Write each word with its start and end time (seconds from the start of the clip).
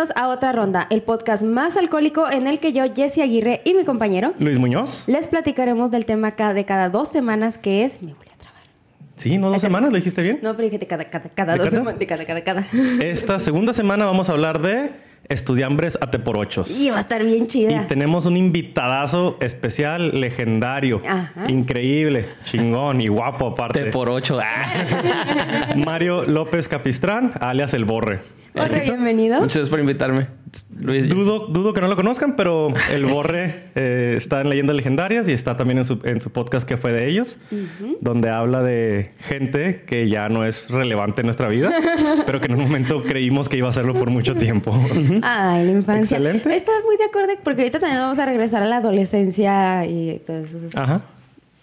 bienvenidos 0.00 0.16
a 0.16 0.28
otra 0.28 0.52
ronda, 0.52 0.86
el 0.88 1.02
podcast 1.02 1.42
más 1.42 1.76
alcohólico 1.76 2.30
en 2.30 2.46
el 2.46 2.58
que 2.58 2.72
yo, 2.72 2.84
Jesse 2.94 3.18
Aguirre 3.18 3.60
y 3.64 3.74
mi 3.74 3.84
compañero 3.84 4.32
Luis 4.38 4.58
Muñoz. 4.58 5.04
les 5.06 5.28
platicaremos 5.28 5.90
del 5.90 6.06
tema 6.06 6.30
de 6.30 6.64
cada 6.64 6.88
dos 6.88 7.08
semanas 7.08 7.58
que 7.58 7.84
es... 7.84 8.00
Me 8.00 8.14
voy 8.14 8.26
a 8.32 8.38
trabar. 8.38 8.62
Sí, 9.16 9.36
¿no? 9.36 9.50
¿Dos 9.50 9.60
semanas? 9.60 9.90
¿Lo 9.90 9.96
dijiste 9.96 10.22
bien? 10.22 10.38
No, 10.42 10.56
pero 10.56 10.64
dije 10.64 10.78
de 10.78 10.86
cada, 10.86 11.04
cada, 11.04 11.28
cada 11.28 11.52
¿De 11.52 11.58
dos 11.58 11.70
semanas. 11.70 11.98
De 11.98 12.06
cada, 12.06 12.24
cada, 12.24 12.42
cada. 12.42 12.66
Esta 13.02 13.38
segunda 13.40 13.74
semana 13.74 14.06
vamos 14.06 14.30
a 14.30 14.32
hablar 14.32 14.62
de 14.62 14.90
estudiambres 15.30 15.96
a 16.00 16.10
te 16.10 16.18
por 16.18 16.36
ochos. 16.36 16.70
Y 16.70 16.90
va 16.90 16.98
a 16.98 17.00
estar 17.00 17.24
bien 17.24 17.44
Y 17.44 17.46
chida. 17.46 17.86
tenemos 17.86 18.26
un 18.26 18.36
invitadazo 18.36 19.38
especial, 19.40 20.20
legendario, 20.20 21.00
Ajá. 21.08 21.46
increíble, 21.48 22.26
chingón 22.44 23.00
y 23.00 23.08
guapo 23.08 23.46
aparte. 23.48 23.84
Te 23.84 23.90
por 23.90 24.10
ocho. 24.10 24.38
Ah. 24.42 25.74
Mario 25.76 26.24
López 26.24 26.68
Capistrán, 26.68 27.32
alias 27.40 27.72
El 27.74 27.84
Borre. 27.84 28.20
Hola, 28.54 28.80
bienvenido. 28.80 29.36
Muchas 29.36 29.54
gracias 29.56 29.68
por 29.68 29.78
invitarme. 29.80 30.26
Luis. 30.76 31.08
Dudo, 31.08 31.46
dudo 31.46 31.72
que 31.72 31.80
no 31.80 31.86
lo 31.86 31.94
conozcan, 31.94 32.34
pero 32.34 32.70
El 32.92 33.06
Borre 33.06 33.66
eh, 33.76 34.14
está 34.16 34.40
en 34.40 34.50
Leyendas 34.50 34.74
Legendarias 34.74 35.28
y 35.28 35.32
está 35.32 35.56
también 35.56 35.78
en 35.78 35.84
su, 35.84 36.00
en 36.02 36.20
su 36.20 36.32
podcast 36.32 36.68
que 36.68 36.76
fue 36.76 36.90
de 36.92 37.08
ellos, 37.08 37.38
donde 38.00 38.30
habla 38.30 38.60
de 38.64 39.12
gente 39.18 39.84
que 39.86 40.08
ya 40.08 40.28
no 40.28 40.44
es 40.44 40.68
relevante 40.68 41.20
en 41.20 41.26
nuestra 41.28 41.46
vida, 41.46 41.70
pero 42.26 42.40
que 42.40 42.48
en 42.48 42.54
un 42.54 42.62
momento 42.62 43.04
creímos 43.04 43.48
que 43.48 43.58
iba 43.58 43.68
a 43.68 43.72
serlo 43.72 43.94
por 43.94 44.10
mucho 44.10 44.34
tiempo. 44.34 44.72
Ay, 45.22 45.64
la 45.66 45.72
infancia. 45.72 46.16
Excelente. 46.18 46.56
Estás 46.56 46.74
muy 46.86 46.96
de 46.96 47.04
acuerdo 47.04 47.32
porque 47.42 47.62
ahorita 47.62 47.80
también 47.80 48.00
vamos 48.00 48.18
a 48.18 48.26
regresar 48.26 48.62
a 48.62 48.66
la 48.66 48.76
adolescencia 48.78 49.86
y 49.86 50.20
todas 50.26 50.52
esas 50.54 50.76
Ajá. 50.76 51.02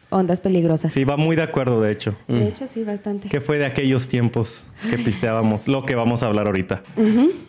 ondas 0.10 0.40
peligrosas. 0.40 0.94
Sí, 0.94 1.04
va 1.04 1.18
muy 1.18 1.36
de 1.36 1.44
acuerdo, 1.44 1.82
de 1.82 1.92
hecho. 1.92 2.16
De 2.28 2.48
hecho, 2.48 2.68
sí, 2.68 2.84
bastante. 2.84 3.30
que 3.30 3.42
fue 3.42 3.58
de 3.58 3.66
aquellos 3.66 4.08
tiempos 4.08 4.64
que 4.90 4.98
pisteábamos, 4.98 5.68
lo 5.68 5.86
que 5.86 5.96
vamos 5.96 6.24
a 6.24 6.28
hablar 6.28 6.48
ahorita. 6.48 6.84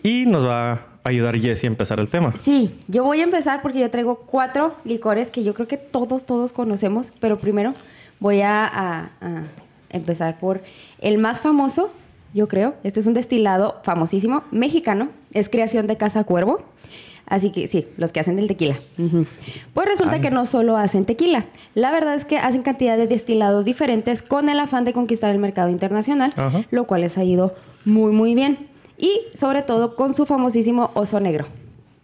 Y 0.02 0.26
nos 0.26 0.46
va 0.46 0.72
a 0.72 0.78
ayudar 1.04 1.38
Jesse 1.38 1.64
a 1.64 1.66
empezar 1.68 2.00
el 2.00 2.08
tema. 2.08 2.34
Sí, 2.42 2.78
yo 2.88 3.04
voy 3.04 3.20
a 3.20 3.24
empezar 3.24 3.62
porque 3.62 3.78
yo 3.80 3.90
traigo 3.90 4.16
cuatro 4.26 4.74
licores 4.84 5.30
que 5.30 5.42
yo 5.44 5.54
creo 5.54 5.68
que 5.68 5.76
todos, 5.76 6.26
todos 6.26 6.52
conocemos, 6.52 7.12
pero 7.20 7.38
primero 7.38 7.74
voy 8.20 8.40
a, 8.42 8.66
a- 8.66 9.10
a 9.20 9.42
empezar 9.90 10.38
por 10.38 10.60
el 11.00 11.16
más 11.18 11.40
famoso, 11.40 11.92
yo 12.34 12.46
creo. 12.48 12.74
Este 12.82 13.00
es 13.00 13.06
un 13.06 13.14
destilado 13.14 13.80
famosísimo, 13.84 14.42
mexicano, 14.50 15.08
es 15.32 15.48
creación 15.48 15.86
de 15.86 15.96
Casa 15.96 16.24
Cuervo. 16.24 16.62
Así 17.26 17.50
que 17.50 17.66
sí, 17.66 17.86
los 17.98 18.10
que 18.10 18.20
hacen 18.20 18.36
del 18.36 18.48
tequila. 18.48 18.76
Pues 19.74 19.86
resulta 19.86 20.14
Ay. 20.14 20.20
que 20.22 20.30
no 20.30 20.46
solo 20.46 20.78
hacen 20.78 21.04
tequila. 21.04 21.44
La 21.74 21.90
verdad 21.90 22.14
es 22.14 22.24
que 22.24 22.38
hacen 22.38 22.62
cantidad 22.62 22.96
de 22.96 23.06
destilados 23.06 23.66
diferentes 23.66 24.22
con 24.22 24.48
el 24.48 24.58
afán 24.58 24.84
de 24.86 24.94
conquistar 24.94 25.30
el 25.32 25.38
mercado 25.38 25.68
internacional, 25.68 26.32
lo 26.70 26.86
cual 26.86 27.02
les 27.02 27.18
ha 27.18 27.24
ido 27.24 27.54
muy, 27.84 28.12
muy 28.12 28.34
bien. 28.34 28.68
Y 28.96 29.20
sobre 29.34 29.60
todo 29.62 29.94
con 29.94 30.14
su 30.14 30.24
famosísimo 30.24 30.90
oso 30.94 31.20
negro. 31.20 31.46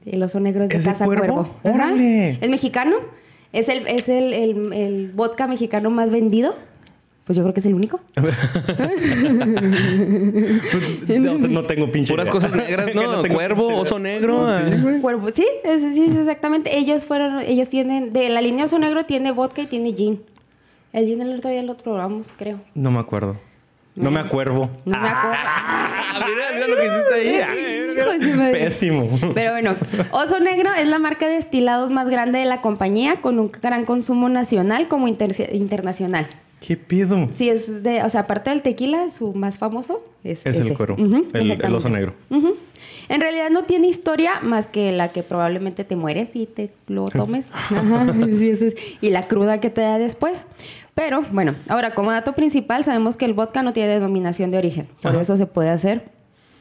El 0.04 0.22
oso 0.22 0.40
negro 0.40 0.64
es 0.64 0.68
de 0.68 0.76
¿Es 0.76 0.84
de 0.84 0.90
Casa 0.92 1.06
Cuervo? 1.06 1.24
Cuervo. 1.24 1.48
¡Órale! 1.64 2.38
Es 2.42 2.50
mexicano. 2.50 2.96
Es 3.54 3.70
el, 3.70 3.86
es 3.86 4.10
el, 4.10 4.32
el- 4.34 4.72
el 4.74 5.12
vodka 5.12 5.46
mexicano 5.46 5.88
más 5.88 6.10
vendido. 6.10 6.54
Pues 7.24 7.36
yo 7.36 7.42
creo 7.42 7.54
que 7.54 7.60
es 7.60 7.66
el 7.66 7.74
único. 7.74 8.00
no, 11.08 11.38
sé, 11.38 11.48
no 11.48 11.64
tengo 11.64 11.90
pinche 11.90 12.12
Puras 12.12 12.24
idea. 12.26 12.32
cosas 12.32 12.54
negras, 12.54 12.86
¿no? 12.94 13.22
tengo 13.22 13.34
Cuervo, 13.34 13.68
oso 13.76 13.98
negro. 13.98 14.44
ah. 14.46 14.62
Cuervo. 15.00 15.30
Sí, 15.30 15.46
es- 15.64 15.80
sí, 15.80 16.04
es 16.10 16.16
exactamente. 16.16 16.76
Ellos 16.76 17.04
fueron, 17.04 17.40
ellos 17.40 17.68
tienen, 17.68 18.12
de 18.12 18.28
la 18.28 18.40
línea 18.40 18.66
oso 18.66 18.78
negro 18.78 19.04
tiene 19.04 19.32
vodka 19.32 19.62
y 19.62 19.66
tiene 19.66 19.92
gin. 19.94 20.20
El 20.92 21.06
gin 21.06 21.22
el 21.22 21.36
otro 21.36 21.50
día 21.50 21.62
lo 21.62 21.76
probamos, 21.76 22.28
creo. 22.38 22.60
No 22.74 22.90
me 22.90 22.98
acuerdo. 23.00 23.36
No 23.96 24.10
me 24.10 24.20
acuerdo. 24.20 24.68
No 24.84 24.98
me 25.00 25.08
acuerdo. 25.08 25.36
Ah, 25.38 26.20
mira, 26.26 26.44
mira 26.54 26.66
lo 26.66 26.76
que 26.76 26.86
hiciste 26.86 27.14
ahí. 27.14 27.40
Ah. 27.40 28.50
Pésimo. 28.52 29.08
Pero 29.34 29.52
bueno, 29.52 29.76
Oso 30.10 30.40
Negro 30.40 30.70
es 30.76 30.88
la 30.88 30.98
marca 30.98 31.26
de 31.28 31.34
destilados 31.36 31.90
más 31.90 32.08
grande 32.08 32.40
de 32.40 32.44
la 32.44 32.60
compañía, 32.60 33.16
con 33.20 33.38
un 33.38 33.52
gran 33.62 33.84
consumo 33.84 34.28
nacional 34.28 34.88
como 34.88 35.06
inter- 35.08 35.50
internacional. 35.54 36.26
¿Qué 36.66 36.76
pido? 36.76 37.28
Sí, 37.32 37.48
es 37.48 37.82
de, 37.82 38.02
o 38.02 38.08
sea, 38.10 38.20
aparte 38.20 38.50
del 38.50 38.62
tequila, 38.62 39.10
su 39.10 39.34
más 39.34 39.58
famoso 39.58 40.02
es, 40.22 40.46
Es 40.46 40.58
el 40.60 40.74
cuero, 40.74 40.96
el- 40.98 41.74
oso 41.74 41.88
negro. 41.88 42.14
En 43.08 43.20
realidad 43.20 43.50
no 43.50 43.64
tiene 43.64 43.86
historia 43.88 44.40
más 44.42 44.66
que 44.66 44.90
la 44.92 45.08
que 45.08 45.22
probablemente 45.22 45.84
te 45.84 45.94
mueres 45.94 46.34
y 46.34 46.46
te 46.46 46.70
lo 46.86 47.04
tomes. 47.08 47.48
Ajá, 47.52 48.06
sí, 48.38 48.48
eso 48.48 48.64
es. 48.66 48.74
Y 49.02 49.10
la 49.10 49.28
cruda 49.28 49.60
que 49.60 49.68
te 49.68 49.82
da 49.82 49.98
después. 49.98 50.44
Pero 50.94 51.22
bueno, 51.32 51.54
ahora 51.68 51.94
como 51.94 52.12
dato 52.12 52.32
principal 52.34 52.82
sabemos 52.84 53.16
que 53.16 53.26
el 53.26 53.34
vodka 53.34 53.62
no 53.62 53.72
tiene 53.74 53.90
denominación 53.92 54.50
de 54.50 54.58
origen. 54.58 54.88
Por 55.02 55.10
Ajá. 55.12 55.20
eso 55.20 55.36
se 55.36 55.44
puede 55.46 55.68
hacer 55.68 56.04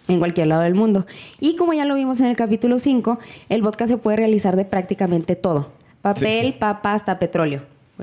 en 0.09 0.19
cualquier 0.19 0.47
lado 0.47 0.63
del 0.63 0.75
mundo. 0.75 1.05
Y 1.39 1.55
como 1.55 1.73
ya 1.73 1.85
lo 1.85 1.95
vimos 1.95 2.19
en 2.19 2.25
el 2.25 2.35
capítulo 2.35 2.77
5, 2.79 3.19
el 3.47 3.61
vodka 3.61 3.87
se 3.87 3.95
puede 3.95 4.17
realizar 4.17 4.57
de 4.57 4.65
prácticamente 4.65 5.37
todo. 5.37 5.71
Papel, 6.01 6.47
Sí. 6.47 6.55
papa, 6.59 6.93
hasta 6.93 7.19
petróleo. 7.19 7.61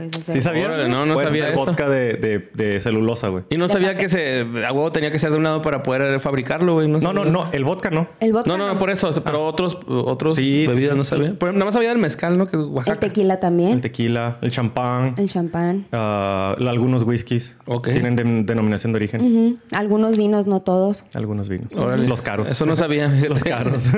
Puedes 0.08 0.28
hacer. 0.28 0.42
¿Sí? 0.42 0.48
Órale, 0.48 0.76
güey? 0.84 0.88
no, 0.90 1.06
no 1.06 1.14
Puedes 1.14 1.30
sabía 1.30 1.44
hacer 1.44 1.54
eso. 1.56 1.66
vodka 1.66 1.88
de, 1.88 2.14
de, 2.14 2.50
de 2.54 2.80
celulosa, 2.80 3.28
güey. 3.28 3.44
Y 3.50 3.56
no 3.56 3.66
De 3.66 3.72
sabía 3.72 3.96
que 3.96 4.08
se, 4.08 4.40
a 4.66 4.72
huevo 4.72 4.92
tenía 4.92 5.10
que 5.10 5.18
ser 5.18 5.30
de 5.30 5.36
un 5.36 5.44
lado 5.44 5.62
para 5.62 5.82
poder 5.82 6.20
fabricarlo, 6.20 6.74
güey. 6.74 6.88
No, 6.88 6.98
no, 6.98 7.12
sabía. 7.14 7.32
no. 7.32 7.48
El 7.52 7.64
vodka 7.64 7.90
no. 7.90 8.08
El 8.20 8.32
vodka 8.32 8.48
No, 8.50 8.56
no, 8.58 8.66
no, 8.66 8.78
por 8.78 8.90
eso. 8.90 9.10
Pero 9.24 9.46
otros, 9.46 9.78
otros 9.86 10.36
Sí, 10.36 10.64
sí, 10.66 10.66
bebidas 10.66 10.92
sí. 10.92 10.98
no 10.98 11.04
sabía. 11.04 11.34
Nada 11.40 11.64
más 11.64 11.74
sabía 11.74 11.90
del 11.90 11.98
mezcal, 11.98 12.36
¿no? 12.38 12.46
Que 12.46 12.56
es 12.56 12.62
El 12.86 12.98
tequila 12.98 13.40
también. 13.40 13.72
El 13.72 13.80
tequila, 13.80 14.38
el 14.42 14.50
champán, 14.50 15.14
El 15.18 15.28
champán. 15.28 15.86
ah, 15.92 16.56
algunos 16.66 17.02
whiskies 17.04 17.56
Ok. 17.66 17.88
tienen 17.90 18.16
de- 18.16 18.42
denominación 18.44 18.92
de 18.92 18.96
origen. 18.96 19.60
Algunos 19.72 20.16
vinos, 20.16 20.46
no 20.46 20.60
todos. 20.60 21.04
Algunos 21.14 21.48
vinos. 21.48 21.72
Órale. 21.76 22.06
Los 22.08 22.22
caros. 22.22 22.50
Eso 22.50 22.66
no 22.66 22.76
sabía. 22.76 23.08
Los 23.28 23.44
caros. 23.44 23.88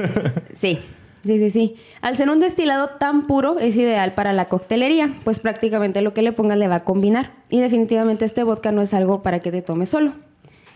Sí, 0.59 0.81
sí, 1.25 1.39
sí, 1.39 1.51
sí. 1.51 1.77
Al 2.01 2.17
ser 2.17 2.31
un 2.31 2.41
destilado 2.41 2.89
tan 2.99 3.27
puro, 3.27 3.59
es 3.59 3.77
ideal 3.77 4.15
para 4.15 4.33
la 4.33 4.47
coctelería, 4.47 5.15
pues 5.25 5.41
prácticamente 5.41 6.03
lo 6.03 6.15
que 6.15 6.23
le 6.23 6.33
pongas 6.33 6.59
le 6.59 6.69
va 6.69 6.77
a 6.77 6.85
combinar. 6.85 7.33
Y 7.51 7.61
definitivamente 7.61 8.25
este 8.25 8.45
vodka 8.45 8.73
no 8.73 8.83
es 8.83 8.95
algo 8.95 9.23
para 9.23 9.41
que 9.41 9.51
te 9.51 9.63
tomes 9.63 9.89
solo. 9.89 10.15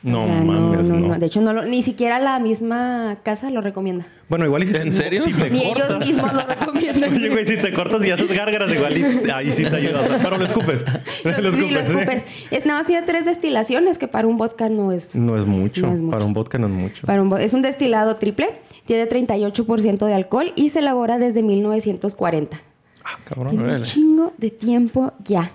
No 0.02 0.22
O 0.22 0.26
sea, 0.26 0.40
mames, 0.42 0.92
no. 0.92 1.18
De 1.18 1.26
hecho, 1.26 1.40
no 1.40 1.52
lo- 1.52 1.64
ni 1.64 1.82
siquiera 1.82 2.18
la 2.20 2.38
misma 2.38 3.18
casa 3.24 3.50
lo 3.50 3.60
recomienda. 3.60 4.06
Bueno, 4.28 4.44
igual 4.44 4.62
y 4.62 4.66
si 4.66 4.76
¿En 4.76 4.92
serio? 4.92 5.22
Si 5.22 5.32
te 5.32 5.50
Ni 5.50 5.64
cortas. 5.64 5.90
ellos 5.90 6.06
mismos 6.06 6.32
lo 6.32 6.46
recomiendan. 6.46 7.14
Oye, 7.14 7.28
güey, 7.28 7.46
si 7.46 7.56
te 7.56 7.72
cortas 7.72 8.04
y 8.04 8.10
haces 8.10 8.32
gárgaras, 8.32 8.72
igual 8.72 8.96
y 8.96 9.30
ahí 9.30 9.50
sí 9.52 9.64
te 9.64 9.76
ayudas. 9.76 10.08
Pero 10.22 10.38
lo 10.38 10.44
escupes. 10.44 10.84
Lo- 11.24 11.52
sí, 11.52 11.70
lo 11.70 11.80
escupes. 11.80 12.24
Es 12.50 12.66
nada 12.66 12.80
más 12.80 12.86
tiene 12.86 13.04
tres 13.06 13.24
destilaciones, 13.24 13.98
que 13.98 14.06
para 14.08 14.28
un 14.28 14.36
vodka 14.36 14.68
no 14.68 14.92
es 14.92 15.14
No 15.14 15.36
es 15.36 15.44
mucho. 15.46 15.86
No 15.86 15.92
es 15.94 16.00
mucho. 16.00 16.10
Para 16.12 16.24
un 16.24 16.32
vodka 16.34 16.58
no 16.58 16.66
es 16.66 16.72
mucho. 16.72 17.06
Para 17.06 17.22
un 17.22 17.36
es 17.40 17.54
un 17.54 17.62
destilado 17.62 18.16
triple, 18.16 18.48
tiene 18.86 19.08
38% 19.08 20.06
de 20.06 20.14
alcohol 20.14 20.52
y 20.56 20.68
se 20.68 20.78
elabora 20.80 21.18
desde 21.18 21.42
1940. 21.42 22.56
Ah, 23.04 23.18
cabrón. 23.24 23.50
Tiene 23.56 23.76
un 23.76 23.82
chingo 23.82 24.32
de 24.38 24.50
tiempo 24.50 25.12
ya. 25.24 25.50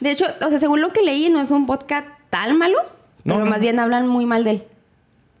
De 0.00 0.10
hecho, 0.10 0.24
o 0.44 0.50
sea, 0.50 0.58
según 0.58 0.80
lo 0.80 0.92
que 0.92 1.02
leí, 1.02 1.28
no 1.28 1.40
es 1.40 1.50
un 1.50 1.66
vodka 1.66 2.16
tan 2.30 2.56
malo, 2.58 2.78
No, 3.24 3.34
pero 3.34 3.44
no. 3.44 3.50
más 3.50 3.60
bien 3.60 3.78
hablan 3.78 4.06
muy 4.06 4.26
mal 4.26 4.44
de 4.44 4.50
él. 4.50 4.62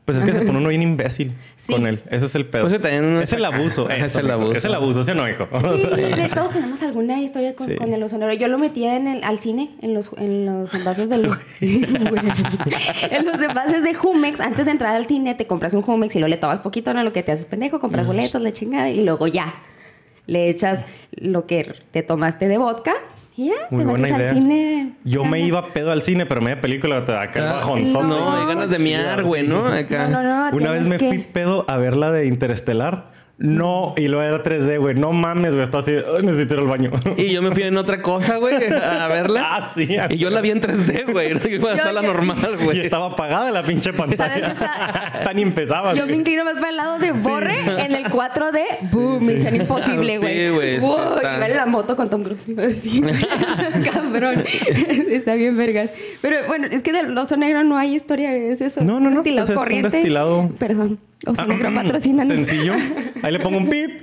Pues 0.06 0.18
es 0.18 0.24
que 0.24 0.32
se 0.32 0.40
pone 0.42 0.58
uno 0.58 0.70
bien 0.70 0.82
imbécil 0.82 1.34
Sí. 1.56 1.72
con 1.72 1.86
él. 1.86 2.02
Ese 2.10 2.26
es 2.26 2.34
el 2.34 2.44
pedo. 2.46 2.62
Pues 2.68 2.74
es 3.22 3.32
el 3.32 3.44
abuso. 3.44 3.88
Eso, 3.88 4.04
es 4.06 4.16
el 4.16 4.24
mijo. 4.24 4.34
abuso. 4.34 4.52
Es 4.54 4.64
el 4.64 4.74
abuso, 4.74 5.02
¿sí 5.04 5.10
o 5.12 5.14
no, 5.14 5.28
hijo? 5.28 5.46
Sí, 5.76 5.86
de 5.86 6.28
todos 6.34 6.50
tenemos 6.50 6.82
alguna 6.82 7.20
historia 7.20 7.54
con, 7.54 7.68
Sí. 7.68 7.76
con 7.76 7.92
el 7.94 8.02
osonero. 8.02 8.32
Yo 8.32 8.48
lo 8.48 8.58
metía 8.58 8.96
en 8.96 9.06
el, 9.06 9.22
al 9.22 9.38
cine, 9.38 9.70
en 9.82 9.94
los, 9.94 10.10
en 10.18 10.46
los 10.46 10.74
envases 10.74 11.08
de 11.10 11.18
los, 11.18 11.38
en 11.60 13.24
los 13.26 13.40
envases 13.40 13.84
de 13.84 13.94
Jumex. 13.94 14.40
Antes 14.40 14.66
de 14.66 14.72
entrar 14.72 14.96
al 14.96 15.06
cine, 15.06 15.34
te 15.36 15.46
compras 15.46 15.74
un 15.74 15.82
Jumex 15.82 16.16
y 16.16 16.18
lo 16.18 16.26
le 16.28 16.36
tomas 16.38 16.58
poquito, 16.60 16.92
¿no? 16.92 17.04
Lo 17.04 17.12
que 17.12 17.22
te 17.22 17.32
haces 17.32 17.46
pendejo, 17.46 17.78
compras 17.78 18.06
boletos, 18.06 18.40
la 18.42 18.52
chingada, 18.52 18.90
y 18.90 19.04
luego 19.04 19.26
ya. 19.28 19.54
Le 20.26 20.48
echas 20.48 20.84
lo 21.12 21.46
que 21.46 21.72
te 21.92 22.02
tomaste 22.02 22.46
de 22.48 22.58
vodka 22.58 22.94
Muy 23.70 23.84
te 23.84 23.90
buena 23.90 24.02
metes 24.02 24.18
idea. 24.18 24.30
al 24.30 24.36
cine. 24.36 24.92
Yo 25.04 25.24
me 25.24 25.40
iba 25.40 25.66
pedo 25.68 25.90
al 25.92 26.02
cine, 26.02 26.26
pero 26.26 26.40
media 26.40 26.60
película 26.60 27.04
te 27.04 27.12
da 27.12 27.22
acá 27.22 27.38
el 27.40 27.52
bajonzón. 27.54 28.08
No, 28.08 28.18
No. 28.18 28.40
hay 28.40 28.46
ganas 28.46 28.70
de 28.70 28.78
miar, 28.78 29.22
güey, 29.24 29.46
¿no? 29.46 29.66
Acá. 29.66 30.08
No, 30.08 30.22
no, 30.22 30.50
no. 30.50 30.56
Una 30.56 30.72
vez 30.72 30.86
me 30.86 30.98
que- 30.98 31.08
fui 31.08 31.18
pedo 31.18 31.64
a 31.68 31.76
ver 31.76 31.96
la 31.96 32.10
de 32.12 32.26
Interestelar. 32.26 33.18
No, 33.42 33.94
y 33.96 34.06
lo 34.08 34.22
era 34.22 34.42
3D, 34.42 34.78
güey. 34.78 34.94
No 34.96 35.12
mames, 35.12 35.52
güey. 35.52 35.62
Estaba 35.62 35.80
así, 35.80 35.92
"Ay, 35.92 36.22
necesito 36.24 36.54
ir 36.56 36.60
al 36.60 36.66
baño. 36.66 36.90
Y 37.16 37.32
yo 37.32 37.40
me 37.40 37.50
fui 37.52 37.62
en 37.62 37.74
otra 37.78 38.02
cosa, 38.02 38.36
güey, 38.36 38.54
a 38.56 39.08
verla. 39.08 39.40
Ah, 39.50 39.70
sí. 39.74 39.88
Y 40.10 40.18
yo 40.18 40.28
la 40.28 40.42
vi 40.42 40.50
en 40.50 40.60
3D, 40.60 41.10
güey. 41.10 41.32
No 41.34 41.40
iba 41.48 41.72
a 41.72 41.76
Yo- 41.78 41.82
sala 41.82 42.02
yo- 42.02 42.08
normal, 42.12 42.36
Y 42.60 42.64
güey. 42.64 42.80
estaba 42.80 43.06
apagada 43.06 43.50
la 43.50 43.62
pinche 43.62 43.94
pantalla. 43.94 44.48
está- 44.48 45.12
Tan 45.24 45.38
empezaba. 45.38 45.94
Yo 45.94 46.06
me 46.06 46.16
inclino 46.16 46.44
más 46.44 46.54
para 46.56 46.68
el 46.68 46.76
lado 46.76 46.98
de 46.98 47.12
Borre 47.12 47.54
en 47.78 47.92
el 47.94 48.04
4D. 48.10 48.60
¡Boom! 48.92 49.24
Misión 49.26 49.56
imposible, 49.56 50.18
güey. 50.18 50.34
Sí, 50.48 50.54
güey, 50.54 50.80
sí 50.80 50.86
Uy, 50.86 50.96
está. 51.16 51.36
y 51.36 51.40
ver 51.40 51.56
la 51.56 51.64
moto 51.64 51.96
con 51.96 52.10
Tom 52.10 52.22
Cruise. 52.22 52.44
Sí. 52.80 53.02
Cabrón. 53.90 54.44
está 55.08 55.34
bien 55.34 55.56
vergas. 55.56 55.88
Pero 56.20 56.36
bueno, 56.46 56.66
es 56.70 56.82
que 56.82 56.92
del 56.92 57.16
oso 57.16 57.38
negro 57.38 57.64
no 57.64 57.78
hay 57.78 57.94
historia. 57.96 58.34
Es 58.34 58.60
eso. 58.60 58.82
No, 58.82 59.00
no, 59.00 59.08
Un 59.08 59.14
no, 59.14 59.22
Destilado 59.22 59.46
pues 59.46 59.50
es 59.50 59.56
un 59.56 59.62
corriente. 59.62 59.96
destilado- 59.96 60.50
Perdón. 60.58 60.98
Oso 61.26 61.42
Ah, 61.42 61.46
negro 61.46 61.72
patrocina. 61.74 62.24
Sencillo. 62.24 62.74
Ahí 63.22 63.32
le 63.32 63.40
pongo 63.40 63.58
un 63.58 63.68
pip. 63.68 64.02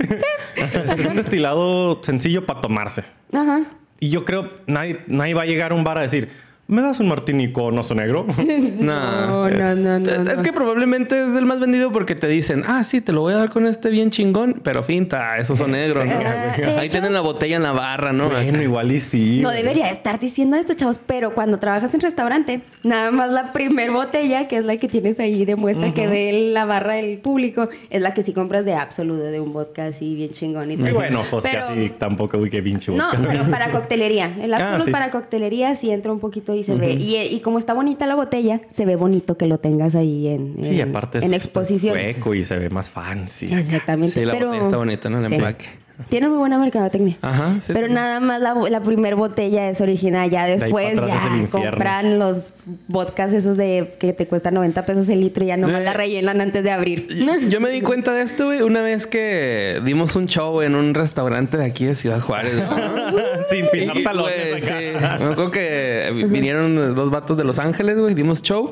Este 0.55 1.01
es 1.01 1.05
un 1.07 1.15
destilado 1.15 1.99
sencillo 2.03 2.45
para 2.45 2.61
tomarse. 2.61 3.03
Ajá. 3.33 3.61
Y 3.99 4.09
yo 4.09 4.25
creo 4.25 4.49
nadie, 4.67 4.99
nadie 5.07 5.33
va 5.33 5.41
a 5.43 5.45
llegar 5.45 5.71
a 5.71 5.75
un 5.75 5.83
bar 5.83 5.97
a 5.97 6.01
decir, 6.01 6.29
¿me 6.67 6.81
das 6.81 6.99
un 6.99 7.07
martini 7.07 7.51
con 7.51 7.77
oso 7.77 7.95
negro? 7.95 8.25
No, 8.77 9.27
No, 9.27 9.49
no, 9.49 9.57
es, 9.57 9.79
no, 9.79 9.99
no, 9.99 10.31
es 10.31 10.37
no. 10.37 10.43
que 10.43 10.53
probablemente 10.53 11.25
es 11.27 11.33
el 11.35 11.45
más 11.45 11.59
vendido 11.59 11.91
porque 11.91 12.15
te 12.15 12.27
dicen, 12.27 12.63
ah, 12.67 12.83
sí, 12.83 13.01
te 13.01 13.11
lo 13.11 13.21
voy 13.21 13.33
a 13.33 13.37
dar 13.37 13.49
con 13.49 13.65
este 13.65 13.89
bien 13.89 14.11
chingón, 14.11 14.59
pero 14.63 14.83
finta, 14.83 15.37
esos 15.37 15.57
son 15.57 15.71
negros, 15.71 16.05
¿no? 16.05 16.11
Ah, 16.13 16.53
de 16.57 16.65
Ahí 16.77 16.89
tienen 16.89 17.13
la 17.13 17.21
botella 17.21 17.55
en 17.57 17.63
la 17.63 17.71
barra, 17.71 18.13
¿no? 18.13 18.29
bueno, 18.29 18.61
igual 18.61 18.91
y 18.91 18.99
sí. 18.99 19.39
No 19.41 19.49
debería 19.51 19.89
estar 19.89 20.19
diciendo 20.19 20.57
esto, 20.57 20.73
chavos, 20.73 20.99
pero 21.05 21.33
cuando 21.33 21.59
trabajas 21.59 21.93
en 21.93 22.01
restaurante, 22.01 22.61
nada 22.83 23.11
más 23.11 23.31
la 23.31 23.51
primer 23.51 23.91
botella, 23.91 24.47
que 24.47 24.57
es 24.57 24.65
la 24.65 24.77
que 24.77 24.87
tienes 24.87 25.19
ahí 25.19 25.45
de 25.45 25.55
muestra 25.55 25.93
que 25.93 26.07
ve 26.07 26.49
la 26.53 26.65
barra 26.65 26.93
del 26.93 27.17
público, 27.19 27.69
es 27.89 28.01
la 28.01 28.13
que 28.13 28.23
sí 28.23 28.33
compras 28.33 28.65
de 28.65 28.73
Absoluto, 28.75 29.23
de 29.23 29.39
un 29.39 29.53
vodka 29.53 29.85
así 29.87 30.15
bien 30.15 30.31
chingón 30.31 30.71
y 30.71 30.75
todo 30.77 30.85
Y 30.85 30.89
eso. 30.89 30.99
bueno, 30.99 31.21
pues 31.29 31.43
Pero- 31.43 31.61
casi 31.67 31.89
tampoco, 31.97 32.37
uy, 32.37 32.49
qué 32.49 32.61
pinche 32.61 32.91
No, 32.91 33.05
vodka. 33.05 33.27
pero 33.27 33.45
para 33.51 33.71
coctelería. 33.71 34.31
El 34.41 34.53
Ah, 34.57 34.57
Absolut 34.57 34.85
sí. 34.85 34.91
para 34.91 35.11
coctelería 35.11 35.75
sí 35.75 35.91
entra 35.91 36.11
un 36.11 36.19
poquito 36.19 36.53
y 36.59 36.63
se 36.63 36.75
ve. 36.75 36.93
Y, 36.93 37.15
y 37.17 37.39
como 37.41 37.59
está 37.59 37.73
bonita 37.73 38.05
la 38.07 38.15
botella, 38.15 38.61
se 38.69 38.85
ve 38.85 38.95
bonito 38.95 39.37
que 39.37 39.47
lo 39.47 39.57
tengas 39.59 39.95
ahí 39.95 40.27
en, 40.27 40.55
Sí, 40.61 40.79
en- 40.81 40.89
aparte 40.89 41.19
es 41.19 41.25
en 41.25 41.33
es 41.33 41.37
exposición. 41.45 41.93
sueco 41.95 42.33
y 42.33 42.43
se 42.43 42.57
ve 42.57 42.69
más 42.69 42.89
fancy. 42.89 43.53
Exactamente. 43.53 44.19
Sí, 44.19 44.25
la 44.25 44.33
pero, 44.33 44.47
botella 44.47 44.63
está 44.65 44.77
bonita, 44.77 45.09
¿no? 45.09 45.19
El 45.19 45.27
sí. 45.27 45.35
empaque. 45.35 45.65
Tiene 46.09 46.29
muy 46.29 46.37
buena 46.37 46.59
mercadotecnia. 46.59 47.17
Ajá, 47.23 47.55
sí. 47.59 47.73
Pero 47.73 47.87
nada 47.87 48.19
más 48.19 48.39
la, 48.39 48.53
la 48.69 48.81
primer 48.81 49.15
botella 49.15 49.67
es 49.69 49.81
original. 49.81 50.29
Ya 50.29 50.45
después 50.45 50.95
ya 50.95 51.47
compran 51.49 52.19
los 52.19 52.53
vodkas 52.87 53.33
esos 53.33 53.57
de 53.57 53.95
que 53.99 54.13
te 54.13 54.27
cuestan 54.27 54.53
90 54.53 54.85
pesos 54.85 55.09
el 55.09 55.21
litro 55.21 55.43
y 55.43 55.47
ya 55.47 55.57
nomás 55.57 55.81
Eh. 55.81 55.85
la 55.85 55.93
rellenan 55.93 56.39
antes 56.39 56.63
de 56.63 56.71
abrir. 56.71 57.07
Yo 57.49 57.59
me 57.59 57.69
di 57.71 57.81
cuenta 57.81 58.13
de 58.13 58.21
esto, 58.21 58.45
güey, 58.45 58.61
una 58.61 58.81
vez 58.81 59.07
que 59.07 59.81
dimos 59.85 60.15
un 60.15 60.27
show 60.27 60.61
en 60.61 60.75
un 60.75 60.93
restaurante 60.93 61.57
de 61.57 61.65
aquí 61.65 61.85
de 61.85 61.95
Ciudad 61.95 62.19
Juárez. 62.21 62.53
¿no? 62.55 63.17
Sin 63.49 63.67
pisar 63.69 63.95
talones 64.03 64.63
sí. 64.63 64.71
Me 64.71 65.05
acuerdo 65.07 65.49
que 65.51 66.11
vinieron 66.29 66.95
dos 66.95 67.09
vatos 67.09 67.37
de 67.37 67.43
Los 67.43 67.57
Ángeles, 67.57 67.97
güey, 67.97 68.13
dimos 68.13 68.43
show. 68.43 68.69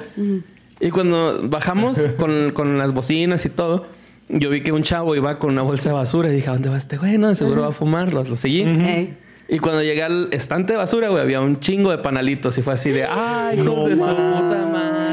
Y 0.79 0.89
cuando 0.91 1.39
bajamos 1.49 1.99
con, 2.19 2.51
con 2.51 2.77
las 2.77 2.93
bocinas 2.93 3.45
y 3.45 3.49
todo, 3.49 3.87
yo 4.29 4.49
vi 4.49 4.61
que 4.61 4.71
un 4.71 4.83
chavo 4.83 5.15
iba 5.15 5.37
con 5.39 5.51
una 5.51 5.61
bolsa 5.61 5.89
de 5.89 5.95
basura 5.95 6.29
y 6.29 6.35
dije, 6.35 6.49
¿a 6.49 6.53
dónde 6.53 6.69
va 6.69 6.77
este 6.77 6.97
güey? 6.97 7.17
No, 7.17 7.29
de 7.29 7.35
seguro 7.35 7.61
va 7.61 7.67
a 7.69 7.71
fumar. 7.71 8.13
Lo, 8.13 8.23
lo 8.23 8.35
seguí. 8.35 8.63
Y 9.47 9.59
cuando 9.59 9.83
llegué 9.83 10.01
al 10.03 10.29
estante 10.31 10.73
de 10.73 10.77
basura, 10.77 11.09
güey, 11.09 11.21
había 11.21 11.39
un 11.39 11.59
chingo 11.59 11.91
de 11.91 11.99
panalitos 11.99 12.57
y 12.57 12.63
fue 12.63 12.73
así 12.73 12.89
de, 12.89 13.05
¡ay, 13.05 13.59
hijos 13.59 13.89
de 13.89 13.97
su 13.97 14.03
puta 14.03 14.69
madre! 14.71 15.04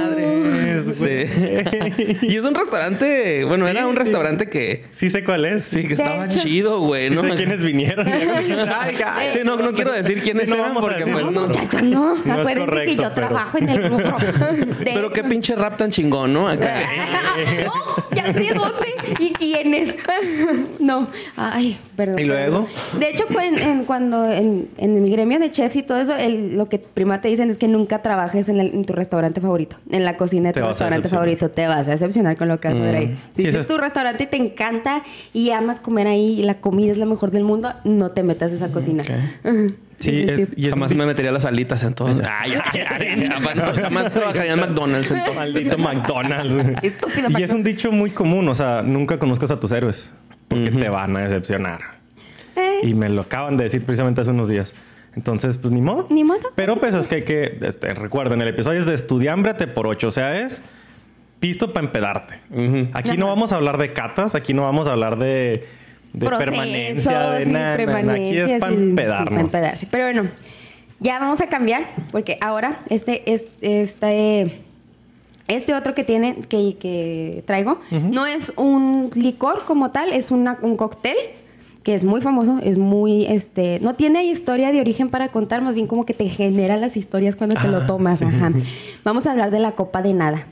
Mames, 0.88 1.30
Sí. 1.30 2.16
y 2.22 2.36
es 2.36 2.44
un 2.44 2.54
restaurante, 2.54 3.44
bueno, 3.44 3.64
Sí, 3.66 3.70
era 3.70 3.86
un 3.86 3.94
sí. 3.94 3.98
restaurante 4.02 4.48
que, 4.48 4.84
Sí 4.90 5.10
sé 5.10 5.24
cuál 5.24 5.44
es. 5.44 5.62
sí, 5.64 5.86
que 5.86 5.94
estaba 5.94 6.26
hecho- 6.26 6.38
chido, 6.42 6.80
güey, 6.80 7.08
Sí 7.08 7.14
¿no? 7.14 7.22
sé 7.22 7.30
quiénes 7.30 7.62
vinieron. 7.62 8.06
Ay, 8.08 9.30
sí, 9.32 9.38
no, 9.44 9.56
no 9.56 9.72
quiero 9.72 9.92
decir 9.92 10.22
quiénes 10.22 10.48
Sí, 10.50 10.56
no 10.56 10.62
eran 10.64 10.74
porque 10.74 10.96
decir. 10.98 11.12
pues, 11.12 11.24
No, 11.24 11.30
no. 11.30 11.46
muchachos, 11.46 11.82
no. 11.82 12.14
es 12.14 12.20
Acuérdense 12.20 12.54
que 12.54 12.60
correcto, 12.60 12.92
yo 13.02 13.14
pero- 13.14 13.28
trabajo 13.28 13.58
en 13.58 13.68
el 13.68 13.88
rubro. 13.90 14.16
De- 14.18 14.76
Pero 14.92 15.12
qué 15.12 15.24
pinche 15.24 15.54
rap 15.56 15.76
tan 15.76 15.90
chingón, 15.90 16.32
¿no? 16.32 16.48
Acá. 16.48 16.74
oh, 17.68 18.04
ya 18.14 18.32
sé 18.32 18.52
dónde 18.54 18.88
y 19.18 19.32
quiénes. 19.32 19.96
no, 20.78 21.08
ay, 21.36 21.78
perdón. 21.96 22.18
¿Y 22.18 22.24
luego? 22.24 22.66
De 22.98 23.10
hecho, 23.10 23.24
pues, 23.32 23.46
en, 23.48 23.58
en- 23.58 23.84
cuando 23.84 24.30
en, 24.30 24.68
en 24.78 25.02
mi 25.02 25.10
gremio 25.10 25.38
de 25.38 25.50
chefs 25.50 25.76
y 25.76 25.82
todo 25.82 25.98
eso, 26.00 26.14
el- 26.16 26.56
lo 26.56 26.68
que 26.68 26.78
prima 26.78 27.20
te 27.20 27.28
dicen 27.28 27.50
es 27.50 27.58
que 27.58 27.68
nunca 27.68 28.02
trabajes 28.02 28.48
en, 28.48 28.60
el- 28.60 28.72
en 28.74 28.84
tu 28.84 28.92
restaurante 28.92 29.40
favorito, 29.40 29.76
en 29.90 30.04
la 30.04 30.16
cocina 30.16 30.48
de 30.48 30.54
Te 30.54 30.60
tu 30.60 30.66
restaurante 30.72 31.08
favorito. 31.08 31.50
Te 31.50 31.66
vas 31.66 31.86
a 31.88 31.90
decepcionar 31.92 32.36
con 32.36 32.48
lo 32.48 32.60
que 32.60 32.68
vas 32.68 32.76
a 32.76 32.80
ver 32.80 32.96
ahí. 32.96 33.18
Si 33.36 33.50
Sí, 33.50 33.58
es 33.58 33.66
tu 33.66 33.76
restaurante 33.78 34.24
y 34.24 34.26
te 34.26 34.36
encanta 34.36 35.02
y 35.32 35.50
amas 35.50 35.80
comer 35.80 36.06
ahí 36.06 36.40
y 36.40 36.42
la 36.42 36.54
comida 36.60 36.92
es 36.92 36.98
la 36.98 37.06
mejor 37.06 37.30
del 37.30 37.44
mundo, 37.44 37.72
no 37.84 38.10
te 38.10 38.22
metas 38.22 38.52
a 38.52 38.54
esa 38.56 38.72
cocina. 38.72 39.04
Sí, 39.98 40.12
Definitivo. 40.12 40.48
es- 40.52 40.58
y 40.58 40.66
es 40.66 40.74
Jamás 40.74 40.94
me 40.96 41.06
metería 41.06 41.30
las 41.30 41.44
alitas 41.44 41.82
en 41.84 41.94
todo. 41.94 42.08
Ay, 42.40 42.54
ay, 42.72 42.80
ay, 42.88 43.22
chapa, 43.22 43.54
no, 43.54 43.72
jamás 43.72 44.10
trabajaría 44.12 44.54
en 44.54 44.60
McDonald's 44.60 45.10
en 45.12 45.24
todo. 45.24 45.34
Maldito 45.34 45.78
McDonald's. 45.78 46.82
Estúpido 46.82 47.28
y 47.38 47.42
es 47.42 47.52
un 47.52 47.62
dicho 47.62 47.92
muy 47.92 48.10
común, 48.10 48.48
o 48.48 48.54
sea, 48.54 48.82
nunca 48.82 49.18
conozcas 49.18 49.52
a 49.52 49.60
tus 49.60 49.70
héroes 49.70 50.10
porque 50.48 50.70
te 50.70 50.88
van 50.88 51.16
a 51.16 51.20
decepcionar. 51.20 51.80
Eh, 52.56 52.80
Y 52.82 52.94
me 52.94 53.08
lo 53.08 53.22
acaban 53.22 53.56
de 53.56 53.62
decir 53.64 53.82
precisamente 53.84 54.20
hace 54.20 54.30
unos 54.30 54.48
días. 54.48 54.74
Entonces, 55.14 55.58
pues 55.58 55.72
ni 55.72 55.80
modo. 55.82 56.06
Ni 56.10 56.24
modo. 56.24 56.40
Pero 56.54 56.76
pues 56.78 56.94
es 56.94 57.06
que 57.08 57.16
hay 57.16 57.24
que, 57.24 57.58
este, 57.62 57.88
recuerden, 57.94 58.40
el 58.40 58.48
episodio 58.48 58.78
es 58.78 58.86
de 58.86 58.94
estudiámbrate 58.94 59.66
por 59.66 59.86
ocho, 59.86 60.08
o 60.08 60.10
sea, 60.10 60.40
es 60.40 60.62
pisto 61.38 61.72
para 61.72 61.86
empedarte. 61.86 62.40
Aquí 62.94 63.16
no 63.16 63.26
vamos 63.26 63.52
a 63.52 63.56
hablar 63.56 63.76
de 63.78 63.92
catas, 63.92 64.34
aquí 64.34 64.54
no 64.54 64.62
vamos 64.62 64.88
a 64.88 64.92
hablar 64.92 65.18
de, 65.18 65.66
de 66.12 66.26
procesos 66.26 66.38
permanencia, 66.38 67.30
de 67.32 67.42
y 67.42 67.46
nada. 67.46 68.12
Aquí 68.14 68.38
es 68.38 68.52
para 68.60 68.72
sí, 68.72 68.78
empedarnos. 68.78 69.34
pa' 69.34 69.40
empedarse. 69.40 69.86
Pero 69.90 70.04
bueno, 70.04 70.30
ya 71.00 71.18
vamos 71.18 71.40
a 71.40 71.48
cambiar 71.48 71.82
porque 72.12 72.38
ahora 72.40 72.80
este, 72.88 73.30
es- 73.34 73.48
este, 73.60 74.62
este 75.48 75.74
otro 75.74 75.94
que 75.94 76.04
tiene, 76.04 76.36
que, 76.48 76.76
que 76.78 77.42
traigo, 77.46 77.80
no 77.90 78.24
es 78.26 78.52
un 78.56 79.10
licor 79.14 79.64
como 79.66 79.90
tal, 79.90 80.12
es 80.12 80.30
una- 80.30 80.58
un 80.62 80.76
cóctel 80.76 81.16
que 81.82 81.94
es 81.94 82.04
muy 82.04 82.20
famoso, 82.20 82.58
es 82.62 82.78
muy, 82.78 83.26
este, 83.26 83.78
no 83.80 83.94
tiene 83.94 84.24
historia 84.24 84.70
de 84.72 84.80
origen 84.80 85.08
para 85.10 85.28
contar, 85.28 85.62
más 85.62 85.74
bien 85.74 85.86
como 85.86 86.04
que 86.06 86.14
te 86.14 86.28
genera 86.28 86.76
las 86.76 86.96
historias 86.96 87.34
cuando 87.36 87.56
te 87.60 87.66
lo 87.68 87.78
Ah, 87.78 87.86
tomas. 87.86 88.18
sí. 88.20 88.24
Ajá. 88.24 88.52
Vamos 89.04 89.26
a 89.26 89.32
hablar 89.32 89.50
de 89.50 89.58
la 89.60 89.72
copa 89.72 90.00
de 90.02 90.14
nada. 90.14 90.46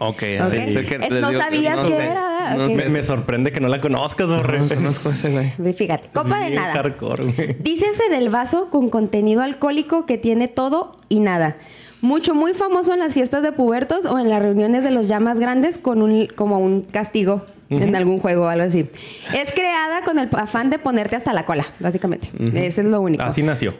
Ok, 0.00 0.22
Ok. 0.40 0.48
sí. 0.50 0.56
es 0.78 0.86
que 0.88 0.98
no 0.98 1.06
digo 1.16 1.28
que 1.30 1.38
sabías 1.38 1.76
no 1.76 1.86
qué 1.86 1.94
sé. 1.94 2.04
era, 2.06 2.54
No 2.54 2.64
ok. 2.66 2.70
sé. 2.70 2.76
Me, 2.76 2.88
me 2.90 3.02
sorprende 3.02 3.50
que 3.50 3.60
no 3.60 3.68
la 3.68 3.80
conozcas, 3.80 4.28
Borre. 4.28 4.60
No. 4.60 5.72
Fíjate, 5.72 6.08
copa 6.12 6.38
de 6.40 6.50
nada. 6.54 6.72
hardcore. 6.72 7.56
Dícese 7.60 8.08
del 8.10 8.28
vaso 8.28 8.68
con 8.70 8.90
contenido 8.90 9.42
alcohólico 9.42 10.06
que 10.06 10.18
tiene 10.18 10.46
todo 10.48 10.92
y 11.08 11.18
nada. 11.20 11.56
Mucho, 12.00 12.32
muy 12.34 12.54
famoso 12.54 12.92
en 12.92 13.00
las 13.00 13.14
fiestas 13.14 13.42
de 13.42 13.50
pubertos 13.50 14.06
o 14.06 14.20
en 14.20 14.28
las 14.30 14.40
reuniones 14.40 14.84
de 14.84 14.92
los 14.92 15.08
ya 15.08 15.18
más 15.18 15.40
grandes 15.40 15.78
con 15.78 16.00
un, 16.00 16.26
como 16.26 16.58
un 16.60 16.82
castigo 16.82 17.44
en 17.70 17.94
algún 17.96 18.18
juego 18.18 18.44
o 18.44 18.48
algo 18.48 18.64
así. 18.64 18.88
Es 19.34 19.52
creada 19.52 20.02
con 20.04 20.18
el 20.18 20.28
afán 20.32 20.70
de 20.70 20.78
ponerte 20.78 21.16
hasta 21.16 21.32
la 21.32 21.44
cola, 21.44 21.66
básicamente. 21.80 22.28
Ese 22.54 22.80
es 22.82 22.86
lo 22.86 23.00
único. 23.00 23.22
Así 23.24 23.42
nació. 23.42 23.74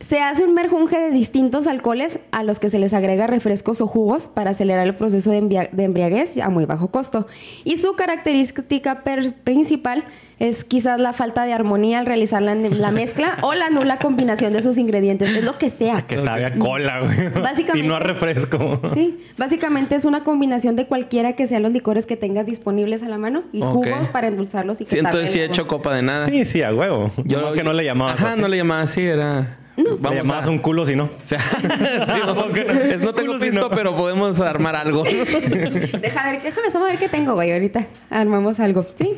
Se 0.00 0.18
hace 0.22 0.44
un 0.44 0.54
merjunje 0.54 0.98
de 0.98 1.10
distintos 1.10 1.66
alcoholes 1.66 2.20
a 2.32 2.42
los 2.42 2.58
que 2.58 2.70
se 2.70 2.78
les 2.78 2.94
agrega 2.94 3.26
refrescos 3.26 3.82
o 3.82 3.86
jugos 3.86 4.28
para 4.28 4.52
acelerar 4.52 4.86
el 4.86 4.94
proceso 4.94 5.30
de, 5.30 5.36
embria- 5.42 5.68
de 5.70 5.84
embriaguez 5.84 6.38
a 6.38 6.48
muy 6.48 6.64
bajo 6.64 6.88
costo. 6.90 7.26
Y 7.64 7.76
su 7.76 7.94
característica 7.96 9.00
per- 9.04 9.34
principal 9.34 10.04
es 10.38 10.64
quizás 10.64 10.98
la 10.98 11.12
falta 11.12 11.44
de 11.44 11.52
armonía 11.52 11.98
al 11.98 12.06
realizar 12.06 12.40
la, 12.40 12.54
la 12.54 12.90
mezcla 12.92 13.36
o 13.42 13.52
la 13.54 13.68
nula 13.68 13.98
combinación 13.98 14.54
de 14.54 14.62
sus 14.62 14.78
ingredientes. 14.78 15.28
Es 15.36 15.44
lo 15.44 15.58
que 15.58 15.68
sea. 15.68 16.00
Que 16.00 16.16
sabe 16.16 16.46
a 16.46 16.54
cola, 16.58 17.00
güey. 17.00 17.28
Básicamente- 17.42 17.84
Y 17.84 17.88
no 17.88 17.94
a 17.94 17.98
refresco. 18.00 18.80
Sí, 18.94 19.18
básicamente 19.36 19.96
es 19.96 20.06
una 20.06 20.24
combinación 20.24 20.76
de 20.76 20.86
cualquiera 20.86 21.34
que 21.34 21.46
sean 21.46 21.62
los 21.62 21.72
licores 21.72 22.06
que 22.06 22.16
tengas 22.16 22.46
disponibles 22.46 23.02
a 23.02 23.08
la 23.10 23.18
mano 23.18 23.42
y 23.52 23.60
jugos 23.60 24.08
para 24.08 24.28
endulzarlos 24.28 24.80
y 24.80 24.86
que 24.86 24.92
Sí, 24.92 24.98
entonces 24.98 25.30
sí 25.30 25.40
he 25.40 25.44
hecho 25.44 25.66
copa 25.66 25.94
de 25.94 26.00
nada. 26.00 26.24
Sí, 26.26 26.46
sí, 26.46 26.62
a 26.62 26.70
huevo. 26.72 27.10
Yo 27.26 27.42
más 27.42 27.52
que 27.52 27.62
no 27.64 27.74
le 27.74 27.84
llamabas 27.84 28.18
Ajá, 28.18 28.32
así. 28.32 28.40
no 28.40 28.48
le 28.48 28.56
llamaba 28.56 28.80
así, 28.80 29.02
era. 29.02 29.58
Le 29.84 29.96
Vamos 29.98 30.18
llamabas 30.18 30.46
a... 30.46 30.50
un 30.50 30.58
culo 30.58 30.84
si 30.86 30.96
no. 30.96 31.04
O 31.04 31.10
sea, 31.24 31.40
sí, 31.40 32.12
no, 32.24 32.56
es, 32.56 33.00
no 33.00 33.14
tengo 33.14 33.32
Culo 33.32 33.38
si 33.44 33.46
pisto, 33.50 33.68
no. 33.68 33.70
pero 33.70 33.96
podemos 33.96 34.40
armar 34.40 34.76
algo. 34.76 35.02
Deja 36.00 36.30
ver, 36.32 36.42
déjame 36.42 36.70
solo 36.70 36.84
ver 36.86 36.98
qué 36.98 37.08
tengo, 37.08 37.34
güey. 37.34 37.52
Ahorita 37.52 37.86
armamos 38.10 38.60
algo. 38.60 38.86
Sí. 38.96 39.12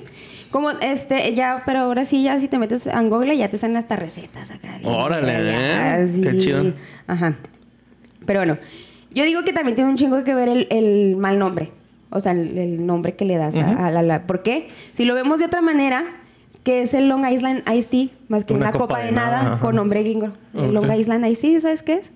Como 0.50 0.70
este, 0.70 1.34
ya, 1.34 1.62
pero 1.64 1.80
ahora 1.80 2.04
sí, 2.04 2.22
ya 2.22 2.38
si 2.38 2.46
te 2.48 2.58
metes 2.58 2.86
en 2.86 3.08
Google, 3.08 3.36
ya 3.36 3.48
te 3.48 3.56
salen 3.58 3.76
hasta 3.78 3.96
recetas 3.96 4.50
acá. 4.50 4.76
bien 4.78 4.92
Órale, 4.92 5.32
ya, 5.32 5.98
¿eh? 6.00 6.10
Qué 6.22 6.38
chido. 6.38 6.74
Ajá. 7.06 7.34
Pero 8.26 8.40
bueno, 8.40 8.58
yo 9.12 9.24
digo 9.24 9.44
que 9.44 9.52
también 9.52 9.74
tiene 9.76 9.90
un 9.90 9.96
chingo 9.96 10.22
que 10.24 10.34
ver 10.34 10.48
el, 10.48 10.66
el 10.70 11.16
mal 11.16 11.38
nombre. 11.38 11.70
O 12.10 12.20
sea, 12.20 12.32
el, 12.32 12.58
el 12.58 12.84
nombre 12.86 13.14
que 13.14 13.24
le 13.24 13.38
das 13.38 13.54
a, 13.56 13.86
a 13.86 13.90
la, 13.90 14.02
la- 14.02 14.26
¿Por 14.26 14.42
qué? 14.42 14.68
Si 14.92 15.06
lo 15.06 15.14
vemos 15.14 15.38
de 15.38 15.46
otra 15.46 15.62
manera, 15.62 16.04
que 16.62 16.82
es 16.82 16.94
el 16.94 17.08
Long 17.08 17.26
Island 17.26 17.62
Iced 17.68 17.88
Tea, 17.90 18.06
más 18.28 18.44
que 18.44 18.54
una, 18.54 18.72
copa, 18.72 19.00
de 19.00 19.12
nada, 19.12 19.58
con 19.60 19.74
nombre 19.76 20.02
gringo. 20.02 20.28
El 20.54 20.72
Long. 20.72 20.90
Island 20.92 21.26
Iced 21.26 21.40
Tea, 21.42 21.60
¿sabes 21.60 21.82
qué 21.82 21.94
es? 21.94 22.10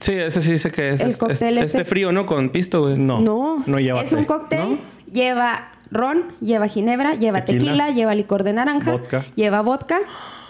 Sí, 0.00 0.12
ese 0.14 0.42
sí 0.42 0.58
sé 0.58 0.72
que 0.72 0.90
es. 0.90 1.00
El 1.00 1.10
Es- 1.10 1.18
cóctel 1.18 1.58
es- 1.58 1.64
este- 1.66 1.78
este 1.78 1.84
frío, 1.88 2.10
¿no? 2.10 2.26
Con 2.26 2.48
pisto, 2.50 2.82
güey. 2.82 2.98
No. 2.98 3.20
No, 3.20 3.62
no 3.66 3.78
lleva 3.78 4.02
Es 4.02 4.12
un 4.12 4.24
cóctel, 4.24 4.78
lleva 5.12 5.68
ron, 5.92 6.24
lleva 6.40 6.66
ginebra, 6.68 7.14
lleva 7.14 7.44
tequila, 7.44 7.64
Tequila, 7.86 7.90
lleva 7.90 8.14
licor 8.14 8.42
de 8.42 8.52
naranja, 8.54 8.92
vodka. 8.92 9.24
lleva 9.36 9.60
vodka 9.62 9.98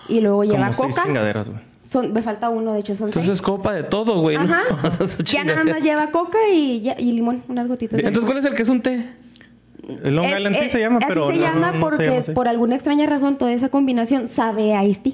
y 0.08 0.20
luego 0.20 0.44
lleva 0.44 0.70
Como 0.70 0.72
seis 0.84 0.94
coca. 0.94 1.02
chingaderas, 1.06 1.50
güey. 1.50 1.60
Son, 1.84 2.12
me 2.12 2.22
falta 2.22 2.48
uno, 2.48 2.72
de 2.72 2.78
hecho 2.80 2.94
son 2.94 3.08
Entonces 3.08 3.30
es 3.32 3.38
seis. 3.38 3.42
copa 3.42 3.74
de 3.74 3.82
todo, 3.82 4.20
güey. 4.20 4.36
Ajá. 4.36 4.60
Ya 5.24 5.44
nada 5.44 5.64
más 5.64 5.82
lleva 5.82 6.10
coca 6.12 6.38
y, 6.50 6.80
ya- 6.80 6.96
y 6.98 7.12
limón, 7.12 7.42
unas 7.48 7.66
gotitas. 7.68 7.98
de 8.00 8.06
Entonces, 8.06 8.24
¿cuál 8.26 8.38
es 8.38 8.44
el 8.46 8.54
que 8.54 8.62
es 8.62 8.68
un 8.68 8.80
té? 8.80 9.04
El 10.04 10.16
Long 10.16 10.26
Es- 10.26 10.36
Island 10.38 10.56
Tea 10.56 10.64
es- 10.66 10.72
se 10.72 10.80
llama, 10.80 10.98
así 10.98 11.06
pero 11.08 11.26
se 11.28 11.34
no, 11.34 11.40
llama 11.40 11.72
no- 11.72 11.78
no 11.78 11.90
se 11.90 11.96
porque 11.96 12.10
llama 12.20 12.34
por 12.34 12.48
alguna 12.48 12.74
extraña 12.74 13.06
razón 13.06 13.36
toda 13.38 13.52
esa 13.52 13.68
combinación 13.68 14.28
sabe 14.28 14.74
a 14.74 14.82
tea. 15.02 15.12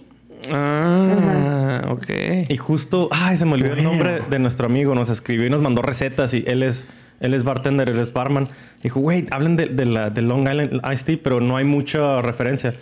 Ah, 0.51 1.83
ok. 1.91 2.07
Y 2.49 2.57
justo, 2.57 3.09
ay, 3.11 3.37
se 3.37 3.45
me 3.45 3.55
olvidó 3.55 3.75
el 3.75 3.83
nombre 3.83 4.21
de 4.29 4.39
nuestro 4.39 4.67
amigo. 4.67 4.95
Nos 4.95 5.11
escribió 5.11 5.47
y 5.47 5.51
nos 5.51 5.61
mandó 5.63 5.83
recetas 5.83 6.33
y 6.35 6.45
él 6.47 6.63
es, 6.63 6.87
él 7.21 7.35
es 7.35 7.45
bartender, 7.45 7.89
él 7.89 7.99
es 7.99 8.13
barman. 8.13 8.49
Dijo, 8.83 9.01
güey, 9.01 9.27
hablen 9.31 9.57
de, 9.57 9.67
de 9.67 9.85
la, 9.85 10.11
de 10.11 10.23
Long 10.23 10.43
Island 10.49 10.81
Iced 10.93 11.05
Tea, 11.07 11.19
pero 11.23 11.41
no 11.41 11.57
hay 11.57 11.65
mucha 11.65 12.23
referencia. 12.23 12.73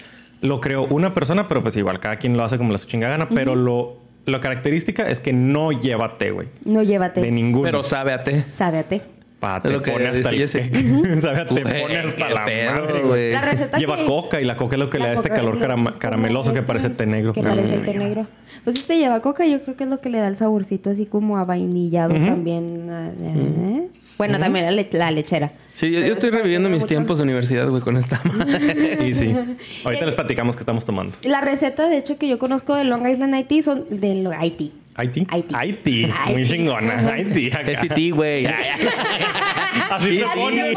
Lo 0.42 0.60
creó 0.60 0.84
una 0.86 1.14
persona, 1.14 1.48
pero 1.48 1.62
pues 1.62 1.76
igual 1.76 1.98
cada 1.98 2.16
quien 2.16 2.36
lo 2.36 2.44
hace 2.44 2.58
como 2.58 2.72
la 2.72 2.78
su 2.78 2.86
chingada 2.86 3.12
gana, 3.16 3.28
pero 3.30 3.54
lo 3.54 4.04
la 4.26 4.40
característica 4.40 5.08
es 5.08 5.20
que 5.20 5.32
no 5.32 5.70
lleva 5.70 6.18
té, 6.18 6.32
güey. 6.32 6.48
No 6.64 6.82
llévate. 6.82 7.20
De 7.20 7.30
ninguno. 7.30 7.64
Pero 7.64 7.82
sabe 7.84 8.12
a 8.12 8.24
té. 8.24 8.44
Sabe 8.52 8.78
a 8.78 8.82
té. 8.82 9.00
Pa, 9.38 9.60
te 9.60 9.68
lo 9.70 9.82
que 9.82 9.92
pone 9.92 10.06
hasta 10.08 10.30
el 10.30 10.38
decía 10.38 10.44
ese. 10.62 10.70
queque. 10.72 11.20
Sabe 11.20 11.40
a 11.40 11.48
te 11.48 11.62
Güey, 11.62 11.82
pone 11.82 11.96
hasta 11.98 12.28
qué 12.28 12.34
la 12.34 12.44
pedo, 12.46 12.72
madre, 12.72 13.00
güey. 13.02 13.32
La 13.32 13.40
receta 13.42 13.78
Lleva 13.78 13.96
que- 13.98 14.06
coca 14.06 14.40
y 14.40 14.44
la 14.44 14.56
coca 14.56 14.76
es 14.76 14.80
lo 14.80 14.88
que 14.90 14.98
le 14.98 15.06
da 15.08 15.12
este 15.12 15.28
calor 15.28 15.58
carama- 15.58 15.98
carameloso 15.98 16.54
que 16.54 16.62
parece 16.62 16.88
té 16.90 17.04
negro. 17.06 17.32
Que 17.34 17.42
parece 17.42 17.76
té 17.78 17.94
negro. 17.94 18.26
Pues 18.64 18.76
este 18.76 18.96
lleva 18.96 19.20
coca, 19.20 19.44
yo 19.46 19.62
creo 19.62 19.76
que 19.76 19.84
es 19.84 19.90
lo 19.90 20.00
que 20.00 20.08
le 20.08 20.18
da 20.20 20.28
el 20.28 20.36
saborcito 20.36 20.88
así 20.90 21.04
como 21.06 21.36
a 21.36 21.44
vainillado 21.44 22.14
también. 22.14 22.88
ah, 22.90 23.10
eh. 23.20 23.88
Bueno, 24.16 24.38
también 24.38 24.64
la, 24.64 24.70
le- 24.70 24.88
la 24.92 25.10
lechera. 25.10 25.52
Sí, 25.74 25.90
yo, 25.92 26.00
estoy 26.00 26.30
reviviendo 26.30 26.70
mis 26.70 26.78
mucho- 26.78 26.86
tiempos 26.88 27.18
de 27.18 27.24
universidad, 27.24 27.68
güey, 27.68 27.82
con 27.82 27.98
esta 27.98 28.18
madre. 28.24 28.98
Y 29.06 29.12
sí. 29.12 29.26
Eh, 29.26 29.56
Ahorita 29.84 30.06
les 30.06 30.14
platicamos 30.14 30.56
que 30.56 30.60
estamos 30.60 30.86
tomando. 30.86 31.18
La 31.22 31.42
receta, 31.42 31.86
de 31.90 31.98
hecho, 31.98 32.16
que 32.16 32.26
yo 32.26 32.38
conozco 32.38 32.74
de 32.74 32.84
Long 32.84 33.06
Island 33.06 33.34
Haití 33.34 33.60
son 33.60 33.84
de 33.90 34.26
Haití. 34.38 34.72
Haití. 34.96 35.26
Haití. 35.28 35.54
Haití. 35.54 36.06
Muy 36.26 36.34
Haití. 36.36 36.50
chingona. 36.50 36.98
Haití. 37.12 37.50
Es 37.66 37.84
IT, 37.84 38.14
güey. 38.14 38.46
Así 39.90 40.22
Así 40.22 40.24
pone. 40.34 40.72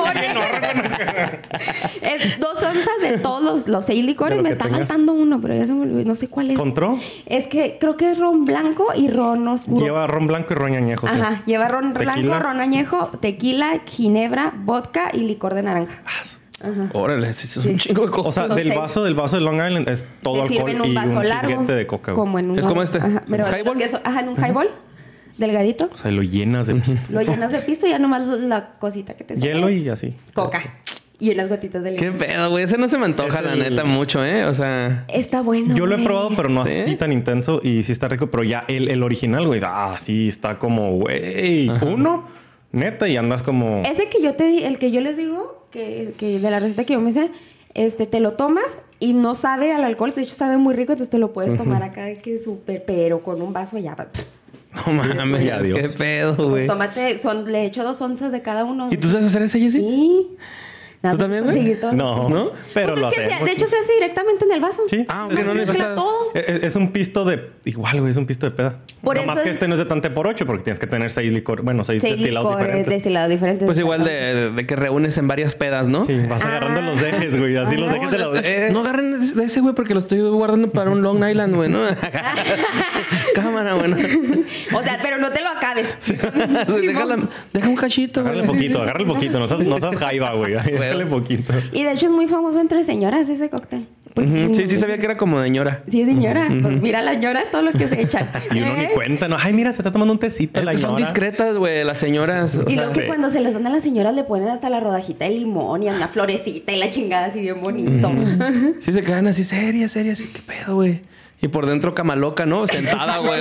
Es 2.02 2.40
dos 2.40 2.62
onzas 2.62 3.02
de 3.02 3.18
todos 3.20 3.44
los, 3.44 3.68
los 3.68 3.86
seis 3.86 4.04
licores. 4.06 4.42
Me 4.42 4.50
está 4.50 4.66
tengas. 4.66 4.80
faltando 4.80 5.14
uno, 5.14 5.40
pero 5.42 5.56
ya 5.56 5.66
se 5.68 5.74
me 5.74 5.82
olvidó. 5.84 6.06
No 6.08 6.16
sé 6.16 6.28
cuál 6.28 6.52
es. 6.52 6.58
¿Contró? 6.58 6.98
Es 7.26 7.48
que 7.48 7.78
creo 7.80 7.96
que 7.98 8.12
es 8.12 8.18
ron 8.18 8.46
blanco 8.46 8.88
y 8.96 9.08
ron 9.08 9.48
oscuro. 9.48 9.82
Lleva 9.84 10.06
ron 10.08 10.28
blanco 10.28 10.54
y 10.54 10.56
ron 10.58 10.74
añejo. 10.76 11.08
sí. 11.08 11.14
Ajá, 11.20 11.42
lleva 11.46 11.68
ron 11.68 11.94
Tequila. 11.94 12.16
blanco, 12.16 12.40
ron 12.40 12.60
añejo, 12.60 13.08
tequila, 13.22 13.82
ginebra, 13.86 14.54
vodka 14.56 15.10
y 15.14 15.20
licor 15.20 15.54
de 15.54 15.64
naranja. 15.64 16.04
Ajá. 16.62 16.90
Órale, 16.94 17.30
es 17.30 17.58
un 17.58 17.78
chingo 17.78 18.02
de 18.04 18.08
O 18.10 18.12
cosas. 18.12 18.48
sea, 18.48 18.56
del 18.56 18.70
vaso, 18.72 19.04
del 19.04 19.16
vaso 19.16 19.38
de 19.38 19.42
Long 19.44 19.56
Island 19.66 19.90
es 19.90 20.06
todo 20.22 20.44
alcohol 20.44 20.70
en 20.70 20.82
un 20.82 20.88
y 20.88 20.94
vaso 20.94 21.18
un 21.20 21.28
largo. 21.28 21.48
chisguete 21.50 21.74
de 21.74 21.88
coca. 21.88 22.12
güey. 22.12 22.20
Como 22.20 22.40
en 22.40 22.52
un 22.52 22.60
Es 22.60 22.68
como 22.68 22.82
este. 22.84 22.98
Ajá, 22.98 23.24
¿Es 23.26 23.32
pero 23.32 23.44
highball? 23.46 23.78
ajá, 24.04 24.20
en 24.20 24.30
un 24.30 24.36
highball. 24.38 24.70
Delgadito. 25.38 25.90
O 25.94 25.98
sea, 25.98 26.12
lo 26.12 26.22
llenas 26.22 26.68
de 26.68 26.76
pisto. 26.76 27.12
Lo 27.14 27.22
llenas 27.22 27.52
de 27.52 27.60
pisto 27.60 27.88
y 27.88 27.92
ya 27.92 28.00
nomás 28.00 28.28
la 28.28 28.72
cosita 28.78 29.14
que 29.14 29.24
te 29.24 29.38
sobra. 29.38 29.48
hielo 29.54 29.70
y 29.70 29.88
así. 29.88 30.14
Coca. 30.34 30.62
Y 31.22 31.32
unas 31.32 31.50
gotitas 31.50 31.84
de 31.84 31.96
Qué 31.96 32.06
limón. 32.06 32.18
pedo, 32.20 32.50
güey. 32.50 32.64
Ese 32.64 32.78
no 32.78 32.88
se 32.90 32.98
me 32.98 33.06
antoja, 33.06 33.40
Es 33.40 33.46
la 33.46 33.54
el- 33.54 33.60
neta, 33.60 33.84
mucho, 33.86 34.24
¿eh? 34.24 34.46
O 34.46 34.54
sea... 34.54 35.06
Está 35.10 35.42
bueno. 35.42 35.76
Yo 35.76 35.86
lo 35.86 35.96
he 35.96 36.04
probado, 36.04 36.30
pero 36.36 36.48
no 36.50 36.66
¿Sí? 36.66 36.80
así 36.82 36.96
tan 36.96 37.12
intenso 37.14 37.60
y 37.64 37.84
sí 37.84 37.92
está 37.94 38.08
rico. 38.10 38.28
Pero 38.28 38.44
ya 38.44 38.64
el, 38.70 38.90
el 38.90 39.04
original, 39.04 39.46
güey, 39.48 39.60
ah, 39.66 39.96
sí 39.98 40.28
está 40.30 40.58
como, 40.60 40.92
güey, 40.98 41.70
uno, 41.86 42.26
neta, 42.72 43.08
y 43.10 43.18
andas 43.18 43.44
como. 43.44 43.82
Ese 43.86 44.08
que 44.10 44.22
yo 44.22 44.36
te 44.36 44.46
di, 44.48 44.64
el 44.64 44.78
que 44.80 44.92
yo 44.92 45.02
les 45.02 45.18
digo, 45.18 45.59
que, 45.72 46.14
que 46.18 46.40
de 46.40 46.52
la 46.52 46.60
receta 46.60 46.84
que 46.86 46.94
yo 46.94 47.02
me 47.02 47.14
sé, 47.14 47.32
este, 47.74 48.06
te 48.08 48.20
lo 48.20 48.34
tomas 48.34 48.66
y 49.00 49.14
no 49.14 49.36
sabe 49.36 49.72
al 49.72 49.84
alcohol, 49.84 50.14
de 50.16 50.24
hecho 50.24 50.36
sabe 50.36 50.58
muy 50.58 50.74
rico, 50.74 50.92
entonces 50.94 51.10
te 51.12 51.18
lo 51.20 51.32
puedes 51.34 51.56
tomar 51.58 51.84
acá 51.84 52.06
de 52.06 52.20
que 52.20 52.38
súper, 52.40 52.84
pero 52.86 53.22
con 53.22 53.42
un 53.42 53.54
vaso 53.54 53.78
ya. 53.78 53.96
No 54.86 54.94
mames, 54.94 55.44
Ya, 55.44 55.60
Dios. 55.62 55.80
qué 55.80 55.90
pedo, 55.98 56.36
Pues 56.36 56.50
güey. 56.50 56.68
tómate, 56.68 57.18
son, 57.18 57.52
le 57.52 57.66
echo 57.66 57.84
dos 57.84 58.00
onzas 58.02 58.32
de 58.32 58.42
cada 58.42 58.66
uno. 58.66 58.90
¿Y 58.92 58.98
tú 58.98 59.10
sabes 59.10 59.28
hacer 59.28 59.42
ese, 59.44 59.60
Jessy? 59.60 59.80
Sí. 59.80 60.28
Nada 61.02 61.16
¿Tú 61.16 61.22
también, 61.22 61.44
güey? 61.46 61.56
conseguir 61.56 61.80
todo. 61.80 61.94
No, 61.94 62.28
¿No? 62.28 62.52
Pero 62.74 62.90
Pues 62.90 63.00
lo 63.02 63.08
hacemos. 63.08 63.46
de 63.46 63.52
hecho 63.52 63.68
se 63.68 63.78
hace 63.78 63.94
directamente 63.94 64.44
en 64.44 64.52
el 64.52 64.60
vaso. 64.60 64.82
Sí. 64.90 65.06
Ah, 65.08 65.28
sí, 65.30 65.38
ok, 65.38 65.46
no 65.46 65.54
necesitas- 65.54 65.96
todo. 65.96 66.32
Es, 66.34 66.64
es 66.64 66.76
un 66.76 66.92
pisto 66.92 67.24
de. 67.24 67.52
Igual, 67.64 68.00
güey, 68.02 68.10
es 68.10 68.18
un 68.18 68.26
pisto 68.26 68.46
de 68.48 68.52
peda. 68.52 68.76
Por 69.02 69.16
no 69.16 69.22
eso 69.22 69.28
más 69.32 69.40
que 69.40 69.48
es- 69.50 69.54
este 69.56 69.70
no 69.70 69.76
es 69.76 69.80
de 69.80 69.86
tante 69.86 70.10
por 70.10 70.28
ocho, 70.28 70.46
porque 70.46 70.64
tienes 70.64 70.78
que 70.80 70.88
tener 70.88 71.10
seis 71.10 71.32
licor. 71.32 71.62
Bueno, 71.62 71.86
seis, 71.86 72.02
Seis 72.02 72.16
destilados 72.18 72.50
licores, 72.50 72.68
diferentes. 72.68 72.94
destilados 72.94 73.30
diferentes. 73.30 73.66
Pues 73.66 73.80
igual 73.80 74.04
de, 74.04 74.12
de- 74.12 74.52
de 74.52 74.68
que 74.68 74.76
reúnes 74.76 75.18
en 75.18 75.30
varias 75.30 75.56
pedas, 75.56 75.88
¿no? 75.88 76.04
Sí, 76.04 76.20
vas 76.30 76.44
agarrando 76.44 76.82
Ah. 76.82 76.84
los 76.84 77.00
dejes, 77.02 77.38
güey. 77.40 77.56
Así 77.56 77.78
los 77.78 77.90
Ah. 77.90 77.94
dejes 77.94 78.12
de 78.12 78.18
la 78.18 78.40
es- 78.68 78.74
No 78.74 78.82
agarren 78.82 79.36
de 79.36 79.44
ese, 79.46 79.62
güey, 79.62 79.74
porque 79.76 79.94
lo 79.94 80.02
estoy 80.02 80.20
guardando 80.20 80.70
para 80.70 80.90
un 80.90 81.02
Long 81.02 81.24
Island, 81.26 81.56
güey, 81.56 81.70
¿no? 81.70 81.80
Cámara, 83.36 83.76
bueno. 83.76 83.96
O 84.74 84.84
sea, 84.84 85.00
pero 85.02 85.18
no 85.18 85.32
te 85.32 85.42
lo 85.42 85.50
acabes. 85.50 85.88
Déjala, 86.82 87.18
deja 87.54 87.68
un 87.70 87.76
cachito, 87.76 88.20
Agárrale 88.22 88.46
güey. 88.46 88.58
poquito, 88.60 88.82
agárrale 88.82 89.06
poquito. 89.06 89.40
No 89.40 89.48
seas, 89.48 89.62
no 89.62 89.80
seas 89.80 89.96
jaiba, 89.96 90.34
güey. 90.34 90.54
Agárrale 90.90 91.06
poquito. 91.10 91.54
Y 91.72 91.84
de 91.84 91.92
hecho 91.94 92.08
es 92.08 92.12
muy 92.12 92.28
famoso 92.28 92.60
entre 92.60 92.84
señoras 92.84 93.30
ese 93.30 93.50
cóctel. 93.50 93.88
Ujú, 94.16 94.54
Sí, 94.54 94.68
sí 94.68 94.78
sabía 94.78 94.98
que 94.98 95.06
era 95.06 95.16
como 95.18 95.40
de 95.40 95.50
ñora. 95.50 95.84
Sí, 95.90 96.04
señora. 96.04 96.48
Pues 96.62 96.82
mira 96.82 97.02
las 97.02 97.18
ñoras 97.20 97.46
todo 97.52 97.62
lo 97.62 97.72
que 97.72 97.88
se 97.88 98.02
echan. 98.02 98.28
Y 98.54 98.58
uno 98.58 98.76
¿Eh? 98.76 98.88
ni 98.90 98.94
cuenta, 98.94 99.28
¿no? 99.28 99.38
Ay, 99.40 99.54
mira, 99.54 99.72
se 99.72 99.78
está 99.82 99.92
tomando 99.92 100.12
un 100.12 100.20
tecito 100.20 100.62
la 100.62 100.72
Son 100.74 100.82
señora. 100.82 101.06
discretas, 101.06 101.56
güey, 101.58 101.84
las 101.86 102.00
señoras. 102.00 102.56
o 102.56 102.64
Y 102.64 102.66
sea, 102.74 102.76
luego 102.76 102.92
que 102.94 103.02
sí. 103.02 103.08
cuando 103.08 103.30
se 103.30 103.40
los 103.40 103.54
dan 103.54 103.68
a 103.68 103.70
las 103.70 103.84
señoras 103.84 104.16
le 104.16 104.24
ponen 104.24 104.50
hasta 104.50 104.70
la 104.70 104.80
rodajita 104.80 105.26
de 105.26 105.32
limón 105.32 105.84
y 105.84 105.90
una 105.90 106.08
florecita 106.10 106.74
y 106.74 106.80
la 106.80 106.90
chingada 106.92 107.28
así 107.28 107.40
bien 107.40 107.62
bonito. 107.62 108.12
Sí 108.82 108.92
se 108.94 109.04
quedan 109.04 109.28
así 109.28 109.44
serias, 109.44 109.92
serias. 109.92 110.22
¿Qué 110.22 110.42
pedo, 110.46 110.76
güey? 110.76 111.02
Y 111.42 111.48
por 111.48 111.68
dentro 111.68 111.94
cama 111.94 112.18
loca, 112.18 112.46
¿no? 112.46 112.68
Sentada, 112.68 113.20
güey. 113.20 113.40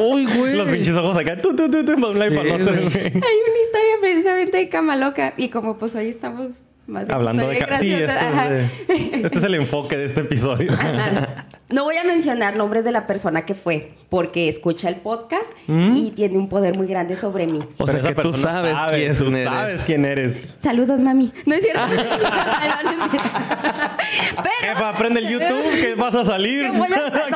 Uy, 0.12 0.26
güey. 0.36 0.54
Los 0.54 0.68
pinches 0.68 0.96
ojos 0.96 1.16
acá, 1.16 1.36
tu, 1.40 1.56
tu, 1.56 1.68
tu, 1.68 1.84
tu, 1.84 1.92
y 1.92 1.96
güey. 1.96 2.10
Hay 2.12 2.52
una 2.54 2.60
historia 2.62 3.94
precisamente 4.00 4.56
de 4.58 4.68
cama 4.68 4.94
loca 4.96 5.34
y 5.36 5.48
como 5.48 5.76
pues 5.76 5.94
hoy 5.96 6.08
estamos 6.08 6.60
Hablando 7.08 7.46
de... 7.48 7.56
Sí, 7.78 7.92
esto 7.92 8.14
es 8.30 8.36
de... 8.50 9.20
Este 9.24 9.38
es 9.38 9.44
el 9.44 9.54
enfoque 9.54 9.96
de 9.96 10.04
este 10.04 10.20
episodio. 10.20 10.72
Ajá. 10.72 11.46
No 11.70 11.84
voy 11.84 11.96
a 11.96 12.04
mencionar 12.04 12.56
nombres 12.56 12.82
de 12.84 12.90
la 12.90 13.06
persona 13.06 13.46
que 13.46 13.54
fue, 13.54 13.92
porque 14.08 14.48
escucha 14.48 14.88
el 14.88 14.96
podcast 14.96 15.46
y 15.68 16.10
tiene 16.10 16.36
un 16.36 16.48
poder 16.48 16.76
muy 16.76 16.88
grande 16.88 17.16
sobre 17.16 17.46
mí. 17.46 17.60
O 17.78 17.86
sea 17.86 18.00
que 18.00 18.14
tú 18.14 18.32
sabes 18.32 18.72
sabe, 18.72 18.98
quién 18.98 19.16
tú 19.16 19.28
eres. 19.28 19.44
sabes 19.44 19.84
quién 19.84 20.04
eres. 20.04 20.58
Saludos, 20.60 20.98
mami. 20.98 21.32
No 21.46 21.54
es 21.54 21.62
cierto. 21.62 21.80
Pero 24.36 24.74
Jefa, 24.74 24.88
aprende 24.88 25.20
el 25.20 25.28
YouTube 25.28 25.80
que 25.80 25.94
vas 25.94 26.16
a 26.16 26.24
salir. 26.24 26.72
no 26.72 26.86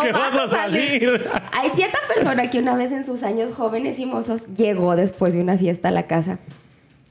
que 0.03 0.13
vas 0.13 0.37
a 0.37 0.51
salir. 0.51 1.31
Hay 1.53 1.71
cierta 1.77 1.99
persona 2.13 2.51
que 2.51 2.59
una 2.59 2.75
vez 2.75 2.91
en 2.91 3.07
sus 3.07 3.23
años 3.23 3.55
jóvenes 3.55 4.01
y 4.01 4.07
mozos 4.07 4.49
llegó 4.57 4.97
después 4.97 5.35
de 5.35 5.41
una 5.41 5.57
fiesta 5.59 5.89
a 5.89 5.93
la 5.93 6.09
casa 6.09 6.39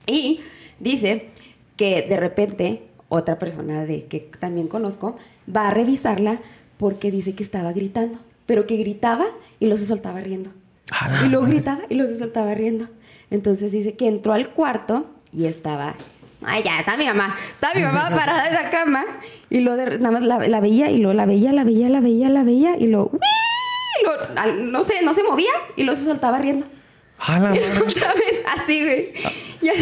y 0.05 0.41
dice 0.79 1.29
que 1.75 2.01
de 2.03 2.17
repente 2.17 2.83
otra 3.09 3.37
persona 3.39 3.85
de 3.85 4.05
que 4.05 4.19
también 4.39 4.67
conozco 4.67 5.17
va 5.53 5.67
a 5.67 5.71
revisarla 5.71 6.39
porque 6.77 7.11
dice 7.11 7.35
que 7.35 7.43
estaba 7.43 7.71
gritando, 7.73 8.17
pero 8.45 8.65
que 8.65 8.77
gritaba 8.77 9.25
y 9.59 9.67
lo 9.67 9.77
se 9.77 9.85
soltaba 9.85 10.19
riendo. 10.21 10.51
Y 11.25 11.29
luego 11.29 11.45
gritaba 11.45 11.81
y 11.89 11.95
lo 11.95 12.05
se 12.07 12.17
soltaba 12.17 12.53
riendo. 12.53 12.87
Entonces 13.31 13.71
dice 13.71 13.93
que 13.95 14.07
entró 14.07 14.33
al 14.33 14.49
cuarto 14.49 15.05
y 15.31 15.45
estaba. 15.45 15.95
Ay, 16.45 16.61
ya, 16.63 16.79
está 16.79 16.97
mi 16.97 17.05
mamá. 17.05 17.35
Está 17.53 17.73
mi 17.73 17.81
mamá 17.81 18.09
parada 18.15 18.47
en 18.47 18.53
la 18.53 18.69
cama. 18.69 19.05
Y 19.49 19.59
de, 19.63 19.97
nada 19.99 20.11
más 20.11 20.23
la, 20.23 20.47
la 20.47 20.59
veía 20.59 20.91
y 20.91 20.97
luego 20.97 21.13
la 21.13 21.25
veía, 21.25 21.53
la 21.53 21.63
veía, 21.63 21.89
la 21.89 22.01
veía, 22.01 22.29
la 22.29 22.43
veía. 22.43 22.77
Y 22.77 22.87
lo. 22.87 23.11
Y 24.01 24.37
al- 24.37 24.71
no 24.71 24.83
sé, 24.83 25.03
no 25.03 25.13
se 25.13 25.23
movía 25.23 25.51
y 25.75 25.83
luego 25.83 25.99
se 25.99 26.05
soltaba 26.05 26.37
riendo. 26.39 26.65
A 27.19 27.39
la 27.39 27.55
Y 27.55 27.59
luego 27.59 27.85
otra 27.85 28.13
vez, 28.13 28.41
así, 28.57 28.83
güey. 28.83 29.13
Y 29.61 29.69
al, 29.69 29.77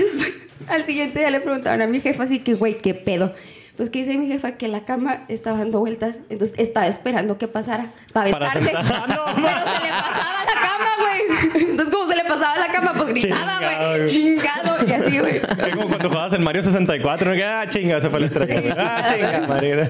al 0.67 0.85
siguiente 0.85 1.19
día 1.19 1.29
le 1.29 1.39
preguntaron 1.41 1.81
a 1.81 1.87
mi 1.87 1.99
jefa 2.01 2.23
así 2.23 2.39
que, 2.39 2.53
güey, 2.53 2.77
¿qué 2.77 2.93
pedo? 2.93 3.33
Pues 3.81 3.89
que 3.89 4.05
dice 4.05 4.15
mi 4.19 4.27
jefa 4.27 4.57
que 4.57 4.67
la 4.67 4.81
cama 4.81 5.23
estaba 5.27 5.57
dando 5.57 5.79
vueltas, 5.79 6.17
entonces 6.29 6.55
estaba 6.59 6.85
esperando 6.85 7.39
que 7.39 7.47
pasara 7.47 7.87
para 8.13 8.29
Para 8.29 8.51
aventarse. 8.51 8.93
Ah, 8.93 9.05
no, 9.07 9.35
Pero 9.35 9.47
se 9.47 9.81
le 9.81 9.89
pasaba 9.89 10.43
la 10.45 10.61
cama, 10.61 10.89
güey. 10.99 11.63
Entonces, 11.63 11.95
como 11.95 12.07
se 12.07 12.15
le 12.15 12.23
pasaba 12.25 12.57
la 12.59 12.67
cama, 12.71 12.93
pues 12.95 13.09
gritaba, 13.09 13.59
güey. 13.95 14.05
Chingado. 14.05 14.87
Y 14.87 14.91
así, 14.91 15.17
güey. 15.19 15.37
Es 15.37 15.75
como 15.75 15.87
cuando 15.87 16.09
jugabas 16.09 16.33
en 16.33 16.43
Mario 16.43 16.61
64, 16.61 17.33
¿no? 17.33 17.43
Ah, 17.43 17.65
chinga, 17.67 17.99
se 17.99 18.11
fue 18.11 18.19
la 18.19 18.25
estrella. 18.27 18.61
Sí, 18.61 18.69
ah, 18.77 19.11
chinga, 19.11 19.47
madre. 19.47 19.89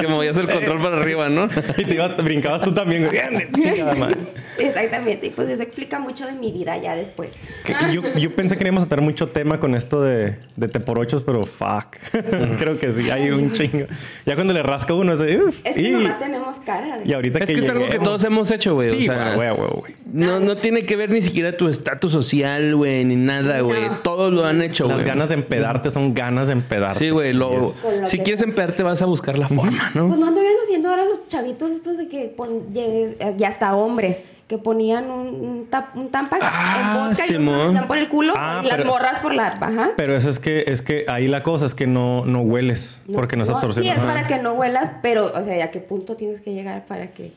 Que 0.00 0.08
movías 0.08 0.38
el 0.38 0.48
control 0.48 0.80
para 0.80 0.96
arriba, 0.96 1.28
¿no? 1.28 1.46
Y 1.76 1.84
te 1.84 1.94
ibas, 1.94 2.16
brincabas 2.16 2.62
tú 2.62 2.72
también, 2.72 3.04
güey. 3.04 3.20
Chingada 3.52 3.94
madre. 3.96 4.16
Exactamente. 4.58 5.26
Y 5.26 5.30
pues 5.30 5.50
eso 5.50 5.62
explica 5.62 5.98
mucho 5.98 6.24
de 6.24 6.32
mi 6.32 6.52
vida 6.52 6.78
ya 6.78 6.96
después. 6.96 7.32
Que- 7.64 7.74
que 7.74 7.92
yo, 7.92 8.02
yo 8.16 8.34
pensé 8.34 8.56
que 8.56 8.64
íbamos 8.64 8.84
a 8.84 8.88
tener 8.88 9.04
mucho 9.04 9.28
tema 9.28 9.60
con 9.60 9.74
esto 9.74 10.02
de, 10.02 10.38
de 10.56 10.68
te 10.68 10.80
por 10.80 10.98
ochos, 10.98 11.22
pero 11.22 11.42
fuck. 11.44 11.96
Creo 12.58 12.78
que 12.78 12.92
sí, 12.92 13.10
hay 13.10 13.25
un 13.32 13.52
chingo. 13.52 13.86
Ya 14.24 14.34
cuando 14.34 14.52
le 14.52 14.62
rasca 14.62 14.94
uno, 14.94 15.12
es 15.12 15.18
de, 15.20 15.38
uf, 15.42 15.56
Es 15.64 15.74
que 15.74 15.80
y, 15.80 15.90
nomás 15.92 16.18
tenemos 16.18 16.56
cara 16.64 16.98
de... 16.98 17.08
y 17.08 17.12
ahorita 17.12 17.38
Es 17.38 17.46
que 17.46 17.54
que 17.54 17.60
es 17.60 17.68
algo 17.68 17.86
que 17.86 17.98
todos 17.98 18.22
hemos 18.24 18.50
hecho, 18.50 18.74
güey. 18.74 18.88
Sí, 18.88 19.08
o 19.08 19.12
sea, 19.12 19.34
güey, 19.34 19.50
güey, 19.50 19.68
güey. 19.80 19.94
no, 20.12 20.40
no 20.40 20.56
tiene 20.56 20.82
que 20.82 20.96
ver 20.96 21.10
ni 21.10 21.22
siquiera 21.22 21.56
tu 21.56 21.68
estatus 21.68 22.12
social, 22.12 22.74
güey, 22.76 23.04
ni 23.04 23.16
nada, 23.16 23.60
güey. 23.60 23.88
No. 23.88 23.96
Todos 23.98 24.32
lo 24.32 24.44
han 24.44 24.62
hecho, 24.62 24.86
Las 24.88 25.02
ganas 25.02 25.28
de 25.28 25.34
empedarte 25.34 25.90
son 25.90 26.14
ganas 26.14 26.46
de 26.48 26.54
empedarte. 26.54 26.98
Sí, 26.98 27.10
güey. 27.10 27.32
Lo, 27.32 27.62
si 28.04 28.18
quieres 28.18 28.40
sea. 28.40 28.48
empedarte, 28.48 28.82
vas 28.82 29.02
a 29.02 29.06
buscar 29.06 29.38
la 29.38 29.48
forma, 29.48 29.90
¿no? 29.94 30.08
Pues 30.08 30.18
no 30.18 30.26
anduvieron 30.26 30.56
haciendo 30.64 30.88
ahora 30.90 31.04
los 31.04 31.28
chavitos 31.28 31.70
estos 31.70 31.96
de 31.96 32.08
que 32.08 32.32
pon, 32.36 32.72
ye- 32.72 33.16
y 33.38 33.44
hasta 33.44 33.74
hombres 33.76 34.22
que 34.46 34.58
ponían 34.58 35.10
un, 35.10 35.26
un, 35.26 35.68
tap- 35.70 35.94
un 35.96 36.08
tampax 36.10 36.40
Ah, 36.44 36.76
en 36.94 37.08
vodka 37.08 37.26
y 37.26 37.30
lo 37.32 37.38
Simón. 37.40 37.66
metían 37.68 37.86
por 37.88 37.98
el 37.98 38.08
culo 38.08 38.32
Ah, 38.36 38.60
y 38.62 38.66
las 38.68 38.76
pero- 38.76 38.90
morras 38.90 39.18
por 39.18 39.34
la 39.34 39.46
ajá. 39.48 39.90
Pero 39.96 40.16
eso 40.16 40.30
es 40.30 40.38
que, 40.38 40.64
es 40.68 40.82
que 40.82 41.04
ahí 41.08 41.26
la 41.26 41.42
cosa 41.42 41.66
es 41.66 41.74
que 41.74 41.86
no, 41.88 42.24
no 42.24 42.42
hueles, 42.42 43.00
porque 43.12 43.36
no 43.36 43.42
es 43.42 43.50
absorción. 43.50 43.84
Sí, 43.84 43.90
es 43.90 43.98
para 43.98 44.26
que 44.28 44.38
no 44.38 44.52
huelas, 44.52 44.90
pero 45.02 45.26
o 45.26 45.42
sea, 45.42 45.64
¿a 45.64 45.70
qué 45.72 45.80
punto 45.80 46.14
tienes 46.14 46.40
que 46.42 46.52
llegar 46.54 46.84
para 46.86 47.08
que 47.08 47.32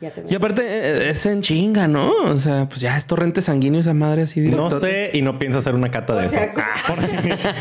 Ya 0.00 0.10
te 0.10 0.24
Y 0.30 0.34
aparte, 0.34 0.62
eh, 0.64 1.10
es 1.10 1.26
en 1.26 1.42
chinga, 1.42 1.86
¿no? 1.86 2.10
O 2.24 2.38
sea, 2.38 2.66
pues 2.68 2.80
ya 2.80 2.96
es 2.96 3.06
torrente 3.06 3.42
sanguíneo 3.42 3.80
esa 3.80 3.92
madre 3.92 4.22
así. 4.22 4.40
No 4.40 4.68
directote. 4.68 4.80
sé 5.10 5.10
y 5.18 5.20
no 5.20 5.38
pienso 5.38 5.58
hacer 5.58 5.74
una 5.74 5.90
cata 5.90 6.16
de 6.16 6.26
O 6.26 6.28
sea, 6.30 6.44
eso. 6.44 6.54
Por 6.86 7.02
si- 7.02 7.16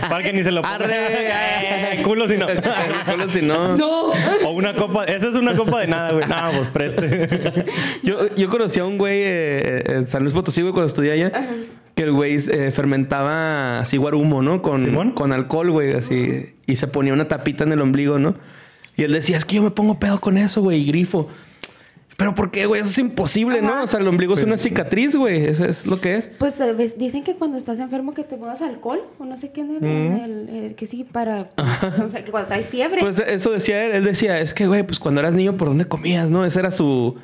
para 0.09 0.23
que 0.23 0.31
ni 0.31 0.43
se 0.43 0.51
lo 0.51 0.61
ponga. 0.61 0.75
Arre. 0.75 1.97
Eh, 1.97 2.01
culo 2.03 2.29
si 2.29 2.37
no. 2.37 2.47
Solo 3.05 3.27
si 3.29 3.41
no. 3.41 3.75
No. 3.75 4.11
O 4.45 4.51
una 4.51 4.73
copa. 4.75 5.03
Esa 5.03 5.27
es 5.27 5.35
una 5.35 5.53
copa 5.55 5.81
de 5.81 5.87
nada, 5.87 6.11
güey. 6.13 6.27
Nada, 6.27 6.51
pues 6.55 6.67
preste. 6.69 7.65
Yo, 8.03 8.33
yo 8.35 8.49
conocí 8.49 8.79
a 8.79 8.85
un 8.85 8.97
güey 8.97 9.19
eh, 9.21 9.83
en 9.87 10.07
San 10.07 10.21
Luis 10.23 10.33
Potosí, 10.33 10.61
güey, 10.61 10.71
cuando 10.73 10.87
estudié 10.87 11.11
allá. 11.11 11.31
Que 11.95 12.03
el 12.03 12.13
güey 12.13 12.35
eh, 12.37 12.71
fermentaba 12.71 13.79
así 13.79 13.97
guarumo, 13.97 14.41
¿no? 14.41 14.61
Con, 14.61 14.85
¿Simón? 14.85 15.11
con 15.11 15.33
alcohol, 15.33 15.71
güey, 15.71 15.91
así. 15.93 16.53
Y 16.65 16.77
se 16.77 16.87
ponía 16.87 17.11
una 17.13 17.27
tapita 17.27 17.65
en 17.65 17.73
el 17.73 17.81
ombligo, 17.81 18.17
¿no? 18.17 18.35
Y 18.95 19.03
él 19.03 19.11
decía, 19.11 19.35
es 19.35 19.43
que 19.43 19.57
yo 19.57 19.61
me 19.61 19.71
pongo 19.71 19.99
pedo 19.99 20.21
con 20.21 20.37
eso, 20.37 20.61
güey, 20.61 20.79
y 20.81 20.85
grifo. 20.85 21.29
Pero 22.19 22.35
¿por 22.35 22.51
qué, 22.51 22.65
güey? 22.65 22.81
Eso 22.81 22.89
es 22.91 22.97
imposible, 22.99 23.61
¿no? 23.61 23.81
O 23.83 23.87
sea, 23.87 23.99
el 24.01 24.07
ombligo 24.07 24.33
es 24.35 24.43
una 24.43 24.57
cicatriz, 24.57 25.15
güey. 25.15 25.45
Eso 25.45 25.63
es 25.65 25.87
lo 25.87 26.01
que 26.01 26.15
es. 26.17 26.29
Pues 26.37 26.53
¿sabes? 26.55 26.99
dicen 26.99 27.23
que 27.23 27.35
cuando 27.35 27.57
estás 27.57 27.79
enfermo 27.79 28.13
que 28.13 28.25
te 28.25 28.35
muevas 28.35 28.61
alcohol 28.61 29.01
o 29.19 29.23
no 29.25 29.37
sé 29.37 29.51
qué 29.51 29.61
en 29.61 29.77
el, 29.77 29.83
en 29.85 30.13
el- 30.13 30.49
eh, 30.51 30.73
que 30.75 30.85
sí 30.85 31.05
para 31.09 31.49
que 32.25 32.29
cuando 32.29 32.49
traes 32.49 32.67
fiebre. 32.67 32.99
Pues 32.99 33.19
eso 33.19 33.51
decía 33.51 33.85
él. 33.85 33.93
Él 33.93 34.03
decía, 34.03 34.37
es 34.39 34.53
que, 34.53 34.67
güey, 34.67 34.83
pues 34.83 34.99
cuando 34.99 35.21
eras 35.21 35.33
niño, 35.33 35.55
¿por 35.55 35.69
dónde 35.69 35.85
comías, 35.85 36.29
no? 36.29 36.43
Ese 36.45 36.59
era 36.59 36.71
su... 36.71 37.15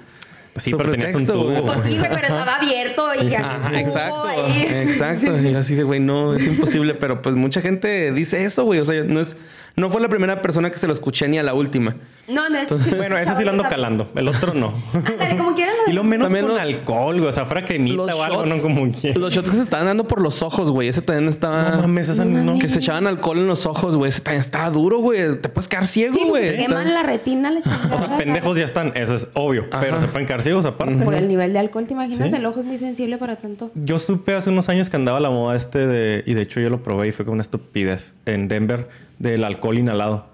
Pues 0.54 0.64
sí, 0.64 0.72
pero 0.74 0.90
tenías 0.90 1.10
un 1.14 1.26
pretexto, 1.26 1.34
tubo. 1.34 1.50
güey. 1.52 1.62
Pues 1.62 1.80
sí, 1.86 1.98
pero 2.02 2.16
estaba 2.16 2.56
abierto 2.56 3.08
y 3.22 3.34
Ajá, 3.36 3.78
exacto, 3.78 4.24
ahí. 4.24 4.66
exacto. 4.88 5.38
Y 5.42 5.52
yo 5.52 5.60
así 5.60 5.76
de, 5.76 5.84
güey, 5.84 6.00
no, 6.00 6.34
es 6.34 6.48
imposible. 6.48 6.94
Pero 6.94 7.22
pues 7.22 7.36
mucha 7.36 7.60
gente 7.60 8.14
dice 8.14 8.46
eso, 8.46 8.64
güey. 8.64 8.80
O 8.80 8.86
sea, 8.86 9.04
no 9.04 9.20
es, 9.20 9.36
no 9.76 9.90
fue 9.90 10.00
la 10.02 10.08
primera 10.10 10.42
persona 10.42 10.72
que 10.72 10.78
se 10.78 10.88
lo 10.88 10.94
escuché 10.94 11.28
ni 11.28 11.38
a 11.38 11.44
la 11.44 11.54
última. 11.54 11.96
No, 12.28 12.50
no. 12.50 12.58
Bueno, 12.98 13.18
ese 13.20 13.36
sí 13.36 13.44
lo 13.44 13.52
ando 13.52 13.64
calando. 13.64 14.10
El 14.16 14.28
otro 14.30 14.54
no. 14.56 14.74
Ándale, 14.94 15.38
como 15.38 15.54
quieran. 15.54 15.76
Y 15.88 15.92
lo 15.94 16.04
menos 16.04 16.26
También 16.28 16.46
con 16.46 16.56
los- 16.56 16.62
alcohol, 16.64 17.16
güey. 17.18 17.28
O 17.28 17.32
sea, 17.32 17.46
fuera 17.46 17.64
cremita 17.66 18.16
o 18.16 18.24
algo, 18.24 18.46
no 18.48 18.58
como 18.62 18.90
quiera. 18.92 19.20
los 19.20 19.32
shots 19.34 19.50
que 19.52 19.56
se 19.58 19.62
estaban 19.62 19.86
dando 19.86 20.08
por 20.08 20.22
los 20.22 20.42
ojos, 20.42 20.72
güey. 20.72 20.88
Ese 20.88 21.02
también 21.04 21.28
estaba. 21.30 21.70
No 21.72 21.82
mames, 21.84 22.10
esa 22.10 22.26
No 22.26 22.44
no. 22.54 22.60
Que 22.60 22.68
se 22.68 22.80
echaban 22.80 23.06
alcohol 23.06 23.38
en 23.38 23.48
los 23.48 23.66
ojos, 23.68 23.96
güey. 23.96 24.10
Ese 24.10 24.22
también 24.22 24.42
estaba 24.42 24.72
duro, 24.72 25.00
güey. 25.00 25.40
Te 25.40 25.50
puedes 25.50 25.68
quedar 25.68 25.86
ciego, 25.88 26.16
Sí, 26.16 26.22
pues 26.22 26.32
güey. 26.32 26.44
se 26.46 26.50
Está- 26.56 26.66
queman 26.68 26.94
la 26.94 27.04
retina. 27.04 27.52
La 27.52 27.60
O 27.94 27.98
sea, 27.98 28.18
pendejos 28.18 28.58
ya 28.58 28.66
están, 28.66 28.92
eso 28.96 29.14
es 29.14 29.28
obvio. 29.36 29.70
Pero 29.80 30.02
se 30.02 30.08
pueden 30.08 30.26
quedar 30.26 30.42
ciegos 30.42 30.66
aparte. 30.66 30.96
Por 31.04 31.14
el 31.14 31.28
nivel 31.28 31.54
de 31.54 31.60
alcohol, 31.60 31.86
¿te 31.86 31.94
imaginas? 31.94 32.30
Sí. 32.32 32.36
El 32.36 32.46
ojo 32.48 32.60
es 32.62 32.66
muy 32.66 32.80
sensible 32.80 33.18
para 33.20 33.36
tanto. 33.36 33.70
Yo 33.76 34.00
supe 34.00 34.34
hace 34.34 34.50
unos 34.50 34.68
años 34.70 34.90
que 34.90 34.96
andaba 34.96 35.20
la 35.20 35.30
moda 35.30 35.56
este 35.56 35.86
de, 35.86 36.24
y 36.26 36.34
de 36.34 36.42
hecho 36.42 36.60
yo 36.60 36.72
lo 36.72 36.82
probé 36.82 37.10
y 37.10 37.12
fue 37.12 37.24
como 37.24 37.34
una 37.34 37.42
estupidez 37.44 38.14
en 38.26 38.48
Denver 38.48 38.88
del 39.20 39.44
alcohol 39.44 39.78
inhalado. 39.80 40.28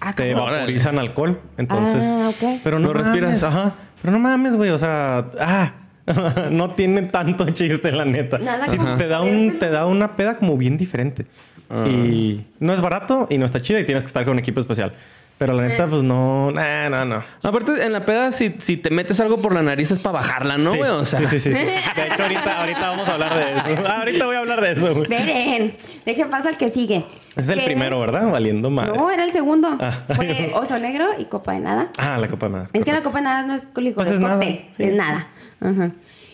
Ah, 0.00 0.14
Te 0.14 0.34
vaporizan 0.34 0.98
alcohol, 0.98 1.40
entonces. 1.56 2.04
Ah. 2.06 2.30
Pero 2.62 2.78
no 2.78 2.92
respiras. 2.92 3.42
ajá. 3.42 3.74
Pero 4.02 4.12
no 4.12 4.18
mames, 4.18 4.56
güey, 4.56 4.70
o 4.70 4.78
sea, 4.78 5.30
ah, 5.40 5.72
no 6.50 6.70
tiene 6.72 7.02
tanto 7.02 7.48
chiste 7.50 7.90
la 7.92 8.04
neta. 8.04 8.38
Nada 8.38 8.66
Sí, 8.68 8.76
como- 8.76 8.96
te 8.96 9.06
da 9.08 9.22
un 9.22 9.58
te 9.58 9.70
da 9.70 9.86
una 9.86 10.16
peda 10.16 10.36
como 10.36 10.56
bien 10.58 10.76
diferente. 10.76 11.26
Ah. 11.70 11.86
Y 11.88 12.44
no 12.60 12.74
es 12.74 12.80
barato 12.82 13.26
y 13.30 13.38
no 13.38 13.46
está 13.46 13.60
chida 13.60 13.80
y 13.80 13.84
tienes 13.84 14.04
que 14.04 14.08
estar 14.08 14.24
con 14.24 14.32
un 14.32 14.38
equipo 14.38 14.60
especial. 14.60 14.92
Pero 15.36 15.52
la 15.52 15.64
neta, 15.64 15.88
pues 15.88 16.02
no, 16.04 16.52
nah, 16.52 16.88
no, 16.88 17.04
no. 17.04 17.24
Aparte, 17.42 17.84
en 17.84 17.92
la 17.92 18.06
peda, 18.06 18.30
si, 18.30 18.54
si 18.60 18.76
te 18.76 18.90
metes 18.90 19.18
algo 19.18 19.38
por 19.38 19.52
la 19.52 19.62
nariz 19.62 19.90
es 19.90 19.98
para 19.98 20.14
bajarla, 20.14 20.58
¿no, 20.58 20.70
Sí, 20.70 20.78
güey? 20.78 20.90
O 20.90 21.04
sea, 21.04 21.18
sí, 21.20 21.26
sí, 21.26 21.38
sí, 21.38 21.54
sí. 21.54 21.64
De 21.96 22.06
hecho, 22.06 22.22
ahorita, 22.22 22.60
ahorita 22.60 22.90
vamos 22.90 23.08
a 23.08 23.12
hablar 23.14 23.34
de 23.34 23.72
eso. 23.72 23.88
Ahorita 23.94 24.26
voy 24.26 24.36
a 24.36 24.38
hablar 24.38 24.60
de 24.60 24.72
eso, 24.72 24.94
güey. 24.94 25.12
Esperen. 25.12 25.76
Dejen 26.06 26.30
paso 26.30 26.48
al 26.48 26.56
que 26.56 26.70
sigue. 26.70 27.04
Es 27.34 27.48
el 27.48 27.58
¿Qué 27.58 27.64
primero, 27.64 27.98
¿verdad? 27.98 28.30
Valiendo 28.30 28.70
madre. 28.70 28.96
No, 28.96 29.10
era 29.10 29.24
el 29.24 29.32
segundo. 29.32 29.76
Ah. 29.80 29.90
Fue 30.14 30.52
oso 30.54 30.78
negro 30.78 31.06
y 31.18 31.24
copa 31.24 31.52
de 31.52 31.60
nada. 31.60 31.88
Ah, 31.98 32.16
la 32.18 32.28
copa 32.28 32.46
de 32.46 32.52
nada. 32.52 32.70
Es 32.72 32.84
que 32.84 32.92
la 32.92 33.02
copa 33.02 33.18
de 33.18 33.24
nada 33.24 33.42
no 33.42 33.54
es 33.54 33.64
licor, 33.76 34.04
Pues 34.04 34.08
es 34.08 34.14
es 34.14 34.20
nada. 34.20 34.40
Sí, 34.40 34.66
es 34.78 34.92
sí. 34.92 34.96
nada. 34.96 35.26
Ajá. 35.60 35.90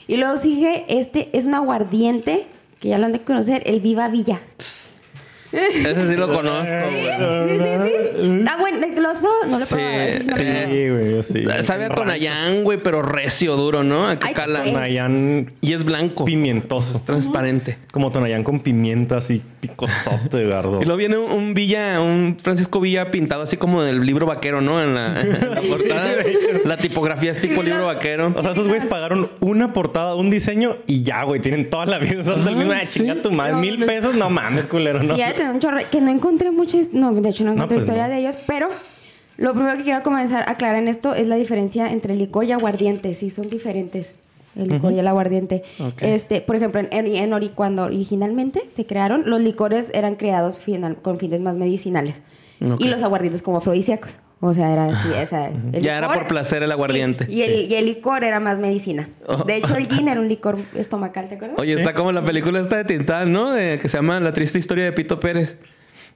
Y 0.06 0.16
luego 0.18 0.36
sigue 0.36 0.84
este, 0.88 1.30
es 1.32 1.46
un 1.46 1.54
aguardiente, 1.54 2.46
que 2.80 2.88
ya 2.88 2.98
lo 2.98 3.06
han 3.06 3.12
de 3.12 3.20
conocer, 3.22 3.62
el 3.64 3.80
Viva 3.80 4.08
Villa. 4.08 4.40
Ese 5.52 6.08
sí 6.08 6.16
lo 6.16 6.28
conozco, 6.32 6.64
Sí, 6.64 6.72
güey. 6.72 7.04
sí, 7.04 8.20
sí. 8.20 8.44
Ah, 8.48 8.56
bueno, 8.58 8.78
¿lo 9.00 9.08
has 9.08 9.18
probado? 9.18 9.46
No 9.48 9.58
lo 9.58 9.64
he 9.64 9.66
Sí, 9.66 9.74
probado. 9.74 10.94
güey, 10.94 11.22
sí. 11.22 11.42
Sabe 11.62 11.84
a 11.86 11.88
Tonayán, 11.90 12.64
güey, 12.64 12.78
pero 12.78 13.02
recio, 13.02 13.56
duro, 13.56 13.82
¿no? 13.82 14.06
A 14.08 14.18
que 14.18 14.28
Ay, 14.28 14.34
cala. 14.34 14.62
Tonayán 14.64 15.52
Y 15.60 15.72
es 15.72 15.84
blanco. 15.84 16.24
pimientoso. 16.24 16.94
Es 16.96 17.04
transparente. 17.04 17.78
Como 17.92 18.10
Tonayán 18.12 18.44
con 18.44 18.60
pimienta 18.60 19.16
así 19.16 19.42
picosote, 19.60 20.44
Gardo. 20.48 20.80
Y 20.80 20.84
luego 20.84 20.96
viene 20.96 21.16
un, 21.18 21.30
un 21.32 21.54
Villa, 21.54 22.00
un 22.00 22.36
Francisco 22.40 22.80
Villa 22.80 23.10
pintado 23.10 23.42
así 23.42 23.56
como 23.56 23.82
del 23.82 24.04
libro 24.06 24.26
vaquero, 24.26 24.60
¿no? 24.60 24.82
En 24.82 24.94
la, 24.94 25.20
en 25.20 25.50
la 25.50 25.60
portada. 25.68 26.14
La 26.64 26.76
tipografía 26.76 27.30
es 27.32 27.40
tipo 27.40 27.62
libro 27.62 27.86
vaquero. 27.86 28.32
O 28.36 28.42
sea, 28.42 28.52
esos 28.52 28.68
güeyes 28.68 28.86
pagaron 28.86 29.30
una 29.40 29.72
portada, 29.72 30.14
un 30.14 30.30
diseño 30.30 30.76
y 30.86 31.02
ya, 31.02 31.24
güey. 31.24 31.40
Tienen 31.40 31.68
toda 31.70 31.86
la 31.86 31.98
vida 31.98 32.22
usando 32.22 32.50
el 32.50 32.56
mismo. 32.56 32.72
Ah, 32.72 32.80
chinga 32.88 33.16
tu 33.16 33.30
madre. 33.30 33.52
No, 33.52 33.58
Mil 33.60 33.84
pesos, 33.84 34.14
no 34.14 34.30
mames, 34.30 34.66
culero, 34.66 35.02
no. 35.02 35.14
Y 35.14 35.18
ya 35.18 35.34
un 35.48 35.58
chorro, 35.58 35.78
que 35.90 36.00
no 36.00 36.10
encontré 36.10 36.50
muchas, 36.50 36.92
no, 36.92 37.12
de 37.12 37.28
hecho 37.28 37.44
no 37.44 37.52
encontré 37.52 37.76
pues 37.76 37.84
historia 37.86 38.08
no. 38.08 38.14
de 38.14 38.20
ellos, 38.20 38.36
pero 38.46 38.68
lo 39.36 39.52
primero 39.54 39.76
que 39.76 39.84
quiero 39.84 40.02
comenzar 40.02 40.44
a 40.48 40.52
aclarar 40.52 40.76
en 40.82 40.88
esto 40.88 41.14
es 41.14 41.26
la 41.26 41.36
diferencia 41.36 41.90
entre 41.92 42.14
licor 42.16 42.44
y 42.44 42.52
aguardiente, 42.52 43.14
sí 43.14 43.30
son 43.30 43.48
diferentes. 43.48 44.12
El 44.56 44.66
licor 44.68 44.92
y 44.92 44.98
el 44.98 45.06
aguardiente. 45.06 45.62
Este, 46.00 46.40
por 46.40 46.56
ejemplo, 46.56 46.80
en, 46.80 46.88
en, 47.06 47.32
Ori, 47.32 47.50
cuando 47.50 47.84
originalmente 47.84 48.62
se 48.74 48.84
crearon, 48.84 49.22
los 49.30 49.40
licores 49.40 49.90
eran 49.94 50.16
creados 50.16 50.56
final- 50.56 50.96
con 51.00 51.18
fines 51.20 51.40
más 51.40 51.54
medicinales. 51.54 52.16
Y 52.80 52.88
los 52.88 53.00
aguardientes 53.04 53.42
como 53.42 53.58
afrodisíacos. 53.58 54.18
O 54.42 54.54
sea, 54.54 54.72
era 54.72 54.86
así, 54.86 55.08
esa, 55.14 55.48
el 55.48 55.82
Ya 55.82 55.98
era 55.98 56.08
por 56.08 56.26
placer 56.26 56.62
el 56.62 56.72
aguardiente. 56.72 57.26
Sí, 57.26 57.32
y, 57.32 57.42
el, 57.42 57.70
y 57.70 57.74
el 57.74 57.84
licor 57.84 58.24
era 58.24 58.40
más 58.40 58.58
medicina. 58.58 59.08
Oh. 59.26 59.44
De 59.44 59.56
hecho, 59.56 59.76
el 59.76 59.86
gin 59.86 60.08
era 60.08 60.18
un 60.20 60.28
licor 60.28 60.56
estomacal, 60.74 61.28
¿te 61.28 61.34
acuerdas? 61.34 61.58
Oye, 61.58 61.74
está 61.74 61.92
como 61.92 62.10
la 62.10 62.22
película 62.22 62.58
esta 62.60 62.76
de 62.78 62.84
Tintán, 62.84 63.32
¿no? 63.32 63.52
De- 63.52 63.78
que 63.78 63.88
se 63.90 63.98
llama 63.98 64.18
La 64.20 64.32
triste 64.32 64.56
historia 64.58 64.84
de 64.86 64.92
Pito 64.92 65.20
Pérez. 65.20 65.58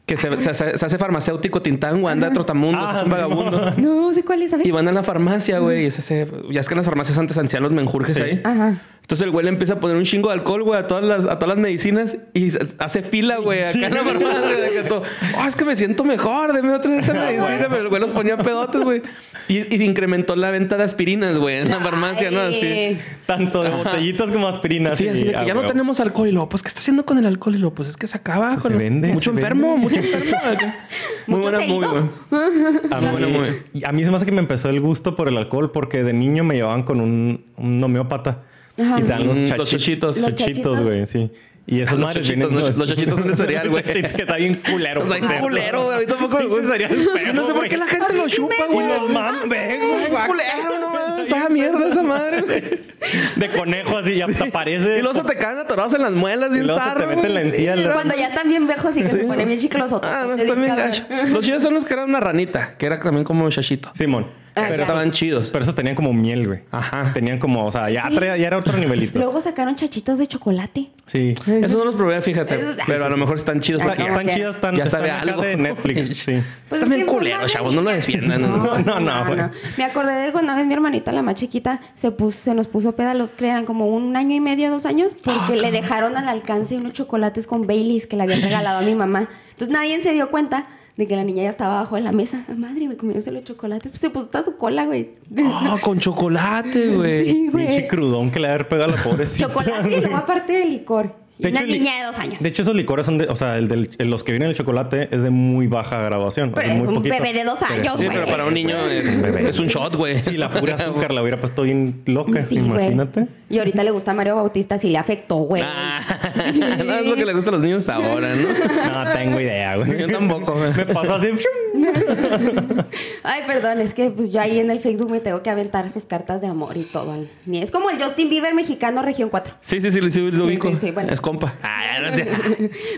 Que 0.07 0.19
se, 0.19 0.39
se 0.39 0.51
hace, 0.51 0.77
se 0.77 0.85
hace 0.87 0.99
farmacéutico 0.99 1.63
Tintán, 1.63 2.03
güey, 2.03 2.13
anda 2.13 2.29
de 2.29 2.35
trotamundos, 2.35 2.83
Ah, 2.87 2.93
es 2.97 2.99
un 3.01 3.07
sí, 3.07 3.11
vagabundo. 3.13 3.71
No 3.79 4.13
sé 4.13 4.23
cuál 4.23 4.43
es, 4.43 4.51
¿sabes? 4.51 4.67
Y 4.67 4.71
van 4.71 4.87
a 4.89 4.93
la 4.93 5.03
farmacia, 5.03 5.61
güey, 5.61 5.87
y 5.87 5.91
se 5.91 6.01
hace- 6.03 6.31
ya 6.51 6.61
es 6.61 6.69
que 6.69 6.75
en 6.75 6.79
las 6.79 6.87
farmacias 6.87 7.17
antes 7.17 7.39
hacían 7.39 7.63
los 7.63 7.73
menjurjes 7.73 8.15
Sí. 8.17 8.23
ahí. 8.23 8.41
Ajá. 8.45 8.83
Entonces 9.05 9.27
el 9.27 9.33
güey 9.33 9.45
le 9.45 9.51
empieza 9.51 9.75
a 9.75 9.81
poner 9.81 9.99
un 9.99 10.05
chingo 10.05 10.29
de 10.31 10.35
alcohol, 10.35 10.63
güey, 10.63 10.81
a 10.81 10.87
todas 10.87 11.05
las, 11.05 11.27
a 11.27 11.39
todas 11.39 11.49
las 11.57 11.59
medicinas 11.59 12.17
y 12.33 12.51
se- 12.51 12.67
hace 12.79 13.03
fila, 13.03 13.37
güey, 13.37 13.61
acá 13.63 13.87
en 13.87 13.95
la 13.95 14.03
farmacia. 14.03 14.41
de 14.57 14.71
que 14.71 14.83
todo, 14.89 15.03
"Oh, 15.39 15.45
es 15.47 15.55
que 15.57 15.67
me 15.67 15.77
siento 15.77 16.05
mejor, 16.05 16.55
deme 16.55 16.73
otra 16.73 16.91
de 16.91 17.01
esa 17.01 17.13
medicina, 17.13 17.67
pero 17.69 17.83
el 17.83 17.89
güey 17.91 18.01
los 18.01 18.11
ponía 18.13 18.39
pedotes, 18.39 18.81
güey. 18.83 19.03
Y, 19.47 19.75
y 19.77 19.83
incrementó 19.83 20.37
la 20.37 20.51
venta 20.51 20.79
de 20.79 20.85
aspirinas, 20.85 21.37
güey, 21.37 21.57
en 21.59 21.69
la 21.69 21.81
farmacia, 21.81 22.31
¿no? 22.31 22.41
Así. 22.41 22.99
Tanto 23.27 23.63
de 23.63 23.69
botellitas 23.69 24.31
como 24.33 24.49
aspirinas. 24.49 24.97
Sí, 24.97 25.07
así 25.07 25.25
de 25.25 25.31
que 25.33 25.37
ah, 25.37 25.45
ya 25.45 25.53
no 25.53 25.61
güey. 25.61 25.71
tenemos 25.73 26.01
alcohol. 26.01 26.29
Y 26.29 26.33
luego, 26.33 26.49
pues, 26.49 26.63
¿qué 26.63 26.69
está 26.69 26.81
haciendo 26.81 27.05
con 27.05 27.19
el 27.19 27.27
alcohol? 27.27 27.55
Y 27.55 27.59
luego, 27.59 27.75
pues, 27.75 27.91
es 27.91 27.99
que 27.99 28.07
se 28.07 28.17
acaba. 28.17 28.53
Pues 28.55 28.63
con 28.65 28.73
se 28.73 28.79
vende, 28.79 29.13
Mucho 29.13 29.33
se 29.33 29.37
enfermo, 29.37 29.73
vende. 29.75 29.83
mucho 29.83 29.97
enfermo. 30.01 30.75
Muy 31.27 31.41
buena, 31.41 31.59
muy 31.61 31.67
heridos. 31.77 32.09
buena. 32.31 32.49
A 32.91 33.01
Muy 33.03 33.11
buena 33.11 33.27
mí, 33.27 33.33
movie. 33.35 33.63
y 33.75 33.85
a 33.85 33.93
mí 33.93 34.03
se 34.03 34.11
me 34.11 34.17
hace 34.17 34.25
que 34.25 34.33
me 34.33 34.41
empezó 34.41 34.71
el 34.71 34.81
gusto 34.81 35.15
por 35.15 35.29
el 35.29 35.37
alcohol 35.37 35.71
porque 35.73 36.03
de 36.05 36.15
niño 36.15 36.43
me 36.43 36.55
llevaban 36.55 36.85
con 36.85 37.01
un, 37.03 37.45
un 37.59 37.85
homeópata. 37.85 38.45
Ajá. 38.79 38.99
Y 39.01 39.03
te 39.03 39.09
dan 39.09 39.27
los, 39.27 39.39
Mm, 39.39 39.43
chachi- 39.43 39.57
los. 39.57 40.17
Los 40.19 40.35
chochitos. 40.37 40.83
güey, 40.83 41.07
sí. 41.07 41.31
Y 41.67 41.81
esos 41.81 41.99
Los 41.99 42.09
madres 42.09 42.27
chochitos, 42.27 42.51
vienen... 42.51 42.67
los- 42.77 42.77
los 42.77 43.19
son 43.19 43.29
de 43.29 43.37
cereal, 43.37 43.69
güey. 43.71 43.83
Que 43.83 44.01
está 44.01 44.37
bien 44.37 44.61
culero. 44.71 45.01
Por 45.07 45.17
cierto. 45.17 45.41
culero, 45.41 45.85
güey. 45.85 45.97
A 45.97 46.01
mí 46.01 46.07
tampoco 46.07 46.37
me 46.39 46.45
gusta. 46.45 46.65
cereal 46.73 46.91
feo, 46.95 47.33
no 47.33 47.47
sé 47.47 47.55
por 47.55 47.69
qué 47.69 47.77
la 47.79 47.87
gente 47.87 48.13
lo 48.13 48.29
chupa, 48.29 48.55
güey. 48.71 48.85
Y 48.87 48.89
los 48.91 49.09
man, 49.11 49.37
ven, 49.49 49.81
güey, 49.81 50.27
culero, 50.27 50.79
no 50.81 50.91
mames. 50.91 51.27
Esa 51.27 51.49
mierda, 51.49 51.89
esa 51.89 52.03
madre, 52.03 52.43
güey. 52.43 52.63
De 53.37 53.49
conejo 53.51 53.97
así, 53.97 54.17
ya 54.17 54.27
te 54.27 54.45
aparece. 54.49 54.99
Y 54.99 55.03
luego 55.03 55.15
se 55.19 55.27
te 55.27 55.37
caen 55.39 55.57
atorados 55.59 55.95
en 55.95 56.03
las 56.03 56.13
muelas, 56.13 56.53
bien 56.53 56.67
te 56.67 56.75
zarro, 56.75 57.07
mete 57.07 57.29
en 57.29 57.35
la 57.35 57.41
encía. 57.43 57.77
la- 57.77 57.95
Cuando 57.95 58.15
ya 58.15 58.27
están 58.27 58.49
bien 58.49 58.67
viejos 58.67 58.95
y 58.97 59.01
que 59.03 59.09
se 59.09 59.19
ponen 59.19 59.49
bien 59.49 59.59
chiclosos. 59.61 60.01
Ah, 60.05 60.25
no, 60.29 60.35
están 60.35 60.61
bien 60.61 60.77
gacho. 60.77 61.05
Los 61.29 61.45
chidos 61.47 61.63
son 61.63 61.73
los 61.73 61.87
que 61.87 61.95
eran 61.95 62.11
una 62.11 62.21
ranita, 62.21 62.75
que 62.77 62.85
era 62.85 63.01
también 63.01 63.25
como 63.25 63.49
chachito. 63.49 63.91
Simón. 63.95 64.27
Ah, 64.57 64.67
Pero 64.69 64.77
ya. 64.77 64.83
estaban 64.83 65.11
chidos. 65.11 65.51
Pero 65.51 65.63
esos 65.63 65.75
tenían 65.75 65.97
como 65.97 66.13
miel, 66.13 66.47
güey. 66.47 66.61
Ajá. 66.71 67.11
Tenían 67.13 67.39
como, 67.41 67.67
o 67.67 67.71
sea, 67.73 67.91
ya, 67.91 68.09
Sí. 68.09 68.15
traía- 68.15 68.37
ya 68.37 68.47
era 68.47 68.59
otro 68.59 68.79
nivelito. 68.79 69.19
Luego 69.19 69.41
sacaron 69.41 69.75
chachitos 69.75 70.17
de 70.19 70.27
chocolate. 70.29 70.91
Sí. 71.07 71.35
Eso 71.47 71.77
no 71.79 71.85
los 71.85 71.95
probé, 71.97 72.23
fíjate. 72.23 72.55
Eso- 72.55 72.77
pero 72.87 73.07
a 73.07 73.11
lo 73.11 73.17
mejor 73.17 73.37
están 73.37 73.59
chidos. 73.61 73.81
Están, 73.83 73.97
porque 73.97 74.11
están 74.11 74.27
ya- 74.29 74.35
chidas, 74.35 74.55
están, 74.55 74.77
ya 74.77 74.87
sabe 74.87 75.11
algo. 75.11 75.43
de 75.43 75.57
Netflix. 75.57 76.05
Sí. 76.25 76.41
Pues 76.69 76.81
Están 76.81 76.83
es 76.83 76.89
bien 76.89 77.07
que 77.07 77.13
culeros, 77.13 77.51
chavos, 77.53 77.75
no 77.75 77.81
lo 77.83 77.91
defiendan. 77.91 78.43
No, 78.43 78.49
No, 78.57 78.79
no, 78.79 79.01
no, 79.01 79.01
no, 79.01 79.27
güey. 79.27 79.39
no. 79.39 79.51
Me 79.77 79.85
acordé 79.85 80.13
de 80.27 80.33
cuando 80.33 80.53
una 80.53 80.57
vez 80.59 80.67
mi 80.69 80.75
hermanita, 80.75 81.11
la 81.13 81.23
más 81.23 81.35
chiquita, 81.35 81.81
se, 81.97 82.11
puso, 82.13 82.39
se 82.39 82.55
nos 82.55 82.69
puso 82.69 82.95
peda 82.95 83.15
los 83.15 83.33
que 83.33 83.49
eran 83.49 83.65
como 83.67 83.87
un 83.89 84.17
año 84.17 84.37
y 84.37 84.41
medio, 84.41 84.71
dos 84.71 84.87
años, 84.87 85.13
porque 85.23 85.57
le 85.57 85.73
dejaron 85.73 86.17
al 86.17 86.29
alcance 86.29 86.77
unos 86.77 86.93
chocolates 86.93 87.47
con 87.49 87.67
Baileys 87.67 88.07
que 88.07 88.17
le 88.17 88.23
habían 88.23 88.41
regalado 88.43 88.79
a 88.79 88.83
mi 88.83 88.95
mamá. 88.95 89.29
Entonces 89.51 89.69
nadie 89.73 90.01
se 90.03 90.13
dio 90.13 90.31
cuenta 90.31 90.67
de 90.97 91.07
que 91.09 91.17
la 91.17 91.25
niña 91.25 91.43
ya 91.43 91.51
estaba 91.51 91.79
abajo 91.81 91.97
de 91.97 92.03
la 92.03 92.13
mesa. 92.13 92.45
Ah, 92.49 92.55
madre, 92.57 92.85
güey, 92.87 92.97
comiéndose 92.97 93.33
los 93.33 93.45
chocolates. 93.45 93.91
Pues 93.91 94.01
se 94.01 94.11
puso 94.11 94.27
hasta 94.27 94.45
su 94.45 94.57
cola, 94.57 94.87
güey. 94.87 95.11
Ah, 95.45 95.77
con 95.81 95.99
chocolate, 95.99 96.89
güey. 96.97 97.27
Sí, 97.27 97.51
Pinche 97.53 97.75
güey. 97.77 97.89
crudón 97.89 98.31
que 98.31 98.39
le 98.41 98.49
haber 98.49 98.69
pegado 98.69 98.93
a 98.93 98.97
la 98.97 99.03
pobrecita. 99.03 99.49
Chocolate 99.49 99.97
y 99.97 100.01
luego 100.01 100.17
aparte 100.17 100.53
de 100.53 100.65
licor. 100.67 101.23
De 101.37 101.49
Una 101.49 101.63
hecho, 101.63 101.67
niña 101.73 101.91
de 101.99 102.07
dos 102.07 102.19
años. 102.21 102.41
De 102.41 102.49
hecho, 102.49 102.63
esos 102.63 102.77
licores 102.77 103.07
son 103.07 103.19
de, 103.19 103.25
o 103.25 103.35
sea, 103.35 103.59
el 103.59 103.67
del, 103.67 103.91
el- 103.99 104.09
los 104.09 104.23
que 104.23 104.31
vienen 104.31 104.47
en 104.47 104.51
el 104.51 104.57
chocolate 104.57 105.09
es 105.11 105.25
de 105.25 105.31
muy 105.31 105.67
baja 105.67 106.01
graduación. 106.01 106.53
Pero 106.55 106.69
es 106.69 106.75
muy 106.77 106.87
un 106.87 106.95
poquito. 106.95 107.13
bebé 107.13 107.33
de 107.33 107.43
dos 107.43 107.61
años, 107.61 107.95
Sí, 107.99 108.05
güey. 108.05 108.17
pero 108.17 108.27
para 108.31 108.45
un 108.47 108.55
niño 108.55 108.77
es, 108.87 109.21
Bebé. 109.21 109.49
es 109.49 109.59
un 109.59 109.67
shot, 109.67 109.97
güey. 109.97 110.21
Si 110.23 110.37
la 110.37 110.49
pura 110.49 110.77
azúcar 110.77 111.13
la 111.13 111.23
hubiera 111.23 111.41
puesto 111.41 111.63
bien 111.63 112.03
loca, 112.07 112.47
Sí, 112.49 112.55
imagínate. 112.55 113.27
Y 113.51 113.59
ahorita 113.59 113.85
le 113.85 113.91
gusta 113.91 114.13
a 114.13 114.15
Mario 114.15 114.37
Bautista, 114.37 114.79
sí 114.79 114.89
le 114.91 114.99
afectó, 114.99 115.37
güey. 115.37 115.63
Ah, 115.65 116.01
no 116.55 116.95
es 116.95 117.07
lo 117.07 117.15
que 117.15 117.25
le 117.27 117.35
gusta 117.35 117.51
a 117.51 117.53
los 117.53 117.61
niños 117.61 117.89
ahora, 117.89 118.29
¿no? 118.35 118.49
No 119.05 119.13
tengo 119.13 119.41
idea, 119.41 119.77
güey. 119.77 119.99
Yo 119.99 120.09
tampoco, 120.09 120.55
güey. 120.55 120.73
Me 120.75 120.87
pasó 120.87 121.15
así. 121.17 121.29
Ay, 123.23 123.43
perdón, 123.47 123.81
es 123.81 123.95
que 123.95 124.11
pues 124.11 124.31
yo 124.31 124.41
ahí 124.41 124.59
en 124.59 124.71
el 124.71 124.81
Facebook 124.81 125.11
me 125.11 125.21
tengo 125.21 125.43
que 125.43 125.51
aventar 125.51 125.91
sus 125.91 126.05
cartas 126.05 126.41
de 126.41 126.47
amor 126.47 126.77
y 126.77 126.83
todo. 126.85 127.15
Es 127.53 127.71
como 127.71 127.91
el 127.91 128.03
Justin 128.03 128.29
Bieber 128.31 128.55
mexicano 128.55 129.03
región 129.03 129.29
4. 129.29 129.55
Sí, 129.61 129.81
sí, 129.81 129.91
sí, 129.91 130.01
sí, 130.11 130.21
lo 130.21 130.37
Sí, 130.37 130.43
ubico. 130.43 130.71
sí, 130.71 130.77
sí, 130.81 130.91
bueno. 130.93 131.13
Es 131.13 131.21
compa. 131.21 131.55
Ah, 131.63 131.99
no 132.03 132.13
sé. 132.13 132.27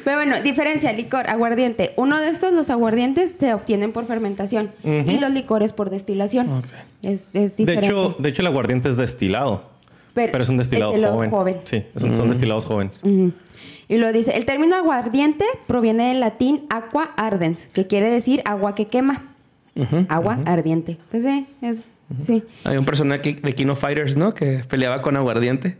Pero 0.04 0.16
bueno, 0.16 0.40
diferencia, 0.42 0.92
licor, 0.92 1.28
aguardiente. 1.28 1.92
Uno 1.96 2.20
de 2.20 2.28
estos, 2.30 2.52
los 2.52 2.70
aguardientes, 2.70 3.35
se 3.38 3.54
obtienen 3.54 3.92
por 3.92 4.06
fermentación 4.06 4.72
y 4.85 5.18
los 5.18 5.30
licores 5.30 5.72
por 5.72 5.90
destilación. 5.90 6.52
Ok. 6.52 6.64
Es, 7.02 7.30
es 7.35 7.56
De 7.56 7.74
hecho, 7.74 8.16
de 8.18 8.28
hecho, 8.28 8.42
el 8.42 8.46
aguardiente 8.48 8.88
es 8.88 8.96
destilado. 8.96 9.76
Pero, 10.16 10.42
es 10.42 10.48
un 10.48 10.57
destilado 10.57 10.92
joven. 10.92 11.31
joven. 11.31 11.57
Sí, 11.64 11.85
son 11.96 12.29
destilados 12.29 12.64
jóvenes. 12.64 13.02
Y 13.88 13.98
lo 13.98 14.12
dice, 14.12 14.37
el 14.37 14.46
término 14.46 14.74
aguardiente 14.74 15.44
proviene 15.66 16.09
del 16.09 16.20
latín 16.20 16.62
aqua 16.70 17.12
ardens, 17.16 17.68
que 17.72 17.87
quiere 17.87 18.09
decir 18.11 18.42
agua 18.44 18.74
que 18.74 18.88
quema. 18.88 19.24
Agua 20.09 20.40
ardiente. 20.46 20.96
Pues 21.11 21.22
sí, 21.22 21.46
es, 21.61 21.85
sí. 22.20 22.42
Hay 22.64 22.79
un 22.79 22.87
personaje 22.87 23.37
de 23.40 23.55
Kino 23.55 23.76
Fighters, 23.76 24.16
¿no? 24.16 24.33
Que 24.35 24.64
peleaba 24.68 25.02
con 25.02 25.16
aguardiente. 25.16 25.76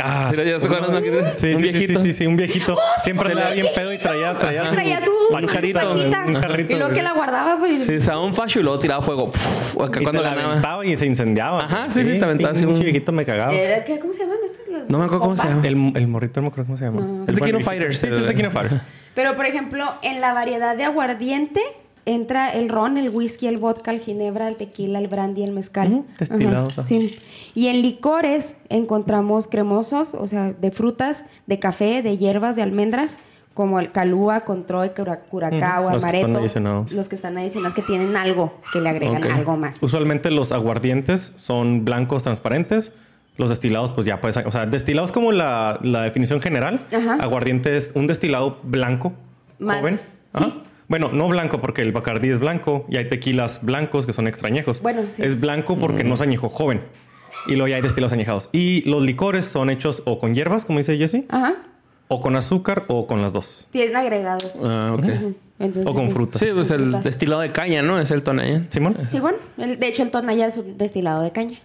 Ah, 0.00 0.28
¿Sí 0.30 0.36
lo 0.36 0.42
Un 0.42 1.62
viejito. 1.62 2.00
sí, 2.00 2.06
sí, 2.06 2.12
sí, 2.12 2.26
un 2.26 2.36
viejito. 2.36 2.76
Siempre 3.02 3.28
sí, 3.30 3.34
le 3.34 3.40
daba 3.40 3.54
un 3.54 3.60
bien 3.60 3.74
pedo 3.74 3.92
y 3.92 3.98
traía, 3.98 4.38
traía 4.38 4.64
su, 4.66 4.72
Traía 4.74 5.00
su 5.00 5.10
pachita. 5.32 6.24
un 6.26 6.34
jarrito. 6.34 6.72
Y 6.74 6.78
luego 6.78 6.94
que 6.94 7.02
la 7.02 7.12
guardaba, 7.12 7.58
pues. 7.58 7.84
Sí, 7.84 8.00
se 8.00 8.14
un 8.16 8.34
facho 8.34 8.60
y 8.60 8.62
luego 8.62 8.78
tiraba 8.78 9.02
fuego. 9.02 9.32
Puf, 9.32 9.80
acá 9.82 10.00
y 10.00 10.04
cuando 10.04 10.22
te 10.22 10.28
la 10.28 10.34
ganaba. 10.34 10.52
aventaba 10.52 10.86
y 10.86 10.96
se 10.96 11.06
incendiaba. 11.06 11.64
Ajá, 11.64 11.86
sí, 11.90 12.04
sí, 12.04 12.18
te 12.18 12.24
aventaba 12.24 12.52
así 12.52 12.64
Un 12.64 12.74
un- 12.74 12.80
viejito 12.80 13.12
me 13.12 13.24
cagaba. 13.24 13.52
Era- 13.52 13.84
¿qué- 13.84 13.98
¿Cómo 13.98 14.12
se 14.12 14.20
llaman 14.20 14.38
estas? 14.44 14.58
No 14.88 14.98
me 14.98 15.04
acuerdo 15.04 15.20
cómo 15.24 15.36
se 15.36 15.48
llama. 15.48 15.66
El, 15.66 15.92
el 15.96 16.08
morrito 16.08 16.40
no 16.40 16.42
me 16.46 16.48
acuerdo 16.48 16.66
cómo 16.66 16.78
se 16.78 16.84
llama. 16.84 17.24
Es 17.26 17.34
de 17.34 17.40
Kino. 17.42 17.60
Fighters, 17.60 17.98
Sí, 17.98 18.06
sí, 18.08 18.14
el- 18.14 18.20
es 18.22 18.26
de 18.28 18.34
Kino 18.34 18.50
Fighters. 18.50 18.80
Pero, 19.14 19.34
por 19.36 19.46
ejemplo, 19.46 19.84
en 20.02 20.20
la 20.20 20.32
variedad 20.32 20.76
de 20.76 20.84
aguardiente 20.84 21.60
entra 22.08 22.50
el 22.50 22.68
ron, 22.68 22.96
el 22.98 23.10
whisky, 23.10 23.46
el 23.46 23.58
vodka, 23.58 23.90
el 23.92 24.00
ginebra, 24.00 24.48
el 24.48 24.56
tequila, 24.56 24.98
el 24.98 25.08
brandy, 25.08 25.42
el 25.44 25.52
mezcal. 25.52 26.04
Destilados. 26.18 26.74
Sí. 26.84 27.18
Y 27.54 27.68
en 27.68 27.82
licores 27.82 28.56
encontramos 28.68 29.46
cremosos, 29.46 30.14
o 30.14 30.26
sea, 30.26 30.52
de 30.52 30.70
frutas, 30.70 31.24
de 31.46 31.58
café, 31.58 32.02
de 32.02 32.16
hierbas, 32.18 32.56
de 32.56 32.62
almendras, 32.62 33.16
como 33.54 33.80
el 33.80 33.90
calúa, 33.90 34.40
control, 34.42 34.92
cura- 34.94 35.20
curacao, 35.20 35.84
Ujú, 35.86 35.92
los 35.94 36.02
que 36.04 36.08
están 36.08 36.20
amaretto. 36.22 36.38
adicionados. 36.38 36.92
Los 36.92 37.08
que 37.08 37.16
están 37.16 37.38
adicionados, 37.38 37.74
que 37.74 37.82
tienen 37.82 38.16
algo, 38.16 38.54
que 38.72 38.80
le 38.80 38.88
agregan 38.88 39.24
algo 39.24 39.56
más. 39.56 39.82
Usualmente 39.82 40.30
los 40.30 40.52
aguardientes 40.52 41.32
son 41.36 41.84
blancos 41.84 42.22
transparentes. 42.22 42.92
Los 43.36 43.50
destilados, 43.50 43.90
pues 43.92 44.04
ya 44.06 44.20
puedes... 44.20 44.36
O 44.38 44.50
sea, 44.50 44.66
destilados 44.66 45.12
como 45.12 45.30
la, 45.32 45.78
la 45.82 46.02
definición 46.02 46.40
general. 46.40 46.86
Ajá. 46.92 47.14
Aguardiente 47.20 47.76
es 47.76 47.92
un 47.94 48.06
destilado 48.08 48.58
blanco, 48.64 49.12
Más, 49.60 49.78
joven. 49.80 49.96
sí. 50.36 50.62
Bueno, 50.88 51.10
no 51.12 51.28
blanco 51.28 51.60
porque 51.60 51.82
el 51.82 51.92
Bacardí 51.92 52.30
es 52.30 52.38
blanco 52.38 52.86
y 52.88 52.96
hay 52.96 53.08
tequilas 53.08 53.60
blancos 53.62 54.06
que 54.06 54.12
son 54.12 54.26
extrañejos. 54.26 54.80
Bueno, 54.80 55.02
sí. 55.08 55.22
Es 55.22 55.38
blanco 55.38 55.76
porque 55.78 56.02
no 56.04 56.16
se 56.16 56.24
añejó 56.24 56.48
joven. 56.48 56.80
Y 57.46 57.52
luego 57.52 57.68
ya 57.68 57.76
hay 57.76 57.82
destilados 57.82 58.12
añejados. 58.12 58.48
Y 58.52 58.82
los 58.88 59.02
licores 59.02 59.46
son 59.46 59.70
hechos 59.70 60.02
o 60.06 60.18
con 60.18 60.34
hierbas, 60.34 60.64
como 60.64 60.78
dice 60.78 60.96
Jesse, 60.98 61.24
Ajá. 61.28 61.54
o 62.08 62.20
con 62.20 62.36
azúcar 62.36 62.84
o 62.88 63.06
con 63.06 63.22
las 63.22 63.32
dos. 63.32 63.68
Tienen 63.70 63.96
agregados. 63.96 64.58
Ah, 64.62 64.94
ok. 64.98 65.04
Ujú. 65.04 65.34
Entonces, 65.60 65.86
O 65.86 65.92
con 65.94 66.10
frutas. 66.10 66.40
Sí, 66.40 66.46
pues 66.54 66.70
el 66.70 67.02
destilado 67.02 67.40
de 67.40 67.50
caña, 67.52 67.82
¿no? 67.82 67.98
Es 68.00 68.10
el 68.10 68.22
tonalla. 68.22 68.62
Simón. 68.70 68.96
Sí, 69.10 69.18
bueno, 69.20 69.38
el- 69.58 69.78
de 69.78 69.88
hecho 69.88 70.02
el 70.04 70.10
tonalla 70.10 70.46
es 70.46 70.56
un 70.56 70.78
destilado 70.78 71.22
de 71.22 71.32
caña. 71.32 71.58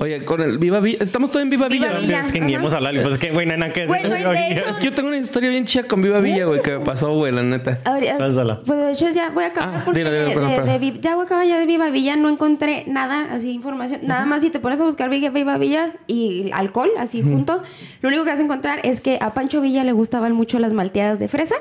Oye, 0.00 0.24
con 0.24 0.40
el 0.40 0.58
Viva 0.58 0.80
Villa. 0.80 0.98
Estamos 1.00 1.30
todos 1.30 1.42
en 1.44 1.50
Viva, 1.50 1.68
Viva 1.68 1.92
Villa. 1.94 2.24
Es 2.24 2.32
que 2.32 2.40
ni 2.40 2.52
Ajá. 2.54 2.60
hemos 2.60 2.74
hablado. 2.74 3.00
Pues 3.00 3.14
es 3.14 3.20
que, 3.20 3.30
güey, 3.30 3.46
no 3.46 3.52
hay 3.52 3.58
nada 3.60 3.72
que 3.72 3.82
decir. 3.86 3.96
Güey, 3.96 4.08
güey, 4.10 4.22
de 4.22 4.28
Oye, 4.28 4.52
hecho- 4.58 4.70
Es 4.70 4.76
que 4.78 4.84
yo 4.86 4.92
tengo 4.94 5.08
una 5.08 5.18
historia 5.18 5.50
bien 5.50 5.64
chida 5.66 5.84
con 5.84 6.02
Viva 6.02 6.18
Villa, 6.20 6.46
güey, 6.46 6.60
que 6.62 6.78
me 6.78 6.84
pasó, 6.84 7.14
güey, 7.14 7.32
la 7.32 7.42
neta. 7.42 7.80
A 7.84 7.92
ver, 7.94 8.16
Sálzala. 8.16 8.60
Pues 8.66 8.78
de 8.80 8.92
hecho 8.92 9.10
ya 9.14 9.30
voy 9.30 9.44
a 9.44 9.48
acabar 9.48 9.76
Ah, 9.76 9.82
porque 9.84 10.00
dilo, 10.00 10.10
dilo, 10.10 10.24
de- 10.26 10.34
perdón, 10.34 10.50
de- 10.50 10.56
perdón. 10.56 10.72
de 10.72 10.78
Vi- 10.80 11.00
ya 11.00 11.14
voy 11.14 11.22
a 11.22 11.26
acabar 11.26 11.46
ya 11.46 11.58
de 11.60 11.66
Viva 11.66 11.90
Villa, 11.90 12.16
no 12.16 12.28
encontré 12.28 12.84
nada, 12.88 13.28
así 13.32 13.50
información, 13.52 14.00
nada 14.02 14.26
más 14.26 14.42
si 14.42 14.50
te 14.50 14.58
pones 14.58 14.80
a 14.80 14.84
buscar 14.84 15.08
Viva 15.10 15.30
Viva 15.30 15.56
Villa 15.58 15.92
y 16.08 16.50
alcohol, 16.52 16.90
así 16.98 17.22
junto, 17.22 17.62
lo 18.02 18.08
único 18.08 18.24
que 18.24 18.30
vas 18.30 18.40
a 18.40 18.42
encontrar 18.42 18.80
es 18.82 19.00
que 19.00 19.18
a 19.20 19.32
Pancho 19.32 19.60
Villa 19.60 19.84
le 19.84 19.92
gustaban 19.92 20.32
mucho 20.32 20.58
las 20.58 20.72
malteadas 20.72 21.18
de 21.20 21.28
fresa, 21.28 21.54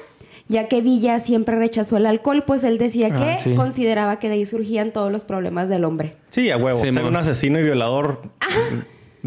ya 0.49 0.67
que 0.67 0.81
Villa 0.81 1.19
siempre 1.19 1.55
rechazó 1.57 1.97
el 1.97 2.05
alcohol, 2.05 2.43
pues 2.45 2.63
él 2.63 2.77
decía 2.77 3.09
Ah, 3.11 3.17
que 3.35 3.37
sí. 3.41 3.55
consideraba 3.55 4.19
que 4.19 4.27
de 4.29 4.35
ahí 4.35 4.45
surgían 4.45 4.91
todos 4.91 5.11
los 5.11 5.23
problemas 5.25 5.69
del 5.69 5.83
hombre. 5.85 6.13
Sí, 6.29 6.49
a 6.51 6.57
huevo. 6.57 6.79
Sí, 6.81 6.91
Ser 6.91 7.03
un 7.03 7.15
asesino 7.15 7.59
y 7.59 7.63
violador. 7.63 8.21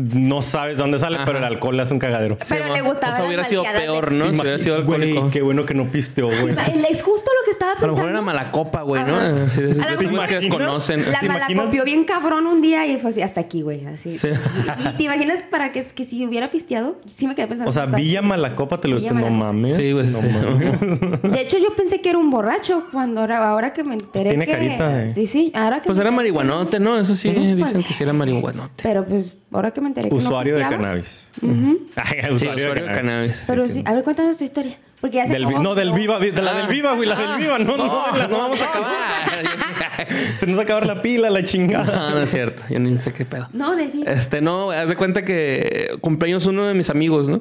No 0.01 0.43
sabes 0.43 0.79
dónde 0.79 0.99
sale, 0.99 1.17
Ajá. 1.17 1.25
pero 1.27 1.39
el 1.39 1.45
alcohol 1.45 1.77
le 1.77 1.83
hace 1.83 1.93
un 1.95 2.01
cagadero. 2.01 2.37
Pero 2.49 2.67
Sí, 2.67 2.73
le 2.73 2.83
mo. 2.83 2.89
gustaban 2.91 3.15
O 3.15 3.17
sea, 3.19 3.27
hubiera 3.27 3.45
sido 3.45 3.63
peor, 3.63 4.13
¿no? 4.13 4.29
Sí, 4.29 4.35
Si 4.35 4.41
hubiera 4.41 4.59
sido 4.59 4.75
alcohólico. 4.77 5.21
Güey, 5.21 5.31
qué 5.33 5.43
bueno 5.43 5.67
que 5.67 5.75
no 5.75 5.91
pisteó, 5.91 6.27
güey. 6.29 6.55
Es 6.91 7.03
justo 7.03 7.31
lo 7.39 7.45
que 7.45 7.51
estaba 7.53 7.73
A 7.73 7.75
pensando. 7.75 7.87
lo 7.89 7.93
mejor 7.95 8.11
era 8.11 8.23
mala 8.23 8.51
copa, 8.53 8.83
güey, 8.83 9.05
¿no? 9.05 9.17
Así 9.17 9.61
de, 9.63 9.83
A 9.83 9.91
lo 9.91 9.99
que. 9.99 10.07
La 11.11 11.21
malacopió 11.23 11.85
bien 11.85 12.05
cabrón 12.05 12.47
un 12.47 12.61
día 12.61 12.87
y 12.87 12.99
fue 12.99 13.11
así, 13.11 13.23
hasta 13.23 13.41
aquí, 13.41 13.63
güey, 13.63 13.87
así. 13.87 14.17
Sí. 14.19 14.29
Y, 14.29 14.89
y 14.89 14.93
te 14.97 15.03
imaginas 15.05 15.47
para 15.47 15.73
que, 15.73 15.85
que 15.85 16.05
si 16.05 16.25
hubiera 16.27 16.51
pisteado, 16.51 16.97
sí 17.09 17.27
me 17.27 17.35
quedé 17.35 17.47
pensando. 17.47 17.69
O 17.69 17.73
sea, 17.73 17.87
Villa 17.87 18.23
Malacopa 18.23 18.81
te 18.81 18.89
lo 18.89 18.97
Villa 18.97 19.13
no 19.13 19.31
mames. 19.31 19.75
Sí, 19.77 19.93
güey, 19.93 20.07
No 20.09 20.21
sí. 20.21 20.27
mames. 20.27 20.81
De 21.23 21.41
hecho, 21.41 21.59
yo 21.59 21.75
pensé 21.77 22.01
que 22.01 22.11
era 22.11 22.19
un 22.19 22.31
borracho 22.31 22.85
cuando 22.93 23.21
ahora, 23.21 23.39
ahora 23.49 23.73
que 23.73 23.85
me 23.85 23.95
enteré 23.95 24.31
Tiene 24.31 24.47
que... 24.47 24.53
carita 24.53 24.89
de- 24.89 25.15
Sí, 25.15 25.27
sí, 25.27 25.53
ahora 25.55 25.81
que 25.83 25.87
Pues 25.87 25.99
era 25.99 26.11
marihuanote, 26.11 26.79
¿no? 26.81 26.99
Eso 26.99 27.15
sí, 27.15 27.31
dicen 27.31 27.59
Pues, 27.73 27.87
que 27.87 27.95
sí 27.95 28.03
era 28.03 28.13
marihuanote. 28.13 28.83
Pero 28.83 29.05
pues, 29.05 29.37
ahora 29.53 29.71
que 29.73 29.81
me 29.81 29.89
enteré 29.89 30.09
que 30.09 30.15
no 30.15 30.19
Usuario 30.19 30.57
de 30.57 30.63
cannabis. 30.63 31.29
Ujú. 31.43 31.89
Ay, 31.97 32.21
Sí, 32.23 32.31
usuario 32.33 32.75
de 32.75 32.85
cannabis. 32.87 33.45
Pero 33.47 33.65
sí. 33.67 33.73
sí, 33.73 33.83
a 33.87 33.95
ver, 33.95 34.05
cuéntanos 34.05 34.37
tu 34.39 34.45
historia. 34.45 34.77
Porque 35.01 35.17
ya 35.17 35.27
se 35.27 35.33
Del 35.33 35.45
no, 35.63 35.75
del 35.75 35.93
Viva, 35.93 36.19
de 36.19 36.31
la 36.33 36.53
del 36.53 36.67
Viva, 36.69 36.95
güey, 36.95 37.09
la 37.09 37.17
del 37.17 37.39
Viva, 37.41 37.59
no, 37.59 37.77
no, 37.79 37.87
No, 37.87 38.13
de 38.13 38.19
la- 38.19 38.29
no 38.29 38.37
vamos 38.39 38.61
a 38.61 38.65
acabar. 38.69 40.07
Se 40.37 40.47
nos 40.47 40.57
va 40.57 40.61
a 40.61 40.65
acabar 40.65 40.87
la 40.87 41.01
pila, 41.03 41.31
la 41.31 41.43
chingada. 41.43 42.11
No, 42.11 42.17
no 42.17 42.21
es 42.23 42.31
cierto. 42.31 42.63
Yo 42.69 42.79
ni 42.81 42.99
sé 42.99 43.13
qué 43.13 43.25
pedo. 43.25 43.49
No, 43.55 43.75
del 43.77 43.91
Viva. 43.91 44.13
Este, 44.13 44.41
no, 44.43 44.71
haz 44.71 44.89
de 44.89 44.97
cuenta 44.97 45.25
que 45.25 45.97
cumpleaños 46.03 46.45
uno 46.47 46.67
de 46.67 46.75
mis 46.75 46.91
amigos, 46.91 47.29
¿no? 47.31 47.41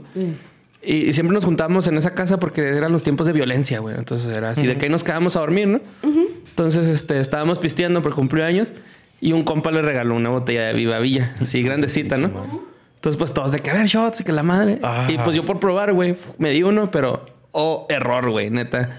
Y, 0.82 1.10
y 1.10 1.14
siempre 1.14 1.34
nos 1.34 1.44
juntábamos 1.44 1.88
en 1.88 1.98
esa 1.98 2.14
casa 2.16 2.40
porque 2.40 2.62
eran 2.62 2.94
los 2.94 3.04
tiempos 3.04 3.28
de 3.28 3.34
violencia, 3.34 3.80
güey. 3.80 3.98
Entonces 3.98 4.36
era 4.36 4.52
así 4.52 4.66
de 4.66 4.78
que 4.78 4.86
ahí 4.86 4.92
nos 4.92 5.04
quedábamos 5.04 5.36
a 5.36 5.42
dormir, 5.42 5.68
¿no? 5.68 5.82
Entonces, 6.02 6.88
este, 6.88 7.20
estábamos 7.20 7.60
pisteando 7.60 8.02
por 8.02 8.14
cumpleaños 8.16 8.74
y 9.22 9.34
un 9.34 9.44
compa 9.44 9.72
le 9.72 9.82
regaló 9.82 10.16
una 10.16 10.30
botella 10.30 10.68
de 10.68 10.74
Viva 10.74 11.00
Villa, 11.00 11.34
así 11.42 11.62
grandecita, 11.64 12.18
¿no? 12.18 12.68
Entonces, 12.96 13.18
pues 13.18 13.34
todos 13.34 13.52
de 13.52 13.60
que 13.60 13.70
a 13.70 13.74
ver 13.74 13.86
shots 13.88 14.22
y 14.22 14.24
que 14.24 14.32
la 14.34 14.44
madre. 14.44 14.80
Ah. 14.84 15.08
Y 15.10 15.18
pues 15.18 15.36
yo 15.36 15.46
por 15.46 15.60
probar, 15.60 15.94
güey, 15.94 16.16
me 16.38 16.50
di 16.50 16.64
uno, 16.64 16.92
pero 16.92 17.26
oh, 17.52 17.86
error, 17.90 18.30
güey, 18.30 18.50
neta. 18.50 18.90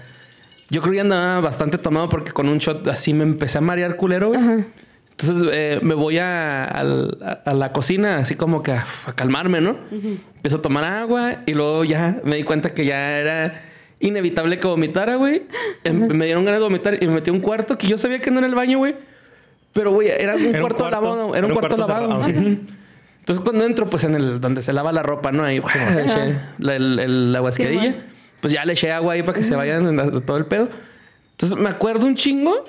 Yo 0.69 0.81
creo 0.81 0.93
que 0.93 1.01
andaba 1.01 1.39
bastante 1.41 1.77
tomado 1.77 2.09
porque 2.09 2.31
con 2.31 2.47
un 2.49 2.57
shot 2.57 2.87
así 2.87 3.13
me 3.13 3.23
empecé 3.23 3.57
a 3.57 3.61
marear 3.61 3.95
culero, 3.97 4.29
güey. 4.29 4.63
Entonces 5.11 5.49
eh, 5.53 5.79
me 5.83 5.93
voy 5.93 6.17
a, 6.17 6.63
al- 6.63 7.17
a- 7.21 7.49
a 7.51 7.53
la 7.53 7.71
cocina 7.73 8.17
así 8.17 8.33
como 8.35 8.63
que 8.63 8.71
a, 8.71 8.85
a 9.05 9.13
calmarme, 9.13 9.61
¿no? 9.61 9.77
Empiezo 9.91 10.57
a 10.57 10.61
tomar 10.63 10.85
agua 10.85 11.43
y 11.45 11.53
luego 11.53 11.83
ya 11.83 12.19
me 12.23 12.37
di 12.37 12.43
cuenta 12.43 12.69
que 12.71 12.85
ya 12.85 13.19
era 13.19 13.61
inevitable 13.99 14.57
que 14.59 14.65
vomitara, 14.67 15.15
güey. 15.17 15.43
Em- 15.83 16.07
Me 16.07 16.25
dieron 16.25 16.43
ganas 16.45 16.59
de 16.59 16.63
vomitar 16.63 16.97
y 17.03 17.07
me 17.07 17.15
metí 17.15 17.29
a 17.29 17.33
un 17.33 17.41
cuarto 17.41 17.77
que 17.77 17.87
yo 17.87 17.97
sabía 17.99 18.19
que 18.19 18.31
no 18.31 18.39
era 18.39 18.47
el 18.47 18.55
baño, 18.55 18.79
güey. 18.79 18.95
Pero, 19.73 19.91
güey, 19.91 20.09
era 20.09 20.35
un 20.35 20.41
Era 20.41 20.49
un 20.57 20.59
cuarto 20.61 20.89
lavado. 20.89 21.35
Era 21.35 21.47
un 21.47 21.53
cuarto, 21.53 21.77
lavado. 21.77 22.25
Entonces 22.27 23.43
cuando 23.43 23.63
entro, 23.65 23.87
pues 23.89 24.03
en 24.03 24.15
el 24.15 24.41
donde 24.41 24.61
se 24.63 24.73
lava 24.73 24.91
la 24.91 25.03
ropa, 25.03 25.31
¿no? 25.31 25.43
Ahí 25.43 25.59
¡buah! 25.59 25.91
le 25.95 26.01
eché 26.03 26.39
la, 26.57 26.75
el- 26.75 26.99
el- 26.99 27.31
la 27.33 27.39
guasquerilla. 27.39 27.95
Pues 28.41 28.51
ya 28.53 28.65
le 28.65 28.73
eché 28.73 28.91
agua 28.91 29.13
ahí 29.13 29.21
para 29.23 29.37
que 29.37 29.43
se 29.43 29.55
vayan 29.55 29.87
en 29.87 29.97
la- 29.97 30.21
todo 30.21 30.37
el 30.37 30.45
pedo. 30.47 30.69
Entonces 31.31 31.57
me 31.57 31.69
acuerdo 31.69 32.05
un 32.07 32.15
chingo. 32.15 32.65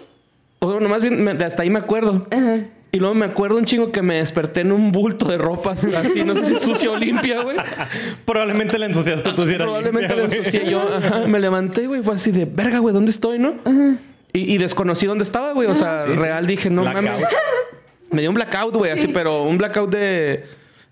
O 0.58 0.66
bueno, 0.72 0.88
más 0.88 1.00
bien 1.02 1.24
me- 1.24 1.32
hasta 1.44 1.62
ahí 1.62 1.70
me 1.70 1.78
acuerdo. 1.78 2.26
Ajá. 2.30 2.58
Y 2.94 2.98
luego 2.98 3.14
me 3.14 3.24
acuerdo 3.24 3.56
un 3.56 3.64
chingo 3.64 3.90
que 3.90 4.02
me 4.02 4.16
desperté 4.16 4.60
en 4.60 4.70
un 4.70 4.92
bulto 4.92 5.24
de 5.24 5.38
ropa 5.38 5.72
así, 5.72 5.88
no 6.26 6.34
sé 6.34 6.44
si 6.44 6.56
sucia 6.58 6.90
o 6.90 6.96
limpia, 6.98 7.42
güey. 7.42 7.56
Probablemente 8.26 8.78
la 8.78 8.84
ensuciaste 8.84 9.32
tú 9.32 9.46
si 9.46 9.54
era 9.54 9.64
Probablemente 9.64 10.08
limpia, 10.14 10.26
güey. 10.26 10.38
ensucié 10.38 10.70
yo. 10.70 10.82
Ajá, 10.94 11.26
me 11.26 11.40
levanté, 11.40 11.86
güey. 11.86 12.02
Fue 12.02 12.12
así 12.14 12.30
de 12.30 12.44
verga, 12.44 12.80
güey, 12.80 12.92
¿dónde 12.92 13.10
estoy, 13.10 13.38
no? 13.38 13.54
Y, 14.32 14.54
y 14.54 14.58
desconocí 14.58 15.06
dónde 15.06 15.24
estaba, 15.24 15.52
güey. 15.52 15.68
O 15.68 15.74
sea, 15.74 16.04
Sí, 16.06 16.12
sí. 16.16 16.22
real 16.22 16.46
dije, 16.46 16.70
no 16.70 16.82
Blackout. 16.82 17.04
mames. 17.04 17.26
Me 18.10 18.20
dio 18.20 18.30
un 18.30 18.34
blackout, 18.34 18.74
güey, 18.74 18.90
así, 18.92 19.08
pero 19.08 19.42
un 19.44 19.56
blackout 19.58 19.90
de 19.90 20.44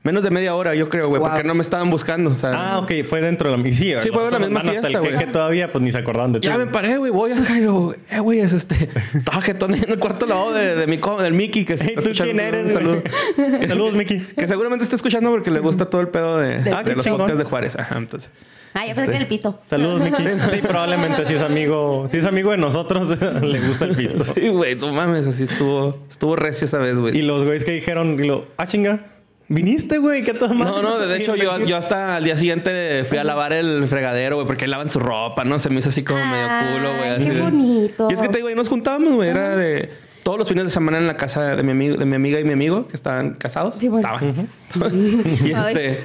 menos 0.03 0.25
de 0.25 0.31
media 0.31 0.55
hora, 0.55 0.75
yo 0.75 0.89
creo, 0.89 1.09
güey, 1.09 1.21
Wow. 1.21 1.29
porque 1.31 1.45
no 1.47 1.55
me 1.55 1.61
estaban 1.61 1.91
buscando. 1.91 2.31
O 2.31 2.35
sea, 2.35 2.53
Ah, 2.55 2.79
ok, 2.79 2.91
fue 3.07 3.21
dentro 3.21 3.51
de 3.51 3.59
la 3.59 3.63
Sí, 3.65 3.93
Sí, 4.01 4.09
fue 4.11 4.25
de 4.25 4.31
la 4.31 4.39
misma 4.39 4.63
fiesta, 4.63 4.99
güey. 4.99 5.19
que 5.19 5.27
todavía, 5.27 5.71
pues 5.71 5.83
ni 5.85 5.93
se 5.93 5.99
acordaban 5.99 6.33
de 6.33 6.41
ti. 6.41 6.47
ya 6.49 6.57
me 6.57 6.67
paré, 6.67 6.97
güey, 6.97 7.11
voy 7.13 7.33
al 7.33 7.45
Jairo. 7.45 7.95
Eh, 8.11 8.21
güey, 8.21 8.41
es 8.41 8.55
este. 8.55 8.89
Estaba 9.15 9.43
jetón 9.43 9.75
en 9.75 9.85
el 9.91 9.99
cuarto 9.99 10.25
lavado 10.25 10.55
de, 10.55 10.75
de 10.77 10.87
mi 10.87 10.97
co- 10.97 11.21
del 11.21 11.35
Mickey, 11.35 11.67
que 11.67 11.77
se 11.77 11.85
Hey, 11.89 11.97
¿tú 12.03 12.11
quién 12.23 12.41
eres? 12.41 12.67
Un 12.69 12.73
saludo. 12.73 13.03
güey? 13.37 13.69
Saludos, 13.69 13.93
Mickey. 13.95 14.27
Que 14.39 14.49
seguramente 14.49 14.85
está 14.85 14.97
escuchando 14.97 15.31
porque 15.31 15.51
le 15.51 15.61
gusta 15.61 15.85
todo 15.91 16.01
el 16.01 16.09
pedo 16.09 16.39
de, 16.39 16.73
Ah, 16.75 16.83
de 16.83 16.95
los 16.97 17.05
chingón. 17.05 17.19
podcasts 17.21 17.39
de 17.39 17.45
Juárez. 17.45 17.77
Ajá, 17.79 17.99
entonces. 17.99 18.31
Ah, 18.75 18.87
ya 18.87 18.95
pensé 18.95 19.11
que 19.11 19.17
el 19.19 19.27
pito. 19.27 19.59
Saludos, 19.63 20.01
Miki. 20.01 20.23
Sí, 20.23 20.63
probablemente 20.63 21.25
si 21.25 21.35
es 21.35 21.43
amigo, 21.43 22.07
si 22.07 22.19
es 22.19 22.27
amigo 22.27 22.53
de 22.53 22.57
nosotros, 22.59 23.09
le 23.43 23.61
gusta 23.61 23.85
el 23.85 23.97
pisto. 23.97 24.25
Sí, 24.25 24.49
güey, 24.49 24.77
no 24.77 24.93
mames, 24.93 25.27
así 25.27 25.45
estuvo, 25.45 25.99
estuvo 26.09 26.37
recio 26.37 26.67
esa 26.67 26.79
vez, 26.79 26.97
Y 26.97 27.01
güey. 27.01 27.23
los 27.23 27.45
güeyes 27.45 27.65
que 27.65 27.73
dijeron, 27.73 28.23
y 28.23 28.27
lo, 28.27 28.47
ah, 28.57 28.67
chinga, 28.67 29.01
viniste, 29.49 29.99
güey, 29.99 30.23
¿qué 30.23 30.33
todo 30.35 30.55
No, 30.55 30.81
no, 30.81 30.99
de 30.99 31.17
hecho 31.17 31.35
yo, 31.37 31.59
yo 31.59 31.77
hasta 31.77 32.17
al 32.17 32.25
día 32.25 32.37
siguiente 32.37 33.05
fui 33.05 33.19
a 33.19 33.25
lavar 33.25 33.53
el 33.53 33.87
fregadero, 33.89 34.37
güey, 34.37 34.47
porque 34.47 34.67
lavan 34.67 34.89
su 34.89 35.01
ropa, 35.01 35.45
¿no? 35.45 35.59
Se 35.59 35.69
me 35.69 35.81
hizo 35.81 35.89
así 35.89 36.05
como 36.05 36.21
medio 36.25 36.47
culo, 36.73 36.97
güey. 36.97 37.11
Así 37.11 37.31
qué 37.31 37.41
bonito. 37.41 38.09
Y 38.11 38.15
es 38.15 38.23
que 38.23 38.29
te 38.29 38.37
digo, 38.37 38.49
ahí 38.49 38.55
nos 38.55 38.69
juntábamos, 38.69 39.15
güey, 39.15 39.29
era 39.29 39.57
de 39.57 39.91
todos 40.23 40.39
los 40.39 40.49
fines 40.49 40.65
de 40.65 40.71
semana 40.71 40.99
en 40.99 41.07
la 41.07 41.17
casa 41.17 41.57
de 41.57 41.63
mi 41.63 41.73
amigo, 41.73 41.97
de 41.97 42.07
mi 42.07 42.15
amiga 42.15 42.39
y 42.39 42.45
mi 42.45 42.53
amigo, 42.53 42.87
que 42.87 42.97
estaban 42.97 43.35
casados. 43.35 43.77
Sí, 43.77 43.89
bueno. 43.89 44.09
Estaban. 44.09 44.49
y 45.45 45.53
Ay, 45.53 45.75
este, 45.75 46.05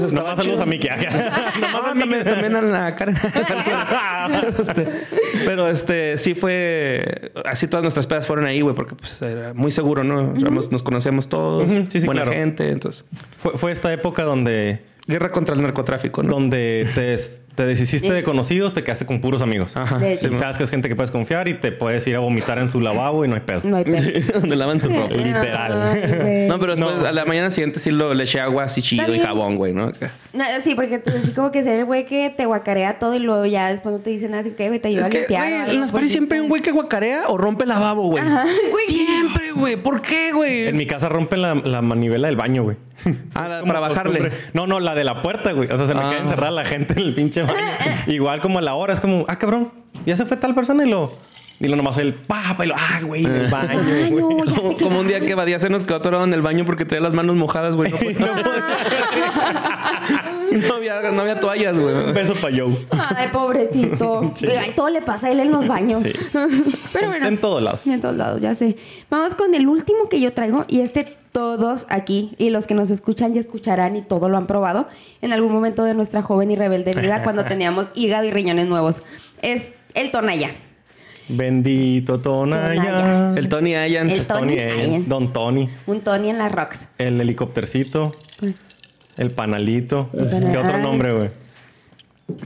pues 0.00 0.12
Nada 0.12 0.32
estaba 0.34 0.52
más 0.54 0.60
saludos 0.60 0.60
chido. 0.60 0.62
a 0.62 0.66
Miki. 0.66 0.88
Ah, 1.76 1.82
también, 1.84 2.24
también 2.24 2.56
a 2.56 2.60
la 2.62 2.94
Karen. 2.96 3.16
Este, 4.58 4.88
pero 5.44 5.68
este 5.68 6.16
sí 6.18 6.34
fue 6.34 7.32
así 7.44 7.68
todas 7.68 7.82
nuestras 7.82 8.06
pedas 8.06 8.26
fueron 8.26 8.44
ahí, 8.46 8.60
güey, 8.60 8.74
porque 8.74 8.94
pues 8.94 9.20
era 9.22 9.54
muy 9.54 9.70
seguro, 9.70 10.04
¿no? 10.04 10.32
Nos, 10.34 10.70
nos 10.72 10.82
conocíamos 10.82 11.28
todos, 11.28 11.68
sí, 11.88 12.00
sí, 12.00 12.06
buena 12.06 12.22
claro. 12.22 12.36
gente, 12.36 12.70
entonces 12.70 13.04
Fue, 13.38 13.52
fue 13.56 13.72
esta 13.72 13.92
época 13.92 14.22
donde, 14.24 14.80
guerra 15.06 15.30
contra 15.30 15.54
el 15.54 15.62
narcotráfico, 15.62 16.22
¿no? 16.22 16.30
donde 16.34 16.88
te, 16.94 17.14
te 17.54 17.64
deshiciste 17.66 18.08
Sí. 18.08 18.14
de 18.14 18.22
conocidos, 18.22 18.72
te 18.74 18.82
quedaste 18.84 19.06
con 19.06 19.20
puros 19.20 19.40
amigos. 19.42 19.76
Ajá. 19.76 20.04
Hecho. 20.06 20.34
sabes 20.34 20.56
que 20.58 20.64
es 20.64 20.70
gente 20.70 20.88
que 20.88 20.96
puedes 20.96 21.10
confiar 21.10 21.48
y 21.48 21.54
te 21.58 21.72
puedes 21.72 22.06
ir 22.06 22.16
a 22.16 22.18
vomitar 22.18 22.58
en 22.58 22.68
su 22.68 22.80
lavabo 22.80 23.24
y 23.24 23.28
no 23.28 23.34
hay 23.34 23.40
pedo. 23.40 23.60
No 23.64 23.76
hay 23.76 23.84
pedo. 23.84 24.40
donde 24.40 24.56
lavan 24.56 24.80
su 24.80 24.88
ropa. 24.88 25.14
Literal. 25.14 25.82
Ay, 25.88 26.00
güey. 26.20 26.48
No, 26.48 26.58
pero 26.58 26.74
después 26.76 26.98
No. 26.98 27.06
a 27.06 27.12
la 27.12 27.24
mañana 27.24 27.50
siguiente 27.50 27.78
sí 27.80 27.90
lo 27.90 28.12
le 28.14 28.24
eché 28.24 28.40
agua 28.40 28.64
así 28.64 28.82
chido 28.82 29.14
y 29.14 29.18
jabón, 29.20 29.56
güey, 29.56 29.72
¿no? 29.72 29.92
No, 30.32 30.44
sí, 30.62 30.74
porque 30.74 30.98
tú 30.98 31.10
así 31.10 31.30
como 31.32 31.50
que 31.52 31.62
ser 31.62 31.78
el 31.78 31.84
güey 31.86 32.04
que 32.04 32.32
te 32.36 32.44
guacarea 32.46 32.98
todo 32.98 33.14
y 33.14 33.20
luego 33.20 33.46
ya 33.46 33.70
después 33.70 33.94
no 33.94 34.00
te 34.00 34.10
dicen 34.10 34.32
nada, 34.32 34.40
así 34.42 34.50
que 34.50 34.68
güey 34.68 34.80
te 34.80 34.88
ayuda 34.88 35.06
a 35.06 35.08
que, 35.08 35.18
limpiar. 35.20 35.48
güey, 35.64 35.74
en 35.76 35.80
las 35.80 35.92
paris 35.92 36.12
siempre 36.12 36.38
hay 36.38 36.42
un 36.42 36.48
güey 36.48 36.60
que 36.62 36.72
guacarea 36.72 37.28
o 37.28 37.38
rompe 37.38 37.62
el 37.64 37.68
lavabo, 37.70 38.08
güey. 38.08 38.22
Ajá, 38.22 38.44
güey. 38.70 38.84
Siempre, 38.86 39.52
güey. 39.52 39.76
¿Por 39.76 40.02
qué, 40.02 40.32
güey? 40.32 40.66
En 40.68 40.76
mi 40.76 40.84
casa 40.86 41.08
rompen 41.08 41.40
la, 41.42 41.54
la 41.54 41.80
manivela 41.80 42.26
del 42.28 42.36
baño, 42.36 42.64
güey. 42.64 42.76
Ah, 43.34 43.48
la- 43.48 43.62
para 43.64 43.80
bajarle. 43.80 44.18
costumbre. 44.20 44.48
No, 44.54 44.66
no, 44.66 44.80
la 44.80 44.94
de 44.94 45.04
la 45.04 45.22
puerta, 45.22 45.52
güey. 45.52 45.70
O 45.70 45.76
sea, 45.76 45.86
se 45.86 45.94
me 45.94 46.00
Ah. 46.02 46.08
queda 46.10 46.20
encerrada 46.20 46.50
la 46.50 46.64
gente 46.64 46.94
en 46.94 47.00
el 47.00 47.14
pinche 47.14 47.42
baño. 47.42 47.54
Igual 48.06 48.40
como 48.40 48.58
a 48.58 48.62
la 48.62 48.74
hora, 48.74 48.92
es 48.94 49.00
como, 49.00 49.24
ah, 49.28 49.36
cabrón, 49.36 49.72
ya 50.06 50.16
se 50.16 50.24
fue 50.26 50.36
tal 50.36 50.54
persona 50.54 50.84
y 50.84 50.88
lo. 50.90 51.12
Y 51.58 51.68
lo 51.68 51.76
nomás 51.76 51.96
el 51.96 52.12
pa, 52.12 52.54
pa, 52.56 52.66
y 52.66 52.68
lo, 52.68 52.74
ah, 52.76 53.00
güey, 53.02 53.24
en 53.24 53.34
el 53.34 53.50
baño, 53.50 53.80
Ay, 53.82 54.10
güey. 54.10 54.24
no, 54.24 54.76
Como, 54.76 55.00
un 55.00 55.06
día 55.06 55.20
que 55.20 55.34
Badía 55.34 55.58
se 55.58 55.70
nos 55.70 55.84
quedó 55.86 55.96
atorado 55.96 56.24
en 56.24 56.34
el 56.34 56.42
baño 56.42 56.66
porque 56.66 56.84
traía 56.84 57.02
las 57.02 57.14
manos 57.14 57.34
mojadas, 57.36 57.76
güey. 57.76 57.90
No, 57.92 58.26
no 60.68 60.74
había, 60.74 61.00
no 61.12 61.20
había 61.22 61.40
toallas, 61.40 61.74
Un 61.76 61.82
güey. 61.82 62.12
beso 62.12 62.34
para 62.34 62.56
Joe. 62.56 62.76
Ay, 63.16 63.28
pobrecito. 63.32 64.32
Sí. 64.36 64.46
Ay, 64.46 64.72
todo 64.74 64.88
le 64.90 65.02
pasa 65.02 65.28
a 65.28 65.30
él 65.32 65.40
en 65.40 65.50
los 65.50 65.66
baños. 65.66 66.02
Sí. 66.02 66.12
Pero 66.92 67.08
bueno. 67.08 67.26
En 67.26 67.38
todos 67.38 67.62
lados. 67.62 67.86
En 67.86 68.00
todos 68.00 68.16
lados, 68.16 68.40
ya 68.40 68.54
sé. 68.54 68.76
Vamos 69.10 69.34
con 69.34 69.54
el 69.54 69.66
último 69.68 70.08
que 70.08 70.20
yo 70.20 70.32
traigo 70.32 70.64
y 70.68 70.80
este 70.80 71.16
todos 71.32 71.84
aquí 71.90 72.34
y 72.38 72.48
los 72.50 72.66
que 72.66 72.72
nos 72.74 72.90
escuchan 72.90 73.34
ya 73.34 73.40
escucharán 73.40 73.94
y 73.96 74.02
todo 74.02 74.28
lo 74.30 74.38
han 74.38 74.46
probado 74.46 74.88
en 75.20 75.32
algún 75.34 75.52
momento 75.52 75.84
de 75.84 75.92
nuestra 75.92 76.22
joven 76.22 76.50
y 76.50 76.56
rebelde 76.56 76.94
vida 76.94 77.22
cuando 77.22 77.44
teníamos 77.44 77.88
hígado 77.94 78.24
y 78.26 78.30
riñones 78.30 78.66
nuevos. 78.66 79.02
Es 79.42 79.72
el 79.94 80.10
Tonaya. 80.10 80.50
Bendito 81.28 82.20
Tonaya. 82.20 83.34
El 83.36 83.48
Tony 83.48 83.74
Ayans. 83.74 84.12
El- 84.12 84.26
Tony 84.26 84.58
Ayans. 84.58 85.08
Don 85.08 85.32
Tony. 85.32 85.68
Un 85.86 86.00
Tony 86.00 86.30
en 86.30 86.38
las 86.38 86.52
rocks. 86.52 86.86
El 86.98 87.20
helicóptercito. 87.20 88.14
El 89.16 89.30
panalito. 89.30 90.10
El 90.12 90.26
panal- 90.28 90.50
¿Qué 90.52 90.58
otro 90.58 90.78
nombre, 90.78 91.12
güey? 91.16 91.30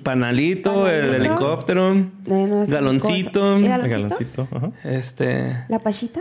Panalito, 0.03 0.89
el 0.89 1.15
helicóptero, 1.15 1.95
No, 1.95 2.47
no, 2.47 2.67
galoncito. 2.67 3.57
¿El 3.57 3.65
El 3.65 3.71
galoncito? 3.89 4.47
galoncito. 4.47 4.49
Ajá. 4.53 4.71
Este. 4.85 5.57
¿La 5.69 5.79
pachita? 5.79 6.21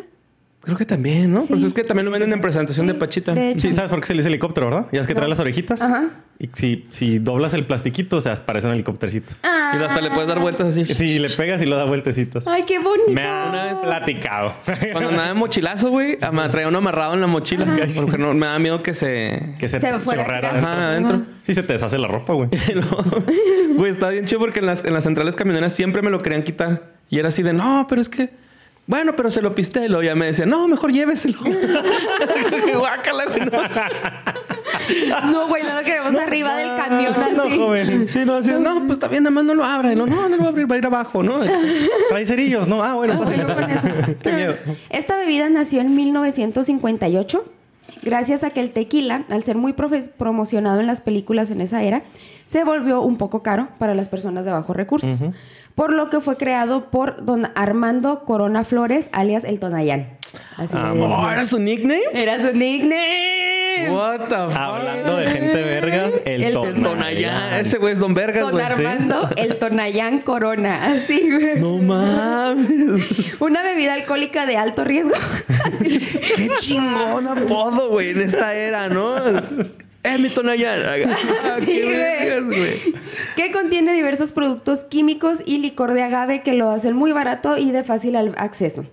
Creo 0.70 0.78
que 0.78 0.86
también, 0.86 1.32
¿no? 1.34 1.42
Sí. 1.42 1.48
Pues 1.50 1.64
es 1.64 1.74
que 1.74 1.84
también 1.84 2.06
lo 2.06 2.12
venden 2.12 2.32
en 2.32 2.42
presentación 2.42 2.88
de 2.88 2.94
Pachita. 2.94 3.34
De. 3.34 3.60
Sí, 3.60 3.72
¿sabes 3.74 3.90
por 3.90 4.00
qué 4.00 4.08
se 4.08 4.14
le 4.14 4.20
dice 4.20 4.30
helicóptero, 4.30 4.68
verdad? 4.70 4.88
Ya 4.92 5.02
es 5.02 5.08
que 5.08 5.16
trae 5.16 5.28
las 5.28 5.40
orejitas. 5.40 5.82
Ajá. 5.82 6.10
Y 6.38 6.50
si, 6.54 6.86
si 6.90 7.20
doblas 7.20 7.54
el 7.54 7.66
plastiquito, 7.66 8.18
o 8.18 8.22
sea, 8.22 8.34
parece 8.36 8.68
un 8.68 8.74
helicóptercito. 8.74 9.34
Ah. 9.44 9.76
Y 9.80 9.84
hasta 9.84 10.00
le 10.00 10.10
puedes 10.10 10.28
dar 10.28 10.40
vueltas 10.40 10.68
así. 10.68 10.86
Si 10.86 11.20
le 11.20 11.30
pegas 11.30 11.62
y 11.62 11.66
lo 11.66 11.76
da 11.76 11.84
vueltecitos. 11.86 12.48
Ay, 12.48 12.64
qué 12.66 12.80
bonito. 12.80 13.12
Me 13.12 13.22
han 13.24 13.50
Una 13.50 13.64
vez- 13.66 13.78
platicado. 13.84 14.54
Cuando 14.94 15.10
andaba 15.10 15.30
en 15.32 15.38
mochilazo, 15.38 15.90
güey, 15.90 16.18
ama- 16.22 16.50
traía 16.50 16.68
uno 16.70 16.78
amarrado 16.78 17.14
en 17.16 17.22
la 17.22 17.28
mochila. 17.28 17.66
Porque 17.96 18.18
no, 18.18 18.34
me 18.34 18.46
da 18.46 18.58
miedo 18.60 18.82
que 18.84 18.94
se... 18.94 19.56
que 19.60 19.68
se, 19.68 19.82
Se. 19.82 19.88
Ajá, 19.88 19.98
adentro. 19.98 20.70
adentro. 20.70 21.22
Sí, 21.44 21.54
se 21.54 21.64
te 21.64 21.74
deshace 21.74 21.98
la 22.00 22.08
ropa, 22.08 22.34
güey. 22.34 22.50
No. 22.76 23.76
Güey, 23.76 23.92
está 23.92 24.10
bien 24.10 24.26
chido 24.26 24.40
porque 24.40 24.60
en 24.60 24.66
las, 24.66 24.86
en 24.86 24.94
las 24.94 25.04
centrales 25.04 25.36
camioneras 25.36 25.74
siempre 25.74 26.02
me 26.02 26.10
lo 26.10 26.22
querían 26.22 26.44
quitar. 26.44 26.94
Y 27.10 27.20
era 27.20 27.30
así 27.30 27.44
de, 27.44 27.54
no, 27.54 27.86
pero 27.90 28.00
es 28.02 28.08
que... 28.10 28.30
Bueno, 28.90 29.16
pero 29.16 29.30
se 29.30 29.40
lo 29.44 29.54
pisté. 29.54 29.86
Y 29.86 30.04
ya 30.04 30.16
me 30.16 30.26
decía, 30.26 30.48
no, 30.48 30.68
mejor 30.68 30.92
lléveselo. 30.92 31.38
Guácala, 32.78 33.26
güey. 33.26 33.40
No. 33.42 33.52
No, 35.32 35.48
güey, 35.48 35.64
no 35.64 35.76
lo 35.76 35.84
queremos 35.84 36.16
arriba 36.16 36.56
del 36.56 36.76
camión 36.76 37.14
No, 37.36 37.44
así. 37.44 37.58
joven. 37.58 38.08
Sí, 38.08 38.20
no, 38.26 38.36
así, 38.36 38.52
no, 38.52 38.76
pues 38.82 38.94
está 38.94 39.08
bien, 39.08 39.24
nada 39.24 39.32
más 39.34 39.44
no 39.44 39.54
lo 39.54 39.64
abra. 39.64 39.94
Lo, 39.94 40.06
no, 40.08 40.28
no 40.30 40.36
lo 40.36 40.42
va 40.42 40.46
a 40.46 40.50
abrir, 40.50 40.70
va 40.72 40.76
a 40.76 40.78
ir 40.80 40.86
abajo, 40.86 41.22
¿no? 41.24 41.40
Trae 42.10 42.26
cerillos, 42.26 42.68
¿no? 42.68 42.84
Ah, 42.84 42.94
bueno, 42.96 43.14
Ah, 43.16 43.20
pásale. 43.20 43.46
bueno, 43.46 43.62
con 43.62 43.70
eso. 43.72 43.88
Qué 44.22 44.32
miedo. 44.32 44.56
Esta 44.90 45.18
bebida 45.18 45.50
nació 45.50 45.82
en 45.82 45.96
1958 45.96 47.46
gracias 48.04 48.44
a 48.44 48.52
que 48.52 48.60
el 48.62 48.72
tequila, 48.72 49.26
al 49.30 49.44
ser 49.44 49.58
muy 49.58 49.74
promocionado 49.74 50.80
en 50.80 50.88
las 50.88 51.02
películas 51.02 51.50
en 51.52 51.62
esa 51.62 51.84
era, 51.84 52.04
se 52.46 52.64
volvió 52.64 53.02
un 53.02 53.18
poco 53.18 53.42
caro 53.42 53.68
para 53.80 53.94
las 53.96 54.08
personas 54.10 54.46
de 54.46 54.52
bajos 54.52 54.76
recursos. 54.76 55.20
Por 55.80 55.94
lo 55.94 56.10
que 56.10 56.20
fue 56.20 56.36
creado 56.36 56.92
por 56.92 57.24
don 57.24 57.50
Armando 57.56 58.26
Corona 58.26 58.66
Flores, 58.66 59.10
alias 59.14 59.46
el 59.46 59.62
Tonayán. 59.62 60.10
Así 60.58 60.76
Ah. 60.76 60.94
Oh, 60.94 61.32
¿era 61.32 61.46
su 61.46 61.58
nickname? 61.58 62.02
Era 62.12 62.42
su 62.42 62.54
nickname. 62.54 63.90
What 63.90 64.28
the 64.28 64.36
fuck? 64.36 64.58
Hablando 64.58 65.16
de 65.16 65.28
gente 65.28 65.62
vergas, 65.62 66.12
el, 66.26 66.44
El 66.44 66.54
Tonayán. 66.54 66.76
El 66.76 66.84
Tonayán. 66.84 67.54
Ese 67.62 67.78
güey 67.78 67.94
es 67.94 68.00
Don 68.00 68.14
Vergas, 68.14 68.42
Don 68.42 68.52
güey. 68.52 68.66
Armando, 68.66 69.30
el 69.38 69.58
Tonayán 69.58 70.20
Corona. 70.20 70.84
Así, 70.92 71.32
güey. 71.32 71.62
No 71.62 71.78
mames. 71.78 73.40
Una 73.42 73.64
bebida 73.64 73.94
alcohólica 73.94 74.46
de 74.46 74.58
alto 74.58 74.84
riesgo. 74.84 75.16
Así. 75.64 76.00
Qué 76.36 76.50
chingón 76.60 77.26
apodo, 77.26 77.88
güey, 77.90 78.10
en 78.10 78.20
esta 78.20 78.54
era, 78.54 78.90
¿no? 78.90 79.16
Eh, 80.04 80.18
mi 80.18 80.30
Tonayán. 80.30 80.80
Ah, 80.86 81.58
Sí, 81.60 81.66
qué 81.82 82.42
güey. 82.46 82.72
que 83.36 83.52
contiene 83.52 83.94
diversos 83.94 84.32
productos 84.32 84.82
químicos 84.86 85.40
y 85.46 85.58
licor 85.58 85.94
de 85.94 86.04
agave 86.04 86.42
que 86.42 86.54
lo 86.54 86.70
hacen 86.70 86.96
muy 86.96 87.12
barato 87.12 87.58
y 87.58 87.72
de 87.72 87.84
fácil 87.84 88.16
acceso. 88.38 88.86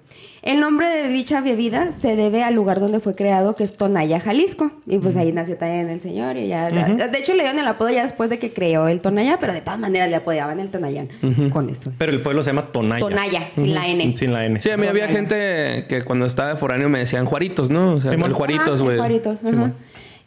El 0.42 0.60
nombre 0.60 0.88
de 0.88 1.08
dicha 1.08 1.40
bebida 1.40 1.90
se 1.90 2.14
debe 2.14 2.44
al 2.44 2.54
lugar 2.54 2.78
donde 2.78 3.00
fue 3.00 3.16
creado, 3.16 3.56
que 3.56 3.64
es 3.64 3.76
Tonaya, 3.76 4.20
Jalisco. 4.20 4.70
Y 4.86 4.98
pues 4.98 5.16
ahí 5.16 5.32
nació 5.32 5.56
también 5.56 5.88
el 5.88 6.00
señor. 6.00 6.36
Y 6.36 6.46
ya, 6.46 6.70
De 6.70 7.18
hecho, 7.18 7.34
le 7.34 7.42
dieron 7.42 7.58
el 7.58 7.66
apodo 7.66 7.90
ya 7.90 8.04
después 8.04 8.30
de 8.30 8.38
que 8.38 8.52
creó 8.52 8.86
el 8.86 9.00
Tonaya, 9.00 9.38
pero 9.40 9.52
de 9.52 9.60
todas 9.60 9.78
maneras 9.80 10.08
le 10.08 10.14
apodaban 10.14 10.60
el 10.60 10.70
Tonayán 10.70 11.08
con 11.50 11.68
eso. 11.68 11.92
Pero 11.98 12.12
el 12.12 12.20
pueblo 12.22 12.42
se 12.44 12.50
llama 12.50 12.70
Tonaya. 12.70 13.00
Tonaya, 13.00 13.48
sin 13.56 13.74
la 13.74 13.88
N. 13.88 14.16
Sin 14.16 14.32
la 14.32 14.46
N. 14.46 14.60
Sí, 14.60 14.70
a 14.70 14.76
mí 14.76 14.86
había 14.86 15.08
gente 15.08 15.86
que 15.88 16.02
cuando 16.04 16.26
estaba 16.26 16.50
de 16.50 16.56
foráneo 16.56 16.88
me 16.88 17.00
decían 17.00 17.24
Juaritos, 17.26 17.70
¿no? 17.70 17.94
O 17.94 18.00
sea, 18.00 18.12
Simón. 18.12 18.30
el 18.30 18.34
Juaritos, 18.36 18.80
Ah, 18.80 18.84
güey. 18.84 18.98
Juaritos, 18.98 19.38
ajá. 19.44 19.72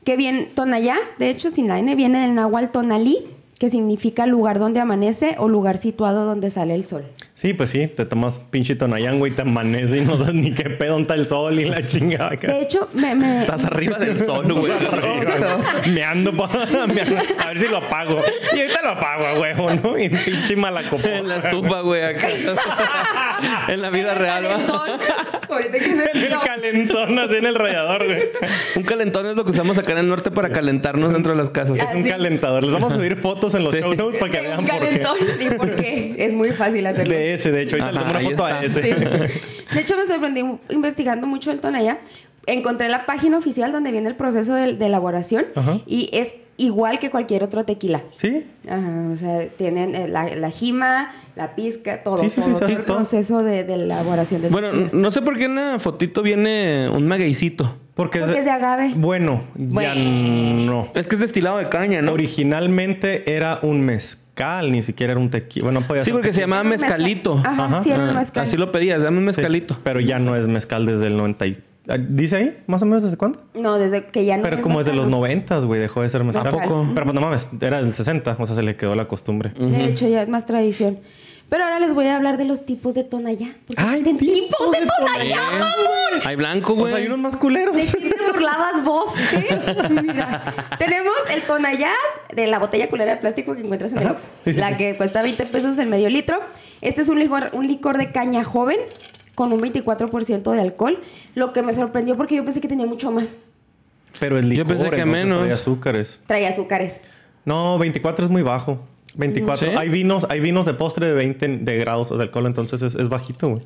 Que 0.10 0.17
bien, 0.17 0.50
Tonayá, 0.56 0.98
de 1.19 1.30
hecho, 1.30 1.52
sin 1.52 1.67
la 1.67 1.78
N, 1.78 1.93
viene 1.93 2.19
del 2.19 2.34
náhuatl 2.34 2.72
Tonalí, 2.72 3.28
que 3.60 3.69
significa 3.69 4.26
lugar 4.26 4.58
donde 4.58 4.80
amanece 4.80 5.36
o 5.38 5.48
lugar 5.48 5.78
situado 5.78 6.26
donde 6.26 6.50
sale 6.50 6.74
el 6.74 6.88
sol. 6.88 7.06
Sí, 7.39 7.54
pues 7.54 7.69
sí, 7.69 7.88
te 7.88 8.06
tomas 8.06 8.41
pinche 8.52 8.75
Tonayán, 8.75 9.17
güey, 9.17 9.34
te 9.34 9.43
amanece 9.43 9.99
y 9.99 10.02
no 10.02 10.17
sabes 10.17 10.34
ni 10.34 10.54
qué 10.54 10.69
pedo 10.71 10.99
está 10.99 11.13
el 11.13 11.25
sol 11.25 11.58
y 11.58 11.63
la 11.63 11.86
chingada. 11.86 12.34
acá. 12.34 12.49
De 12.49 12.63
hecho, 12.63 12.89
me... 12.93 13.15
me- 13.15 13.39
Estás 13.43 13.63
arriba 13.63 13.97
del 13.97 14.19
sol, 14.19 14.52
güey. 14.52 14.73
Meando, 15.93 16.36
pa- 16.36 16.49
meando. 16.93 17.15
A 17.38 17.47
ver 17.47 17.60
si 17.60 17.67
lo 17.67 17.78
apago. 17.78 18.21
Y 18.54 18.60
ahorita 18.60 18.82
lo 18.82 18.89
apago, 18.89 19.39
huevo, 19.39 19.69
¿no? 19.73 19.97
Y 19.97 20.10
pinche 20.10 20.58
malacopa. 20.58 21.08
En 21.08 21.30
la 21.30 21.38
estufa, 21.38 21.80
güey, 21.80 22.04
acá. 22.04 22.28
en 23.69 23.82
la 23.84 23.89
vida 23.89 24.15
real. 24.15 24.45
Ahorita 25.49 25.71
que 25.71 25.80
se 25.80 26.12
En 26.13 26.17
el 26.23 26.39
calentón, 26.41 27.19
así 27.19 27.36
en 27.38 27.45
el 27.45 27.56
radiador, 27.56 28.04
güey. 28.06 28.19
Un 28.75 28.84
calentón 28.84 29.28
es 29.28 29.38
lo 29.38 29.45
que 29.45 29.52
usamos 29.52 29.78
acá 29.78 29.93
en 29.93 29.99
el 29.99 30.10
norte 30.10 30.30
para 30.30 30.49
calentarnos 30.49 31.13
dentro 31.13 31.32
de 31.32 31.38
las 31.38 31.49
casas. 31.49 31.80
Es 31.80 31.93
un 31.93 32.04
calentador. 32.04 32.63
Les 32.63 32.73
vamos 32.73 32.91
a 32.91 32.95
subir 32.95 33.15
fotos 33.15 33.56
en 33.56 33.63
los 33.63 33.71
Sí. 33.73 33.80
show 33.80 33.93
notes 33.95 34.19
para 34.19 34.30
que 34.30 34.41
de 34.41 34.47
vean 34.47 34.60
un 34.60 34.65
por 34.65 34.73
qué. 34.80 34.80
calentón. 34.86 35.17
¿Y 35.39 35.49
por 35.56 35.75
qué? 35.78 36.15
Es 36.17 36.34
muy 36.34 36.52
fácil 36.52 36.86
hacerlo. 36.86 37.15
De 37.30 37.36
ese, 37.36 37.52
de 37.52 37.62
hecho, 37.63 37.76
ahorita 37.78 37.92
le 37.92 37.98
Ajá, 38.00 38.08
tomo 38.08 38.12
una 38.12 38.20
ahí 38.20 38.36
foto 38.36 38.46
a 38.46 38.63
ese. 38.63 38.82
Sí. 38.84 38.89
De 39.76 39.82
hecho, 39.82 39.96
me 39.98 40.06
sorprendí 40.06 40.44
investigando 40.70 41.28
mucho 41.28 41.52
el 41.52 41.60
Tonaya. 41.60 42.00
Encontré 42.48 42.89
la 42.89 43.06
página 43.06 43.38
oficial 43.38 43.72
donde 43.72 43.92
viene 43.92 44.10
el 44.10 44.15
proceso 44.15 44.54
de, 44.56 44.74
de 44.74 44.86
elaboración 44.88 45.46
Ajá. 45.56 45.80
y 45.86 46.10
es 46.12 46.30
igual 46.58 46.98
que 47.00 47.10
cualquier 47.12 47.44
otro 47.44 47.63
tequila. 47.63 48.02
¿Sí? 48.15 48.46
Ajá, 48.68 49.10
o 49.13 49.15
sea, 49.15 49.48
tienen 49.50 49.94
eh, 49.96 50.08
la, 50.08 50.36
la 50.36 50.50
jima, 50.50 51.12
la 51.36 51.56
pizca, 51.56 52.02
todo, 52.04 52.18
Sí, 52.18 52.30
sí, 52.30 52.42
sí, 52.42 52.52
todo, 52.52 52.54
sí, 52.56 52.60
todo 52.60 52.70
el 52.78 52.84
proceso 52.84 53.44
de, 53.44 53.63
de 53.63 53.76
elaboración 53.76 54.42
del 54.42 54.52
Bueno, 54.52 54.72
tequila. 54.72 54.89
no 54.94 55.12
sé 55.12 55.22
por 55.22 55.38
qué 55.38 55.46
en 55.46 55.56
la 55.56 55.80
fotito 55.80 56.22
viene 56.24 56.89
un 56.89 57.08
magueycito. 57.08 57.78
Porque, 57.94 58.20
Porque 58.22 58.39
es 58.39 58.46
de 58.46 58.52
agave. 58.52 58.92
Bueno, 58.96 59.42
ya 59.56 59.94
Bueno. 59.94 60.02
no. 60.65 60.92
Es 60.96 61.08
que 61.10 61.15
es 61.15 61.22
destilado 61.22 61.58
de 61.60 61.65
caña, 61.68 62.02
¿no? 62.02 62.13
Originalmente 62.13 63.36
era 63.36 63.60
un 63.62 63.82
mezcal, 64.39 64.71
ni 64.71 64.82
siquiera 64.82 65.12
era 65.12 65.19
un 65.19 65.30
tequila. 65.30 65.65
Bueno, 65.65 65.82
podía 65.82 66.02
Sí, 66.04 66.06
ser 66.06 66.13
porque 66.13 66.34
se 66.34 66.41
llamaba 66.41 66.63
mezcalito. 66.63 67.41
Ajá, 67.45 67.65
Ajá. 67.65 67.84
sí, 67.84 67.91
era 67.91 68.04
un 68.06 68.15
mezcal. 68.15 68.43
Así 68.43 68.58
lo 68.58 68.71
pedías, 68.71 69.02
dame 69.02 69.17
un 69.17 69.23
sí, 69.23 69.38
mezcalito. 69.41 69.78
pero 69.84 69.99
ya 69.99 70.19
no 70.19 70.36
es 70.36 70.47
mezcal 70.47 70.86
desde 70.86 71.08
el 71.08 71.17
90. 71.17 71.47
y- 71.47 71.58
¿Dice 72.10 72.36
ahí? 72.36 72.58
¿Más 72.67 72.82
o 72.84 72.86
menos 72.86 73.02
desde 73.02 73.17
cuándo? 73.17 73.41
No, 73.56 73.80
desde 73.80 74.06
que 74.06 74.23
ya 74.23 74.38
no 74.38 74.43
Pero 74.43 74.58
es 74.58 74.62
como 74.62 74.78
desde 74.80 74.91
mezcal, 74.91 74.97
los 74.97 75.08
¿no? 75.12 75.17
90, 75.17 75.60
güey, 75.62 75.82
dejó 75.82 76.02
de 76.04 76.10
ser 76.10 76.23
mezcal. 76.23 76.47
¿A 76.47 76.52
poco? 76.52 76.88
Pero 76.93 77.06
pues 77.06 77.15
no 77.15 77.21
mames, 77.21 77.49
era 77.60 77.82
del 77.82 77.93
60, 77.95 78.36
o 78.39 78.45
sea, 78.45 78.56
se 78.56 78.62
le 78.63 78.75
quedó 78.75 78.95
la 78.95 79.08
costumbre. 79.08 79.52
De 79.58 79.86
hecho, 79.86 80.08
ya 80.08 80.21
es 80.21 80.30
más 80.30 80.45
tradición. 80.45 80.99
Pero 81.50 81.64
ahora 81.64 81.80
les 81.80 81.94
voy 81.96 82.06
a 82.06 82.16
hablar 82.16 82.38
de 82.38 82.46
los 82.46 82.64
tipos 82.66 82.94
de 82.94 83.04
tonallá. 83.04 83.48
porque 83.68 83.82
¡Ay, 83.82 84.02
existen 84.02 84.18
tipos 84.18 84.58
tipos 84.60 84.72
de 84.72 84.80
de 84.82 84.86
tonallá! 84.88 85.42
mamón! 85.52 86.22
Hay 86.28 86.36
blanco, 86.36 86.76
Pues 86.76 86.92
güey. 86.92 87.02
hay 87.02 87.08
unos 87.08 87.20
más 87.20 87.36
culeros. 87.36 87.76
¿De 87.76 87.86
quién 87.86 88.12
te 88.12 88.32
burlabas 88.32 88.84
vos? 88.84 89.10
¿Qué? 89.32 89.60
Mira, 90.04 90.54
tenemos 90.78 91.14
el 91.34 91.42
tonallá 91.44 91.92
de 92.36 92.46
la 92.48 92.60
botella 92.60 92.88
culera 92.90 93.16
de 93.16 93.18
plástico 93.22 93.54
que 93.56 93.62
encuentras 93.62 93.92
en 93.94 94.00
el. 94.00 94.08
Oxxo. 94.12 94.28
Sí, 94.44 94.54
sí, 94.54 94.60
la 94.60 94.70
sí. 94.70 94.78
que 94.78 94.96
cuesta 94.98 95.22
20 95.24 95.46
pesos 95.48 95.78
el 95.80 95.88
medio 95.88 96.10
litro. 96.10 96.40
Este 96.82 97.02
es 97.02 97.10
un 97.10 97.18
licor, 97.20 97.50
un 97.54 97.68
licor 97.68 97.98
de 97.98 98.12
caña 98.12 98.44
joven 98.44 98.78
con 99.34 99.52
un 99.52 99.60
24% 99.62 100.52
de 100.52 100.62
alcohol. 100.62 101.02
Lo 101.34 101.52
que 101.54 101.64
me 101.64 101.74
sorprendió 101.74 102.16
porque 102.16 102.36
yo 102.36 102.46
pensé 102.46 102.62
que 102.62 102.68
tenía 102.68 102.86
mucho 102.86 103.12
más. 103.12 103.36
Pero 104.20 104.38
es 104.38 104.44
Yo 104.46 104.50
licor, 104.52 104.68
pensé 104.68 104.90
que 104.92 105.06
menos. 105.06 105.40
trae 105.40 105.52
azúcares. 105.54 106.20
Trae 106.28 106.46
azúcares. 106.48 107.00
No, 107.46 107.78
24 107.80 108.26
es 108.26 108.32
muy 108.32 108.42
bajo. 108.44 108.80
24. 109.15 109.72
¿Sí? 109.72 109.76
Hay 109.78 109.89
vinos, 109.89 110.26
hay 110.30 110.39
vinos 110.39 110.65
de 110.65 110.74
postre 110.74 111.08
de 111.08 111.13
20 111.13 111.48
de 111.60 111.78
grados 111.78 112.10
de 112.15 112.22
alcohol, 112.22 112.45
entonces 112.48 112.82
es, 112.82 112.95
es 112.95 113.10
bajito, 113.10 113.50
güey. 113.50 113.63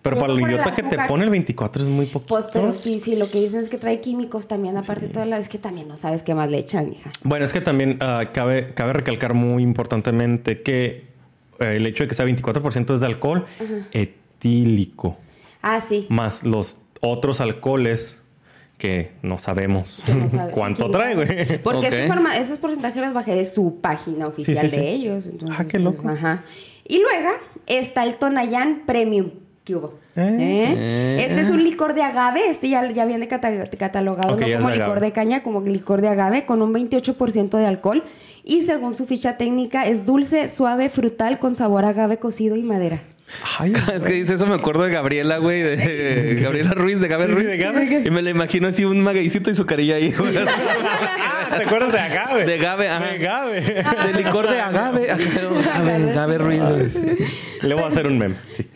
Pero 0.00 0.16
Pero 0.16 0.18
para 0.18 0.32
el 0.32 0.40
idiota 0.40 0.72
que 0.72 0.84
te 0.84 0.96
pone 1.08 1.24
el 1.24 1.30
24 1.30 1.82
es 1.82 1.88
muy 1.88 2.06
poquito. 2.06 2.38
Pero 2.52 2.72
sí, 2.72 3.00
sí, 3.00 3.16
lo 3.16 3.28
que 3.28 3.40
dicen 3.40 3.60
es 3.60 3.68
que 3.68 3.78
trae 3.78 4.00
químicos 4.00 4.46
también. 4.46 4.76
Aparte, 4.76 5.08
toda 5.08 5.26
la 5.26 5.38
vez 5.38 5.48
que 5.48 5.58
también 5.58 5.88
no 5.88 5.96
sabes 5.96 6.22
qué 6.22 6.34
más 6.34 6.48
le 6.48 6.58
echan, 6.58 6.92
hija. 6.92 7.10
Bueno, 7.24 7.44
es 7.44 7.52
que 7.52 7.60
también 7.60 7.98
ah, 8.00 8.26
cabe, 8.32 8.72
cabe 8.74 8.92
recalcar 8.92 9.34
muy 9.34 9.62
importantemente 9.64 10.62
que 10.62 11.02
eh, 11.58 11.76
el 11.76 11.86
hecho 11.86 12.04
de 12.04 12.08
que 12.08 12.14
sea 12.14 12.26
24% 12.26 12.94
es 12.94 13.00
de 13.00 13.06
alcohol 13.06 13.44
etílico, 13.92 15.16
Ah, 15.62 15.80
sí. 15.86 16.06
más 16.08 16.44
los 16.44 16.76
otros 17.00 17.40
alcoholes 17.40 18.17
que 18.78 19.10
no 19.22 19.38
sabemos 19.38 20.02
que 20.06 20.14
no 20.14 20.26
cuánto 20.52 20.86
Sí, 20.86 20.92
trae, 20.92 21.14
güey. 21.14 21.58
Porque 21.62 21.78
Ok. 21.88 21.92
esta 21.92 22.06
informa- 22.06 22.36
esos 22.38 22.58
porcentajes 22.58 23.02
los 23.02 23.12
bajé 23.12 23.34
de 23.34 23.44
su 23.44 23.80
página 23.80 24.28
oficial 24.28 24.56
Sí, 24.56 24.68
sí, 24.68 24.76
de 24.80 24.88
ellos. 24.90 25.26
entonces, 25.26 25.56
Ah, 25.60 25.64
qué 25.68 25.78
loco. 25.78 26.02
pues, 26.04 26.14
ajá. 26.16 26.44
Y 26.86 27.00
luego 27.00 27.30
está 27.66 28.04
el 28.04 28.16
Tonayán 28.16 28.84
Premium. 28.86 29.30
¿Qué 29.64 29.76
hubo? 29.76 29.98
Eh. 30.16 30.36
¿Eh? 30.40 31.24
Este 31.28 31.40
es 31.42 31.50
un 31.50 31.62
licor 31.62 31.92
de 31.92 32.02
agave. 32.02 32.48
Este 32.48 32.70
ya, 32.70 32.90
ya 32.90 33.04
viene 33.04 33.28
cata- 33.28 33.68
catalogado 33.68 34.30
no 34.30 34.36
como 34.36 34.46
licor 34.70 34.72
agave. 34.72 35.00
de 35.00 35.12
caña, 35.12 35.42
como 35.42 35.60
licor 35.60 36.00
de 36.00 36.08
agave, 36.08 36.46
con 36.46 36.62
un 36.62 36.72
28% 36.72 37.58
de 37.58 37.66
alcohol. 37.66 38.04
Y 38.44 38.62
según 38.62 38.94
su 38.94 39.04
ficha 39.04 39.36
técnica, 39.36 39.86
es 39.86 40.06
dulce, 40.06 40.48
suave, 40.48 40.88
frutal, 40.88 41.38
con 41.38 41.54
sabor 41.54 41.84
a 41.84 41.90
agave 41.90 42.16
cocido 42.18 42.56
y 42.56 42.62
madera. 42.62 43.02
Ay, 43.58 43.72
Es 43.94 44.04
que 44.04 44.12
dice 44.14 44.34
eso, 44.34 44.46
me 44.46 44.54
acuerdo 44.54 44.84
de 44.84 44.90
Gabriela, 44.90 45.38
güey, 45.38 45.62
de 45.62 46.34
Gabriela 46.42 46.72
Ruiz, 46.72 47.00
de 47.00 47.08
Gabe 47.08 47.24
Sí, 47.26 47.30
sí, 47.30 47.34
Ruiz. 47.36 47.46
de 47.48 47.58
Gabe. 47.58 48.02
Y 48.06 48.10
me 48.10 48.22
la 48.22 48.30
imagino 48.30 48.68
así 48.68 48.84
un 48.84 49.00
magueycito 49.02 49.50
y 49.50 49.54
su 49.54 49.66
carilla 49.66 49.96
ahí. 49.96 50.12
güey. 50.12 50.34
Ah, 50.38 51.48
¿Te 51.56 51.62
acuerdas 51.64 51.92
de 51.92 51.98
agave? 52.00 52.44
De 52.44 52.54
agave, 52.54 52.88
ajá. 52.88 53.04
De 53.06 53.10
agave. 53.28 53.60
de 53.60 54.12
licor 54.22 54.48
de 54.50 54.60
agave. 54.60 55.06
Gabe, 55.06 56.12
Gabe 56.12 56.38
Ruiz. 56.38 56.62
güey. 56.62 57.16
Le 57.62 57.74
voy 57.74 57.84
a 57.84 57.86
hacer 57.88 58.06
un 58.06 58.18
meme. 58.18 58.36
Sí. 58.52 58.68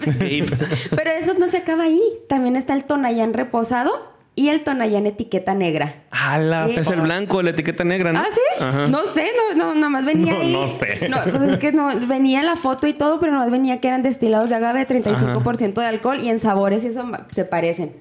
Pero 0.90 1.10
eso 1.12 1.34
no 1.38 1.48
se 1.48 1.58
acaba 1.58 1.84
ahí. 1.84 2.00
También 2.28 2.56
está 2.56 2.74
el 2.74 2.84
Tonayán 2.84 3.32
reposado 3.34 4.11
y 4.34 4.48
el 4.48 4.64
Tonayán 4.64 5.06
etiqueta 5.06 5.54
negra. 5.54 5.96
Ala, 6.10 6.66
Sí. 6.66 6.74
Es 6.78 6.88
el 6.88 7.00
blanco, 7.02 7.42
la 7.42 7.50
etiqueta 7.50 7.84
negra, 7.84 8.12
¿no? 8.12 8.20
¿Ah, 8.20 8.26
sí? 8.32 8.64
Ajá. 8.64 8.86
No 8.88 9.02
sé, 9.12 9.26
no, 9.36 9.54
no, 9.56 9.74
nada 9.74 9.88
más 9.90 10.04
venía 10.06 10.32
No, 10.34 10.40
ahí. 10.40 10.52
no 10.52 10.68
sé. 10.68 11.08
No, 11.08 11.18
pues 11.30 11.42
es 11.42 11.58
que 11.58 11.72
no, 11.72 11.88
venía 12.06 12.42
la 12.42 12.56
foto 12.56 12.86
y 12.86 12.94
todo, 12.94 13.20
pero 13.20 13.32
nada 13.32 13.44
más 13.44 13.50
venía 13.52 13.80
que 13.80 13.88
eran 13.88 14.02
destilados 14.02 14.48
de 14.48 14.54
agave, 14.54 14.86
35% 14.86 15.74
de 15.82 15.86
alcohol 15.86 16.18
y 16.20 16.28
en 16.30 16.40
sabores 16.40 16.82
y 16.84 16.88
eso 16.88 17.04
se 17.30 17.44
parecen. 17.44 17.92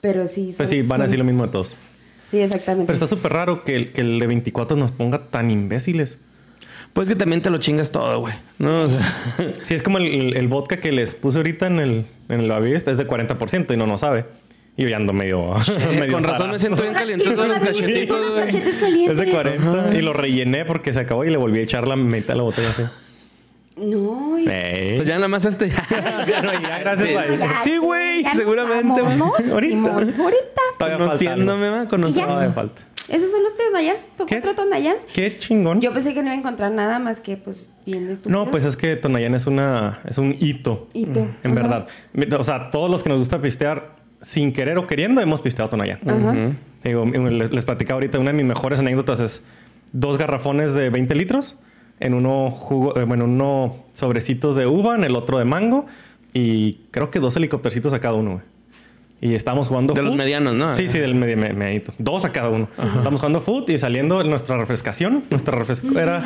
Pero 0.00 0.26
sí. 0.26 0.52
Pues 0.56 0.68
sí, 0.68 0.82
van 0.82 0.92
a 0.92 0.96
son- 0.96 1.06
decir 1.06 1.18
lo 1.18 1.24
mismo 1.24 1.46
de 1.46 1.52
todos. 1.52 1.76
Sí, 2.30 2.40
exactamente. 2.40 2.86
Pero 2.86 2.94
está 2.94 3.06
súper 3.06 3.32
raro 3.32 3.64
que 3.64 3.76
el, 3.76 3.92
que 3.92 4.00
el 4.02 4.18
de 4.18 4.26
24 4.26 4.76
nos 4.76 4.92
ponga 4.92 5.26
tan 5.28 5.50
imbéciles. 5.50 6.18
Pues 6.92 7.08
que 7.08 7.16
también 7.16 7.42
te 7.42 7.50
lo 7.50 7.58
chingas 7.58 7.90
todo, 7.90 8.20
güey. 8.20 8.34
No, 8.58 8.82
o 8.82 8.88
sea. 8.88 9.00
Sí, 9.62 9.74
es 9.74 9.82
como 9.82 9.98
el, 9.98 10.06
el- 10.08 10.36
el 10.36 10.48
vodka 10.48 10.76
que 10.78 10.92
les 10.92 11.14
puse 11.14 11.38
ahorita 11.38 11.66
en 11.68 11.80
el, 11.80 12.06
en 12.28 12.40
el 12.40 12.48
Bavista, 12.50 12.90
es 12.90 12.98
de 12.98 13.06
40% 13.06 13.72
y 13.72 13.76
no 13.76 13.86
nos 13.86 14.00
sabe. 14.02 14.26
Y 14.76 14.82
yo 14.82 14.88
ya 14.88 14.96
ando 14.96 15.12
medio. 15.12 15.54
medio 15.98 16.12
con 16.14 16.24
razón 16.24 16.50
me 16.50 16.58
siento 16.58 16.82
bien 16.82 16.94
caliente 16.94 17.34
con 17.34 17.48
los 17.48 17.58
cachetitos, 17.58 18.08
con 18.08 18.20
los 18.26 18.32
güey. 18.32 18.44
cachetes 18.46 18.74
calientes. 18.76 19.18
Es 19.20 19.26
de 19.26 19.32
40 19.32 19.94
y 19.96 20.02
lo 20.02 20.12
rellené 20.12 20.64
porque 20.64 20.92
se 20.92 21.00
acabó 21.00 21.24
y 21.24 21.30
le 21.30 21.36
volví 21.36 21.60
a 21.60 21.62
echar 21.62 21.86
la 21.86 21.96
mitad 21.96 22.28
de 22.34 22.36
la 22.36 22.42
botella 22.42 22.70
así. 22.70 22.82
No, 23.76 24.38
y- 24.38 24.48
Ey. 24.48 24.96
Pues 24.96 25.08
ya 25.08 25.16
nada 25.16 25.26
más 25.28 25.44
este. 25.44 25.68
Ya 26.28 26.42
no, 26.42 26.52
ya, 26.52 26.78
gracias, 26.78 27.08
Sí. 27.08 27.14
Ya, 27.38 27.54
Sí, 27.62 27.76
güey, 27.78 28.24
seguramente, 28.32 29.02
vamos. 29.02 29.32
Ahorita. 29.50 29.76
Simón, 29.76 30.14
ahorita. 30.18 30.60
Todavía 30.78 30.98
Conociéndome, 30.98 31.68
va, 31.70 31.88
conociéndome. 31.88 32.50
Falta. 32.50 32.82
Esos 33.08 33.30
son 33.30 33.42
los 33.42 33.56
Tonayans. 33.56 34.00
Son 34.16 34.26
¿Qué? 34.26 34.40
cuatro 34.40 34.64
Tonayans. 34.64 35.04
Qué 35.12 35.36
chingón. 35.38 35.80
Yo 35.80 35.92
pensé 35.92 36.14
que 36.14 36.20
no 36.20 36.26
iba 36.26 36.34
a 36.36 36.38
encontrar 36.38 36.70
nada 36.72 36.98
más 37.00 37.20
que, 37.20 37.36
pues, 37.36 37.66
bien 37.84 38.08
estúpido. 38.08 38.44
No, 38.44 38.50
pues 38.50 38.64
es 38.64 38.76
que 38.76 38.96
Tonayán 38.96 39.34
es 39.34 39.46
una 39.46 40.00
es 40.06 40.18
un 40.18 40.34
hito. 40.38 40.88
Hito. 40.94 41.20
En 41.42 41.58
Ajá. 41.58 41.86
verdad. 42.14 42.40
O 42.40 42.44
sea, 42.44 42.70
todos 42.70 42.90
los 42.90 43.02
que 43.02 43.08
nos 43.10 43.18
gusta 43.18 43.42
pistear, 43.42 43.96
sin 44.24 44.52
querer 44.52 44.78
o 44.78 44.86
queriendo, 44.86 45.20
hemos 45.20 45.42
pisteado 45.42 45.68
Tonayán. 45.68 45.98
Ajá. 46.06 46.34
Digo, 46.82 47.04
les, 47.04 47.52
les 47.52 47.64
platicaba 47.64 47.96
ahorita, 47.96 48.18
una 48.18 48.32
de 48.32 48.38
mis 48.38 48.46
mejores 48.46 48.80
anécdotas 48.80 49.20
es 49.20 49.42
dos 49.92 50.18
garrafones 50.18 50.72
de 50.72 50.90
20 50.90 51.14
litros, 51.14 51.56
en 52.00 52.14
uno 52.14 52.50
jugo, 52.50 52.98
eh, 52.98 53.04
bueno, 53.04 53.26
uno 53.26 53.76
sobrecitos 53.92 54.56
de 54.56 54.66
uva, 54.66 54.96
en 54.96 55.04
el 55.04 55.14
otro 55.14 55.38
de 55.38 55.44
mango, 55.44 55.86
y 56.32 56.80
creo 56.90 57.10
que 57.10 57.20
dos 57.20 57.36
helicóptercitos 57.36 57.92
a 57.92 58.00
cada 58.00 58.14
uno, 58.14 58.32
güey. 58.32 58.53
Y 59.24 59.34
estábamos 59.34 59.68
jugando 59.68 59.94
De 59.94 60.02
los 60.02 60.14
medianos, 60.14 60.54
¿no? 60.54 60.74
Sí, 60.74 60.86
sí, 60.86 60.98
del 60.98 61.14
medio. 61.14 61.80
Dos 61.96 62.26
a 62.26 62.32
cada 62.32 62.50
uno. 62.50 62.68
Estábamos 62.76 63.20
jugando 63.20 63.40
foot 63.40 63.70
y 63.70 63.78
saliendo 63.78 64.22
nuestra 64.22 64.58
refrescación. 64.58 65.24
Nuestra 65.30 65.56
refresco 65.56 65.98
era... 65.98 66.22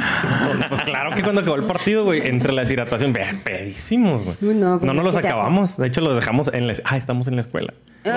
Pues 0.68 0.82
claro 0.82 1.14
que 1.14 1.22
cuando 1.22 1.42
acabó 1.42 1.54
el 1.54 1.62
partido, 1.62 2.02
güey, 2.02 2.26
entre 2.26 2.52
la 2.52 2.62
deshidratación, 2.62 3.12
ve, 3.12 3.24
pedísimos, 3.44 4.24
güey. 4.24 4.37
No, 4.56 4.80
pues 4.80 4.87
no 4.87 4.94
nos 4.94 5.06
es 5.06 5.14
los 5.14 5.16
acabamos. 5.16 5.76
De 5.76 5.87
hecho, 5.87 6.00
los 6.00 6.16
dejamos 6.16 6.50
en 6.52 6.66
la... 6.66 6.72
Ah, 6.87 6.96
estamos 6.96 7.28
en 7.28 7.37
la 7.37 7.42
escuela. 7.42 7.72
no 8.04 8.11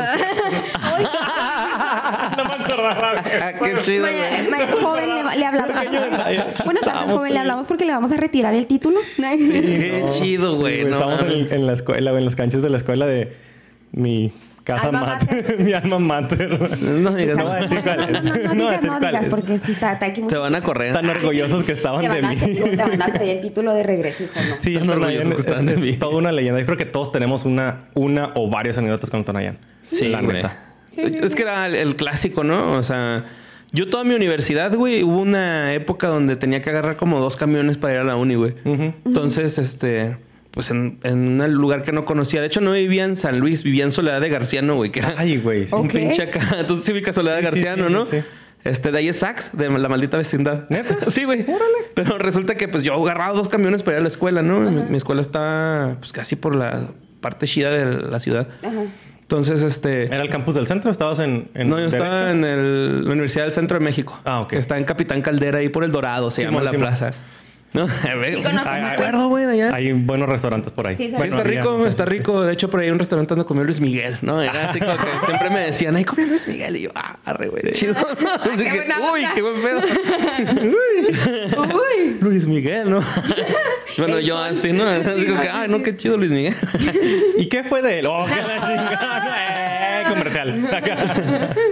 me 2.45 2.53
acordaba. 2.63 3.23
Ah, 3.39 3.53
qué 3.53 3.81
chido, 3.83 4.01
vaya, 4.01 4.67
joven, 4.81 5.09
le, 5.09 5.37
le 5.37 5.45
hablamos. 5.45 5.75
Buenas 6.65 6.83
tardes, 6.83 7.11
joven. 7.11 7.33
Le 7.33 7.39
hablamos 7.39 7.67
porque 7.67 7.85
le 7.85 7.91
vamos 7.91 8.11
a 8.11 8.17
retirar 8.17 8.55
el 8.55 8.65
título. 8.65 8.99
Qué 9.15 10.05
chido, 10.09 10.55
güey. 10.55 10.85
no 10.85 10.93
Estamos 10.97 11.51
en 11.51 11.67
la 11.67 11.73
escuela, 11.73 12.17
en 12.17 12.25
las 12.25 12.35
canchas 12.35 12.63
de 12.63 12.71
la 12.71 12.77
escuela 12.77 13.05
de 13.05 13.31
mi 13.91 14.33
casa 14.63 14.87
Alma 14.87 15.01
mater. 15.01 15.35
mater. 15.43 15.59
mi 15.65 15.73
alma 15.73 15.99
mater. 15.99 16.81
No 16.81 17.13
digas 17.15 17.37
No 17.37 17.43
voy 17.45 17.51
a 17.51 17.59
nada. 17.59 17.61
decir 17.61 17.81
cuál 17.83 18.15
es. 18.15 18.23
No, 18.23 18.33
no, 18.35 18.53
No 18.55 18.67
a 18.67 18.71
digas, 18.71 18.83
no 18.83 18.99
digas, 18.99 19.27
porque 19.29 19.57
sí 19.57 19.71
está, 19.73 19.93
está 19.93 20.05
aquí. 20.07 20.21
Te 20.27 20.37
van 20.37 20.55
a 20.55 20.61
correr. 20.61 20.93
Tan 20.93 21.09
orgullosos 21.09 21.63
que 21.63 21.71
estaban 21.71 22.01
de 22.03 22.21
mí. 22.21 22.35
te 22.35 22.75
van 22.75 23.01
a 23.01 23.07
pedir 23.07 23.29
el 23.37 23.41
título 23.41 23.73
de 23.73 23.83
regreso, 23.83 24.23
hijo, 24.23 24.33
no. 24.39 24.55
Sí, 24.59 24.75
Tan 24.75 24.87
Tonayan 24.87 25.27
orgullosos 25.27 25.33
que 25.45 25.51
es, 25.51 25.57
están 25.57 25.65
de 25.65 25.73
es 25.73 25.79
mí. 25.81 25.93
toda 25.93 26.15
una 26.17 26.31
leyenda. 26.31 26.59
Yo 26.59 26.65
creo 26.65 26.77
que 26.77 26.85
todos 26.85 27.11
tenemos 27.11 27.45
una, 27.45 27.85
una 27.95 28.31
o 28.35 28.49
varias 28.49 28.77
anécdotas 28.77 29.09
con 29.09 29.23
Tonayan. 29.23 29.57
Sí, 29.83 30.07
la 30.07 30.21
neta. 30.21 30.73
Sí, 30.91 31.01
sí, 31.07 31.17
es 31.23 31.35
que 31.35 31.43
era 31.43 31.65
el, 31.67 31.75
el 31.75 31.95
clásico, 31.95 32.43
¿no? 32.43 32.73
O 32.73 32.83
sea, 32.83 33.23
yo 33.71 33.89
toda 33.89 34.03
mi 34.03 34.13
universidad, 34.13 34.75
güey, 34.75 35.03
hubo 35.03 35.19
una 35.21 35.73
época 35.73 36.07
donde 36.07 36.35
tenía 36.35 36.61
que 36.61 36.69
agarrar 36.69 36.97
como 36.97 37.19
dos 37.21 37.37
camiones 37.37 37.77
para 37.77 37.93
ir 37.93 37.99
a 38.01 38.03
la 38.03 38.15
uni, 38.17 38.35
güey. 38.35 38.55
Ujú. 38.65 38.93
Entonces, 39.05 39.57
este, 39.57 40.17
pues 40.51 40.69
en, 40.71 40.99
en 41.03 41.41
un 41.41 41.53
lugar 41.53 41.81
que 41.83 41.91
no 41.91 42.05
conocía. 42.05 42.41
De 42.41 42.47
hecho, 42.47 42.61
no 42.61 42.73
vivía 42.73 43.05
en 43.05 43.15
San 43.15 43.39
Luis, 43.39 43.63
vivía 43.63 43.83
en 43.85 43.91
Soledad 43.91 44.21
de 44.21 44.29
Garciano, 44.29 44.75
güey, 44.75 44.91
que 44.91 44.99
era 44.99 45.13
Ay, 45.17 45.37
güey. 45.37 45.65
sí. 45.65 45.75
un 45.75 45.87
pinche 45.87 46.23
acá. 46.23 46.41
Entonces, 46.59 46.85
sí 46.85 46.91
ubicas 46.91 47.15
Soledad 47.15 47.37
de 47.37 47.41
Sí, 47.43 47.47
sí, 47.47 47.53
Garciano, 47.55 47.87
sí, 47.87 47.93
¿no? 47.93 48.05
sí, 48.05 48.17
sí. 48.19 48.25
Este, 48.63 48.91
de 48.91 48.99
ahí 48.99 49.07
es 49.07 49.17
Sax, 49.17 49.57
de 49.57 49.69
la 49.69 49.89
maldita 49.89 50.17
vecindad. 50.17 50.69
¿Neta? 50.69 50.95
Sí, 51.09 51.23
güey. 51.23 51.45
Pero 51.95 52.17
resulta 52.19 52.55
que, 52.55 52.67
pues, 52.67 52.83
yo 52.83 52.93
agarraba 52.93 53.33
dos 53.33 53.49
camiones 53.49 53.81
para 53.81 53.97
ir 53.97 53.99
a 53.99 54.03
la 54.03 54.07
escuela, 54.09 54.41
¿no? 54.43 54.59
Mi, 54.59 54.83
mi 54.83 54.97
escuela 54.97 55.21
está, 55.21 55.95
pues, 55.99 56.11
casi 56.13 56.35
por 56.35 56.55
la 56.55 56.81
parte 57.21 57.47
chida 57.47 57.71
de 57.71 57.85
la 58.07 58.19
ciudad. 58.19 58.47
Ajá. 58.63 58.83
Entonces, 59.21 59.63
este... 59.63 60.03
¿Era 60.13 60.21
el 60.21 60.29
campus 60.29 60.55
del 60.55 60.67
centro? 60.67 60.91
¿Estabas 60.91 61.19
en, 61.19 61.47
en 61.55 61.69
No, 61.69 61.79
yo 61.79 61.85
estaba 61.85 62.19
Derecho? 62.25 62.29
en 62.37 62.43
el- 62.43 63.05
la 63.05 63.11
Universidad 63.13 63.45
del 63.45 63.53
Centro 63.53 63.79
de 63.79 63.85
México. 63.85 64.19
Ah, 64.25 64.41
ok. 64.41 64.53
Está 64.53 64.77
en 64.77 64.83
Capitán 64.83 65.21
Caldera, 65.21 65.59
ahí 65.59 65.69
por 65.69 65.83
el 65.85 65.91
Dorado, 65.93 66.29
se 66.29 66.43
llama 66.43 66.61
la 66.61 66.71
plaza. 66.73 67.13
¿No? 67.73 67.87
Ve- 68.19 68.41
conozco, 68.43 68.69
Ay, 68.69 68.81
sí, 68.81 68.87
me 68.87 68.93
acuerdo, 68.93 69.27
güey, 69.29 69.45
de 69.45 69.51
allá. 69.53 69.75
Hay 69.75 69.93
buenos 69.93 70.27
restaurantes 70.27 70.73
por 70.73 70.87
ahí. 70.87 70.95
Sí, 70.97 71.03
sí, 71.05 71.09
Sí, 71.11 71.15
Bueno, 71.17 71.37
está 71.37 71.47
había, 71.47 71.61
rico, 71.61 71.83
sé. 71.83 71.89
está 71.89 72.05
rico. 72.05 72.41
De 72.43 72.53
hecho, 72.53 72.69
por 72.69 72.79
ahí 72.81 72.87
hay 72.87 72.91
un 72.91 72.99
restaurante 72.99 73.29
donde 73.33 73.45
comió 73.45 73.63
Luis 73.63 73.79
Miguel, 73.79 74.17
¿no? 74.21 74.41
Era 74.41 74.65
así 74.67 74.79
como 74.79 74.97
que 74.97 75.03
siempre 75.25 75.49
me 75.49 75.59
decían, 75.61 75.95
ay, 75.95 76.03
comió 76.03 76.25
Luis 76.27 76.47
Miguel. 76.47 76.75
Y 76.75 76.81
yo, 76.81 76.91
ah, 76.95 77.17
arre, 77.23 77.47
güey, 77.47 77.63
chido. 77.71 77.93
Así 78.43 78.63
Qué 78.63 78.69
que, 78.69 78.79
uy, 78.99 79.21
onda. 79.23 79.31
qué 79.35 79.41
buen 79.41 79.61
pedo. 79.61 79.81
Uy. 81.61 82.17
Luis 82.21 82.45
Miguel, 82.47 82.89
¿no? 82.89 83.03
bueno, 83.97 84.19
yo 84.19 84.37
así, 84.37 84.71
¿no? 84.73 84.83
Así 84.83 85.25
como 85.25 85.41
que, 85.41 85.49
ay, 85.49 85.67
no, 85.69 85.81
qué 85.81 85.95
chido 85.95 86.17
Luis 86.17 86.31
Miguel. 86.31 86.55
¿Y 87.37 87.47
qué 87.47 87.63
fue 87.63 87.81
de 87.81 87.99
él? 87.99 88.05
Oh, 88.07 88.25
qué 88.25 88.35
la 88.41 88.67
chingada. 88.67 89.90
Comercial. 90.13 90.69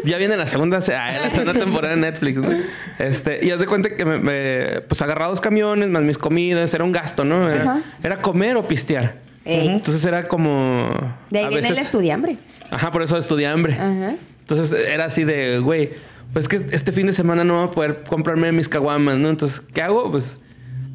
Ya 0.03 0.17
viene 0.17 0.37
la 0.37 0.45
segunda, 0.47 0.81
se- 0.81 0.95
ah, 0.95 1.11
la 1.23 1.29
segunda 1.31 1.53
temporada 1.53 1.95
de 1.95 2.01
Netflix, 2.01 2.39
¿no? 2.39 2.49
Este, 2.97 3.45
y 3.45 3.51
haz 3.51 3.59
de 3.59 3.65
cuenta 3.65 3.95
que 3.95 4.05
me, 4.05 4.17
me- 4.17 4.81
pues 4.81 5.01
agarraba 5.01 5.29
dos 5.29 5.41
camiones 5.41 5.89
más 5.89 6.03
mis 6.03 6.17
comidas, 6.17 6.73
era 6.73 6.83
un 6.83 6.91
gasto, 6.91 7.23
¿no? 7.23 7.49
Era, 7.49 7.61
Ajá. 7.63 7.81
era 8.03 8.21
comer 8.21 8.55
o 8.57 8.63
pistear. 8.63 9.15
Ey. 9.45 9.67
Entonces 9.67 10.03
era 10.05 10.27
como. 10.27 10.89
De 11.29 11.39
ahí 11.39 11.45
a 11.45 11.49
viene 11.49 11.67
el 11.67 11.73
veces- 11.73 11.85
estudiambre. 11.87 12.37
Ajá, 12.71 12.91
por 12.91 13.01
eso 13.01 13.17
estudié 13.17 13.47
hambre. 13.47 13.73
Ajá. 13.73 14.15
Entonces 14.41 14.87
era 14.87 15.05
así 15.05 15.23
de, 15.23 15.59
güey, 15.59 15.91
pues 16.33 16.47
que 16.47 16.61
este 16.71 16.91
fin 16.91 17.07
de 17.07 17.13
semana 17.13 17.43
no 17.43 17.55
voy 17.57 17.67
a 17.67 17.71
poder 17.71 18.03
comprarme 18.07 18.51
mis 18.51 18.67
caguamas, 18.69 19.17
¿no? 19.17 19.29
Entonces, 19.29 19.61
¿qué 19.73 19.81
hago? 19.81 20.11
Pues 20.11 20.37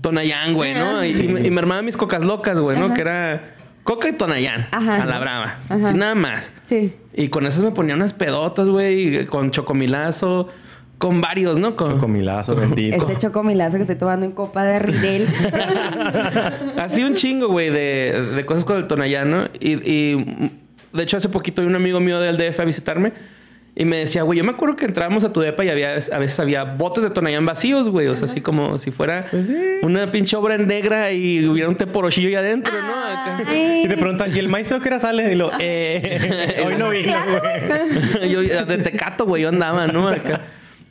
Tonayán, 0.01 0.55
güey, 0.55 0.75
¿no? 0.75 1.03
Y, 1.05 1.13
y 1.19 1.29
me, 1.29 1.41
y 1.47 1.51
me 1.51 1.61
armaba 1.61 1.81
mis 1.83 1.97
cocas 1.97 2.23
locas, 2.23 2.59
güey, 2.59 2.79
¿no? 2.79 2.87
Ajá. 2.87 2.95
Que 2.95 3.01
era 3.01 3.55
coca 3.85 4.09
y 4.09 4.13
Tonayán. 4.15 4.67
Ajá. 4.73 4.97
A 4.97 5.07
la 5.07 5.21
brava. 5.21 5.59
Ajá. 5.69 5.89
Sin 5.89 5.99
nada 5.99 6.15
más. 6.15 6.51
Sí. 6.67 6.97
Y 7.15 7.29
con 7.29 7.47
esas 7.47 7.63
me 7.63 7.71
ponía 7.71 7.95
unas 7.95 8.13
pedotas, 8.13 8.69
güey, 8.69 9.27
con 9.27 9.53
chocomilazo, 9.53 10.49
con 10.99 11.21
varios, 11.21 11.59
¿no? 11.59 11.77
Con, 11.77 11.93
Chocomilazo, 11.93 12.57
bendito. 12.57 12.97
Este 12.97 13.19
chocomilazo 13.19 13.77
que 13.77 13.83
estoy 13.83 13.97
tomando 13.97 14.27
en 14.27 14.33
copa 14.33 14.65
de 14.65 14.79
Ridel. 14.79 15.29
Así 16.79 17.05
un 17.05 17.15
chingo, 17.15 17.49
güey, 17.49 17.71
de, 17.71 18.31
de 18.35 18.47
cosas 18.47 18.65
con 18.65 18.79
el 18.79 18.89
Tonayán, 18.89 19.31
¿no? 19.31 19.45
Y, 19.61 19.75
y, 19.89 20.53
de 20.93 21.03
hecho, 21.03 21.17
hace 21.17 21.29
poquito 21.29 21.63
un 21.63 21.77
amigo 21.77 22.01
mío 22.01 22.21
del 22.21 22.37
DF 22.37 22.61
a 22.61 22.65
visitarme 22.65 23.13
y 23.77 23.85
me 23.85 23.97
decía, 23.97 24.23
güey, 24.23 24.39
yo 24.39 24.45
me 24.45 24.53
acuerdo 24.53 24.77
que 24.77 24.85
entrábamos 24.85 25.25
a 25.25 25.33
tu 25.33 25.41
depa 25.41 25.65
y 25.65 25.69
había, 25.69 25.95
a 25.95 26.19
veces 26.19 26.39
había 26.39 26.63
botes 26.63 27.03
de 27.03 27.11
Tonayán 27.11 27.45
vacíos, 27.45 27.89
güey. 27.89 28.07
O 28.07 28.15
sea, 28.15 28.27
así 28.27 28.41
como 28.41 28.79
si 28.79 28.93
fuera 28.93 29.27
Pues 29.31 29.49
sí. 29.49 29.57
una 29.83 30.11
pinche 30.13 30.37
obra 30.37 30.57
negra 30.59 31.11
y 31.13 31.45
hubiera 31.45 31.69
un 31.69 31.75
teporochillo 31.75 32.29
ahí 32.29 32.37
adentro, 32.37 32.73
¿no? 32.81 32.95
Acá. 32.95 33.53
Y 33.53 33.89
te 33.89 33.97
preguntan, 33.97 34.31
¿y 34.35 34.39
el 34.39 34.49
maestro 34.49 34.81
qué 34.81 34.89
hora 34.91 35.01
sale? 35.01 35.33
Y 35.33 35.35
lo, 35.35 35.51
eh, 35.59 36.63
hoy 36.67 36.75
no 36.77 36.91
vino, 36.91 37.17
güey. 38.21 38.31
yo 38.31 38.43
de 38.65 38.79
tecato, 38.79 39.27
güey, 39.27 39.43
yo 39.43 39.49
andaba, 39.49 39.89
¿no? 39.89 40.07
Acá. 40.09 40.43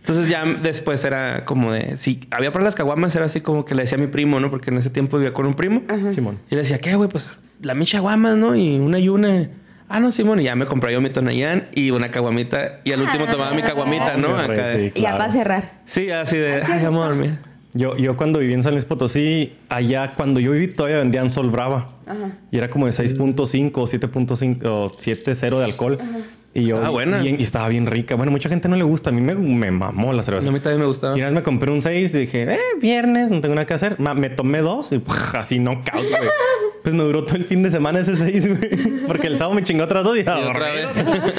Entonces 0.01 0.27
ya 0.27 0.43
después 0.43 1.01
era 1.05 1.45
como 1.45 1.71
de... 1.71 1.95
Si 1.95 2.19
había 2.31 2.51
para 2.51 2.65
las 2.65 2.75
caguamas, 2.75 3.15
era 3.15 3.23
así 3.23 3.39
como 3.39 3.63
que 3.63 3.73
le 3.75 3.83
decía 3.83 3.97
a 3.97 4.01
mi 4.01 4.07
primo, 4.07 4.41
¿no? 4.41 4.49
Porque 4.49 4.69
en 4.69 4.77
ese 4.77 4.89
tiempo 4.89 5.15
vivía 5.17 5.31
con 5.33 5.45
un 5.45 5.53
primo. 5.53 5.83
Simón. 6.13 6.39
Y 6.51 6.55
le 6.55 6.61
decía, 6.63 6.77
¿qué, 6.79 6.95
güey? 6.95 7.09
Pues 7.09 7.31
la 7.61 7.73
micha 7.75 8.01
guamas, 8.01 8.35
¿no? 8.35 8.53
Y 8.57 8.77
una 8.79 8.99
y 8.99 9.07
una. 9.07 9.47
Ah, 9.93 9.99
no, 9.99 10.11
Simón. 10.11 10.41
Y 10.41 10.45
ya 10.45 10.55
me 10.55 10.65
compré 10.65 10.91
yo 10.91 11.01
mi 11.01 11.11
Tonayán 11.11 11.67
y 11.71 11.91
una 11.91 12.09
caguamita. 12.09 12.79
Y 12.83 12.93
al 12.93 13.01
último 13.01 13.27
tomaba 13.27 13.51
mi 13.51 13.61
caguamita, 13.61 14.17
¿no? 14.17 14.35
Acá. 14.35 14.47
re, 14.47 14.91
Y 14.95 15.01
ya 15.01 15.15
para 15.15 15.31
cerrar. 15.31 15.81
Sí, 15.85 16.09
así 16.09 16.35
de, 16.35 16.63
ay, 16.63 16.83
vamos 16.83 17.05
a 17.05 17.09
dormir. 17.09 17.37
Yo, 17.75 17.95
yo 17.95 18.17
cuando 18.17 18.39
viví 18.39 18.55
en 18.55 18.63
San 18.63 18.71
Luis 18.73 18.85
Potosí, 18.85 19.55
allá 19.69 20.15
cuando 20.15 20.39
yo 20.39 20.49
viví 20.49 20.69
todavía 20.69 20.97
vendían 20.97 21.29
Sol 21.29 21.51
Brava. 21.51 21.91
Ajá. 22.07 22.39
Y 22.49 22.57
era 22.57 22.69
como 22.69 22.87
de 22.87 22.91
6.5 22.91 23.71
o 23.75 23.83
7.5 23.83 24.65
o 24.65 24.89
7.0 24.89 25.59
de 25.59 25.63
alcohol. 25.63 25.99
Y 26.55 26.65
yo, 26.65 26.75
Estaba 26.75 26.89
buena. 26.91 27.17
bien- 27.19 27.37
y 27.39 27.43
estaba 27.43 27.67
bien 27.67 27.87
rica. 27.87 28.13
Bueno, 28.15 28.31
mucha 28.31 28.47
gente 28.47 28.69
no 28.69 28.75
le 28.75 28.83
gusta. 28.83 29.09
A 29.09 29.13
mí 29.13 29.21
me, 29.21 29.33
me 29.33 29.71
mamó 29.71 30.13
la 30.13 30.21
cerveza. 30.21 30.49
A 30.49 30.51
mí 30.51 30.59
también 30.59 30.81
me 30.81 30.85
gustaba. 30.85 31.15
Y 31.17 31.19
una 31.21 31.29
vez 31.29 31.35
me 31.35 31.41
compré 31.43 31.71
un 31.71 31.81
6 31.81 32.13
y 32.13 32.17
dije, 32.19 32.43
eh, 32.43 32.59
viernes, 32.79 33.31
no 33.31 33.41
tengo 33.41 33.55
nada 33.55 33.65
que 33.65 33.73
hacer. 33.73 33.99
Ma- 33.99 34.13
me 34.13 34.29
tomé 34.29 34.59
dos 34.59 34.89
y 34.91 35.01
así 35.35 35.57
no 35.59 35.81
güey. 35.81 36.05
Pues 36.83 36.93
me 36.93 37.01
duró 37.03 37.23
todo 37.23 37.37
el 37.37 37.45
fin 37.45 37.63
de 37.63 37.71
semana 37.71 37.99
ese 37.99 38.15
6, 38.15 38.47
güey. 38.49 38.69
Porque 39.07 39.27
el 39.27 39.37
sábado 39.39 39.55
me 39.55 39.63
chingó 39.63 39.85
otras 39.85 40.03
dos 40.03 40.15
y 40.17 40.21
a 40.21 40.33
dormir. 40.35 40.63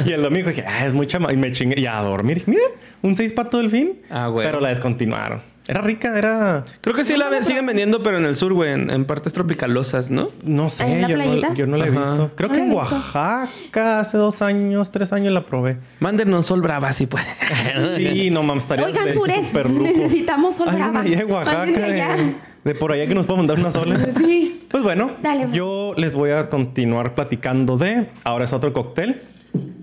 Y 0.07 0.13
el 0.13 0.23
domingo 0.23 0.49
dije, 0.49 0.65
ah, 0.67 0.85
es 0.85 0.93
mucha 0.95 1.19
ma-". 1.21 1.33
Y 1.33 1.37
me 1.37 1.53
chingué 1.53 1.79
y 1.81 1.87
a 1.87 1.99
dormir. 2.01 2.39
Dije, 2.39 2.51
Mira, 2.51 2.63
un 3.03 3.15
6 3.15 3.33
para 3.35 3.51
todo 3.51 3.61
el 3.61 3.71
fin. 3.71 4.01
Ah, 4.11 4.27
güey. 4.29 4.45
Pero 4.47 4.59
la 4.61 4.71
descontinuaron. 4.71 5.43
Era 5.67 5.81
rica, 5.81 6.19
era... 6.19 6.65
Creo 6.83 6.95
que 6.95 7.05
sí 7.05 7.17
la 7.17 7.43
siguen 7.43 7.65
vendiendo, 7.65 8.03
pero 8.03 8.19
en 8.19 8.27
el 8.27 8.37
sur, 8.37 8.53
güey. 8.53 8.73
En, 8.73 8.91
en 8.91 9.07
partes 9.07 9.33
tropicalosas, 9.33 10.11
¿no? 10.11 10.29
No 10.43 10.69
sé, 10.69 10.85
¿Ahí 10.85 10.93
en 11.03 11.09
yo, 11.09 11.17
no, 11.17 11.55
yo 11.55 11.67
no 11.67 11.77
la 11.79 11.87
he 11.87 11.89
Ajá. 11.91 12.01
visto. 12.01 12.31
Creo 12.35 12.49
No 12.51 12.55
que 12.55 12.61
en 12.61 12.69
visto. 12.71 12.95
Oaxaca 12.95 13.99
hace 13.99 14.19
dos 14.19 14.43
años, 14.43 14.91
tres 14.93 15.13
años 15.15 15.33
la 15.33 15.47
probé. 15.47 15.79
Mándenos 16.01 16.45
sol 16.47 16.61
brava 16.61 16.93
si 16.93 17.07
pueden. 17.07 17.27
Sí, 17.97 18.31
no 18.31 18.43
mames, 18.43 18.65
estaría 18.65 18.85
Oigan, 18.87 19.15
Sures, 19.15 19.53
necesitamos 19.81 20.55
sol 20.57 20.69
brava. 20.71 21.01
allá 21.01 21.17
de 21.19 21.25
Oaxaca, 21.25 21.65
de, 21.67 22.35
de 22.65 22.75
por 22.75 22.93
allá 22.93 23.07
que 23.07 23.15
nos 23.15 23.25
pueda 23.25 23.39
mandar 23.39 23.59
unas 23.59 23.75
olas. 23.77 24.07
Sí. 24.19 24.67
Pues 24.71 24.83
bueno, 24.83 25.13
Dale, 25.23 25.47
yo 25.53 25.95
les 25.97 26.15
voy 26.15 26.31
a 26.33 26.49
continuar 26.51 27.15
platicando 27.15 27.77
de. 27.79 28.09
Ahora 28.25 28.45
es 28.45 28.53
otro 28.53 28.73
cóctel. 28.73 29.23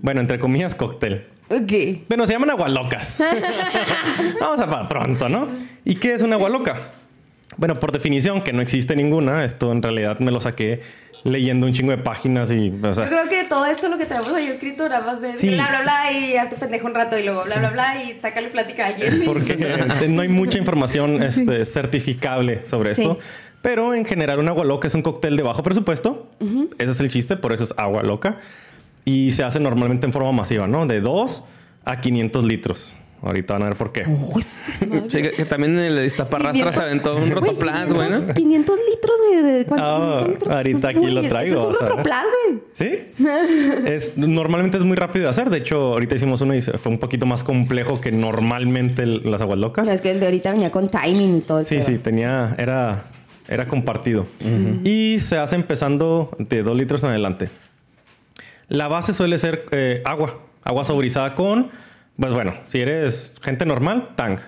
Bueno, 0.02 0.20
entre 0.20 0.38
comillas, 0.38 0.74
cóctel. 0.74 1.26
Ok. 1.48 2.06
Bueno, 2.08 2.26
se 2.26 2.32
llaman 2.34 2.50
agualocas. 2.50 3.18
Vamos 4.40 4.60
a 4.60 4.68
para 4.68 4.88
pronto, 4.88 5.28
¿no? 5.28 5.48
¿Y 5.84 5.94
qué 5.94 6.12
es 6.14 6.22
una 6.22 6.36
agualoca? 6.36 6.92
Bueno, 7.56 7.78
por 7.78 7.92
definición, 7.92 8.42
que 8.42 8.52
no 8.52 8.62
existe 8.62 8.96
ninguna. 8.96 9.44
Esto 9.44 9.70
en 9.72 9.82
realidad 9.82 10.18
me 10.18 10.30
lo 10.30 10.40
saqué 10.40 10.80
leyendo 11.24 11.66
un 11.66 11.72
chingo 11.72 11.92
de 11.92 11.98
páginas 11.98 12.50
y, 12.50 12.72
o 12.82 12.94
sea, 12.94 13.04
Yo 13.04 13.10
creo 13.10 13.28
que 13.28 13.44
todo 13.44 13.64
esto 13.66 13.88
lo 13.88 13.96
que 13.96 14.06
tenemos 14.06 14.32
ahí 14.32 14.48
escrito 14.48 14.88
nada 14.88 15.06
más 15.06 15.20
de 15.20 15.32
Sí. 15.34 15.50
bla 15.50 15.68
bla 15.68 15.82
bla 15.82 16.12
y 16.12 16.36
hazte 16.36 16.56
pendejo 16.56 16.86
un 16.88 16.94
rato 16.94 17.16
y 17.16 17.22
luego 17.22 17.44
bla 17.44 17.58
bla 17.58 17.70
bla 17.70 18.02
y 18.02 18.18
sácale 18.20 18.48
plática 18.48 18.86
a 18.86 18.88
alguien. 18.88 19.22
porque 19.26 19.56
no 20.08 20.22
hay 20.22 20.28
mucha 20.28 20.58
información 20.58 21.22
este, 21.22 21.64
certificable 21.66 22.66
sobre 22.66 22.92
esto. 22.92 23.18
Pero 23.60 23.94
en 23.94 24.04
general, 24.04 24.40
una 24.40 24.50
agua 24.50 24.64
loca 24.64 24.88
es 24.88 24.94
un 24.96 25.02
cóctel 25.02 25.36
de 25.36 25.44
bajo 25.44 25.62
presupuesto. 25.62 26.28
Ese 26.78 26.90
es 26.90 26.98
el 27.00 27.10
chiste, 27.10 27.36
por 27.36 27.52
eso 27.52 27.62
es 27.64 27.74
agua 27.76 28.02
loca. 28.02 28.38
Y 29.04 29.32
se 29.32 29.42
hace 29.44 29.58
normalmente 29.60 30.06
en 30.06 30.12
forma 30.12 30.32
masiva, 30.32 30.66
¿no? 30.66 30.86
De 30.86 31.00
2 31.00 31.42
a 31.84 32.00
500 32.00 32.44
litros. 32.44 32.94
Ahorita 33.24 33.52
van 33.52 33.62
a 33.62 33.66
ver 33.66 33.76
por 33.76 33.92
qué. 33.92 34.04
Sí, 35.06 35.22
que, 35.22 35.30
que 35.30 35.44
también 35.44 35.78
en 35.78 35.84
el 35.96 36.04
Iztaparrastra 36.04 36.72
se 36.72 36.80
aventó 36.80 37.14
un 37.16 37.30
rotoplas, 37.30 37.92
güey, 37.92 38.10
¿no? 38.10 38.26
500 38.26 38.78
litros, 38.90 39.16
güey. 39.28 39.42
¿De 39.44 39.64
cuánto? 39.64 39.84
Ah, 39.86 40.18
500 40.24 40.28
litros? 40.32 40.52
ahorita 40.52 40.88
aquí 40.88 40.98
Uy, 40.98 41.12
lo 41.12 41.22
traigo, 41.28 41.70
Es 41.70 41.80
un 41.80 41.86
rotoplas, 41.86 42.24
güey. 42.48 42.60
¿Sí? 42.74 42.98
es, 43.86 44.16
normalmente 44.18 44.76
es 44.76 44.82
muy 44.82 44.96
rápido 44.96 45.26
de 45.26 45.30
hacer. 45.30 45.50
De 45.50 45.58
hecho, 45.58 45.76
ahorita 45.92 46.16
hicimos 46.16 46.40
uno 46.40 46.52
y 46.56 46.60
se- 46.60 46.76
fue 46.78 46.90
un 46.90 46.98
poquito 46.98 47.24
más 47.24 47.44
complejo 47.44 48.00
que 48.00 48.10
normalmente 48.10 49.04
el- 49.04 49.22
las 49.30 49.40
aguas 49.40 49.58
locas. 49.60 49.86
No, 49.86 49.94
es 49.94 50.00
que 50.00 50.10
el 50.10 50.18
de 50.18 50.26
ahorita 50.26 50.50
venía 50.52 50.72
con 50.72 50.88
timing 50.88 51.38
y 51.38 51.40
todo. 51.42 51.62
Sí, 51.62 51.80
sí, 51.80 51.98
tenía, 51.98 52.56
era, 52.58 53.04
era 53.48 53.66
compartido. 53.68 54.26
Y 54.82 55.18
se 55.20 55.38
hace 55.38 55.54
empezando 55.54 56.34
de 56.40 56.64
2 56.64 56.76
litros 56.76 57.02
en 57.04 57.10
adelante. 57.10 57.50
La 58.72 58.88
base 58.88 59.12
suele 59.12 59.36
ser 59.36 59.66
eh, 59.70 60.00
agua, 60.06 60.40
agua 60.64 60.82
saborizada 60.82 61.34
con, 61.34 61.70
pues 62.18 62.32
bueno, 62.32 62.54
si 62.64 62.80
eres 62.80 63.34
gente 63.42 63.66
normal, 63.66 64.12
Tang. 64.16 64.40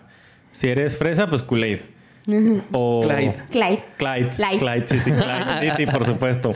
Si 0.51 0.67
eres 0.67 0.97
fresa, 0.97 1.29
pues 1.29 1.43
Kool-Aid. 1.43 1.81
O 2.73 3.03
Clyde. 3.03 3.37
Clyde. 3.51 3.85
Clyde. 3.99 4.31
Clyde. 4.31 4.59
Clyde, 4.59 4.87
sí, 4.87 5.01
sí, 5.01 5.13
Clyde. 5.13 5.61
Sí, 5.61 5.77
sí, 5.77 5.87
por 5.87 6.07
supuesto. 6.07 6.55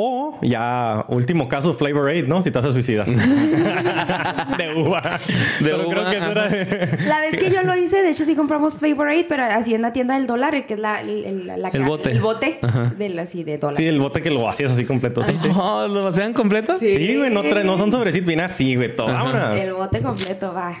O 0.00 0.38
ya, 0.42 1.04
último 1.08 1.48
caso, 1.48 1.72
Flavor 1.72 2.08
Aid, 2.08 2.28
¿no? 2.28 2.40
Si 2.40 2.52
te 2.52 2.58
vas 2.58 2.66
a 2.66 2.72
suicidar. 2.72 3.06
de 3.08 4.74
uva. 4.76 5.18
De 5.60 5.64
Pero 5.64 5.88
uva, 5.88 5.90
creo 5.90 6.10
que 6.10 6.16
eso 6.18 6.30
era 6.30 6.48
de- 6.48 6.98
La 7.06 7.20
vez 7.20 7.36
que 7.36 7.50
yo 7.50 7.62
lo 7.64 7.74
hice, 7.76 8.02
de 8.02 8.10
hecho 8.10 8.24
sí 8.24 8.34
compramos 8.36 8.74
Favorite, 8.74 9.26
pero 9.28 9.44
así 9.44 9.74
en 9.74 9.82
la 9.82 9.92
tienda 9.92 10.14
del 10.14 10.26
dólar, 10.26 10.66
que 10.66 10.74
es 10.74 10.80
la, 10.80 11.00
el, 11.00 11.24
el- 11.24 11.46
la- 11.62 11.68
El 11.70 11.82
bote. 11.82 12.12
El 12.12 12.20
bote 12.20 12.60
del, 12.96 13.18
así 13.18 13.42
de 13.42 13.58
dólar. 13.58 13.76
Sí, 13.76 13.86
el 13.86 13.98
bote 13.98 14.22
que 14.22 14.30
lo 14.30 14.42
vacías 14.44 14.70
así 14.72 14.84
completo. 14.84 15.22
Sí. 15.24 15.34
Oh, 15.56 15.88
¿Lo 15.88 16.04
vacían 16.04 16.32
completo? 16.32 16.78
Sí. 16.78 16.92
Sí, 16.94 17.16
güey, 17.16 17.32
no, 17.32 17.42
trae- 17.42 17.64
no 17.64 17.76
son 17.76 17.90
sobrecitos, 17.90 18.26
viene 18.28 18.44
así, 18.44 18.76
güey, 18.76 18.94
todo. 18.94 19.08
Vámonos. 19.08 19.60
El 19.60 19.72
bote 19.72 20.00
completo, 20.00 20.52
va. 20.54 20.76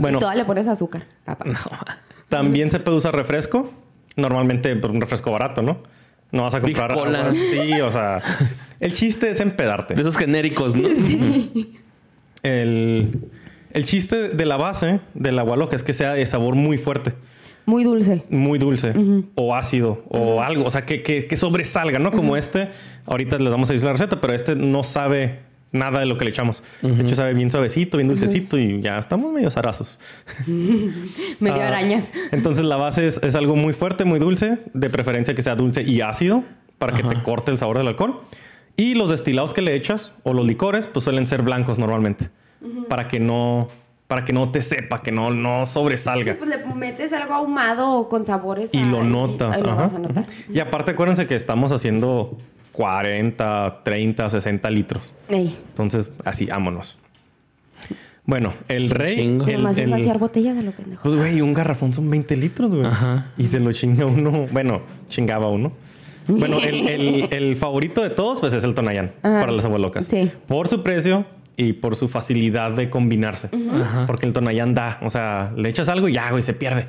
Bueno. 0.00 0.18
Y 0.18 0.20
toda 0.20 0.34
le 0.34 0.44
pones 0.44 0.68
azúcar. 0.68 1.04
papá. 1.24 1.46
También 2.28 2.70
se 2.70 2.78
puede 2.80 2.96
usar 2.98 3.14
refresco. 3.16 3.72
Normalmente 4.16 4.74
por 4.76 4.90
un 4.90 5.00
refresco 5.00 5.30
barato, 5.30 5.62
¿no? 5.62 5.78
No 6.32 6.42
vas 6.42 6.54
a 6.54 6.60
comprar 6.60 6.92
Cola. 6.94 7.20
agua. 7.20 7.34
Sí, 7.34 7.72
o 7.80 7.90
sea, 7.90 8.20
el 8.80 8.92
chiste 8.92 9.30
es 9.30 9.40
empedarte. 9.40 9.94
De 9.94 10.02
esos 10.02 10.16
genéricos, 10.16 10.76
¿no? 10.76 10.88
El, 12.42 13.30
el 13.72 13.84
chiste 13.84 14.28
de 14.28 14.46
la 14.46 14.56
base 14.56 15.00
del 15.14 15.38
agua 15.38 15.56
loca 15.56 15.74
es 15.76 15.82
que 15.82 15.92
sea 15.92 16.12
de 16.14 16.24
sabor 16.26 16.54
muy 16.54 16.78
fuerte, 16.78 17.14
Muy 17.66 17.82
dulce. 17.84 18.24
muy 18.30 18.58
dulce 18.58 18.92
o 19.34 19.54
ácido 19.54 20.04
o 20.08 20.40
algo, 20.42 20.64
o 20.64 20.70
sea, 20.70 20.84
que, 20.86 21.02
que- 21.02 21.26
que 21.26 21.36
sobresalga, 21.36 21.98
¿no? 21.98 22.12
Como 22.12 22.36
este, 22.36 22.68
ahorita 23.06 23.38
les 23.38 23.50
vamos 23.50 23.68
a 23.70 23.72
decir 23.72 23.86
la 23.86 23.92
receta, 23.92 24.20
pero 24.20 24.34
este 24.34 24.54
no 24.54 24.82
sabe 24.84 25.40
nada 25.72 26.00
de 26.00 26.06
lo 26.06 26.16
que 26.18 26.24
le 26.24 26.30
echamos. 26.30 26.62
De 26.82 27.02
hecho, 27.02 27.14
sabe 27.16 27.34
bien 27.34 27.50
suavecito, 27.50 27.96
bien 27.98 28.08
dulcecito 28.08 28.58
y 28.58 28.80
ya 28.80 28.98
estamos 28.98 29.32
medio 29.32 29.50
zarazos. 29.50 29.98
Medio 31.40 31.62
Ah, 31.62 31.68
arañas. 31.68 32.04
Entonces 32.32 32.64
la 32.64 32.76
base 32.76 33.06
es, 33.06 33.20
es 33.22 33.34
algo 33.34 33.56
muy 33.56 33.72
fuerte, 33.72 34.04
muy 34.04 34.18
dulce, 34.18 34.58
de 34.74 34.90
preferencia 34.90 35.34
que 35.34 35.42
sea 35.42 35.54
dulce 35.56 35.82
y 35.82 36.00
ácido 36.00 36.44
para 36.78 36.96
que 36.96 37.02
te 37.02 37.22
corte 37.22 37.50
el 37.50 37.58
sabor 37.58 37.78
del 37.78 37.88
alcohol. 37.88 38.20
Y 38.76 38.94
los 38.94 39.10
destilados 39.10 39.54
que 39.54 39.62
le 39.62 39.74
echas 39.74 40.12
o 40.22 40.32
los 40.32 40.46
licores, 40.46 40.86
pues 40.86 41.04
suelen 41.04 41.26
ser 41.26 41.42
blancos 41.42 41.78
normalmente, 41.78 42.30
para 42.88 43.08
que 43.08 43.18
no 43.20 43.68
para 44.06 44.24
que 44.24 44.32
no 44.32 44.50
te 44.50 44.62
sepa, 44.62 45.02
que 45.02 45.12
no, 45.12 45.30
no 45.30 45.66
sobresalga. 45.66 46.36
Pues 46.38 46.48
le 46.48 46.64
metes 46.74 47.12
algo 47.12 47.34
ahumado 47.34 48.08
con 48.08 48.24
sabores. 48.24 48.70
Y 48.72 48.78
a- 48.78 48.86
lo 48.86 49.04
notas. 49.04 49.60
y, 49.60 49.62
lo 49.62 49.72
ajá. 49.72 49.82
vas 49.82 49.92
a 49.94 49.98
notar. 49.98 50.24
Y 50.50 50.60
aparte 50.60 50.92
acuérdense 50.92 51.26
que 51.26 51.34
estamos 51.34 51.72
haciendo 51.72 52.38
40, 52.78 53.80
30, 53.82 54.30
60 54.30 54.70
litros. 54.70 55.12
Ey, 55.28 55.56
Entonces, 55.70 56.10
así, 56.24 56.46
vámonos. 56.46 56.96
Bueno, 58.24 58.52
el 58.68 58.90
rey... 58.90 59.18
el- 59.18 59.38
nomás 59.38 59.76
es 59.78 59.84
el- 59.84 59.90
vaciar 59.90 60.18
botellas 60.18 60.54
de 60.54 60.62
lo 60.62 60.70
pendejo. 60.70 61.02
Pues, 61.02 61.16
güey, 61.16 61.40
un 61.40 61.54
garrafón 61.54 61.92
son 61.92 62.08
20 62.08 62.36
litros, 62.36 62.72
güey. 62.72 62.86
Ajá. 62.86 63.32
Y 63.36 63.48
se 63.48 63.58
lo 63.58 63.72
chinga 63.72 64.06
uno. 64.06 64.46
Bueno, 64.52 64.82
chingaba 65.08 65.48
uno. 65.50 65.72
Bueno, 66.28 66.58
el, 66.60 66.88
el- 66.88 67.28
el 67.32 67.56
favorito 67.56 68.00
de 68.00 68.10
todos, 68.10 68.38
pues 68.38 68.54
es 68.54 68.62
el 68.62 68.74
Tonayán 68.74 69.10
Ajá. 69.22 69.40
para 69.40 69.50
las 69.50 69.64
abuelocas. 69.64 70.06
Sí. 70.06 70.30
Por 70.46 70.68
su 70.68 70.84
precio 70.84 71.26
y 71.58 71.74
por 71.74 71.96
su 71.96 72.08
facilidad 72.08 72.70
de 72.70 72.88
combinarse. 72.88 73.50
Porque 74.06 74.24
el 74.24 74.32
Tonayán 74.32 74.74
da, 74.74 74.98
o 75.02 75.10
sea, 75.10 75.52
le 75.56 75.68
echas 75.68 75.88
algo 75.90 76.08
y 76.08 76.14
ya, 76.14 76.30
güey, 76.30 76.42
se 76.42 76.54
pierde. 76.54 76.86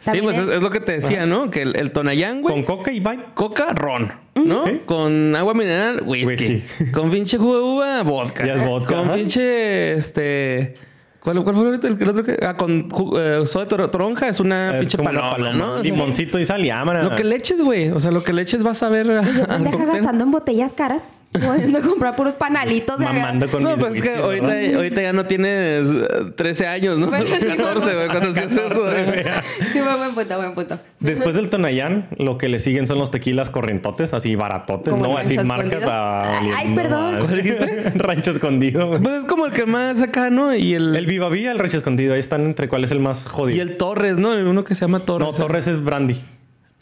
Sí, 0.00 0.20
pues 0.22 0.38
es, 0.38 0.48
es- 0.48 0.62
lo 0.62 0.70
que 0.70 0.80
te 0.80 0.92
decía, 0.92 1.26
¿no? 1.26 1.50
Que 1.50 1.62
el, 1.62 1.76
el 1.76 1.90
Tonayán, 1.92 2.40
güey. 2.40 2.54
Con 2.54 2.62
coca 2.62 2.90
y 2.92 3.00
bye. 3.00 3.18
Coca, 3.34 3.72
ron, 3.74 4.10
¿no? 4.36 4.62
Sí. 4.62 4.80
Con 4.86 5.36
agua 5.36 5.52
mineral, 5.54 6.02
whisky. 6.06 6.26
Whisky. 6.46 6.90
Con 6.92 7.10
pinche 7.10 7.36
jugo 7.36 7.56
de 7.56 7.62
uva, 7.62 8.02
vodka. 8.02 8.46
Ya 8.46 8.54
es 8.54 8.64
vodka, 8.66 8.94
Con 8.94 9.06
ajá. 9.08 9.14
pinche, 9.16 9.92
este... 9.92 10.74
¿Cuál, 11.20 11.42
cuál 11.44 11.54
fue 11.54 11.64
ahorita 11.66 11.86
el, 11.86 12.00
el 12.02 12.08
otro 12.08 12.24
que...? 12.24 12.36
Ah, 12.44 12.56
con 12.56 12.88
eh, 13.16 13.42
soda 13.46 13.64
de 13.66 13.70
tor- 13.76 13.90
toronja 13.92 14.28
es 14.28 14.40
una 14.40 14.72
Es 14.72 14.78
pinche 14.80 14.96
como 14.98 15.10
una 15.10 15.20
paloma, 15.20 15.36
paloma. 15.50 15.56
¿no? 15.66 15.70
O 15.70 15.74
sea, 15.74 15.82
Limoncito 15.84 16.38
y 16.40 16.44
sal 16.44 16.64
y 16.64 16.70
ámara. 16.70 17.02
Lo 17.04 17.14
que 17.14 17.22
le 17.22 17.36
eches, 17.36 17.62
güey. 17.62 17.90
O 17.90 18.00
sea, 18.00 18.10
lo 18.10 18.24
que 18.24 18.32
le 18.32 18.42
eches 18.42 18.64
vas 18.64 18.82
a 18.82 18.88
ver 18.88 19.08
a- 19.12 19.22
Yo 19.22 19.46
cóctel. 19.70 19.86
gastando 19.86 20.24
en 20.24 20.30
botellas 20.32 20.72
caras, 20.72 21.06
pudiendo 21.32 21.80
comprar 21.80 22.14
puros 22.14 22.34
panalitos 22.34 22.98
de 22.98 23.04
Mamando 23.06 23.48
con 23.48 23.62
No, 23.62 23.70
mis 23.70 23.80
pues 23.80 23.94
es 23.96 24.02
que 24.02 24.08
whiskies, 24.10 24.24
ahorita, 24.24 24.46
¿verdad? 24.46 24.74
ahorita 24.76 25.02
ya 25.02 25.12
no 25.12 25.26
tienes 25.26 25.86
eh, 25.86 26.32
13 26.36 26.66
años, 26.66 26.98
¿no? 26.98 27.06
Bueno, 27.08 27.26
sí, 27.40 27.46
14, 27.56 27.94
güey, 27.94 28.08
cuando 28.08 28.28
hacías 28.30 28.52
eso. 28.52 28.68
14, 28.68 29.02
güey. 29.04 29.22
güey. 29.22 29.24
Sí, 29.72 29.80
buen, 29.80 29.96
buen 29.98 30.14
punto, 30.14 30.36
buen 30.36 30.52
punto. 30.54 30.78
Después 31.00 31.34
del 31.36 31.48
Tonayán, 31.50 32.08
lo 32.18 32.38
que 32.38 32.48
le 32.48 32.58
siguen 32.58 32.86
son 32.86 32.98
los 32.98 33.10
tequilas 33.10 33.50
corrientotes, 33.50 34.12
así 34.14 34.34
baratotes, 34.36 34.92
Como 34.92 35.06
no 35.06 35.18
así 35.18 35.36
Rancho 35.36 35.48
marcas 35.48 35.72
Escondido. 35.72 35.92
a- 35.92 36.38
Ay, 36.38 36.50
ay, 36.56 36.74
perdón. 36.74 37.16
¿Cuál 37.20 37.36
dijiste? 37.42 37.90
rancho 37.96 38.30
escondido. 38.30 38.88
güey. 38.88 39.00
Pues 39.02 39.14
es 39.20 39.24
como 39.24 39.46
el 39.46 39.52
que 39.52 39.64
más 39.66 40.02
acá, 40.02 40.30
¿no? 40.30 40.54
Y 40.54 40.74
el, 40.74 40.94
El 40.94 41.06
Viva 41.06 41.28
Vía, 41.30 41.50
el 41.52 41.58
rancho 41.58 41.76
escondido, 41.78 42.14
ahí 42.14 42.20
están 42.20 42.42
entre 42.44 42.68
cuál 42.68 42.84
es 42.84 42.90
el 42.92 43.00
más 43.00 43.26
jodido. 43.26 43.56
y 43.56 43.60
el 43.60 43.76
Torres, 43.76 44.18
¿no? 44.18 44.32
El 44.34 44.46
uno 44.46 44.64
que 44.64 44.74
se 44.74 44.82
llama 44.82 45.00
Torres. 45.00 45.26
no, 45.26 45.32
Torres 45.32 45.66
es 45.66 45.82
brandy. 45.82 46.20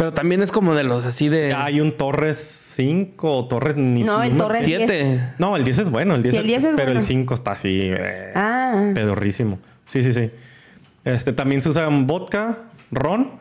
Pero 0.00 0.14
también 0.14 0.42
es 0.42 0.50
como 0.50 0.74
de 0.74 0.82
los 0.82 1.04
así 1.04 1.28
de... 1.28 1.52
Hay 1.52 1.78
un 1.78 1.92
Torres 1.92 2.38
5 2.74 3.36
o 3.36 3.46
Torres 3.48 3.76
ni 3.76 4.02
No, 4.02 4.22
el 4.22 4.34
Torres 4.34 4.64
Siete. 4.64 5.20
No, 5.38 5.58
el 5.58 5.62
10 5.64 5.78
es 5.80 5.90
bueno, 5.90 6.14
el 6.14 6.22
10, 6.22 6.34
Sí, 6.36 6.40
el 6.40 6.46
10 6.46 6.58
es 6.64 6.70
pero 6.74 6.86
bueno. 6.86 7.00
el 7.00 7.04
5 7.04 7.34
está 7.34 7.50
así 7.50 7.80
eh, 7.82 8.32
Ah, 8.34 8.92
pedorrísimo. 8.94 9.58
Sí, 9.88 10.00
sí, 10.00 10.14
sí. 10.14 10.30
Este 11.04 11.34
también 11.34 11.60
se 11.60 11.68
usan 11.68 12.06
vodka, 12.06 12.60
ron 12.90 13.32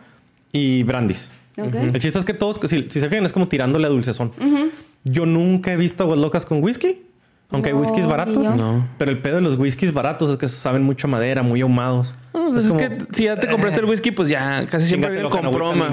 y 0.51 0.83
brandis. 0.83 1.31
El 1.55 1.97
chiste 2.01 2.19
es 2.19 2.25
que 2.25 2.33
todos, 2.33 2.59
si, 2.69 2.89
si 2.89 2.99
se 2.99 3.07
fijan, 3.07 3.23
es 3.23 3.31
como 3.31 3.47
tirándole 3.47 3.87
a 3.87 3.89
dulcezón. 3.89 4.33
Yo 5.05 5.25
nunca 5.25 5.71
he 5.71 5.77
visto 5.77 6.03
aguas 6.03 6.19
locas 6.19 6.45
con 6.45 6.61
whisky. 6.61 7.03
Aunque 7.51 7.71
No, 7.71 7.77
hay 7.77 7.81
whiskies 7.81 8.05
baratos. 8.05 8.47
No. 8.55 8.87
Pero 8.99 9.09
el 9.09 9.17
pedo 9.19 9.35
de 9.37 9.41
los 9.41 9.55
whiskies 9.55 9.91
baratos 9.91 10.29
es 10.29 10.37
que 10.37 10.47
saben 10.47 10.83
mucho 10.83 11.07
a 11.07 11.09
madera, 11.09 11.41
muy 11.41 11.61
ahumados. 11.61 12.13
No, 12.33 12.51
pues 12.51 12.57
Es 12.57 12.63
es, 12.65 12.69
como- 12.69 12.79
que 12.79 12.97
si 13.11 13.23
ya 13.23 13.39
te 13.39 13.47
compraste 13.47 13.79
el 13.79 13.85
whisky, 13.87 14.11
pues 14.11 14.29
ya 14.29 14.67
casi 14.67 14.87
siempre 14.87 15.09
vienen 15.09 15.31
con 15.31 15.41
promo. 15.51 15.83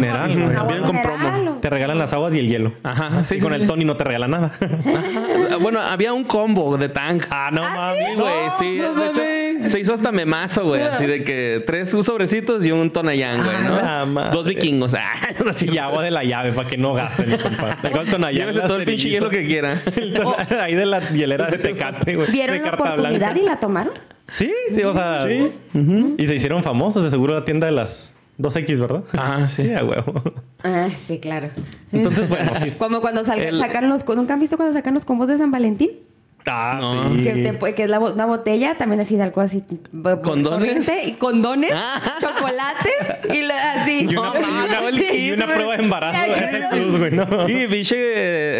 Te 1.60 1.70
regalan 1.70 1.98
las 1.98 2.12
aguas 2.12 2.34
y 2.34 2.40
el 2.40 2.48
hielo. 2.48 2.72
Ajá, 2.82 3.22
sí, 3.24 3.36
y 3.36 3.40
con 3.40 3.54
sí, 3.54 3.60
el. 3.62 3.66
Tony 3.66 3.84
no 3.86 3.96
te 3.96 4.04
regala 4.04 4.28
nada. 4.28 4.52
Ajá. 4.60 5.56
Bueno, 5.60 5.80
había 5.80 6.12
un 6.12 6.24
combo 6.24 6.76
de 6.76 6.88
tank. 6.90 7.24
ah, 7.30 7.50
no 7.52 7.62
mames. 7.62 7.98
Sí, 8.06 8.14
güey, 8.14 8.32
sí. 8.58 8.78
no 8.80 8.94
de 8.94 9.06
hecho, 9.08 9.20
se 9.68 9.80
hizo 9.80 9.94
hasta 9.94 10.12
memazo, 10.12 10.64
güey. 10.64 10.82
Así 10.82 11.06
de 11.06 11.24
que 11.24 11.62
tres 11.66 11.90
sobrecitos 11.90 12.64
y 12.64 12.72
un 12.72 12.90
Tonayán, 12.90 13.38
güey, 13.38 13.56
¿no? 13.64 13.74
Ah. 13.82 14.30
Dos 14.32 14.46
vikingos. 14.46 14.94
Ah, 14.94 15.12
así. 15.50 15.68
Y 15.70 15.78
agua 15.78 16.02
de 16.02 16.10
la 16.10 16.24
llave 16.24 16.52
para 16.52 16.68
que 16.68 16.76
no 16.76 16.94
gasten, 16.94 17.30
mi 17.30 17.38
compa. 17.38 17.76
Te 17.82 17.88
el 17.88 18.10
Tonayán, 18.10 18.48
Llévese 18.48 18.66
todo 18.66 18.78
el 18.78 18.84
pinche 18.84 19.08
hielo 19.10 19.30
que 19.30 19.46
quiera. 19.46 19.80
Ton- 20.14 20.58
Ahí 20.60 20.74
de 20.74 20.86
la 20.86 21.08
hielera 21.10 21.48
de 21.50 21.58
Tecate, 21.58 22.16
güey. 22.16 22.30
¿Vieron 22.30 22.58
de 22.58 22.64
la 22.64 22.72
oportunidad 22.74 23.18
blanca. 23.18 23.38
y 23.40 23.42
la 23.44 23.60
tomaron? 23.60 23.94
Sí, 24.36 24.52
sí, 24.72 24.82
o 24.82 24.92
sea. 24.92 25.24
Sí. 25.26 25.50
Y 26.18 26.26
se 26.26 26.34
hicieron 26.34 26.62
famosos, 26.62 27.04
de 27.04 27.10
seguro 27.10 27.34
la 27.34 27.44
tienda 27.44 27.66
de 27.66 27.72
las 27.72 28.12
2X, 28.38 28.80
¿verdad? 28.80 29.04
Ah, 29.16 29.46
sí. 29.48 29.62
Sí, 29.64 29.72
a 29.72 29.84
huevo. 29.84 30.22
Ah, 30.64 30.88
sí, 31.06 31.18
claro. 31.20 31.48
Entonces, 31.92 32.28
bueno, 32.28 32.52
sí. 32.60 32.76
Como 32.78 33.00
cuando 33.00 33.24
sal- 33.24 33.38
El- 33.40 33.58
sacan 33.60 33.88
los... 33.88 34.04
¿Nunca 34.08 34.34
han 34.34 34.40
visto 34.40 34.56
cuando 34.56 34.72
sacan 34.74 34.94
los 34.94 35.04
combos 35.04 35.28
de 35.28 35.38
San 35.38 35.50
Valentín? 35.50 35.90
Ah, 36.48 36.78
No. 36.80 37.12
sí. 37.14 37.22
Que, 37.22 37.32
te- 37.58 37.74
que 37.74 37.82
es 37.84 37.88
la, 37.90 37.98
una 37.98 38.24
botella 38.26 38.74
también 38.76 39.00
así 39.00 39.16
de 39.16 39.24
algo 39.24 39.40
así. 39.40 39.62
¿Condones? 40.22 40.90
Y 41.04 41.12
condones, 41.12 41.72
Ah. 41.74 42.16
chocolates 42.20 42.92
y 43.34 43.42
lo- 43.42 43.54
así. 43.54 44.06
Y 44.08 44.16
una, 44.16 44.32
y 44.34 44.66
una- 44.66 44.88
el 44.88 45.14
y 45.18 45.32
una 45.32 45.46
kit, 45.46 45.54
prueba 45.54 45.76
de 45.76 45.82
embarazo. 45.82 46.24
Ese 46.30 46.60
ya. 46.60 46.70
plus, 46.70 46.96
güey, 46.98 47.10
¿no? 47.10 47.48
Y 47.48 47.66
pinche 47.66 47.96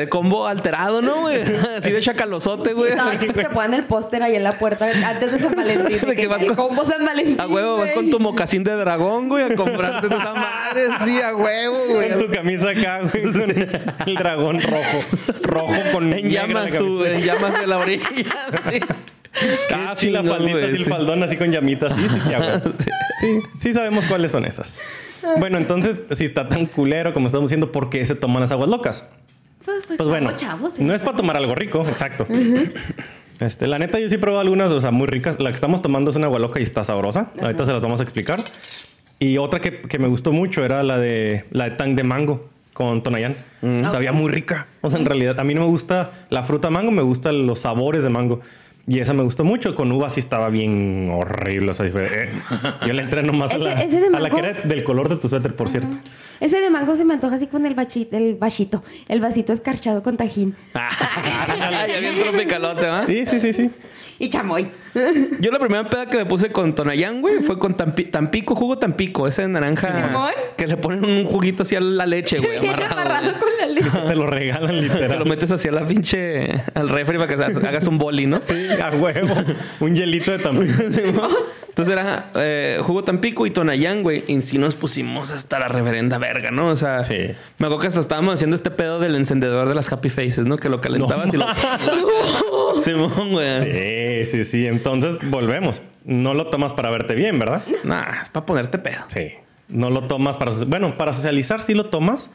eh, 0.03 0.09
combo 0.09 0.47
alterado, 0.47 1.01
¿no, 1.03 1.21
güey? 1.23 1.41
Así 1.79 1.91
de 1.93 2.01
chacalosote, 2.01 2.73
güey. 2.73 2.95
No, 2.97 3.11
que 3.19 3.33
te 3.33 3.49
ponen 3.51 3.75
el 3.75 3.85
póster 3.85 4.23
ahí 4.23 4.35
en 4.35 4.43
la 4.43 4.59
puerta 4.59 4.89
antes 5.05 5.33
de 5.33 5.39
San 5.41 5.55
Valentín. 5.57 6.01
De 6.01 6.07
de 6.07 6.15
que 6.17 6.23
que 6.23 6.27
vas 6.29 6.43
el 6.43 6.49
con- 6.49 6.69
combo 6.69 6.85
San 6.85 7.05
Valentín. 7.05 7.41
A 7.41 7.47
huevo, 7.47 7.77
vas 7.77 7.93
con 7.93 8.11
tu 8.11 8.19
mocasín 8.21 8.65
de 8.65 8.73
dragón, 8.73 9.29
güey, 9.29 9.45
a 9.45 9.55
comprarte 9.55 10.07
esa 10.09 10.35
madre. 10.35 10.87
Sí, 11.05 11.21
a 11.21 11.35
huevo, 11.35 11.79
güey. 11.95 12.11
Con 12.11 12.19
tu 12.27 12.33
camisa 12.33 12.71
acá, 12.71 13.01
güey, 13.03 13.33
con 13.33 13.51
el 14.07 14.15
dragón 14.17 14.61
rojo. 14.61 14.99
Rojo 15.43 15.75
con 15.93 16.13
En 16.13 16.29
llamas 16.31 16.71
la 16.73 16.79
tú, 16.79 17.05
en 17.05 17.21
llamas 17.21 17.61
de 17.61 17.67
la 17.67 17.76
orilla. 17.79 18.07
Sí. 19.39 19.75
Ah, 19.75 19.93
sí, 19.95 20.09
la 20.09 20.25
faldita, 20.25 20.71
sí, 20.71 20.77
el 20.77 20.85
faldón 20.87 21.23
así 21.23 21.37
con 21.37 21.51
llamitas. 21.51 21.93
Sí, 21.93 22.09
sí, 22.09 22.21
sí, 22.21 22.31
sí, 23.21 23.41
sí 23.59 23.73
sabemos 23.75 24.07
cuáles 24.07 24.31
son 24.31 24.47
esas. 24.47 24.81
Bueno, 25.39 25.59
entonces, 25.59 25.99
si 26.13 26.25
está 26.25 26.49
tan 26.49 26.65
culero 26.65 27.13
como 27.13 27.27
estamos 27.27 27.51
diciendo, 27.51 27.71
¿por 27.71 27.91
qué 27.91 28.03
se 28.07 28.15
toman 28.15 28.41
las 28.41 28.53
aguas 28.53 28.71
locas? 28.71 29.05
Pues, 29.63 29.87
pues, 29.87 29.99
Pues 29.99 30.09
bueno, 30.09 30.33
chavos, 30.39 30.79
no 30.79 30.93
¿eh? 30.93 30.97
es 30.97 31.03
para 31.03 31.19
tomar 31.19 31.37
algo 31.37 31.55
rico, 31.55 31.85
exacto. 31.87 32.27
Este, 33.41 33.67
la 33.67 33.79
neta, 33.79 33.99
yo 33.99 34.09
sí 34.09 34.15
he 34.15 34.19
probado 34.19 34.41
algunas, 34.41 34.73
o 34.73 34.81
sea, 34.81 34.91
muy 34.91 35.07
ricas. 35.07 35.39
La 35.39 35.51
que 35.51 35.57
estamos 35.57 35.83
tomando 35.83 36.11
es 36.11 36.17
una 36.17 36.29
agua 36.29 36.39
loca 36.39 36.59
y 36.59 36.63
está 36.63 36.83
sabrosa. 36.85 37.31
Ahorita 37.39 37.65
se 37.67 37.75
las 37.75 37.83
vamos 37.83 38.01
a 38.01 38.05
explicar. 38.05 38.43
Y 39.19 39.37
otra 39.37 39.61
que, 39.61 39.83
que 39.83 39.99
me 39.99 40.09
gustó 40.09 40.33
mucho 40.33 40.65
era 40.65 40.83
la 40.83 40.99
de 40.99 41.45
la 41.51 41.65
de 41.65 41.71
tang 41.73 41.95
de 41.95 42.05
mango 42.05 42.49
con 42.77 43.03
Tonayán. 43.03 43.37
Sabía 43.91 44.13
muy 44.13 44.31
rica. 44.31 44.67
O 44.83 44.91
sea, 44.91 45.01
en 45.01 45.07
realidad, 45.07 45.41
a 45.41 45.45
mí 45.45 45.55
no 45.55 45.63
me 45.63 45.67
gusta 45.67 46.13
la 46.29 46.43
fruta 46.43 46.69
mango, 46.69 46.91
me 46.91 47.01
gustan 47.01 47.47
los 47.47 47.61
sabores 47.61 48.05
de 48.05 48.11
mango. 48.11 48.43
Y 48.87 48.99
esa 48.99 49.15
me 49.15 49.23
gustó 49.23 49.45
mucho. 49.45 49.75
Con 49.75 49.91
uva 49.93 50.11
sí 50.11 50.21
estaba 50.21 50.51
bien 50.51 51.11
horrible. 51.11 51.71
O 51.71 51.75
sea, 51.75 51.91
fue, 51.91 52.07
eh. 52.07 52.29
yo 52.87 52.93
le 52.93 53.03
entré 53.03 53.23
nomás 53.23 53.55
a 53.55 53.59
la, 53.59 53.83
ese 53.83 53.99
de 53.99 54.15
a 54.15 54.21
la 54.21 54.29
que 54.29 54.39
era 54.39 54.53
del 54.53 54.85
color 54.85 55.09
de 55.09 55.17
tu 55.17 55.27
suéter, 55.27 55.57
por 55.57 55.71
cierto. 55.71 55.97
Ese 56.39 56.61
de 56.61 56.69
mango 56.69 56.95
se 56.97 57.07
me 57.07 57.15
antoja 57.15 57.37
así 57.37 57.47
con 57.47 57.65
el 57.65 57.75
bachito, 57.75 58.15
el 58.15 58.35
vasito, 58.35 58.85
el 59.09 59.23
vasito 59.23 59.55
escarchado 59.55 60.03
con 60.03 60.19
tajín. 60.19 60.55
Ay, 60.75 61.93
ya 61.95 61.99
bien 61.99 62.23
tropicalote, 62.23 62.87
¿va? 62.87 63.07
Sí, 63.07 63.25
sí, 63.25 63.41
sí, 63.41 63.55
sí. 63.55 63.71
Y 64.19 64.29
chamoy. 64.29 64.69
Yo 65.41 65.51
la 65.51 65.59
primera 65.59 65.89
peda 65.89 66.07
que 66.07 66.17
me 66.19 66.27
puse 66.27 66.51
con 66.51 66.75
Tonayán, 66.75 67.21
güey, 67.21 67.37
fue 67.41 67.59
con 67.59 67.77
Tampi- 67.77 68.11
Tampico, 68.11 68.55
jugo 68.55 68.79
Tampico, 68.79 69.27
ese 69.29 69.43
de 69.43 69.49
naranja. 69.49 70.09
Simón. 70.09 70.31
que 70.57 70.67
le 70.67 70.77
ponen 70.77 71.05
un 71.05 71.25
juguito 71.27 71.63
así 71.65 71.77
a 71.77 71.81
la 71.81 72.07
leche, 72.07 72.39
güey. 72.41 72.57
Amarrado, 72.59 72.93
amarrado 72.93 73.23
güey. 73.31 73.39
con 73.41 73.49
la 73.61 73.67
leche. 73.67 73.91
Te 74.09 74.15
lo 74.15 74.27
regalan 74.27 74.69
Te 74.77 74.83
literal. 74.83 75.19
lo 75.19 75.25
metes 75.25 75.51
hacia 75.51 75.71
la 75.73 75.87
pinche 75.87 76.63
al 76.75 76.89
refri 76.89 77.19
para 77.19 77.29
que 77.29 77.37
se- 77.37 77.67
hagas 77.67 77.87
un 77.87 77.99
boli, 77.99 78.27
¿no? 78.27 78.41
Sí, 78.43 78.55
a 78.83 78.91
huevo. 78.97 79.35
Un 79.81 79.95
hielito 79.95 80.33
de 80.33 80.39
tamaño. 80.39 80.73
Entonces 81.69 81.93
era 81.93 82.31
eh, 82.37 82.79
jugo 82.81 83.05
Tampico 83.05 83.45
y 83.47 83.51
Tonayán, 83.51 84.03
güey. 84.03 84.25
Y 84.29 84.41
sí 84.41 84.57
nos 84.57 84.75
pusimos 84.75 85.31
hasta 85.31 85.59
la 85.59 85.69
reverenda 85.69 86.17
verga, 86.17 86.51
¿no? 86.51 86.69
O 86.69 86.77
sea, 86.77 87.05
Sí. 87.05 87.15
me 87.59 87.67
acuerdo 87.67 87.81
que 87.81 87.87
hasta 87.89 88.01
estábamos 88.01 88.33
haciendo 88.33 88.57
este 88.57 88.71
pedo 88.71 88.99
del 88.99 89.15
encendedor 89.15 89.69
de 89.69 89.75
las 89.75 89.93
Happy 89.93 90.09
Faces, 90.09 90.47
¿no? 90.47 90.57
Que 90.57 90.71
lo 90.71 90.81
calentabas 90.81 91.35
y 91.35 91.37
lo. 91.37 91.45
Simón, 92.81 93.33
güey. 93.33 94.25
Sí, 94.25 94.31
sí, 94.31 94.45
sí. 94.45 94.67
Entonces 94.87 95.19
volvemos. 95.31 95.83
No 96.05 96.35
lo 96.35 96.47
tomas 96.47 96.73
para 96.73 96.91
verte 96.91 97.15
bien, 97.15 97.39
¿verdad? 97.39 97.65
Nah, 97.83 98.23
es 98.23 98.29
para 98.29 98.47
ponerte 98.47 98.79
pedo. 98.79 99.05
Sí. 99.09 99.33
No 99.69 99.91
lo 99.91 100.03
tomas 100.03 100.37
para... 100.37 100.53
Bueno, 100.67 100.97
para 100.97 101.13
socializar 101.13 101.61
sí 101.61 101.75
lo 101.75 101.87
tomas, 101.87 102.31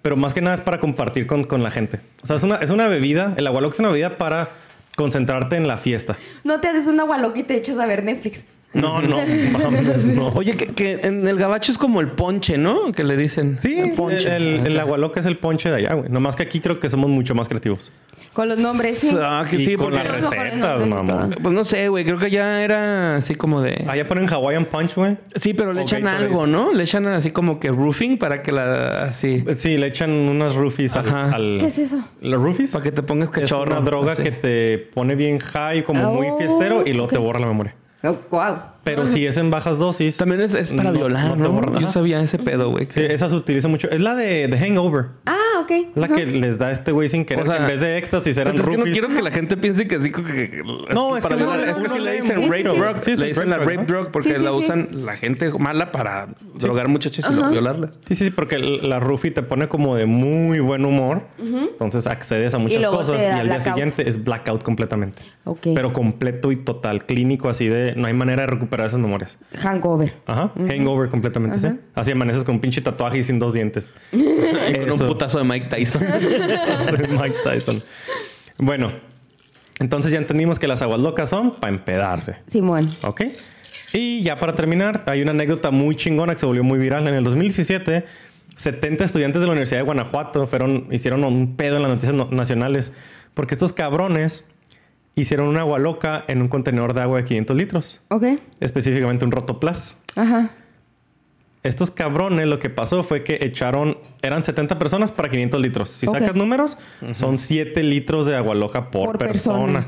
pero 0.00 0.16
más 0.16 0.32
que 0.32 0.40
nada 0.40 0.54
es 0.54 0.62
para 0.62 0.80
compartir 0.80 1.26
con, 1.26 1.44
con 1.44 1.62
la 1.62 1.70
gente. 1.70 2.00
O 2.22 2.26
sea, 2.26 2.36
es 2.36 2.42
una, 2.42 2.56
es 2.56 2.70
una 2.70 2.88
bebida, 2.88 3.34
el 3.36 3.46
agua 3.46 3.60
loca 3.60 3.74
es 3.74 3.80
una 3.80 3.90
bebida 3.90 4.16
para 4.16 4.48
concentrarte 4.96 5.56
en 5.56 5.68
la 5.68 5.76
fiesta. 5.76 6.16
No 6.42 6.60
te 6.60 6.68
haces 6.68 6.86
una 6.86 7.02
gualoca 7.02 7.38
y 7.38 7.42
te 7.42 7.56
echas 7.56 7.78
a 7.78 7.86
ver 7.86 8.02
Netflix. 8.02 8.46
No, 8.72 9.02
no, 9.02 9.18
mames, 9.52 10.04
no. 10.04 10.28
Oye, 10.34 10.52
que, 10.56 10.68
que 10.68 11.00
en 11.02 11.26
el 11.26 11.36
gabacho 11.38 11.70
es 11.72 11.76
como 11.76 12.00
el 12.00 12.12
ponche, 12.12 12.56
¿no? 12.56 12.92
Que 12.92 13.04
le 13.04 13.16
dicen. 13.16 13.58
Sí, 13.60 13.78
el 13.78 13.90
ponche. 13.90 14.34
el, 14.34 14.66
el 14.66 14.78
agua 14.78 14.96
loca 14.96 15.20
es 15.20 15.26
el 15.26 15.36
ponche 15.38 15.68
de 15.70 15.76
allá, 15.76 15.94
güey. 15.94 16.08
Nomás 16.08 16.36
que 16.36 16.44
aquí 16.44 16.60
creo 16.60 16.78
que 16.78 16.88
somos 16.88 17.10
mucho 17.10 17.34
más 17.34 17.48
creativos. 17.48 17.92
Con 18.32 18.48
los 18.48 18.58
nombres, 18.58 18.98
sí. 18.98 19.10
Ah, 19.20 19.44
que 19.48 19.56
y 19.56 19.64
sí, 19.64 19.74
con 19.76 19.90
porque. 19.90 20.04
las 20.08 20.30
recetas, 20.30 20.86
mamá. 20.86 21.30
Pues 21.42 21.52
no 21.54 21.64
sé, 21.64 21.88
güey. 21.88 22.04
Creo 22.04 22.16
que 22.18 22.30
ya 22.30 22.62
era 22.62 23.16
así 23.16 23.34
como 23.34 23.60
de. 23.60 23.84
Allá 23.88 24.06
ponen 24.06 24.28
Hawaiian 24.32 24.66
Punch, 24.66 24.94
güey. 24.94 25.16
Sí, 25.34 25.52
pero 25.52 25.72
le 25.72 25.82
echan 25.82 26.02
Gatorade. 26.02 26.26
algo, 26.26 26.46
¿no? 26.46 26.72
Le 26.72 26.84
echan 26.84 27.06
así 27.08 27.32
como 27.32 27.58
que 27.58 27.70
roofing 27.70 28.18
para 28.18 28.40
que 28.42 28.52
la. 28.52 29.02
Así. 29.04 29.44
Sí, 29.56 29.76
le 29.76 29.88
echan 29.88 30.10
unas 30.12 30.54
roofies 30.54 30.94
Ajá. 30.94 31.30
al- 31.34 31.58
¿Qué 31.58 31.66
es 31.66 31.78
eso? 31.78 32.02
¿Los 32.20 32.40
roofies? 32.40 32.70
Para 32.70 32.84
que 32.84 32.92
te 32.92 33.02
pongas 33.02 33.28
Es 33.30 33.34
cachorro. 33.34 33.72
una 33.72 33.80
droga 33.80 34.12
así. 34.12 34.22
que 34.22 34.30
te 34.30 34.78
pone 34.78 35.16
bien 35.16 35.38
high, 35.40 35.82
como 35.82 36.12
muy 36.14 36.28
Oh, 36.30 36.38
fiestero, 36.38 36.84
y 36.86 36.92
luego 36.92 37.08
te 37.08 37.18
borra 37.18 37.40
la 37.40 37.46
memoria. 37.48 37.74
Oh, 38.04 38.16
wow. 38.30 38.56
Pero 38.84 39.06
si 39.06 39.26
es 39.26 39.36
en 39.36 39.50
bajas 39.50 39.78
dosis. 39.78 40.16
También 40.16 40.40
es, 40.40 40.54
es 40.54 40.72
para 40.72 40.90
no- 40.90 40.98
violar, 40.98 41.36
no. 41.36 41.78
Yo 41.80 41.88
sabía 41.88 42.22
ese 42.22 42.38
pedo, 42.38 42.70
güey. 42.70 42.86
Sí, 42.86 43.00
esa 43.02 43.28
se 43.28 43.36
utiliza 43.36 43.68
mucho. 43.68 43.90
Es 43.90 44.00
la 44.00 44.14
de 44.14 44.48
The 44.48 44.56
Hangover. 44.56 45.06
Ah, 45.26 45.36
ok. 45.70 45.96
La 45.96 46.06
Ajá. 46.06 46.14
que 46.14 46.26
les 46.26 46.58
da 46.58 46.70
este 46.70 46.92
güey 46.92 47.08
sin 47.08 47.24
querer, 47.24 47.44
O 47.44 47.46
sea, 47.46 47.56
que 47.56 47.62
en 47.62 47.68
vez 47.68 47.80
de 47.80 47.96
éxtasis 47.98 48.36
eran 48.36 48.56
es 48.56 48.62
que 48.66 48.76
no 48.76 48.84
quiero 48.84 49.08
que 49.08 49.22
la 49.22 49.30
gente 49.30 49.56
piense 49.56 49.86
que 49.86 49.96
así 49.96 50.10
que... 50.10 50.62
No, 50.92 51.16
es 51.16 51.22
para 51.22 51.36
que 51.36 51.42
no, 51.42 51.54
es 51.54 51.76
que 51.76 51.82
no, 51.82 51.88
sí 51.88 51.98
no 51.98 52.04
le 52.04 52.12
dicen 52.14 52.42
rape 52.50 52.62
drug. 52.64 53.00
Sí, 53.00 53.16
sí, 53.16 53.22
le 53.22 53.28
dicen 53.28 53.50
la 53.50 53.58
rape 53.58 53.76
drug, 53.76 53.78
rape 53.78 53.92
¿no? 53.92 53.98
drug 54.00 54.10
porque 54.12 54.30
Sí, 54.30 54.36
sí, 54.36 54.44
la 54.44 54.50
sí. 54.52 54.56
usan 54.58 54.88
la 55.06 55.16
gente 55.16 55.50
mala 55.58 55.92
para 55.92 56.28
drogar 56.58 56.88
muchachos 56.88 57.26
y 57.30 57.50
violarlas. 57.50 57.90
Sí, 58.06 58.14
sí, 58.14 58.24
sí, 58.26 58.30
porque 58.30 58.58
la 58.58 59.00
roofie 59.00 59.30
te 59.30 59.42
pone 59.42 59.68
como 59.68 59.96
de 59.96 60.06
muy 60.06 60.60
buen 60.60 60.84
humor. 60.84 61.22
Entonces 61.38 62.06
accedes 62.06 62.54
a 62.54 62.58
muchas 62.58 62.84
cosas 62.86 63.20
y 63.20 63.24
al 63.24 63.48
día 63.48 63.60
siguiente 63.60 64.08
es 64.08 64.22
blackout 64.22 64.62
completamente. 64.62 65.22
Ok. 65.44 65.68
Pero 65.74 65.92
completo 65.92 66.52
y 66.52 66.56
total, 66.56 67.06
clínico, 67.06 67.48
así 67.48 67.66
de 67.68 67.94
no 67.96 68.06
hay 68.06 68.14
manera 68.14 68.42
de 68.42 68.46
recuperar 68.48 68.86
esas 68.86 69.00
memorias. 69.00 69.38
Hangover. 69.58 70.14
Ajá. 70.26 70.52
Hangover 70.68 71.08
completamente, 71.08 71.58
sí. 71.58 71.68
Así 71.94 72.12
amaneces 72.12 72.44
con 72.44 72.56
un 72.56 72.60
pinche 72.60 72.80
tatuaje 72.80 73.18
y 73.18 73.22
sin 73.22 73.38
dos 73.38 73.54
dientes. 73.54 73.92
Y 74.12 74.74
con 74.86 74.92
un 74.92 74.98
putazo 74.98 75.38
de 75.38 75.44
Mike 75.44 75.59
Tyson. 75.68 76.02
Soy 76.88 77.08
Mike 77.08 77.36
Tyson. 77.44 77.82
Bueno, 78.58 78.88
entonces 79.78 80.12
ya 80.12 80.18
entendimos 80.18 80.58
que 80.58 80.66
las 80.68 80.82
aguas 80.82 81.00
locas 81.00 81.28
son 81.28 81.52
para 81.56 81.72
empedarse. 81.72 82.36
Simón. 82.46 82.90
¿Ok? 83.02 83.22
Y 83.92 84.22
ya 84.22 84.38
para 84.38 84.54
terminar, 84.54 85.04
hay 85.06 85.22
una 85.22 85.32
anécdota 85.32 85.70
muy 85.70 85.96
chingona 85.96 86.32
que 86.34 86.38
se 86.38 86.46
volvió 86.46 86.62
muy 86.62 86.78
viral. 86.78 87.06
En 87.08 87.14
el 87.14 87.24
2017, 87.24 88.04
70 88.56 89.04
estudiantes 89.04 89.40
de 89.40 89.46
la 89.46 89.52
Universidad 89.52 89.80
de 89.80 89.84
Guanajuato 89.84 90.46
fueron, 90.46 90.86
hicieron 90.90 91.24
un 91.24 91.56
pedo 91.56 91.76
en 91.76 91.82
las 91.82 91.90
noticias 91.90 92.14
no- 92.14 92.28
nacionales 92.30 92.92
porque 93.34 93.54
estos 93.54 93.72
cabrones 93.72 94.44
hicieron 95.16 95.48
una 95.48 95.60
agua 95.60 95.78
loca 95.78 96.24
en 96.28 96.40
un 96.42 96.48
contenedor 96.48 96.94
de 96.94 97.00
agua 97.00 97.18
de 97.18 97.24
500 97.24 97.56
litros, 97.56 98.00
Ok. 98.08 98.24
específicamente 98.60 99.24
un 99.24 99.32
Rotoplas. 99.32 99.96
Ajá. 100.14 100.50
Estos 101.62 101.90
cabrones 101.90 102.46
lo 102.46 102.58
que 102.58 102.70
pasó 102.70 103.02
fue 103.02 103.22
que 103.22 103.38
echaron, 103.42 103.98
eran 104.22 104.42
70 104.42 104.78
personas 104.78 105.12
para 105.12 105.28
500 105.28 105.60
litros. 105.60 105.88
Si 105.90 106.06
sacas 106.06 106.34
números, 106.34 106.78
son 107.12 107.36
7 107.36 107.82
litros 107.82 108.24
de 108.26 108.34
agua 108.36 108.54
loca 108.54 108.90
por, 108.90 109.06
Por 109.10 109.18
persona. 109.18 109.58
persona. 109.64 109.86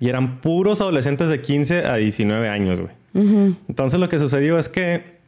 Y 0.00 0.08
eran 0.08 0.40
puros 0.40 0.80
adolescentes 0.80 1.30
de 1.30 1.40
15 1.40 1.86
a 1.86 1.94
19 1.94 2.48
años, 2.48 2.80
güey. 2.80 2.92
Entonces 3.68 4.00
lo 4.00 4.08
que 4.08 4.18
sucedió 4.18 4.58
es 4.58 4.68
que 4.68 5.20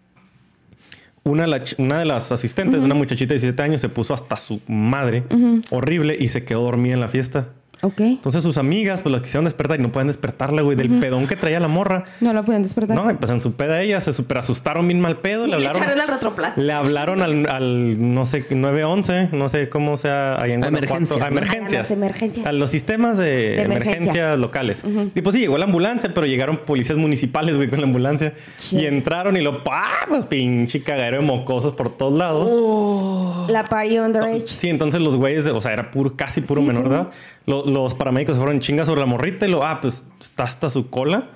una, 1.22 1.45
de 1.45 1.49
la 1.49 1.61
ch- 1.61 1.76
una 1.78 2.01
de 2.01 2.05
las 2.07 2.32
asistentes, 2.32 2.82
una 2.82 2.95
muchachita 2.95 3.28
de 3.30 3.34
17 3.36 3.62
años, 3.62 3.80
se 3.80 3.88
puso 3.88 4.12
hasta 4.14 4.36
su 4.36 4.61
madre, 4.66 5.22
horrible, 5.70 6.16
y 6.18 6.26
se 6.28 6.45
quedó 6.45 6.62
dormida 6.62 6.95
en 6.95 7.01
la 7.01 7.09
fiesta. 7.09 7.49
Ok. 7.85 8.01
Entonces 8.01 8.43
sus 8.43 8.57
amigas 8.59 9.01
pues 9.03 9.14
la 9.14 9.20
quisieron 9.22 9.45
despertar 9.45 9.78
y 9.78 9.82
no 9.82 9.93
pueden 9.93 10.09
despertarla, 10.09 10.62
güey, 10.62 10.76
del 10.76 10.99
pedón 10.99 11.26
que 11.26 11.37
traía 11.37 11.61
la 11.61 11.68
morra. 11.68 12.05
No 12.20 12.32
la 12.32 12.43
pueden 12.43 12.62
despertar. 12.62 12.97
No, 12.97 13.11
y 13.11 13.14
pues 13.14 13.30
en 13.30 13.41
su 13.41 13.53
peda 13.53 13.80
ella 13.82 14.01
se 14.01 14.12
super 14.12 14.39
asustaron 14.39 14.87
bien 14.89 15.01
mal 15.01 15.18
pedo, 15.18 15.47
Y 15.47 15.51
le 15.51 15.59
le 15.59 15.66
hablaron. 15.68 15.82
echaron 15.82 16.01
al. 16.01 16.66
Le 16.66 16.72
hablaron 16.72 17.22
al, 17.22 17.49
al, 17.49 18.14
no 18.14 18.24
sé, 18.26 18.45
911, 18.51 19.28
no 19.32 19.49
sé 19.49 19.68
cómo 19.68 19.97
sea 19.97 20.39
en 20.47 20.64
A 20.64 20.68
emergencias, 20.68 21.20
A 21.20 21.28
emergencias. 21.28 21.74
A 21.74 21.82
las 21.82 21.91
emergencias. 21.91 22.47
A 22.47 22.53
los 22.53 22.70
sistemas 22.70 23.18
de, 23.18 23.24
De 23.24 23.62
emergencia. 23.62 23.93
emergencias 23.97 24.39
locales. 24.39 24.85
Y 25.14 25.20
pues 25.20 25.35
sí, 25.35 25.41
llegó 25.41 25.59
la 25.59 25.66
ambulancia, 25.66 26.12
pero 26.14 26.26
llegaron 26.26 26.59
policías 26.64 26.99
municipales, 26.99 27.57
güey, 27.57 27.68
con 27.68 27.80
la 27.80 27.87
ambulancia. 27.87 28.35
Y 28.72 28.87
entraron 28.87 29.37
y 29.37 29.43
lo, 29.43 29.62
¡pah! 29.62 30.07
Pues 30.09 30.26
pinche 30.26 30.82
cagadero 30.82 31.18
de 31.18 31.22
mocosos 31.26 31.72
por 31.72 31.97
todos 31.97 32.16
lados. 32.18 32.53
Oh. 32.55 33.47
La 33.51 33.64
party 33.64 33.99
underage. 33.99 34.45
Sí, 34.47 34.68
entonces 34.68 35.01
los 35.01 35.16
güeyes, 35.16 35.45
de- 35.45 35.51
o 35.53 35.61
sea, 35.61 35.72
era 35.72 35.91
puro, 35.91 36.14
casi 36.16 36.41
puro 36.41 36.61
Sí, 36.61 36.66
menor 36.66 36.87
edad. 36.87 37.09
Lo- 37.47 37.66
los 37.66 37.95
paramédicos 37.95 38.36
se 38.36 38.40
fueron 38.40 38.57
en 38.57 38.61
chinga 38.61 38.84
sobre 38.84 39.01
la 39.01 39.07
morrita 39.07 39.47
y 39.47 39.51
lo, 39.51 39.64
ah, 39.64 39.80
pues 39.82 40.03
está 40.20 40.45
hasta 40.45 40.70
su 40.70 40.88
cola, 40.88 41.28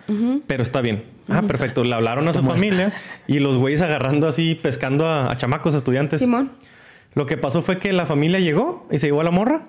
pero 0.46 0.62
está 0.62 0.80
bien. 0.80 1.04
Ah, 1.28 1.42
perfecto. 1.42 1.84
Le 1.84 1.94
hablaron 1.94 2.26
a 2.28 2.32
su 2.32 2.42
familia 2.42 2.92
y 3.26 3.38
los 3.40 3.58
güeyes 3.58 3.82
agarrando 3.82 4.26
así, 4.28 4.54
pescando 4.54 5.06
a, 5.06 5.30
a 5.30 5.36
chamacos, 5.36 5.74
a 5.74 5.76
estudiantes. 5.78 6.20
Simón. 6.22 6.52
Lo 7.14 7.26
que 7.26 7.36
pasó 7.36 7.60
fue 7.62 7.78
que 7.78 7.92
la 7.92 8.06
familia 8.06 8.38
llegó 8.40 8.86
y 8.90 8.98
se 8.98 9.06
llevó 9.08 9.20
a 9.20 9.24
la 9.24 9.30
morra. 9.30 9.62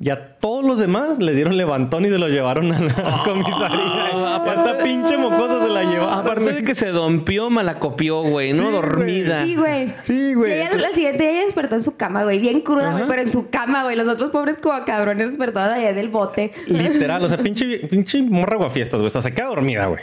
Y 0.00 0.10
a 0.10 0.36
todos 0.40 0.64
los 0.64 0.78
demás 0.80 1.20
les 1.20 1.36
dieron 1.36 1.56
levantón 1.56 2.04
y 2.04 2.10
se 2.10 2.18
los 2.18 2.30
llevaron 2.30 2.72
a 2.72 2.80
la 2.80 2.92
comisaría. 3.24 4.10
Esta 4.36 4.78
pinche 4.82 5.16
mocosa 5.16 5.62
se 5.62 5.68
la 5.68 5.84
llevó. 5.84 6.06
Aparte 6.06 6.52
de 6.52 6.64
que 6.64 6.74
se 6.74 6.88
dompió, 6.88 7.50
malacopió, 7.50 8.22
güey, 8.22 8.52
¿no? 8.52 8.58
Sí, 8.58 8.62
güey. 8.62 8.72
Dormida. 8.72 9.44
Sí, 9.44 9.56
güey. 9.56 9.94
Sí, 10.02 10.34
güey. 10.34 10.50
Y 10.50 10.54
ella 10.54 10.70
al 10.72 10.94
siguiente 10.94 11.30
día 11.30 11.44
despertó 11.44 11.74
en 11.74 11.82
su 11.82 11.96
cama, 11.96 12.24
güey. 12.24 12.38
Bien 12.38 12.60
cruda, 12.60 12.92
güey. 12.92 13.04
Pero 13.08 13.22
en 13.22 13.32
su 13.32 13.48
cama, 13.48 13.84
güey. 13.84 13.96
Los 13.96 14.08
otros 14.08 14.30
pobres 14.30 14.58
como 14.58 14.84
cabrones 14.84 15.28
despertados 15.28 15.74
allá 15.74 15.92
del 15.92 16.08
bote. 16.08 16.52
Literal, 16.66 17.24
o 17.24 17.28
sea, 17.28 17.38
pinche, 17.42 17.86
pinche 17.88 18.22
morra 18.22 18.56
guafiestas, 18.56 19.00
güey. 19.00 19.08
O 19.08 19.10
sea, 19.10 19.22
se 19.22 19.32
queda 19.32 19.46
dormida, 19.46 19.86
güey. 19.86 20.02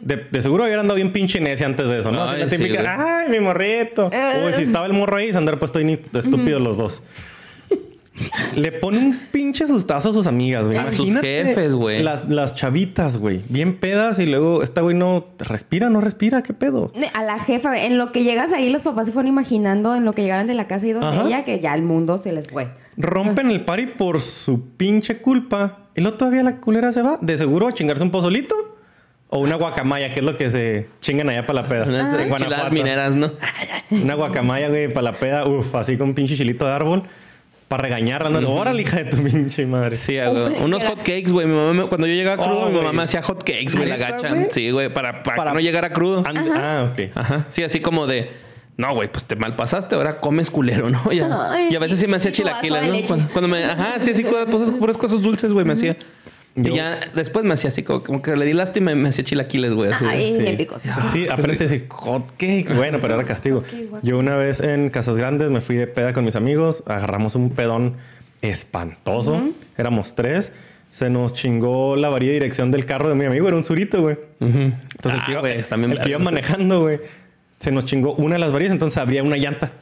de, 0.00 0.26
de 0.30 0.40
seguro 0.40 0.64
habían 0.64 0.80
andado 0.80 0.96
bien 0.96 1.12
pinche 1.12 1.40
necia 1.40 1.66
antes 1.66 1.88
de 1.88 1.98
eso, 1.98 2.12
¿no? 2.12 2.22
Así 2.22 2.34
Ay, 2.34 2.40
la 2.42 2.46
típica, 2.48 3.20
ay, 3.20 3.30
mi 3.30 3.40
morrito. 3.40 4.10
Eh. 4.12 4.44
Uy, 4.46 4.52
si 4.52 4.62
estaba 4.62 4.86
el 4.86 4.92
morro 4.92 5.16
ahí, 5.16 5.32
se 5.32 5.38
haber 5.46 5.58
puesto 5.58 5.78
ahí 5.78 6.00
estúpidos 6.14 6.60
los 6.60 6.76
dos. 6.76 7.02
Le 8.54 8.72
pone 8.72 8.98
un 8.98 9.18
pinche 9.30 9.66
sustazo 9.66 10.10
a 10.10 10.12
sus 10.12 10.26
amigas, 10.26 10.66
güey. 10.66 10.78
A 10.78 10.90
sus 10.90 11.14
jefes, 11.20 11.74
güey. 11.74 12.02
Las, 12.02 12.28
las 12.28 12.54
chavitas, 12.54 13.18
güey. 13.18 13.42
Bien 13.48 13.78
pedas 13.78 14.18
y 14.18 14.26
luego 14.26 14.62
esta 14.62 14.80
güey 14.80 14.96
no 14.96 15.26
respira, 15.38 15.90
no 15.90 16.00
respira. 16.00 16.42
¿Qué 16.42 16.54
pedo? 16.54 16.92
A 17.14 17.22
la 17.22 17.38
jefa, 17.38 17.70
güey. 17.70 17.84
En 17.84 17.98
lo 17.98 18.12
que 18.12 18.24
llegas 18.24 18.52
ahí, 18.52 18.70
los 18.70 18.82
papás 18.82 19.06
se 19.06 19.12
fueron 19.12 19.28
imaginando 19.28 19.94
en 19.94 20.04
lo 20.04 20.14
que 20.14 20.22
llegaron 20.22 20.46
de 20.46 20.54
la 20.54 20.66
casa 20.66 20.86
y 20.86 20.92
donde 20.92 21.08
Ajá. 21.08 21.26
ella, 21.26 21.44
que 21.44 21.60
ya 21.60 21.74
el 21.74 21.82
mundo 21.82 22.18
se 22.18 22.32
les 22.32 22.48
fue. 22.48 22.68
Rompen 22.96 23.50
el 23.50 23.64
party 23.64 23.86
por 23.98 24.20
su 24.20 24.70
pinche 24.76 25.18
culpa. 25.18 25.80
Y 25.94 26.00
luego 26.00 26.16
todavía 26.16 26.42
la 26.42 26.56
culera 26.56 26.92
se 26.92 27.02
va. 27.02 27.18
De 27.20 27.36
seguro 27.36 27.68
a 27.68 27.74
chingarse 27.74 28.02
un 28.02 28.10
pozolito. 28.10 28.54
O 29.28 29.40
una 29.40 29.56
guacamaya, 29.56 30.12
que 30.12 30.20
es 30.20 30.24
lo 30.24 30.36
que 30.36 30.50
se 30.50 30.86
chingan 31.00 31.28
allá 31.28 31.44
para 31.44 31.62
la 31.62 31.68
peda. 31.68 31.84
Unas 31.84 32.72
mineras, 32.72 33.12
¿no? 33.12 33.32
Una 33.90 34.14
guacamaya, 34.14 34.68
güey, 34.68 34.88
para 34.88 35.10
la 35.10 35.12
peda. 35.12 35.46
Uf, 35.48 35.74
así 35.74 35.96
con 35.96 36.10
un 36.10 36.14
pinche 36.14 36.36
chilito 36.36 36.64
de 36.64 36.72
árbol. 36.72 37.02
Para 37.68 37.82
regañarla. 37.82 38.40
¿no? 38.40 38.50
Órale, 38.54 38.82
hija 38.82 38.98
de 38.98 39.04
tu 39.06 39.16
pinche 39.22 39.66
madre. 39.66 39.96
Sí, 39.96 40.14
güey. 40.16 40.62
Unos 40.62 40.84
hot 40.84 40.98
cakes, 40.98 41.30
güey. 41.32 41.46
Mi 41.46 41.54
mamá, 41.54 41.72
me- 41.72 41.88
cuando 41.88 42.06
yo 42.06 42.14
llegaba 42.14 42.36
crudo, 42.36 42.60
Oh, 42.60 42.66
mi 42.66 42.72
mamá 42.72 42.82
güey. 42.84 42.96
me 42.96 43.02
hacía 43.02 43.22
hot 43.22 43.38
cakes, 43.42 43.72
güey, 43.74 43.88
la 43.88 43.96
¿Neta, 43.96 44.10
gacha. 44.12 44.28
güey? 44.28 44.46
Sí, 44.50 44.70
güey, 44.70 44.92
para, 44.92 45.22
para, 45.24 45.36
Para- 45.36 45.50
que 45.50 45.54
no 45.56 45.60
llegara 45.60 45.92
crudo. 45.92 46.22
And- 46.26 46.38
ah, 46.54 46.90
ok. 46.92 47.10
Ajá. 47.16 47.46
Sí, 47.50 47.64
así 47.64 47.80
como 47.80 48.06
de. 48.06 48.30
No, 48.76 48.94
güey, 48.94 49.10
pues 49.10 49.24
te 49.24 49.36
malpasaste, 49.36 49.94
ahora 49.96 50.20
comes 50.20 50.50
culero, 50.50 50.90
¿no? 50.90 51.10
Ya. 51.10 51.50
Ay, 51.50 51.68
y 51.70 51.74
a 51.74 51.78
veces 51.78 51.98
sí 51.98 52.06
me 52.06 52.18
hacía 52.18 52.30
chilaquiles, 52.30 52.86
¿no? 52.86 53.06
Cuando, 53.08 53.28
cuando 53.32 53.48
me. 53.48 53.64
Ajá, 53.64 53.94
sí, 53.98 54.10
así, 54.10 54.22
puras, 54.22 54.46
puras 54.78 54.96
cosas 54.98 55.20
dulces, 55.22 55.52
güey, 55.52 55.64
me 55.66 55.72
hacía. 55.72 55.96
Yo- 56.56 56.72
Y 56.72 56.76
ya 56.76 56.98
después 57.14 57.44
me 57.44 57.54
hacía 57.54 57.68
así, 57.68 57.82
como, 57.82 58.02
como 58.02 58.22
que 58.22 58.34
le 58.34 58.44
di 58.46 58.54
lástima 58.54 58.90
y 58.90 58.94
me 58.94 59.10
hacía 59.10 59.22
chilaquiles, 59.24 59.72
güey. 59.74 59.92
Así. 59.92 60.04
Ay, 60.08 60.32
Sí. 60.34 60.42
bien 60.42 60.56
picosos. 60.56 60.90
Sí, 61.12 61.28
aprendí 61.28 61.56
a 61.56 61.60
decir 61.60 61.86
hot 61.90 62.30
cakes. 62.32 62.72
Bueno, 62.74 62.98
pero 63.00 63.14
era 63.14 63.24
castigo. 63.24 63.62
Yo 64.02 64.18
una 64.18 64.36
vez 64.36 64.60
en 64.60 64.88
Casas 64.90 65.18
Grandes 65.18 65.50
me 65.50 65.60
fui 65.60 65.76
de 65.76 65.86
peda 65.86 66.12
con 66.12 66.24
mis 66.24 66.34
amigos. 66.34 66.82
Agarramos 66.86 67.34
un 67.34 67.50
pedón 67.50 67.96
espantoso. 68.40 69.42
Éramos 69.76 70.14
tres. 70.14 70.52
Se 70.90 71.10
nos 71.10 71.32
chingó 71.34 71.94
la 71.96 72.08
varilla 72.08 72.32
de 72.32 72.38
dirección 72.40 72.70
del 72.70 72.86
carro 72.86 73.08
de 73.10 73.14
mi 73.16 73.26
amigo. 73.26 73.48
Era 73.48 73.56
un 73.56 73.64
surito, 73.64 74.00
güey. 74.00 74.16
Entonces 74.40 74.80
el 75.20 75.24
que 75.26 75.32
Ah, 75.36 75.40
iba, 75.40 75.50
el 75.50 75.62
que 75.62 75.74
iba 75.78 75.96
vergas. 76.18 76.22
manejando, 76.22 76.80
güey, 76.80 77.00
se 77.58 77.70
nos 77.70 77.84
chingó 77.84 78.14
una 78.14 78.36
de 78.36 78.38
las 78.38 78.52
varillas, 78.52 78.72
entonces 78.72 78.96
abría 78.98 79.22
una 79.22 79.36
llanta. 79.36 79.72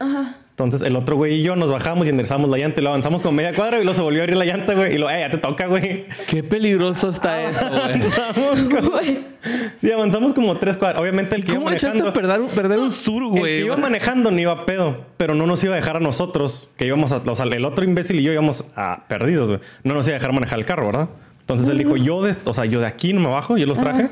Entonces 0.56 0.82
el 0.82 0.94
otro 0.94 1.16
güey 1.16 1.34
y 1.40 1.42
yo 1.42 1.56
nos 1.56 1.68
bajamos 1.72 2.06
y 2.06 2.10
enderezamos 2.10 2.48
la 2.48 2.56
llanta 2.58 2.80
y 2.80 2.84
lo 2.84 2.90
avanzamos 2.90 3.22
con 3.22 3.34
media 3.34 3.52
cuadra 3.52 3.78
y 3.78 3.82
luego 3.82 3.94
se 3.96 4.02
volvió 4.02 4.20
a 4.20 4.22
abrir 4.22 4.36
la 4.36 4.44
llanta, 4.44 4.72
güey. 4.74 4.94
Y 4.94 4.98
lo, 4.98 5.10
eh, 5.10 5.18
ya 5.20 5.30
te 5.30 5.38
toca, 5.38 5.66
güey. 5.66 6.06
Qué 6.28 6.44
peligroso 6.44 7.08
está 7.08 7.42
eso, 7.42 7.68
güey. 7.68 7.80
Avanzamos 7.82 8.60
como- 8.72 8.98
sí, 9.76 9.90
avanzamos 9.90 10.32
como 10.32 10.56
tres 10.58 10.76
cuadras. 10.76 11.00
Obviamente 11.02 11.34
el 11.34 11.44
que 11.44 11.50
iba 11.52 11.58
¿Cómo 11.58 11.70
echaste 11.70 11.98
manejando... 11.98 12.10
a 12.10 12.12
perder, 12.38 12.54
perder 12.54 12.78
un 12.78 12.92
sur, 12.92 13.22
El 13.24 13.32
que 13.34 13.38
güey? 13.40 13.64
iba 13.64 13.76
manejando 13.76 14.30
no 14.30 14.38
iba 14.40 14.52
a 14.52 14.64
pedo, 14.64 15.04
pero 15.16 15.34
no 15.34 15.44
nos 15.46 15.64
iba 15.64 15.72
a 15.72 15.76
dejar 15.76 15.96
a 15.96 16.00
nosotros, 16.00 16.68
que 16.76 16.86
íbamos 16.86 17.10
a, 17.10 17.16
o 17.16 17.34
sea, 17.34 17.46
el 17.46 17.64
otro 17.64 17.84
imbécil 17.84 18.20
y 18.20 18.22
yo 18.22 18.32
íbamos 18.32 18.64
a 18.76 19.06
perdidos, 19.08 19.48
güey. 19.48 19.60
No 19.82 19.94
nos 19.94 20.06
iba 20.06 20.14
a 20.14 20.18
dejar 20.20 20.32
manejar 20.32 20.60
el 20.60 20.66
carro, 20.66 20.86
¿verdad? 20.86 21.08
Entonces 21.40 21.68
él 21.68 21.78
dijo, 21.78 21.96
yo 21.96 22.22
de, 22.22 22.36
o 22.44 22.54
sea, 22.54 22.64
yo 22.64 22.78
de 22.78 22.86
aquí 22.86 23.12
no 23.12 23.18
me 23.20 23.28
bajo, 23.28 23.56
yo 23.58 23.66
los 23.66 23.76
traje, 23.78 24.08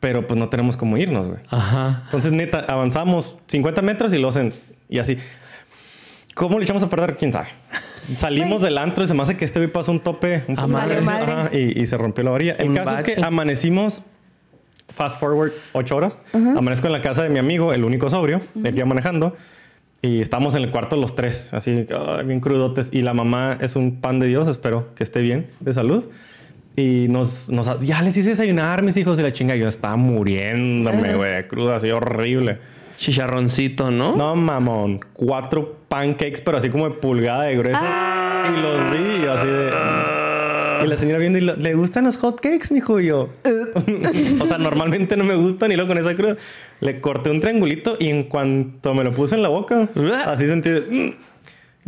pero 0.00 0.26
pues 0.26 0.38
no 0.38 0.48
tenemos 0.48 0.76
cómo 0.76 0.96
irnos, 0.98 1.28
güey. 1.28 1.38
Ajá. 1.50 2.02
Entonces, 2.06 2.32
neta, 2.32 2.64
avanzamos 2.68 3.38
50 3.46 3.80
metros 3.82 4.12
y 4.12 4.18
lo 4.18 4.28
hacen, 4.28 4.52
y 4.88 4.98
así. 4.98 5.16
¿Cómo 6.34 6.58
le 6.58 6.64
echamos 6.64 6.82
a 6.82 6.90
perder? 6.90 7.16
¿Quién 7.16 7.32
sabe? 7.32 7.48
Salimos 8.14 8.62
del 8.62 8.78
antro 8.78 9.02
y 9.04 9.06
se 9.08 9.14
me 9.14 9.22
hace 9.22 9.36
que 9.36 9.44
este 9.44 9.58
güey 9.58 9.72
pasó 9.72 9.90
un 9.90 10.00
tope 10.00 10.44
un 10.48 10.54
A 10.58 10.62
poco 10.62 10.68
madre. 10.68 10.96
más, 10.96 11.04
Madre. 11.04 11.32
ajá, 11.32 11.50
y, 11.56 11.80
y 11.80 11.86
se 11.86 11.96
rompió 11.96 12.22
la 12.24 12.30
varilla. 12.30 12.52
El 12.58 12.68
Un 12.68 12.74
caso 12.76 12.96
es 12.96 13.02
que 13.02 13.22
amanecimos 13.22 14.02
fast 14.94 15.18
forward 15.18 15.52
ocho 15.72 15.96
horas. 15.96 16.16
Amanezco 16.32 16.86
en 16.86 16.92
la 16.92 17.00
casa 17.00 17.22
de 17.22 17.30
mi 17.30 17.38
amigo, 17.38 17.72
el 17.72 17.84
único 17.84 18.08
sobrio, 18.10 18.42
el 18.56 18.62
que 18.72 18.78
iba 18.78 18.86
manejando. 18.86 19.36
Y 20.02 20.20
estamos 20.20 20.54
en 20.54 20.62
el 20.62 20.70
cuarto 20.70 20.96
los 20.96 21.14
tres, 21.16 21.52
así 21.54 21.86
ay, 21.90 22.26
bien 22.26 22.40
crudotes. 22.40 22.90
Y 22.92 23.02
la 23.02 23.12
mamá 23.14 23.56
es 23.60 23.74
un 23.74 24.00
pan 24.00 24.20
de 24.20 24.26
Dios, 24.28 24.46
espero 24.46 24.94
que 24.94 25.02
esté 25.02 25.20
bien 25.20 25.46
de 25.60 25.72
salud. 25.72 26.08
Y 26.76 27.06
nos, 27.08 27.48
nos 27.48 27.80
ya 27.80 28.02
les 28.02 28.16
hice 28.16 28.28
desayunar, 28.28 28.82
mis 28.82 28.96
hijos, 28.98 29.18
y 29.18 29.22
la 29.22 29.32
chinga. 29.32 29.56
Yo 29.56 29.66
estaba 29.66 29.96
muriéndome, 29.96 31.14
güey, 31.14 31.32
de 31.36 31.46
cruda, 31.48 31.76
así 31.76 31.90
horrible. 31.90 32.58
Chicharroncito, 32.96 33.90
¿no? 33.90 34.14
No, 34.16 34.34
mamón. 34.36 35.00
Cuatro 35.12 35.76
pancakes, 35.88 36.40
pero 36.44 36.56
así 36.56 36.68
como 36.70 36.88
de 36.88 36.94
pulgada 36.96 37.44
de 37.44 37.56
grueso. 37.56 37.84
Y 38.56 38.60
los 38.60 38.90
vi 38.90 39.26
así 39.26 39.46
de... 39.46 39.70
Y 40.84 40.86
la 40.88 40.96
señora 40.98 41.18
viendo 41.18 41.38
y 41.38 41.42
lo- 41.42 41.56
¿le 41.56 41.74
gustan 41.74 42.04
los 42.04 42.16
hot 42.18 42.38
cakes, 42.40 42.66
mijo? 42.70 43.00
Y 43.00 43.06
yo... 43.06 43.30
o 44.40 44.46
sea, 44.46 44.58
normalmente 44.58 45.16
no 45.16 45.24
me 45.24 45.34
gustan 45.34 45.72
y 45.72 45.74
luego 45.76 45.88
con 45.88 45.98
esa 45.98 46.14
cruda 46.14 46.36
le 46.80 47.00
corté 47.00 47.30
un 47.30 47.40
triangulito 47.40 47.96
y 47.98 48.08
en 48.08 48.24
cuanto 48.24 48.92
me 48.92 49.02
lo 49.02 49.14
puse 49.14 49.34
en 49.36 49.42
la 49.42 49.48
boca, 49.48 49.88
así 50.26 50.46
sentí... 50.46 50.70
de, 50.70 50.80
"Mm". 50.82 51.14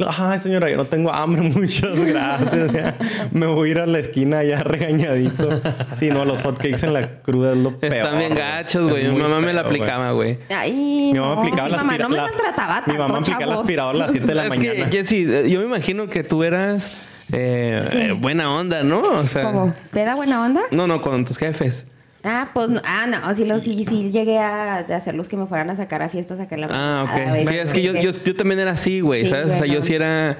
Ay, 0.07 0.39
señora, 0.39 0.71
yo 0.71 0.77
no 0.77 0.85
tengo 0.85 1.13
hambre, 1.13 1.43
muchas 1.55 1.99
gracias. 2.05 2.73
Ya, 2.73 2.97
me 3.33 3.47
voy 3.47 3.69
a 3.69 3.73
ir 3.73 3.81
a 3.81 3.87
la 3.87 3.99
esquina 3.99 4.45
ya 4.45 4.63
regañadito. 4.63 5.61
Sí, 5.95 6.09
no, 6.11 6.25
los 6.25 6.43
hotcakes 6.43 6.85
en 6.87 6.93
la 6.95 7.21
cruda 7.23 7.53
es 7.53 7.59
lo 7.59 7.79
peor. 7.79 7.95
Están 7.95 8.19
bien 8.19 8.31
güey. 8.31 8.41
gachos, 8.43 8.83
Es 8.87 8.89
güey. 8.91 9.09
Mi 9.09 9.21
mamá 9.21 9.41
me 9.41 9.53
la 9.53 9.63
aplicaba, 9.63 10.13
güey. 10.13 10.39
Ay, 10.57 11.11
Mi 11.13 11.19
mamá 11.19 11.35
no, 11.35 11.41
aplicaba 11.41 11.65
mi 11.65 11.71
la 11.73 11.77
mamá 11.79 11.99
no 11.99 12.09
me 12.11 12.17
las- 12.17 12.33
maltrataba 12.33 12.83
Mi 12.87 12.93
mamá 12.97 13.19
aplicaba 13.19 13.45
el 13.45 13.53
aspirador 13.53 13.95
a 13.97 13.99
las 13.99 14.11
7 14.13 14.27
de 14.27 14.35
la 14.35 14.43
es 14.45 14.49
mañana. 14.51 14.75
que, 14.91 14.97
Jessy, 14.99 15.27
eh, 15.29 15.51
yo 15.51 15.59
me 15.61 15.67
imagino 15.67 16.09
que 16.09 16.23
tú 16.23 16.45
eras 16.45 16.93
eh, 17.33 17.83
eh, 17.93 18.15
buena 18.19 18.53
onda, 18.55 18.85
¿no? 18.85 19.01
O 19.01 19.27
sea, 19.27 19.43
¿Cómo? 19.43 19.75
¿Peda 19.93 20.15
buena 20.15 20.43
onda? 20.45 20.61
no, 20.71 20.87
no, 20.87 21.01
con 21.03 21.25
tus 21.25 21.37
jefes. 21.39 21.85
Ah, 22.29 22.51
pues 22.53 22.68
no, 22.68 22.81
ah, 22.85 23.07
no, 23.07 23.35
sí, 23.35 23.45
lo, 23.45 23.59
sí, 23.59 23.85
sí 23.89 24.11
llegué 24.11 24.39
a 24.39 24.85
de 24.87 24.95
hacerlos 24.95 25.29
que 25.29 25.37
me 25.37 25.47
fueran 25.47 25.70
a 25.70 25.76
sacar 25.76 26.03
a 26.03 26.09
fiestas 26.09 26.39
acá 26.41 26.55
en 26.57 26.61
la 26.62 26.68
Ah, 26.70 27.05
ok. 27.05 27.49
Sí, 27.49 27.55
es 27.57 27.72
que 27.72 27.83
yo, 27.83 27.95
yo, 27.95 28.11
yo 28.11 28.37
también 28.37 28.61
era 28.61 28.72
así, 28.72 29.01
güey, 29.01 29.22
Sí, 29.24 29.31
¿sabes? 29.31 29.53
O 29.53 29.57
sea, 29.57 29.66
yo 29.66 29.81
sí 29.83 29.95
era. 29.95 30.37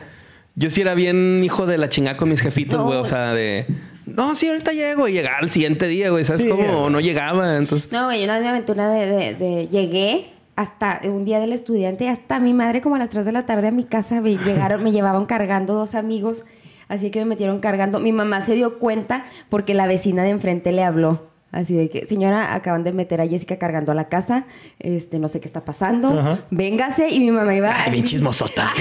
Yo 0.55 0.71
sí 0.71 0.81
era 0.81 0.95
bien 0.95 1.43
hijo 1.45 1.67
de 1.67 1.79
la 1.79 1.89
chingada 1.89 2.17
con 2.17 2.29
mis 2.29 2.41
jefitos, 2.41 2.81
No. 2.81 2.87
güey. 2.87 2.99
O 2.99 3.05
sea, 3.05 3.33
de. 3.33 3.65
No, 4.07 4.35
sí, 4.35 4.49
ahorita 4.49 4.73
llego 4.73 5.07
y 5.09 5.13
llegaba 5.13 5.39
al 5.39 5.51
siguiente 5.51 5.87
día, 5.87 6.11
güey. 6.11 6.25
¿Sabes 6.25 6.43
Sí, 6.43 6.49
cómo? 6.49 6.65
O 6.85 6.91
no 6.91 6.99
llegaba. 7.01 7.57
Entonces. 7.57 7.91
No, 7.93 8.07
güey, 8.07 8.27
yo 8.27 8.33
me 8.33 8.65
una 8.73 8.91
de, 8.91 9.07
de, 9.07 9.35
de- 9.35 9.69
Llegué 9.69 10.31
hasta 10.57 11.01
un 11.05 11.25
día 11.25 11.39
del 11.39 11.53
estudiante, 11.53 12.09
hasta 12.09 12.41
mi 12.41 12.53
madre 12.55 12.81
como 12.81 12.97
a 12.97 12.99
las 12.99 13.11
3 13.11 13.25
de 13.25 13.31
la 13.31 13.47
tarde 13.47 13.69
a 13.69 13.71
mi 13.71 13.85
casa 13.85 14.21
me 14.21 14.37
llegaron, 14.45 14.83
me 14.83 14.91
llevaban 14.91 15.27
cargando 15.27 15.75
dos 15.75 15.95
amigos, 15.95 16.43
así 16.89 17.11
que 17.13 17.21
me 17.21 17.27
metieron 17.27 17.61
cargando. 17.61 18.01
Mi 18.01 18.13
mamá 18.13 18.41
se 18.41 18.55
dio 18.55 18.81
cuenta 18.81 19.25
porque 19.51 19.75
la 19.75 19.87
vecina 19.87 20.25
de 20.25 20.31
enfrente 20.31 20.73
le 20.73 20.83
habló. 20.83 21.29
Así 21.51 21.73
de 21.75 21.89
que, 21.89 22.05
señora, 22.05 22.55
acaban 22.55 22.85
de 22.85 22.93
meter 22.93 23.23
a 23.23 23.27
Jessica 23.27 23.59
cargando 23.59 23.91
a 23.91 23.95
la 23.95 24.09
casa, 24.11 24.45
este, 24.79 25.19
no 25.19 25.29
sé 25.29 25.41
qué 25.41 25.47
está 25.49 25.65
pasando, 25.65 26.09
Ajá. 26.19 26.41
véngase, 26.51 27.09
y 27.09 27.21
mi 27.21 27.31
mamá 27.31 27.55
iba... 27.55 27.75
Ay, 27.75 27.93
bien 27.93 28.05
chismosota. 28.05 28.69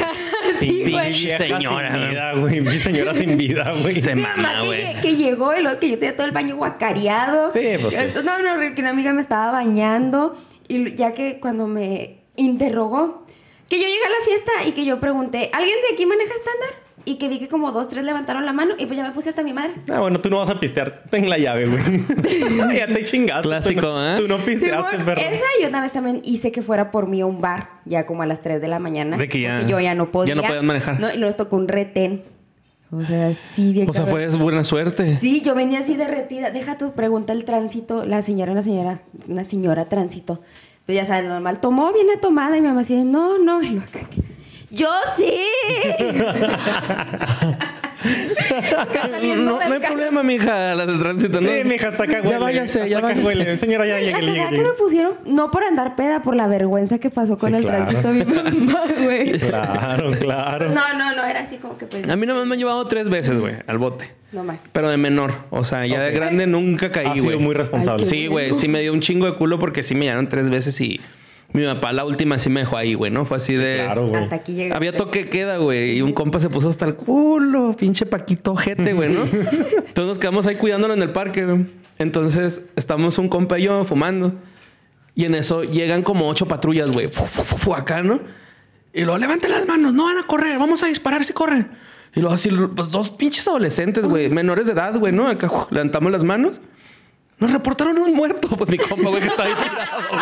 Sí, 0.59 0.89
güey. 0.91 1.13
Señora. 1.13 1.91
sin 1.93 2.09
vida, 2.09 2.33
güey. 2.33 2.79
Señora 2.79 3.13
sin 3.13 3.37
vida, 3.37 3.73
güey. 3.81 4.01
Se 4.01 4.15
mama, 4.15 4.61
que, 4.61 4.65
güey. 4.65 4.81
lle- 4.85 5.01
que 5.01 5.15
llegó 5.15 5.55
y 5.55 5.61
lo 5.61 5.77
que 5.79 5.89
yo 5.91 5.99
tenía 5.99 6.15
todo 6.15 6.25
el 6.25 6.31
baño 6.31 6.55
guacareado. 6.55 7.51
Sí, 7.51 7.59
pues 7.79 7.95
sí. 7.95 8.03
No, 8.23 8.39
no, 8.41 8.73
que 8.75 8.81
una 8.81 8.89
amiga 8.89 9.13
me 9.13 9.21
estaba 9.21 9.51
bañando 9.51 10.35
y 10.67 10.95
ya 10.95 11.13
que 11.13 11.39
cuando 11.39 11.67
me 11.67 12.21
interrogó, 12.37 13.25
que 13.69 13.77
yo 13.77 13.83
llegué 13.87 14.05
a 14.05 14.09
la 14.09 14.25
fiesta 14.25 14.51
y 14.67 14.71
que 14.71 14.83
yo 14.85 14.99
pregunté, 14.99 15.49
¿alguien 15.53 15.75
de 15.87 15.93
aquí 15.93 16.05
maneja 16.07 16.33
estándar? 16.33 16.86
Y 17.07 17.15
que 17.15 17.29
vi 17.29 17.39
que 17.39 17.47
como 17.47 17.71
dos, 17.71 17.87
tres 17.87 18.03
levantaron 18.03 18.45
la 18.45 18.51
mano 18.51 18.73
y 18.77 18.85
pues 18.85 18.97
ya 18.97 19.03
me 19.03 19.11
puse 19.11 19.29
hasta 19.29 19.41
mi 19.41 19.53
madre. 19.53 19.75
Ah, 19.89 20.01
bueno, 20.01 20.19
tú 20.19 20.29
no 20.29 20.39
vas 20.39 20.49
a 20.49 20.59
pistear. 20.59 21.03
Ten 21.09 21.29
la 21.29 21.37
llave, 21.37 21.65
güey. 21.65 21.81
ya 22.77 22.87
te 22.87 23.05
chingaste. 23.05 23.43
Clásico, 23.47 23.79
tú 23.79 23.87
no, 23.87 24.15
¿eh? 24.15 24.17
Tú 24.19 24.27
no 24.27 24.37
pisteaste, 24.39 24.97
perro. 24.99 25.21
esa 25.21 25.45
y 25.61 25.65
una 25.65 25.81
vez 25.81 25.93
también 25.93 26.19
hice 26.25 26.51
que 26.51 26.61
fuera 26.61 26.91
por 26.91 27.07
mí 27.07 27.21
a 27.21 27.25
un 27.25 27.39
bar, 27.39 27.69
ya 27.85 28.05
como 28.05 28.23
a 28.23 28.25
las 28.25 28.41
3 28.41 28.59
de 28.59 28.67
la 28.67 28.79
mañana. 28.79 29.15
De 29.15 29.29
que 29.29 29.39
ya- 29.39 29.59
porque 29.59 29.71
yo 29.71 29.79
ya 29.79 29.95
no 29.95 30.11
podía. 30.11 30.35
ya 30.35 30.41
no 30.41 30.45
podías 30.45 30.63
manejar. 30.63 30.99
No, 30.99 31.13
y 31.13 31.17
nos 31.17 31.37
tocó 31.37 31.55
un 31.55 31.69
retén. 31.69 32.23
O 32.91 33.03
sea, 33.05 33.33
sí, 33.33 33.71
bien 33.71 33.89
O 33.89 33.93
sea, 33.93 34.05
fue 34.05 34.27
buena 34.27 34.65
suerte. 34.65 35.17
Sí, 35.21 35.41
yo 35.41 35.55
venía 35.55 35.79
así 35.79 35.95
derretida. 35.95 36.51
Deja 36.51 36.77
tu 36.77 36.91
pregunta 36.91 37.31
el 37.31 37.45
tránsito. 37.45 38.05
La 38.05 38.21
señora, 38.21 38.51
una 38.51 38.61
señora, 38.61 38.99
una 39.29 39.45
señora 39.45 39.85
tránsito. 39.85 40.41
Pues 40.85 40.97
ya 40.97 41.05
sabes, 41.05 41.29
normal. 41.29 41.61
Tomó, 41.61 41.93
viene 41.93 42.17
tomada. 42.17 42.57
Y 42.57 42.61
mi 42.61 42.67
mamá 42.67 42.81
así 42.81 42.95
de, 42.95 43.03
no, 43.05 43.37
no. 43.37 43.61
Y 43.61 43.69
lo 43.69 43.81
acá, 43.81 44.07
yo 44.69 44.87
sí. 45.17 45.33
No, 49.37 49.43
no 49.43 49.59
hay 49.59 49.69
carro. 49.79 49.95
problema, 49.95 50.23
mija, 50.23 50.75
la 50.75 50.85
de 50.85 50.97
tránsito, 50.97 51.41
¿no? 51.41 51.49
Sí, 51.49 51.63
mija, 51.65 51.89
hasta 51.89 52.03
acá 52.03 52.17
huele. 52.19 52.29
Ya 52.31 52.39
váyase, 52.39 52.89
ya 52.89 52.99
váyase. 53.01 53.21
huele. 53.23 53.57
Señora, 53.57 53.85
ya 53.87 53.99
llegue, 53.99 54.21
la 54.21 54.31
llegue, 54.33 54.49
que 54.57 54.63
me 54.63 54.71
pusieron, 54.73 55.13
no 55.25 55.49
por 55.51 55.63
andar 55.63 55.95
peda, 55.95 56.21
por 56.21 56.35
la 56.35 56.47
vergüenza 56.47 56.99
que 56.99 57.09
pasó 57.09 57.37
con 57.37 57.51
Sí, 57.51 57.57
el 57.57 57.63
claro. 57.63 57.85
tránsito 57.87 58.09
mi 58.13 58.23
mamá, 58.23 58.83
güey. 59.03 59.31
Claro, 59.39 60.11
claro. 60.11 60.69
No, 60.69 60.93
no, 60.97 61.15
no, 61.15 61.25
era 61.25 61.41
así 61.41 61.57
como 61.57 61.77
que 61.77 61.85
pues, 61.87 62.07
A 62.07 62.15
mí 62.15 62.25
nada 62.25 62.39
más 62.39 62.47
me 62.47 62.53
han 62.55 62.59
llevado 62.59 62.85
tres 62.87 63.09
veces, 63.09 63.39
güey, 63.39 63.55
al 63.65 63.77
bote. 63.77 64.09
no 64.31 64.43
más. 64.43 64.59
Pero 64.71 64.89
de 64.89 64.97
menor. 64.97 65.33
O 65.49 65.63
sea, 65.63 65.85
ya 65.85 66.01
de 66.01 66.11
grande 66.11 66.45
nunca 66.47 66.87
Ha 66.87 66.91
caí, 66.91 67.11
sido 67.13 67.25
güey. 67.25 67.37
muy 67.39 67.55
responsable. 67.55 68.03
Ay, 68.03 68.09
qué 68.09 68.15
Sí, 68.15 68.27
güey. 68.27 68.53
Sí 68.53 68.67
me 68.67 68.81
dio 68.81 68.93
un 68.93 68.99
chingo 69.01 69.25
de 69.25 69.35
culo 69.35 69.59
porque 69.59 69.83
sí 69.83 69.95
me 69.95 70.05
llevaron 70.05 70.29
tres 70.29 70.49
veces 70.49 70.79
y 70.81 71.01
mi 71.53 71.65
papá 71.65 71.93
la 71.93 72.05
última 72.05 72.37
sí 72.39 72.49
me 72.49 72.59
dejó 72.61 72.77
ahí, 72.77 72.93
güey, 72.93 73.11
¿no? 73.11 73.25
Fue 73.25 73.37
así 73.37 73.55
de... 73.55 73.81
Claro, 73.83 74.07
güey. 74.07 74.21
Hasta 74.21 74.35
aquí. 74.35 74.71
Había 74.71 74.95
toque 74.95 75.29
queda, 75.29 75.57
güey. 75.57 75.97
Y 75.97 76.01
un 76.01 76.13
compa 76.13 76.39
se 76.39 76.49
puso 76.49 76.69
hasta 76.69 76.85
el 76.85 76.95
culo. 76.95 77.75
Pinche 77.77 78.05
Paquito 78.05 78.55
jete, 78.55 78.93
güey, 78.93 79.09
¿no? 79.13 79.21
Entonces 79.31 80.05
nos 80.05 80.19
quedamos 80.19 80.45
ahí 80.47 80.55
cuidándolo 80.55 80.93
en 80.93 81.01
el 81.01 81.11
parque, 81.11 81.45
güey. 81.45 81.65
Entonces 81.99 82.63
estamos 82.75 83.17
un 83.17 83.29
compa 83.29 83.57
y 83.57 83.63
yo 83.63 83.83
fumando. 83.85 84.33
Y 85.15 85.25
en 85.25 85.33
eso 85.35 85.63
llegan 85.63 86.03
como 86.03 86.27
ocho 86.27 86.47
patrullas, 86.47 86.91
güey. 86.91 87.07
Fu, 87.07 87.23
fu, 87.25 87.43
fu, 87.43 87.57
fu, 87.57 87.73
acá, 87.73 88.03
¿no? 88.03 88.19
Y 88.93 89.01
luego 89.01 89.17
levanten 89.17 89.49
las 89.49 89.65
manos. 89.67 89.93
No 89.93 90.05
van 90.05 90.19
a 90.19 90.27
correr. 90.27 90.59
Vamos 90.59 90.83
a 90.83 90.87
disparar 90.87 91.23
si 91.23 91.33
corren. 91.33 91.71
Y 92.13 92.19
luego 92.19 92.35
así, 92.35 92.49
pues 92.49 92.89
dos 92.89 93.09
pinches 93.09 93.47
adolescentes, 93.47 94.05
güey. 94.05 94.29
Menores 94.29 94.67
de 94.67 94.73
edad, 94.73 94.95
güey, 94.97 95.13
¿no? 95.13 95.27
Acá 95.27 95.47
uf, 95.47 95.71
levantamos 95.71 96.11
las 96.11 96.23
manos. 96.23 96.61
Nos 97.39 97.51
reportaron 97.51 97.97
un 97.99 98.13
muerto. 98.13 98.49
Pues 98.49 98.69
mi 98.69 98.77
compa, 98.77 99.09
güey, 99.09 99.21
que 99.21 99.27
está 99.27 99.43
ahí 99.43 99.53
tirado, 99.53 100.01
güey. 100.09 100.21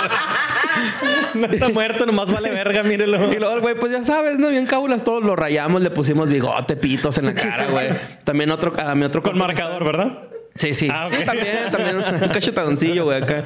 No 1.36 1.48
está 1.48 1.70
muerto, 1.70 2.06
nomás 2.06 2.32
vale 2.32 2.50
verga, 2.50 2.84
mírelo. 2.84 3.32
Y 3.32 3.40
luego 3.40 3.62
güey, 3.62 3.76
pues 3.76 3.92
ya 3.92 4.04
sabes, 4.04 4.40
¿no? 4.40 4.50
Bien 4.50 4.66
cábulas, 4.66 5.04
todos 5.04 5.24
lo 5.24 5.36
rayamos, 5.36 5.82
le 5.82 5.90
pusimos 5.90 6.30
bigote, 6.30 6.76
pitos 6.76 7.18
en 7.18 7.28
la 7.28 7.34
cara, 7.34 7.68
güey. 7.68 7.90
También 8.24 8.52
otro, 8.52 8.74
a 8.78 8.96
mi 8.96 9.06
otro 9.06 9.22
Con 9.22 9.38
marcador, 9.38 9.84
¿verdad? 9.84 10.20
Sí, 10.56 10.74
sí. 10.74 10.90
Ah, 10.92 11.08
ok. 11.08 11.14
Sí, 11.14 11.26
también, 11.26 11.72
también 11.72 11.98
un 11.98 12.30
cachetadoncillo, 12.30 13.06
güey, 13.06 13.22
acá. 13.22 13.44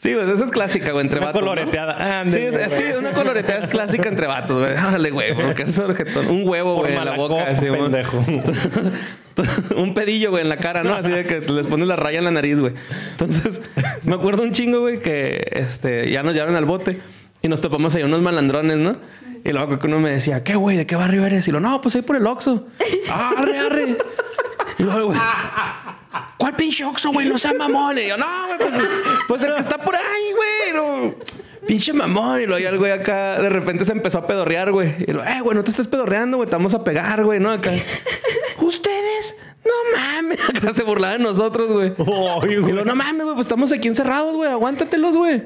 Sí, 0.00 0.14
güey, 0.14 0.30
esa 0.30 0.44
es 0.44 0.50
clásica, 0.52 0.92
güey, 0.92 1.04
entre 1.04 1.18
Una 1.18 1.26
vatos. 1.26 1.42
¿no? 1.42 1.48
coloreteada. 1.48 2.24
Sí, 2.26 2.38
es, 2.38 2.54
sí, 2.72 2.84
güey. 2.84 2.96
una 2.98 3.10
coloreteada 3.12 3.62
es 3.62 3.66
clásica 3.66 4.08
entre 4.08 4.28
vatos, 4.28 4.60
güey. 4.60 4.72
Órale, 4.72 5.10
güey, 5.10 5.34
porque 5.34 5.62
eres 5.62 5.76
objetón. 5.78 6.28
Un 6.28 6.48
huevo, 6.48 6.76
Por 6.76 6.86
güey, 6.86 6.96
en 6.96 7.04
la 7.04 7.16
boca. 7.16 7.44
así, 7.48 7.66
güey. 7.66 7.82
pendejo. 7.82 8.24
un 9.76 9.94
pedillo, 9.94 10.30
güey, 10.30 10.42
en 10.42 10.48
la 10.48 10.58
cara, 10.58 10.84
¿no? 10.84 10.94
Así 10.94 11.10
de 11.10 11.24
que 11.24 11.40
les 11.40 11.66
pones 11.66 11.88
la 11.88 11.96
raya 11.96 12.18
en 12.18 12.24
la 12.26 12.30
nariz, 12.30 12.60
güey. 12.60 12.74
Entonces, 13.12 13.60
me 14.04 14.14
acuerdo 14.14 14.42
un 14.44 14.52
chingo, 14.52 14.80
güey, 14.80 15.00
que 15.00 15.48
este, 15.52 16.10
ya 16.10 16.22
nos 16.22 16.34
llevaron 16.34 16.54
al 16.54 16.64
bote 16.64 17.00
y 17.42 17.48
nos 17.48 17.60
topamos 17.60 17.94
ahí 17.96 18.04
unos 18.04 18.20
malandrones, 18.22 18.76
¿no? 18.78 18.96
Y 19.44 19.50
luego 19.50 19.78
que 19.78 19.86
uno 19.86 19.98
me 20.00 20.10
decía, 20.10 20.42
¿qué, 20.44 20.54
güey? 20.56 20.76
¿De 20.76 20.86
qué 20.86 20.94
barrio 20.96 21.24
eres? 21.24 21.46
Y 21.48 21.52
lo, 21.52 21.60
no, 21.60 21.80
pues 21.80 21.94
ahí 21.96 22.02
por 22.02 22.16
el 22.16 22.26
Oxxo. 22.26 22.66
Arre, 23.12 23.58
arre. 23.58 23.96
Y 24.78 24.82
luego, 24.84 25.06
güey, 25.06 25.18
¿cuál 26.36 26.54
pinche 26.56 26.84
Oxxo, 26.84 27.10
güey? 27.12 27.28
No 27.28 27.36
sea 27.38 27.52
mamón. 27.54 27.98
Y 27.98 28.06
yo, 28.08 28.16
no, 28.16 28.26
güey, 28.46 28.58
pues, 28.58 28.74
pues 29.26 29.42
el 29.42 29.54
que 29.54 29.60
está 29.60 29.78
por 29.78 29.96
ahí, 29.96 30.32
güey. 30.34 30.72
No. 30.74 31.14
Pinche 31.66 31.92
mamón. 31.92 32.40
Y 32.42 32.46
luego 32.46 32.60
ya 32.62 32.68
el 32.70 32.78
güey 32.78 32.92
acá 32.92 33.40
de 33.42 33.48
repente 33.48 33.84
se 33.84 33.92
empezó 33.92 34.18
a 34.18 34.26
pedorrear, 34.26 34.70
güey. 34.72 34.94
Y 35.06 35.12
lo, 35.12 35.24
eh, 35.24 35.40
güey, 35.42 35.56
no 35.56 35.64
te 35.64 35.70
estés 35.70 35.86
pedorreando, 35.86 36.36
güey. 36.36 36.48
Te 36.48 36.54
vamos 36.56 36.74
a 36.74 36.84
pegar, 36.84 37.24
güey, 37.24 37.40
¿no? 37.40 37.50
Acá. 37.50 37.72
¿Ustedes? 38.58 39.34
No 39.64 39.72
mames. 39.98 40.38
Acá 40.56 40.72
se 40.72 40.84
burlaba 40.84 41.14
de 41.14 41.18
nosotros, 41.18 41.70
güey. 41.72 41.92
Y 42.50 42.72
lo, 42.72 42.84
no 42.84 42.94
mames, 42.94 43.24
güey, 43.24 43.34
pues 43.34 43.46
estamos 43.46 43.72
aquí 43.72 43.88
encerrados, 43.88 44.34
güey. 44.36 44.50
Aguántatelos, 44.50 45.16
güey. 45.16 45.42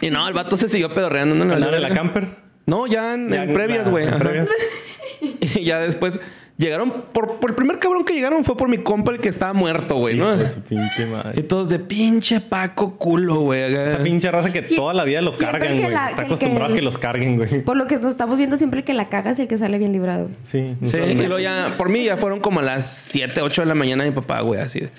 Y 0.00 0.10
no, 0.10 0.26
el 0.28 0.34
vato 0.34 0.56
se 0.56 0.68
siguió 0.68 0.90
pedorreando. 0.92 1.34
¿no? 1.36 1.54
¿Andar 1.54 1.72
en 1.74 1.82
la 1.82 1.90
camper? 1.90 2.36
No, 2.66 2.86
ya 2.86 3.14
en, 3.14 3.30
Ya 3.30 3.44
en 3.44 3.52
previas, 3.54 3.84
la- 3.86 3.90
güey. 3.90 4.06
ya 5.64 5.80
después 5.80 6.18
llegaron, 6.56 7.04
por, 7.12 7.36
por 7.40 7.50
el 7.50 7.56
primer 7.56 7.78
cabrón 7.78 8.04
que 8.04 8.14
llegaron 8.14 8.44
fue 8.44 8.56
por 8.56 8.68
mi 8.68 8.78
compa 8.78 9.12
el 9.12 9.18
que 9.20 9.28
estaba 9.28 9.52
muerto, 9.52 9.96
güey, 9.96 10.16
¿no? 10.16 10.36
Su 10.46 10.60
pinche 10.62 11.06
Y 11.36 11.42
todos 11.42 11.68
de 11.68 11.78
pinche 11.78 12.40
Paco 12.40 12.96
culo, 12.96 13.36
güey. 13.40 13.62
Esa 13.74 13.98
pinche 14.02 14.30
raza 14.30 14.52
que 14.52 14.62
Sí, 14.64 14.76
toda 14.76 14.94
la 14.94 15.04
vida 15.04 15.20
lo 15.20 15.34
siempre 15.34 15.58
cargan, 15.60 15.80
güey. 15.80 15.94
Está 16.08 16.22
acostumbrado 16.22 16.68
que- 16.68 16.72
a 16.72 16.76
que 16.76 16.82
los 16.82 16.98
carguen, 16.98 17.36
güey. 17.36 17.62
Por 17.64 17.76
lo 17.76 17.86
que 17.86 17.96
nos 17.96 18.10
estamos 18.12 18.38
viendo 18.38 18.56
siempre 18.56 18.80
el 18.80 18.84
que 18.84 18.94
la 18.94 19.08
caga 19.08 19.32
es 19.32 19.38
el 19.38 19.48
que 19.48 19.58
sale 19.58 19.78
bien 19.78 19.92
librado. 19.92 20.28
Sí. 20.44 20.74
Sí, 20.82 20.98
y 20.98 21.14
luego 21.14 21.38
ya, 21.40 21.74
por 21.76 21.88
mí 21.88 22.04
ya 22.04 22.16
fueron 22.16 22.40
como 22.40 22.60
a 22.60 22.62
las 22.62 22.86
7, 23.10 23.40
8 23.42 23.62
de 23.62 23.66
la 23.66 23.74
mañana 23.74 24.04
mi 24.04 24.12
papá, 24.12 24.40
güey, 24.40 24.60
así. 24.60 24.80
de- 24.80 24.90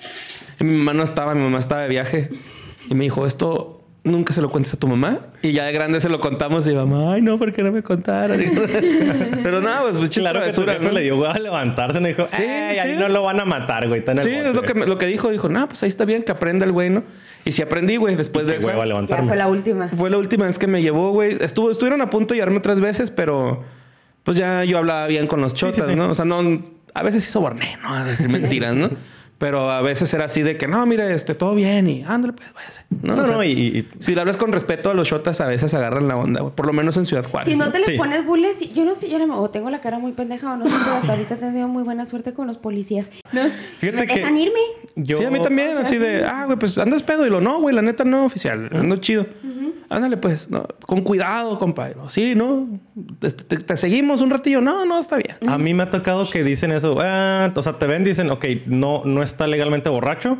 Y 0.60 0.64
mi 0.64 0.76
mamá 0.78 0.94
no 0.94 1.02
estaba, 1.02 1.34
mi 1.34 1.42
mamá 1.42 1.58
estaba 1.58 1.82
de 1.82 1.88
viaje. 1.88 2.30
Y 2.88 2.94
me 2.94 3.04
dijo, 3.04 3.26
esto 3.26 3.75
nunca 4.06 4.32
se 4.32 4.40
lo 4.40 4.48
cuentes 4.50 4.72
a 4.72 4.78
tu 4.78 4.86
mamá. 4.86 5.20
Y 5.42 5.52
ya 5.52 5.64
de 5.64 5.72
grande 5.72 6.00
se 6.00 6.08
lo 6.08 6.20
contamos 6.20 6.66
y 6.68 6.74
mamá, 6.74 7.14
ay, 7.14 7.22
no, 7.22 7.38
¿por 7.38 7.52
qué 7.52 7.62
no 7.62 7.72
me 7.72 7.82
contaron? 7.82 8.40
Pero 9.42 9.60
nada, 9.60 9.82
pues 9.82 9.96
muchas 9.96 10.22
Claro 10.22 10.40
que 10.40 10.52
jefe 10.52 10.78
¿no? 10.80 10.90
le 10.92 11.02
dio 11.02 11.26
a 11.28 11.38
levantarse. 11.38 12.00
Me 12.00 12.08
dijo, 12.08 12.26
Sí, 12.28 12.36
sí, 12.36 12.42
ahí 12.42 12.94
sí. 12.94 12.96
no 12.98 13.08
lo 13.08 13.22
van 13.22 13.40
a 13.40 13.44
matar, 13.44 13.88
güey. 13.88 14.00
Está 14.00 14.12
en 14.12 14.18
el 14.18 14.24
Sí, 14.24 14.30
bote, 14.30 14.48
es 14.50 14.54
lo 14.54 14.62
que, 14.62 14.74
lo 14.74 14.98
que 14.98 15.06
dijo. 15.06 15.30
Dijo, 15.30 15.48
no, 15.48 15.66
pues 15.68 15.82
ahí 15.82 15.88
está 15.88 16.04
bien, 16.04 16.22
que 16.22 16.32
aprenda 16.32 16.64
el 16.64 16.72
güey, 16.72 16.90
¿no? 16.90 17.04
Y 17.44 17.52
sí 17.52 17.62
aprendí, 17.62 17.96
güey, 17.96 18.16
después 18.16 18.46
de 18.46 18.56
eso. 18.56 18.68
fue 18.70 18.86
la 18.86 18.96
última. 19.48 19.88
Fue 19.88 20.10
la 20.10 20.18
última 20.18 20.46
vez 20.46 20.58
que 20.58 20.66
me 20.66 20.82
llevó, 20.82 21.12
güey. 21.12 21.36
Estuvo, 21.40 21.70
estuvieron 21.70 22.00
a 22.00 22.10
punto 22.10 22.34
de 22.34 22.38
llevarme 22.38 22.58
otras 22.58 22.80
veces, 22.80 23.10
pero 23.10 23.64
pues 24.22 24.36
ya 24.36 24.64
yo 24.64 24.78
hablaba 24.78 25.06
bien 25.06 25.26
con 25.26 25.40
los 25.40 25.52
sí, 25.52 25.58
chotas, 25.58 25.86
sí. 25.86 25.94
¿no? 25.94 26.10
O 26.10 26.14
sea, 26.14 26.24
no, 26.24 26.62
a 26.94 27.02
veces 27.02 27.22
sí 27.24 27.30
soborné, 27.30 27.76
¿no? 27.82 27.94
A 27.94 28.04
decir 28.04 28.28
mentiras, 28.28 28.74
¿no? 28.74 28.90
Pero 29.38 29.70
a 29.70 29.82
veces 29.82 30.12
era 30.14 30.24
así 30.24 30.40
de 30.42 30.56
que, 30.56 30.66
no, 30.66 30.84
mire, 30.86 31.12
este, 31.12 31.34
todo 31.34 31.54
bien 31.54 31.88
y 31.90 32.02
ándale, 32.04 32.32
pues, 32.32 32.52
váyase. 32.54 32.84
No, 33.02 33.16
No, 33.16 33.22
O 33.22 33.26
sea, 33.26 33.34
no, 33.36 33.44
y, 33.44 33.50
y- 33.52 33.88
Si 33.98 34.14
le 34.14 34.20
hablas 34.22 34.38
con 34.38 34.50
respeto 34.50 34.88
a 34.90 34.94
los 34.94 35.08
chotas, 35.08 35.40
a 35.42 35.46
veces 35.46 35.74
agarran 35.74 36.08
la 36.08 36.16
onda. 36.16 36.48
Por 36.50 36.64
lo 36.66 36.72
menos 36.72 36.96
en 36.96 37.04
Ciudad 37.04 37.24
Juárez. 37.28 37.52
Si 37.52 37.58
no 37.58 37.70
te 37.70 37.78
les 37.78 37.86
Sí. 37.88 37.98
pones 37.98 38.24
bulles, 38.24 38.72
yo 38.72 38.84
no 38.86 38.94
sé, 38.94 39.10
yo 39.10 39.18
no, 39.26 39.38
o 39.40 39.50
tengo 39.50 39.68
la 39.68 39.80
cara 39.82 39.98
muy 39.98 40.12
pendeja 40.12 40.54
o 40.54 40.56
no 40.56 40.64
sé, 40.64 40.70
pero 40.82 40.96
hasta 40.96 41.12
ahorita 41.12 41.34
he 41.34 41.38
tenido 41.38 41.68
muy 41.68 41.82
buena 41.82 42.06
suerte 42.06 42.32
con 42.32 42.46
los 42.46 42.56
policías. 42.56 43.10
No, 43.32 43.42
Fíjate 43.78 43.98
me 43.98 44.06
que- 44.06 44.14
dejan 44.20 44.38
irme. 44.38 44.60
yo... 44.96 45.18
Sí, 45.18 45.24
a 45.24 45.30
mí 45.30 45.42
también, 45.42 45.68
o 45.68 45.72
sea, 45.72 45.80
así 45.82 45.98
de, 45.98 46.24
ah, 46.24 46.44
güey, 46.46 46.58
pues 46.58 46.78
andas 46.78 47.02
pedo. 47.02 47.26
Y 47.26 47.30
lo, 47.30 47.42
no, 47.42 47.60
güey, 47.60 47.74
la 47.74 47.82
neta 47.82 48.04
no, 48.04 48.24
oficial. 48.24 48.70
Ando 48.72 48.96
chido. 48.96 49.26
Ándale, 49.88 50.16
pues, 50.16 50.50
no, 50.50 50.66
con 50.84 51.02
cuidado, 51.02 51.60
compadre. 51.60 51.94
Sí, 52.08 52.34
¿no? 52.34 52.68
Este, 53.22 53.44
¿Te, 53.44 53.56
te 53.58 53.76
seguimos 53.76 54.20
un 54.20 54.30
ratillo? 54.30 54.60
No, 54.60 54.84
no, 54.84 54.98
está 54.98 55.16
bien. 55.16 55.36
A 55.48 55.58
mí 55.58 55.74
me 55.74 55.84
ha 55.84 55.90
tocado 55.90 56.28
que 56.28 56.42
dicen 56.42 56.72
eso. 56.72 56.96
ah, 57.00 57.52
o 57.54 57.62
sea, 57.62 57.74
te 57.74 57.86
ven, 57.86 58.02
dicen, 58.02 58.28
ok, 58.30 58.44
no, 58.66 59.02
no 59.04 59.22
está 59.26 59.46
legalmente 59.46 59.88
borracho. 59.88 60.38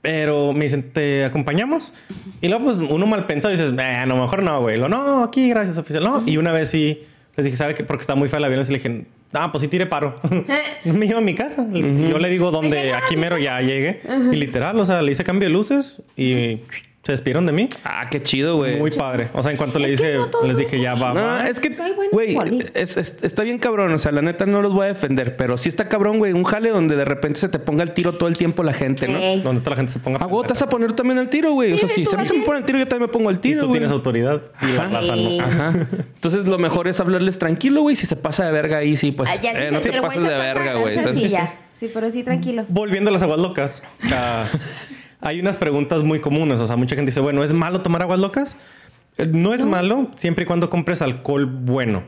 Pero 0.00 0.52
me 0.52 0.64
dicen, 0.64 0.92
¿te 0.92 1.24
acompañamos? 1.24 1.92
Y 2.40 2.48
luego, 2.48 2.66
pues, 2.66 2.78
uno 2.78 3.06
mal 3.06 3.26
pensado 3.26 3.50
dices, 3.50 3.76
a 3.76 4.06
lo 4.06 4.16
mejor 4.16 4.42
no, 4.42 4.60
güey. 4.60 4.78
Lo, 4.78 4.88
no, 4.88 5.24
aquí, 5.24 5.48
gracias, 5.48 5.76
oficial. 5.76 6.04
No. 6.04 6.22
Y 6.24 6.36
una 6.36 6.52
vez 6.52 6.70
sí, 6.70 7.02
les 7.36 7.44
dije, 7.44 7.56
¿sabe 7.56 7.74
qué? 7.74 7.84
Porque 7.84 8.02
está 8.02 8.14
muy 8.14 8.28
fea 8.28 8.38
la 8.38 8.48
violencia. 8.48 8.72
Le 8.72 8.78
dije, 8.78 9.06
ah, 9.32 9.50
pues 9.50 9.62
sí, 9.62 9.68
tire 9.68 9.86
paro. 9.86 10.20
me 10.84 11.06
lleva 11.06 11.18
a 11.18 11.22
mi 11.22 11.34
casa. 11.34 11.66
Yo 11.70 12.18
le 12.18 12.28
digo 12.28 12.50
dónde, 12.50 12.94
aquí 12.94 13.16
mero 13.16 13.38
ya 13.38 13.60
llegué. 13.60 14.00
Y 14.32 14.36
literal, 14.36 14.78
o 14.78 14.84
sea, 14.84 15.02
le 15.02 15.10
hice 15.10 15.24
cambio 15.24 15.48
de 15.48 15.52
luces 15.52 16.02
y 16.16 16.60
se 17.04 17.12
despidieron 17.12 17.46
de 17.46 17.52
mí. 17.52 17.68
Ah, 17.84 18.08
qué 18.10 18.22
chido, 18.22 18.56
güey. 18.56 18.76
Muy 18.78 18.90
padre. 18.90 19.30
O 19.32 19.42
sea, 19.42 19.50
en 19.50 19.56
cuanto 19.56 19.78
le 19.78 19.90
hice, 19.92 20.16
no 20.16 20.42
les 20.46 20.56
dije, 20.58 20.78
ya 20.78 20.94
va. 20.94 21.14
No, 21.14 21.22
va. 21.22 21.48
es 21.48 21.58
que, 21.58 21.74
güey, 22.12 22.36
es- 22.74 22.96
es- 22.98 23.16
está 23.22 23.44
bien 23.44 23.58
cabrón. 23.58 23.92
O 23.92 23.98
sea, 23.98 24.12
la 24.12 24.20
neta 24.20 24.44
no 24.44 24.60
los 24.60 24.74
voy 24.74 24.84
a 24.84 24.88
defender, 24.88 25.36
pero 25.36 25.56
sí 25.56 25.70
está 25.70 25.88
cabrón, 25.88 26.18
güey. 26.18 26.32
Un 26.34 26.44
jale 26.44 26.68
donde 26.68 26.96
de 26.96 27.06
repente 27.06 27.38
se 27.40 27.48
te 27.48 27.58
ponga 27.58 27.82
el 27.82 27.92
tiro 27.92 28.12
todo 28.18 28.28
el 28.28 28.36
tiempo 28.36 28.62
la 28.62 28.74
gente, 28.74 29.08
¿no? 29.08 29.16
Ey. 29.18 29.40
Donde 29.40 29.60
toda 29.62 29.70
la 29.70 29.76
gente 29.76 29.92
se 29.92 30.00
ponga. 30.00 30.18
Ah, 30.20 30.28
te 30.28 30.48
vas 30.48 30.60
a 30.62 30.68
poner 30.68 30.92
también 30.92 31.18
el 31.18 31.28
tiro, 31.30 31.52
güey. 31.52 31.72
O 31.72 31.78
sea, 31.78 31.88
Sí, 31.88 31.94
si 31.94 32.04
tú 32.04 32.10
se 32.10 32.16
a 32.16 32.18
mí 32.20 32.26
se 32.26 32.34
me 32.34 32.44
pone 32.44 32.58
el 32.58 32.64
tiro, 32.66 32.78
yo 32.78 32.86
también 32.86 33.08
me 33.08 33.12
pongo 33.12 33.30
el 33.30 33.36
Y 33.36 33.40
tiro, 33.40 33.60
tú 33.62 33.66
güey. 33.68 33.78
tienes 33.78 33.90
autoridad 33.90 34.42
y 34.60 34.66
la 34.72 34.84
raza 34.88 35.16
no. 35.16 35.22
Sí. 35.30 35.38
Ajá. 35.40 35.72
Entonces, 36.14 36.44
lo 36.46 36.58
mejor 36.58 36.88
es 36.88 37.00
hablarles 37.00 37.38
tranquilo, 37.38 37.80
güey. 37.82 37.96
Si 37.96 38.06
se 38.06 38.16
pasa 38.16 38.44
de 38.44 38.52
verga 38.52 38.78
ahí, 38.78 38.96
sí, 38.98 39.12
pues 39.12 39.30
Ah, 39.30 39.36
ya, 39.40 39.52
sí, 39.52 39.56
eh, 39.60 39.70
no 39.72 39.80
te 39.80 39.92
pases 40.02 40.22
de 40.22 40.28
verga, 40.28 40.74
güey. 40.74 40.98
Sí, 41.14 41.28
ya. 41.30 41.54
Sí, 41.72 41.90
pero 41.94 42.10
sí, 42.10 42.22
tranquilo. 42.24 42.64
Volviendo 42.68 43.08
a 43.08 43.12
las 43.12 43.22
aguas 43.22 43.38
locas, 43.38 43.82
hay 45.20 45.40
unas 45.40 45.56
preguntas 45.56 46.02
muy 46.02 46.20
comunes. 46.20 46.60
O 46.60 46.66
sea, 46.66 46.76
mucha 46.76 46.94
gente 46.96 47.10
dice, 47.10 47.20
bueno, 47.20 47.42
¿es 47.42 47.52
malo 47.52 47.82
tomar 47.82 48.02
aguas 48.02 48.18
locas? 48.20 48.56
Eh, 49.16 49.26
No 49.26 49.54
es 49.54 49.64
malo 49.64 50.10
siempre 50.14 50.44
y 50.44 50.46
cuando 50.46 50.70
compres 50.70 51.02
alcohol 51.02 51.46
bueno. 51.46 52.02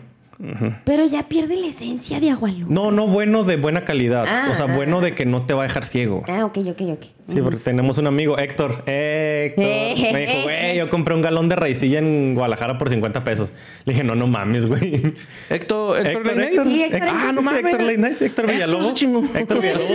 Pero 0.84 1.07
ya 1.07 1.28
pierde 1.28 1.57
la 1.57 1.66
esencia 1.66 2.18
de 2.18 2.30
agua 2.30 2.51
loca. 2.51 2.66
No, 2.68 2.91
no 2.91 3.07
bueno 3.07 3.45
de 3.45 3.57
buena 3.57 3.84
calidad. 3.84 4.24
Ah, 4.26 4.49
o 4.51 4.55
sea, 4.55 4.66
ah, 4.66 4.74
bueno 4.74 4.99
ah. 4.99 5.03
de 5.03 5.14
que 5.14 5.26
no 5.26 5.45
te 5.45 5.53
va 5.53 5.64
a 5.64 5.66
dejar 5.66 5.84
ciego. 5.84 6.22
Ah, 6.28 6.47
ok, 6.47 6.59
ok, 6.68 6.80
ok. 6.93 7.05
Sí, 7.26 7.41
porque 7.43 7.59
tenemos 7.59 7.97
un 7.99 8.07
amigo, 8.09 8.38
Héctor. 8.38 8.82
Héctor. 8.86 8.86
Eh, 8.88 10.11
Me 10.12 10.26
dijo, 10.26 10.43
güey, 10.43 10.76
yo 10.76 10.91
compré 10.91 11.14
un 11.14 11.22
galón 11.22 11.49
de 11.49 11.55
raicilla 11.57 12.01
en 12.01 12.34
Guadalajara 12.34 12.76
por 12.76 12.91
50 12.91 13.22
pesos. 13.22 13.53
Le 13.84 13.93
dije, 13.93 14.03
no, 14.03 14.16
no 14.16 14.26
mames, 14.26 14.66
güey. 14.66 15.14
Héctor, 15.49 16.05
Héctor, 16.05 16.26
Late 16.26 16.49
Héctor, 16.49 16.66
Sí, 16.66 16.82
Héctor, 16.82 17.01
Héctor- 17.01 17.16
ah, 17.16 17.32
no 17.32 17.43
mames. 17.43 17.64
Héctor 17.64 17.82
Late 17.82 17.99
Night, 17.99 18.22
Héctor 18.22 18.47
Villalobos. 18.49 18.84
Héctor, 18.86 18.99
chingo. 18.99 19.24
Héctor 19.34 19.61
Villalobos. 19.61 19.91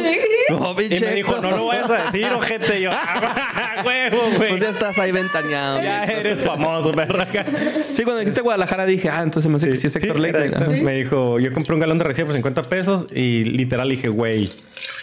No, 0.50 0.72
Y 0.82 0.89
me 0.89 1.14
dijo, 1.16 1.36
Héctor. 1.36 1.41
no 1.41 1.58
lo 1.58 1.66
vayas 1.66 1.89
a 1.89 2.06
decir, 2.06 2.28
ojete. 2.34 2.80
Y 2.80 2.84
yo, 2.84 2.91
ah, 2.93 3.84
huevo, 3.86 4.22
güey. 4.38 4.50
Pues 4.52 4.62
ya 4.62 4.70
estás 4.70 4.98
ahí 4.98 5.12
ventaneado. 5.12 5.82
Ya 5.82 6.06
eres 6.06 6.41
famoso, 6.41 6.93
perro. 6.93 7.22
acá. 7.22 7.46
Sí, 7.91 8.04
cuando 8.04 8.20
dijiste 8.20 8.41
Guadalajara 8.41 8.86
dije, 8.86 9.10
ah, 9.10 9.24
entonces 9.24 9.50
me 9.50 9.58
hace 9.58 9.70
que 9.70 9.76
sí 9.76 9.88
es 9.88 9.96
Héctor 9.98 10.20
Late 10.20 10.35
Me 10.84 10.94
dijo, 10.94 11.40
yo 11.40 11.52
compré 11.54 11.74
un 11.74 11.80
galón 11.80 11.98
de 11.98 12.04
recién 12.04 12.28
por 12.28 12.36
50 12.36 12.64
pesos 12.64 13.08
y 13.14 13.44
literal 13.44 13.90
dije, 13.90 14.10
güey, 14.10 14.50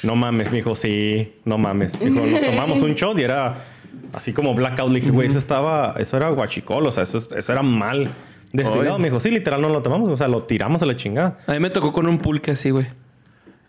no 0.02 0.16
mames. 0.16 0.50
Me 0.50 0.58
dijo, 0.58 0.74
sí, 0.74 1.32
no 1.44 1.58
mames. 1.58 2.00
Me 2.00 2.10
dijo, 2.10 2.26
nos 2.26 2.40
tomamos 2.46 2.82
un 2.82 2.94
shot 2.94 3.18
y 3.18 3.22
era 3.22 3.64
así 4.12 4.32
como 4.32 4.54
blackout. 4.54 4.90
Le 4.90 5.00
dije, 5.00 5.10
güey, 5.10 5.26
eso 5.26 5.38
estaba, 5.38 5.94
eso 5.98 6.16
era 6.16 6.30
guachicol, 6.30 6.86
o 6.86 6.90
sea, 6.90 7.02
eso, 7.04 7.18
eso 7.18 7.52
era 7.52 7.62
mal 7.62 8.10
destilado. 8.52 8.98
Me 8.98 9.08
dijo, 9.08 9.20
sí, 9.20 9.30
literal 9.30 9.60
no 9.60 9.68
lo 9.68 9.82
tomamos, 9.82 10.10
o 10.10 10.16
sea, 10.16 10.28
lo 10.28 10.44
tiramos 10.44 10.82
a 10.82 10.86
la 10.86 10.96
chingada. 10.96 11.38
A 11.46 11.52
mí 11.52 11.60
me 11.60 11.70
tocó 11.70 11.92
con 11.92 12.06
un 12.06 12.18
pulque 12.18 12.52
así, 12.52 12.70
güey. 12.70 12.86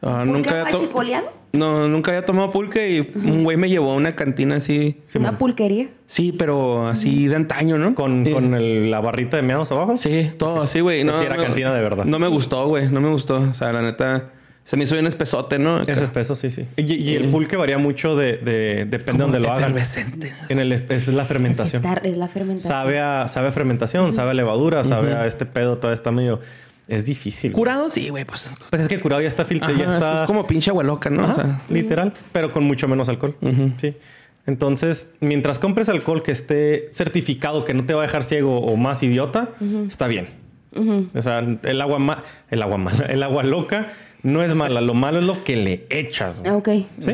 Ah, 0.04 0.24
¿Nunca 0.26 0.66
había? 0.68 1.24
No, 1.54 1.88
nunca 1.88 2.10
había 2.12 2.26
tomado 2.26 2.50
pulque 2.50 2.90
y 2.90 3.12
un 3.16 3.44
güey 3.44 3.58
me 3.58 3.70
llevó 3.70 3.92
a 3.92 3.96
una 3.96 4.16
cantina 4.16 4.56
así. 4.56 4.98
Una 5.16 5.38
pulquería. 5.38 5.88
Sí, 6.08 6.32
pero 6.32 6.88
así 6.88 7.28
de 7.28 7.36
antaño, 7.36 7.78
¿no? 7.78 7.94
Con, 7.94 8.26
Sí. 8.26 8.32
con 8.32 8.56
el- 8.56 8.90
la 8.90 9.00
barrita 9.02 9.38
de 9.38 9.44
meados 9.44 9.72
abajo. 9.72 9.96
Sí, 9.96 10.32
todo 10.38 10.64
así, 10.64 10.80
güey. 10.80 11.04
Pues 11.06 11.18
sí 11.18 11.26
era 11.26 11.36
cantina 11.38 11.72
de 11.74 11.82
verdad. 11.82 12.06
No 12.06 12.18
me 12.18 12.28
gustó, 12.28 12.68
güey. 12.68 12.90
No 12.90 13.02
me 13.02 13.10
gustó. 13.10 13.36
O 13.38 13.54
sea, 13.54 13.72
la 13.72 13.84
neta, 13.84 14.32
se 14.64 14.78
me 14.78 14.84
hizo 14.86 14.96
bien 14.96 15.06
espesote, 15.06 15.60
¿no? 15.60 15.80
Es 15.82 15.90
espeso, 16.02 16.34
sí, 16.34 16.50
sí. 16.50 16.66
Y, 16.76 16.92
y 16.96 17.16
el 17.16 17.30
pulque 17.30 17.56
varía 17.56 17.78
mucho 17.78 18.16
de, 18.16 18.38
de- 18.38 18.86
depende 18.90 19.20
de 19.20 19.24
donde 19.24 19.40
lo 19.40 19.52
hagan. 19.52 19.76
En 20.50 20.58
el, 20.60 20.72
es 20.72 20.82
es 20.90 21.08
la 21.10 21.26
fermentación. 21.26 21.84
Es, 22.04 22.18
la 22.18 22.30
fermentación. 22.30 22.72
Sabe 22.72 23.00
a, 23.00 23.28
sabe 23.28 23.50
a 23.50 23.52
fermentación, 23.52 24.12
sabe 24.12 24.32
a 24.32 24.34
levadura, 24.34 24.84
sabe 24.84 25.14
a 25.14 25.28
este 25.28 25.46
pedo, 25.46 25.78
todo 25.78 25.94
está 25.94 26.10
medio. 26.12 26.40
Es 26.88 27.06
difícil. 27.06 27.54
Curado, 27.54 27.90
sí, 27.90 28.10
güey. 28.10 28.26
Pues, 28.26 28.52
Pues 28.70 28.82
es 28.82 28.88
que 28.88 28.96
el 28.96 29.02
curado 29.02 29.22
ya 29.22 29.28
está 29.28 29.46
filtrado, 29.46 29.76
ya 29.76 29.86
es- 29.86 29.92
está. 29.94 30.16
es 30.16 30.24
como 30.24 30.46
pinche 30.46 30.70
agua 30.70 30.84
loca, 30.84 31.10
¿no? 31.10 31.24
Ajá, 31.24 31.32
O 31.32 31.36
sea, 31.36 31.62
literal, 31.70 32.14
pero 32.34 32.52
con 32.52 32.64
mucho 32.66 32.88
menos 32.88 33.08
alcohol. 33.10 33.36
Sí. 33.78 33.96
Entonces, 34.46 35.10
mientras 35.22 35.58
compres 35.60 35.88
alcohol 35.88 36.22
que 36.22 36.32
esté 36.34 36.90
certificado 36.92 37.64
que 37.64 37.74
no 37.74 37.86
te 37.86 37.94
va 37.94 38.02
a 38.02 38.06
dejar 38.06 38.24
ciego 38.26 38.60
o 38.60 38.76
más 38.76 39.02
idiota, 39.04 39.50
está 39.88 40.08
bien. 40.08 40.28
O 41.14 41.22
sea, 41.22 41.40
el 41.64 41.82
agua 41.82 42.00
ma- 42.00 42.24
el 42.50 42.62
agua 42.62 42.78
mala, 42.78 43.06
el 43.06 43.24
agua 43.24 43.44
loca 43.44 43.90
no 44.24 44.44
es 44.44 44.54
mala, 44.56 44.82
lo 44.82 44.94
malo 44.94 45.20
es 45.20 45.26
lo 45.26 45.44
que 45.44 45.56
le 45.56 45.86
echas. 45.90 46.42
güey. 46.42 46.52
Ah, 46.52 46.58
ok. 46.58 46.70
¿Sí? 47.00 47.12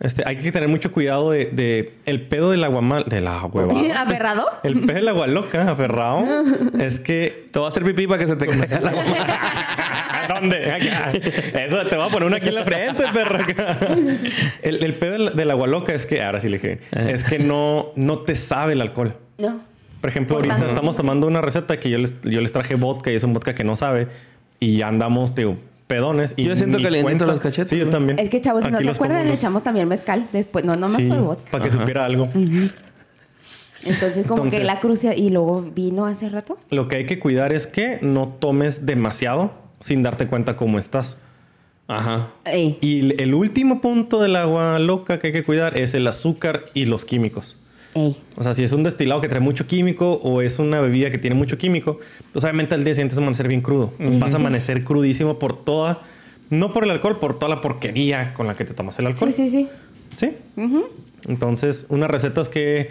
Este, 0.00 0.22
hay 0.26 0.36
que 0.38 0.50
tener 0.50 0.68
mucho 0.68 0.90
cuidado 0.92 1.30
de, 1.30 1.46
de 1.52 1.92
el 2.06 2.22
pedo 2.22 2.50
del 2.50 2.64
agua 2.64 2.80
mal, 2.80 3.04
del 3.06 3.26
agua. 3.26 3.68
¿Aferrado? 3.96 4.46
El 4.62 4.80
pedo 4.80 4.96
del 4.96 5.08
agua 5.08 5.26
loca, 5.26 5.70
aferrado, 5.70 6.24
es 6.78 6.98
que 6.98 7.48
te 7.52 7.58
voy 7.58 7.66
a 7.66 7.68
hacer 7.68 7.84
pipí 7.84 8.06
para 8.06 8.18
que 8.18 8.26
se 8.26 8.36
te 8.36 8.46
caiga 8.46 8.78
el 8.78 8.88
agua. 8.88 9.04
¿Dónde? 10.28 10.72
Acá. 10.72 11.12
Eso 11.12 11.84
te 11.86 11.96
voy 11.96 12.06
a 12.06 12.10
poner 12.10 12.26
una 12.28 12.36
aquí 12.38 12.48
en 12.48 12.54
la 12.54 12.64
frente, 12.64 13.04
perro. 13.12 13.44
El, 14.62 14.82
el 14.84 14.94
pedo 14.94 15.12
del, 15.12 15.36
del 15.36 15.50
agua 15.50 15.66
loca 15.66 15.92
es 15.92 16.06
que, 16.06 16.22
ahora 16.22 16.40
sí 16.40 16.48
le 16.48 16.56
dije, 16.58 16.78
es 16.92 17.24
que 17.24 17.38
no, 17.38 17.88
no 17.96 18.20
te 18.20 18.36
sabe 18.36 18.72
el 18.74 18.80
alcohol. 18.80 19.16
No. 19.38 19.60
Por 20.00 20.08
ejemplo, 20.08 20.36
Por 20.36 20.44
ahorita 20.44 20.56
tanto. 20.56 20.72
estamos 20.72 20.96
tomando 20.96 21.26
una 21.26 21.42
receta 21.42 21.78
que 21.78 21.90
yo 21.90 21.98
les, 21.98 22.14
yo 22.22 22.40
les 22.40 22.52
traje 22.52 22.74
vodka 22.74 23.10
y 23.10 23.16
es 23.16 23.24
un 23.24 23.34
vodka 23.34 23.54
que 23.54 23.64
no 23.64 23.76
sabe 23.76 24.08
y 24.60 24.78
ya 24.78 24.88
andamos, 24.88 25.34
digo, 25.34 25.56
pedones. 25.90 26.34
Y 26.36 26.44
Yo 26.44 26.56
siento 26.56 26.78
ni 26.78 26.84
calientito 26.84 27.04
cuenta- 27.04 27.26
los 27.26 27.40
cachetes, 27.40 27.68
Sí, 27.70 27.76
yo 27.78 27.86
¿no? 27.86 27.90
también. 27.90 28.18
Es 28.18 28.30
que, 28.30 28.40
chavos, 28.40 28.64
si 28.64 28.70
no 28.70 28.78
se 28.78 28.88
acuerdan, 28.90 29.26
le 29.26 29.34
echamos 29.34 29.62
también 29.64 29.88
mezcal. 29.88 30.28
Después, 30.32 30.64
no, 30.64 30.72
nomás 30.74 30.96
Sí, 30.96 31.08
fue 31.08 31.18
vodka. 31.20 31.50
para 31.50 31.62
que 31.64 31.68
Ajá. 31.70 31.78
supiera 31.78 32.04
algo. 32.04 32.28
Entonces, 33.84 34.26
como 34.26 34.44
Entonces- 34.44 34.60
que 34.60 34.64
la 34.66 34.78
crucia 34.80 35.16
y 35.16 35.30
luego 35.30 35.62
vino 35.62 36.06
hace 36.06 36.28
rato. 36.28 36.58
Lo 36.70 36.86
que 36.88 36.96
hay 36.96 37.06
que 37.06 37.18
cuidar 37.18 37.52
es 37.52 37.66
que 37.66 37.98
no 38.02 38.28
tomes 38.28 38.84
demasiado 38.86 39.52
sin 39.80 40.02
darte 40.02 40.26
cuenta 40.26 40.54
cómo 40.56 40.78
estás. 40.78 41.16
Ajá. 41.88 42.28
Ey. 42.44 42.78
Y 42.80 43.00
el- 43.00 43.20
el 43.20 43.34
último 43.34 43.80
punto 43.80 44.20
del 44.20 44.36
agua 44.36 44.78
loca 44.78 45.18
que 45.18 45.28
hay 45.28 45.32
que 45.32 45.42
cuidar 45.44 45.76
es 45.76 45.94
el 45.94 46.06
azúcar 46.06 46.66
y 46.74 46.84
los 46.84 47.04
químicos. 47.04 47.56
Ey. 47.94 48.16
O 48.36 48.42
sea, 48.42 48.54
si 48.54 48.62
es 48.62 48.72
un 48.72 48.82
destilado 48.82 49.20
que 49.20 49.28
trae 49.28 49.40
mucho 49.40 49.66
químico 49.66 50.20
o 50.22 50.42
es 50.42 50.58
una 50.58 50.80
bebida 50.80 51.10
que 51.10 51.18
tiene 51.18 51.34
mucho 51.34 51.58
químico, 51.58 51.98
pues 52.32 52.44
obviamente 52.44 52.74
al 52.74 52.84
día 52.84 52.94
siguiente 52.94 53.14
vas 53.14 53.18
a 53.18 53.22
amanecer 53.22 53.48
bien 53.48 53.60
crudo. 53.60 53.92
Vas 53.98 54.34
a 54.34 54.36
amanecer 54.36 54.84
crudísimo 54.84 55.38
por 55.38 55.64
toda, 55.64 56.02
no 56.50 56.72
por 56.72 56.84
el 56.84 56.90
alcohol, 56.90 57.18
por 57.18 57.38
toda 57.38 57.54
la 57.54 57.60
porquería 57.60 58.32
con 58.34 58.46
la 58.46 58.54
que 58.54 58.64
te 58.64 58.74
tomas 58.74 58.98
el 58.98 59.06
alcohol. 59.06 59.32
Sí, 59.32 59.50
sí, 59.50 59.50
sí. 59.50 59.68
¿Sí? 60.16 60.36
Entonces, 61.26 61.86
unas 61.88 62.10
recetas 62.10 62.48
que 62.48 62.90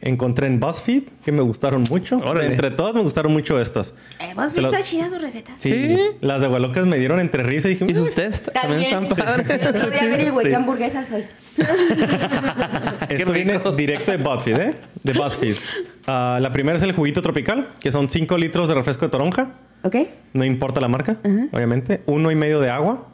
encontré 0.00 0.46
en 0.46 0.60
BuzzFeed 0.60 1.02
que 1.24 1.32
me 1.32 1.42
gustaron 1.42 1.84
mucho. 1.90 2.18
Órale. 2.18 2.46
Entre 2.46 2.70
todas 2.70 2.94
me 2.94 3.00
gustaron 3.02 3.32
mucho 3.32 3.60
estas. 3.60 3.94
Eh, 4.20 4.32
¿Vos 4.34 4.52
Se 4.52 4.60
lo- 4.62 4.70
viste 4.70 4.84
chidas 4.84 5.10
sus 5.12 5.20
recetas? 5.20 5.54
Sí, 5.58 5.70
¿Sí? 5.72 5.98
Las 6.20 6.40
de 6.40 6.46
Agualocas 6.46 6.86
me 6.86 6.98
dieron 6.98 7.18
entre 7.20 7.42
risa 7.42 7.68
y 7.68 7.72
dije, 7.72 7.84
¿Y 7.88 7.94
sus 7.94 8.12
"Mm, 8.12 8.14
test? 8.14 8.48
También 8.52 8.80
están 8.82 9.04
El 9.06 9.14
padres. 9.16 9.76
otro 9.76 9.90
día 9.90 10.02
averigüé 10.02 10.42
sí. 10.44 10.48
qué 10.50 10.56
hamburguesa 10.56 11.04
soy. 11.04 11.24
Esto 13.08 13.32
viene 13.32 13.60
directo 13.76 14.10
de 14.12 14.16
BuzzFeed, 14.18 14.58
¿eh? 14.60 14.74
De 15.02 15.12
BuzzFeed. 15.12 15.56
Ah, 16.10 16.38
la 16.40 16.50
primera 16.52 16.74
es 16.74 16.82
el 16.84 16.92
juguito 16.92 17.20
tropical, 17.20 17.68
que 17.80 17.90
son 17.90 18.08
5 18.08 18.38
litros 18.38 18.66
de 18.70 18.74
refresco 18.74 19.04
de 19.04 19.10
toronja. 19.10 19.50
¿Ok? 19.82 19.94
No 20.32 20.42
importa 20.42 20.80
la 20.80 20.88
marca, 20.88 21.18
obviamente. 21.52 22.00
Uno 22.06 22.30
y 22.30 22.34
medio 22.34 22.60
de 22.60 22.70
agua. 22.70 23.08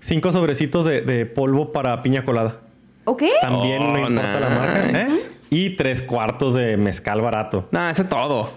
Cinco 0.00 0.32
sobrecitos 0.32 0.86
de, 0.86 1.02
de 1.02 1.26
polvo 1.26 1.72
para 1.72 2.02
piña 2.02 2.24
colada. 2.24 2.60
¿Ok? 3.04 3.24
También 3.42 3.80
no 3.86 3.92
Oh, 3.92 3.98
importa 4.08 4.40
la 4.40 4.48
marca. 4.48 4.98
¿eh? 5.02 5.08
Y 5.54 5.70
tres 5.76 6.00
cuartos 6.00 6.54
de 6.54 6.76
mezcal 6.78 7.20
barato. 7.20 7.68
No, 7.72 7.88
ese 7.90 8.04
todo. 8.04 8.50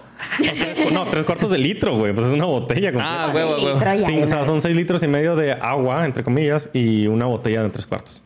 No, 0.92 1.06
tres 1.10 1.24
cuartos 1.24 1.50
de 1.50 1.58
litro, 1.58 1.96
güey. 1.98 2.14
Pues 2.14 2.26
es 2.28 2.32
una 2.32 2.46
botella 2.46 2.90
completa. 2.92 3.24
Ah, 3.24 3.28
Pues 3.30 3.44
huevo, 3.44 3.56
el 3.58 3.64
huevo. 3.64 3.74
litro 3.78 3.94
ya 3.94 3.98
Sí, 4.06 4.18
o 4.22 4.26
sea, 4.26 4.44
son 4.44 4.60
seis 4.62 4.74
litros 4.74 5.02
y 5.02 5.08
medio 5.08 5.36
de 5.36 5.52
agua, 5.52 6.06
entre 6.06 6.24
comillas, 6.24 6.70
y 6.72 7.06
una 7.06 7.26
botella 7.26 7.62
de 7.62 7.68
tres 7.68 7.86
cuartos. 7.86 8.22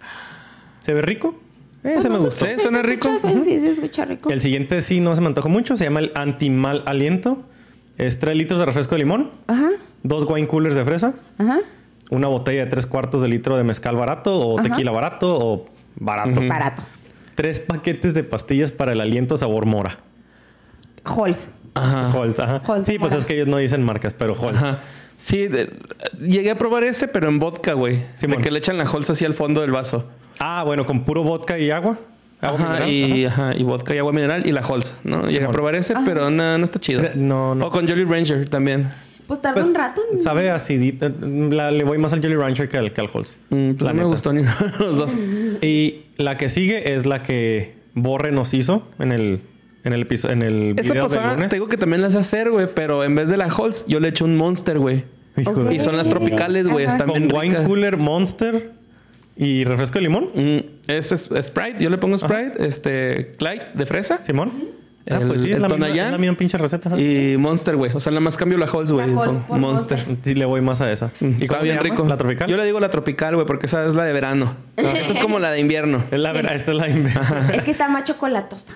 ¿Se 0.79 0.95
ve 0.95 1.03
rico? 1.03 1.35
Eh, 1.83 1.95
Ese 1.99 2.09
me 2.09 2.17
No, 2.19 2.25
gustó. 2.25 2.45
Sí, 2.47 2.53
se- 2.55 2.61
suena 2.61 2.81
se 2.83 2.87
rico. 2.87 3.09
escucha, 3.09 3.33
Ujú. 3.35 3.43
Sí, 3.43 3.59
se 3.61 3.71
escucha 3.73 4.05
rico. 4.05 4.31
El 4.31 4.41
siguiente 4.41 4.81
sí 4.83 5.01
no 5.01 5.17
se 5.17 5.21
me 5.21 5.27
antojó 5.27 5.49
mucho. 5.49 5.77
Se 5.77 5.85
llama 5.85 5.99
el 6.01 6.13
anti-mal 6.15 6.85
aliento. 6.87 7.43
Es 7.99 8.19
3 8.21 8.37
litros 8.37 8.61
de 8.61 8.67
refresco 8.67 8.95
de 8.95 9.01
limón, 9.01 9.31
Ajá, 9.49 9.69
dos 10.05 10.25
wine 10.29 10.47
coolers 10.47 10.75
de 10.77 10.85
fresa, 10.85 11.15
ajá. 11.39 11.59
una 12.11 12.29
botella 12.29 12.65
de 12.65 12.71
3 12.71 12.87
cuartos 12.87 13.21
de 13.21 13.29
litro 13.29 13.57
de 13.59 13.65
mezcal 13.65 13.95
barato 13.97 14.39
o 14.39 14.59
Ajá. 14.59 14.69
tequila 14.69 14.91
barato 14.91 15.37
o 15.39 15.67
barato. 15.97 16.41
Barato. 16.47 16.83
Tres 17.41 17.59
paquetes 17.59 18.13
de 18.13 18.23
pastillas 18.23 18.71
para 18.71 18.93
el 18.93 19.01
aliento 19.01 19.35
sabor 19.39 19.65
mora. 19.65 19.97
Halls. 21.05 21.49
Ajá. 21.73 22.11
Halls, 22.13 22.39
ajá. 22.39 22.61
Sí, 22.85 22.99
pues 22.99 23.13
mora. 23.13 23.17
es 23.17 23.25
que 23.25 23.33
ellos 23.35 23.49
no 23.49 23.57
dicen 23.57 23.83
marcas, 23.83 24.13
pero 24.13 24.35
Halls. 24.35 24.59
Ajá. 24.63 24.79
Sí, 25.17 25.47
de- 25.49 25.71
llegué 26.21 26.51
a 26.51 26.59
probar 26.59 26.85
ese, 26.85 27.09
pero 27.09 27.29
en 27.31 27.39
vodka, 27.39 27.73
güey. 27.73 27.97
de 27.97 28.07
Simón. 28.17 28.43
que 28.43 28.51
le 28.51 28.59
echan 28.59 28.77
la 28.77 28.85
holza 28.91 29.15
así 29.15 29.25
al 29.25 29.33
fondo 29.33 29.63
del 29.63 29.71
vaso. 29.71 30.05
Ah, 30.39 30.65
bueno, 30.67 30.85
con 30.85 31.05
puro 31.07 31.23
vodka 31.23 31.59
y 31.59 31.71
agua. 31.71 31.99
Agua 32.43 32.59
Ajá, 32.59 32.85
mineral, 32.85 32.91
y, 32.91 33.25
ajá, 33.25 33.53
y 33.57 33.63
vodka 33.63 33.95
y 33.95 33.99
agua 33.99 34.13
mineral 34.13 34.47
y 34.47 34.53
la 34.53 34.61
Halls, 34.61 34.95
¿no? 35.05 35.27
Llegué 35.27 35.47
a 35.47 35.51
probar 35.51 35.77
ese, 35.77 35.95
pero 36.05 36.29
no, 36.29 36.59
no 36.59 36.65
está 36.65 36.79
chido. 36.79 37.03
No, 37.15 37.55
no. 37.55 37.67
O 37.67 37.71
con 37.71 37.89
Jolly 37.89 38.05
Ranger 38.05 38.49
también. 38.51 38.93
Pues 39.31 39.41
tarda 39.41 39.55
Pues, 39.61 39.69
un 39.69 39.75
rato. 39.77 40.01
en- 40.13 40.19
Sabe 40.19 40.51
acidita. 40.51 41.09
La- 41.09 41.71
le 41.71 41.85
voy 41.85 41.99
más 41.99 42.13
al 42.13 42.21
Jolly 42.21 42.35
Rancher 42.35 42.69
que 42.69 42.79
al, 42.79 42.93
que 42.93 43.01
al 43.01 43.09
Halls. 43.15 43.37
Mm, 43.51 43.71
pues 43.75 43.83
La 43.83 43.93
no 43.93 44.03
me 44.03 44.05
gustó 44.09 44.33
ni 44.33 44.41
uno 44.41 44.51
de 44.61 44.85
los 44.85 44.99
dos. 44.99 45.17
Y 45.63 46.07
la 46.17 46.37
que 46.37 46.49
sigue 46.49 46.95
es 46.95 47.07
la 47.07 47.23
que 47.23 47.75
Borre 47.95 48.33
nos 48.33 48.53
hizo 48.55 48.89
en 48.99 49.13
el, 49.13 49.41
en 49.85 49.93
el 49.93 50.03
episodio, 50.03 50.33
en 50.33 50.43
el 50.43 50.75
Esa 50.77 50.83
video 50.83 50.95
del 50.95 51.03
pasada, 51.19 51.35
lunes. 51.35 51.51
te 51.51 51.57
digo 51.57 51.69
que 51.69 51.77
también 51.77 52.03
las 52.03 52.13
sé 52.15 52.19
hacer, 52.19 52.51
güey, 52.51 52.67
pero 52.75 53.05
en 53.05 53.15
vez 53.15 53.29
de 53.29 53.37
la 53.37 53.45
Halls, 53.47 53.85
yo 53.87 54.01
le 54.01 54.09
eché 54.09 54.25
un 54.25 54.37
Monster, 54.37 54.79
güey. 54.81 55.05
Hijo 55.37 55.53
Ok. 55.53 55.59
de- 55.69 55.75
Y 55.77 55.81
son 55.81 55.97
las 55.97 56.09
tropicales, 56.09 56.67
güey, 56.67 56.85
están 56.85 57.09
Con 57.09 57.21
bien 57.29 57.33
wine 57.33 57.51
ricas. 57.51 57.67
cooler, 57.69 57.97
Monster 57.99 58.73
y 59.37 59.63
refresco 59.63 59.95
de 59.99 60.03
limón. 60.03 60.29
Mm, 60.35 60.91
es, 60.91 61.13
es- 61.13 61.31
Sprite, 61.47 61.77
yo 61.85 61.89
le 61.89 61.99
pongo 61.99 62.19
Sprite, 62.19 62.67
este, 62.67 63.37
Clyde 63.39 63.67
de 63.75 63.87
fresa 63.87 64.25
Simón. 64.25 64.80
Ah, 65.11 65.17
El- 65.21 65.29
pues 65.29 65.41
sí, 65.43 65.51
el 65.51 65.63
la, 65.63 65.69
misma, 65.69 65.87
Tonayán. 65.87 66.07
es 66.07 66.13
la 66.13 66.19
misma 66.19 66.37
pinche 66.37 66.59
receta. 66.59 67.01
y 67.01 67.37
Monster, 67.39 67.77
güey. 67.77 67.91
O 67.95 68.01
sea, 68.01 68.11
nada 68.13 68.21
más 68.21 68.37
cambio 68.37 68.59
la 68.59 68.67
Halls, 68.67 68.93
güey. 68.93 69.07
Monster. 69.49 70.05
Sí, 70.23 70.35
le 70.35 70.45
voy 70.45 70.61
más 70.61 70.81
a 70.81 70.93
esa. 70.93 71.11
Mm, 71.21 71.27
¿Y 71.41 71.43
Está 71.43 71.59
bien 71.61 71.77
llama? 71.77 71.89
rico. 71.89 72.07
¿La 72.07 72.17
tropical? 72.17 72.49
Yo 72.51 72.57
le 72.57 72.65
digo 72.65 72.81
la 72.81 72.91
tropical, 72.91 73.35
güey, 73.35 73.47
porque 73.47 73.67
esa 73.67 73.87
es 73.87 73.95
la 73.95 74.05
de 74.05 74.13
verano. 74.13 74.55
Esta 74.77 75.13
es 75.13 75.19
como 75.19 75.39
la 75.39 75.51
de 75.53 75.61
invierno. 75.61 76.05
Es 76.11 76.19
la, 76.21 76.33
vera- 76.33 76.55
esta 76.55 76.73
es 76.73 76.77
la 76.77 76.89
inve- 76.89 77.55
Es 77.55 77.63
que 77.65 77.71
está 77.71 77.89
más 77.89 78.05
chocolatosa. 78.05 78.75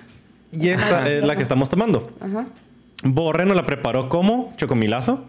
Y 0.51 0.69
esta 0.71 1.09
es 1.09 1.25
la 1.25 1.37
que 1.37 1.43
estamos 1.43 1.69
tomando. 1.69 2.09
Ajá. 2.21 2.47
Borre 3.03 3.45
nos 3.45 3.57
la 3.57 3.67
preparó 3.67 4.09
como 4.09 4.53
chocomilazo. 4.57 5.25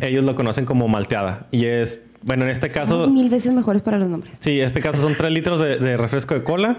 Ellos 0.00 0.24
lo 0.24 0.34
conocen 0.34 0.64
como 0.64 0.88
malteada. 0.88 1.46
Y 1.52 1.66
es, 1.66 2.00
bueno, 2.22 2.44
en 2.44 2.50
este 2.50 2.70
caso, 2.70 3.02
Somos 3.02 3.10
mil 3.10 3.28
veces 3.30 3.52
mejores 3.52 3.82
para 3.82 3.98
los 3.98 4.08
nombres. 4.08 4.32
sí, 4.40 4.58
en 4.58 4.64
este 4.66 4.80
caso 4.80 5.00
son 5.00 5.14
3 5.16 5.30
litros 5.32 5.60
de, 5.60 5.76
de 5.76 5.96
refresco 5.96 6.34
de 6.34 6.42
cola, 6.42 6.78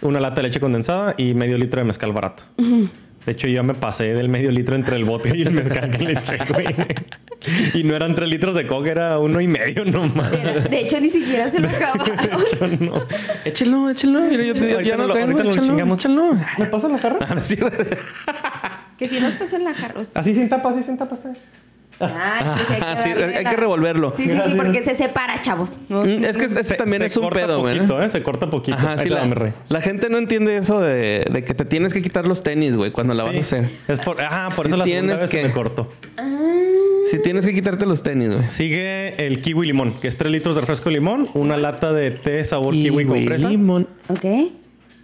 una 0.00 0.18
lata 0.18 0.36
de 0.36 0.48
leche 0.48 0.58
condensada 0.58 1.14
y 1.16 1.34
medio 1.34 1.56
litro 1.56 1.80
de 1.80 1.84
mezcal 1.86 2.10
barato. 2.12 2.44
De 3.26 3.32
hecho, 3.32 3.46
yo 3.48 3.62
me 3.62 3.74
pasé 3.74 4.14
del 4.14 4.28
medio 4.28 4.50
litro 4.50 4.74
entre 4.74 4.96
el 4.96 5.04
bote 5.04 5.36
y 5.36 5.42
el 5.42 5.52
mezcal 5.52 5.90
que 5.90 5.98
le 6.04 6.12
eché, 6.12 6.38
güey. 6.52 6.66
Y 7.74 7.84
no 7.84 7.94
eran 7.96 8.14
3 8.14 8.28
litros 8.28 8.54
de 8.54 8.66
coca, 8.66 8.90
era 8.90 9.18
uno 9.18 9.40
y 9.40 9.46
medio 9.48 9.84
nomás. 9.84 10.30
De 10.68 10.80
hecho, 10.80 11.00
ni 11.00 11.08
siquiera 11.10 11.48
se 11.50 11.60
lo 11.60 11.68
acabaron. 11.68 12.16
Yo 12.60 12.66
no. 12.84 13.02
Échelo, 13.44 13.90
échelo. 13.90 14.20
Mira, 14.22 14.42
yo 14.44 14.54
te, 14.54 14.72
Ahorita 14.72 14.82
ya 14.82 14.96
no 14.96 15.06
lo- 15.06 15.14
tengo. 15.14 15.26
ahorita 15.38 15.44
lo 15.44 15.50
chingamos. 15.66 15.98
échalo. 16.00 16.34
¿Me 16.58 16.66
pasa 16.66 16.88
la 16.88 16.98
jarra? 16.98 17.18
Ah, 17.28 17.34
no 17.34 17.40
es 17.40 17.46
cierto. 17.48 17.70
que 18.98 19.08
si 19.08 19.20
nos 19.20 19.34
pasan 19.34 19.64
la 19.64 19.74
jarra. 19.74 20.02
Así 20.14 20.34
sin 20.34 20.48
tapa, 20.48 20.70
así 20.70 20.82
sin 20.82 20.96
tapa. 20.98 21.14
está. 21.16 21.32
Ah, 22.02 22.56
que 22.58 22.64
sí, 22.64 22.72
hay 22.74 22.80
que, 22.80 22.86
Ah, 22.86 22.96
sí, 22.96 23.08
hay 23.38 23.44
que 23.44 23.56
revolverlo. 23.56 24.12
Sí, 24.16 24.24
sí, 24.24 24.30
sí, 24.46 24.54
porque 24.56 24.82
se 24.82 24.94
separa, 24.94 25.40
chavos. 25.40 25.74
No, 25.88 26.02
Mm, 26.04 26.24
Es 26.24 26.36
que 26.36 26.44
ese 26.46 26.64
Se- 26.64 26.74
también 26.74 27.00
se 27.00 27.06
es 27.06 27.16
un 27.16 27.24
corta 27.24 27.40
pedo, 27.40 27.60
güey. 27.60 27.78
¿eh? 27.78 28.08
Se 28.08 28.22
corta 28.22 28.48
poquito. 28.50 28.76
Ajá, 28.76 28.98
sí. 28.98 29.08
La, 29.08 29.52
la 29.68 29.80
gente 29.80 30.08
no 30.08 30.18
entiende 30.18 30.56
eso 30.56 30.80
de, 30.80 31.24
de 31.30 31.44
que 31.44 31.54
te 31.54 31.64
tienes 31.64 31.92
que 31.94 32.02
quitar 32.02 32.26
los 32.26 32.42
tenis, 32.42 32.76
güey, 32.76 32.90
cuando 32.90 33.14
la 33.14 33.24
vas 33.24 33.34
a 33.36 33.38
hacer. 33.38 33.70
Es 33.88 33.98
por, 34.00 34.20
ajá, 34.20 34.50
por 34.54 34.66
Sí 34.66 34.68
eso 34.68 34.76
la 34.76 34.84
segunda 34.84 34.84
tienes 34.84 35.20
vez 35.20 35.30
se 35.30 35.36
que- 35.40 35.42
me 35.44 35.52
cortó. 35.52 35.92
Si 37.10 37.18
tienes 37.20 37.44
que 37.46 37.52
quitarte 37.52 37.84
los 37.84 38.02
tenis, 38.02 38.30
güey. 38.32 38.50
Sigue 38.50 39.26
el 39.26 39.42
kiwi 39.42 39.66
limón, 39.66 39.92
que 39.92 40.08
es 40.08 40.16
3 40.16 40.32
litros 40.32 40.54
de 40.54 40.60
refresco 40.62 40.88
de 40.88 40.94
limón, 40.94 41.28
una 41.34 41.56
lata 41.56 41.92
de 41.92 42.10
té 42.12 42.42
sabor 42.44 42.72
kiwi, 42.74 43.04
con 43.04 43.24
fresa. 43.24 43.48
limón. 43.48 43.86
Ok. 44.08 44.24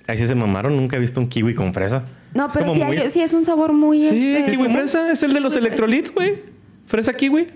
Ahí 0.07 0.17
sí 0.17 0.27
se 0.27 0.35
mamaron, 0.35 0.75
nunca 0.75 0.97
he 0.97 1.01
visto 1.01 1.21
un 1.21 1.29
kiwi 1.29 1.55
con 1.55 1.75
fresa. 1.75 2.05
No, 2.33 2.47
Es 2.47 2.55
pero 2.55 2.73
sí, 2.75 2.81
muy- 2.83 2.97
hay- 2.97 3.11
sí 3.11 3.21
es 3.21 3.35
un 3.35 3.45
sabor 3.45 3.75
muy... 3.75 4.09
Sí, 4.09 4.37
este, 4.37 4.53
kiwi 4.53 4.69
fresa. 4.71 5.13
Es 5.13 5.23
el 5.23 5.35
de 5.35 5.41
los 5.41 5.55
electrolits, 5.57 6.15
güey. 6.15 6.35
Fresa 6.89 7.13
kiwi. 7.13 7.47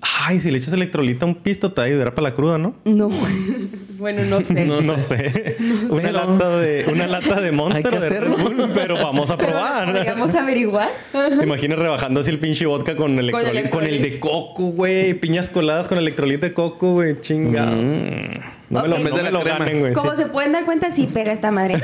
Ay, 0.00 0.38
si 0.38 0.52
le 0.52 0.58
echas 0.58 0.72
electrolita 0.72 1.24
a 1.24 1.28
un 1.28 1.34
pisto, 1.34 1.72
te 1.72 1.80
va 1.80 1.86
a 1.86 1.88
ayudar 1.88 2.14
para 2.14 2.28
la 2.28 2.34
cruda, 2.34 2.56
¿no? 2.58 2.76
No. 2.84 3.10
bueno, 3.98 4.22
no 4.22 4.40
sé. 4.40 4.64
No 4.64 4.80
No, 4.80 4.96
sé. 4.96 5.56
una, 5.90 6.12
lata 6.12 6.58
de, 6.58 6.84
una 6.86 7.08
lata 7.08 7.40
de 7.40 7.50
Monster 7.50 7.86
Hay 7.94 8.00
que 8.00 8.08
de 8.08 8.20
Bull, 8.28 8.70
pero 8.72 8.94
vamos 8.94 9.32
a 9.32 9.36
Pero 9.36 9.48
probar. 9.50 9.92
Podríamos 9.92 10.32
averiguar. 10.32 10.90
¿Te 11.12 11.42
imaginas 11.42 11.80
rebajando 11.80 12.20
así 12.20 12.30
el 12.30 12.38
pinche 12.38 12.66
vodka 12.66 12.94
con 12.94 13.18
electrolit? 13.18 13.70
Con, 13.70 13.84
el 13.84 14.00
de 14.00 14.20
coco, 14.20 14.68
güey. 14.68 15.14
Piñas 15.14 15.48
coladas 15.48 15.88
con 15.88 15.98
electrolit 15.98 16.40
de 16.40 16.52
coco, 16.52 16.92
güey. 16.92 17.20
Chinga. 17.20 17.66
Mm. 17.66 18.57
No 18.70 18.82
me 18.82 18.88
lo, 18.88 18.98
no 18.98 19.08
En 19.18 19.24
me 19.24 19.30
lo 19.30 19.44
ganen, 19.44 19.80
güey. 19.80 19.92
Como 19.94 20.12
sí. 20.12 20.18
se 20.18 20.26
pueden 20.26 20.52
dar 20.52 20.64
cuenta, 20.66 20.90
sí 20.90 21.08
pega 21.12 21.32
esta 21.32 21.50
madre. 21.50 21.76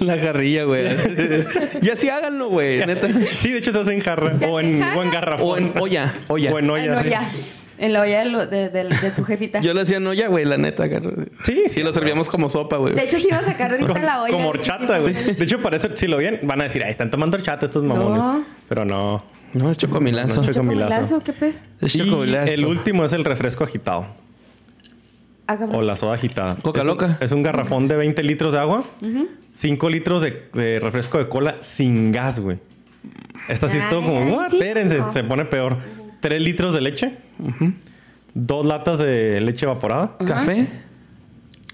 La 0.00 0.18
jarrilla, 0.18 0.64
güey. 0.64 0.86
y 1.82 1.90
así 1.90 2.08
háganlo, 2.08 2.48
güey. 2.48 2.84
Neta. 2.84 3.08
Sí, 3.38 3.52
de 3.52 3.58
hecho 3.58 3.72
se 3.72 3.78
hace 3.80 3.92
en 3.94 4.00
jarra. 4.00 4.34
O 4.48 4.60
en, 4.60 4.76
en 4.76 4.82
o 4.82 5.02
en 5.02 5.10
jarra. 5.10 5.36
garrafón. 5.36 5.48
O 5.48 5.56
en 5.56 5.72
olla. 5.78 6.14
olla. 6.28 6.52
O 6.52 6.58
en 6.58 6.64
En 6.64 6.70
olla, 6.70 7.00
sí. 7.00 7.06
olla. 7.08 7.20
En 7.78 7.92
la 7.92 8.00
olla 8.00 8.20
de, 8.20 8.24
lo- 8.30 8.46
de- 8.46 8.70
de- 8.70 8.84
de 8.84 9.10
tu 9.14 9.22
jefita. 9.22 9.60
Yo 9.60 9.74
le 9.74 9.82
hacía 9.82 9.98
en 9.98 10.06
olla, 10.06 10.28
güey, 10.28 10.44
la 10.46 10.56
neta. 10.56 10.88
Sí, 11.44 11.64
Sí, 11.68 11.82
lo 11.82 11.92
servíamos 11.92 12.28
como 12.30 12.48
sopa, 12.48 12.78
güey. 12.78 12.94
De 12.94 13.02
hecho, 13.04 13.18
sí 13.18 13.26
iba 13.28 13.38
a 13.38 13.44
sacar 13.44 13.70
ahorita 13.72 13.92
Con- 13.92 14.02
la 14.04 14.22
olla. 14.22 14.32
como 14.32 14.48
horchata, 14.48 14.98
güey. 14.98 15.12
De 15.12 15.44
hecho, 15.44 15.60
parece, 15.60 15.94
si 15.94 16.06
lo 16.06 16.16
ven, 16.16 16.40
van 16.44 16.60
a 16.60 16.64
decir, 16.64 16.82
ay, 16.82 16.90
están 16.92 17.10
tomando 17.10 17.36
horchata 17.36 17.66
estos 17.66 17.82
mamones. 17.84 18.24
No. 18.24 18.42
Pero 18.68 18.84
no. 18.86 19.22
No, 19.58 19.70
es 19.70 19.78
chocomilazo. 19.78 20.42
No, 20.42 20.46
¿Chocomilazo? 20.52 20.90
chocomilazo. 20.90 21.22
¿Qué 21.24 21.32
pez? 21.32 21.64
Es 21.80 21.94
Y 21.94 21.98
chocomilazo. 22.04 22.52
el 22.52 22.64
último 22.66 23.04
es 23.04 23.12
el 23.12 23.24
refresco 23.24 23.64
agitado. 23.64 24.06
O 25.72 25.80
la 25.80 25.94
soda 25.94 26.14
agitada. 26.14 26.56
Coca 26.56 26.80
es 26.80 26.84
un- 26.84 26.88
loca. 26.88 27.18
es 27.20 27.30
un 27.32 27.42
garrafón 27.42 27.86
de 27.86 27.96
20 27.96 28.22
litros 28.24 28.52
de 28.54 28.58
agua. 28.58 28.84
5 29.52 29.88
litros 29.90 30.20
de, 30.22 30.48
de 30.52 30.80
refresco 30.80 31.18
de 31.18 31.28
cola 31.28 31.56
sin 31.60 32.10
gas, 32.12 32.40
güey. 32.40 32.58
Esta 33.48 33.68
sí 33.68 33.78
es 33.78 33.88
todo 33.88 34.02
como, 34.02 34.18
Ay, 34.18 34.32
"What? 34.32 34.50
sí, 34.50 34.56
espérense, 34.56 34.98
no. 34.98 35.12
se 35.12 35.22
pone 35.22 35.44
peor. 35.44 35.76
3 36.20 36.42
litros 36.42 36.74
de 36.74 36.80
leche. 36.80 37.16
Dos 38.34 38.66
latas 38.66 38.98
de 38.98 39.40
leche 39.40 39.64
evaporada. 39.66 40.16
¿Café? 40.26 40.66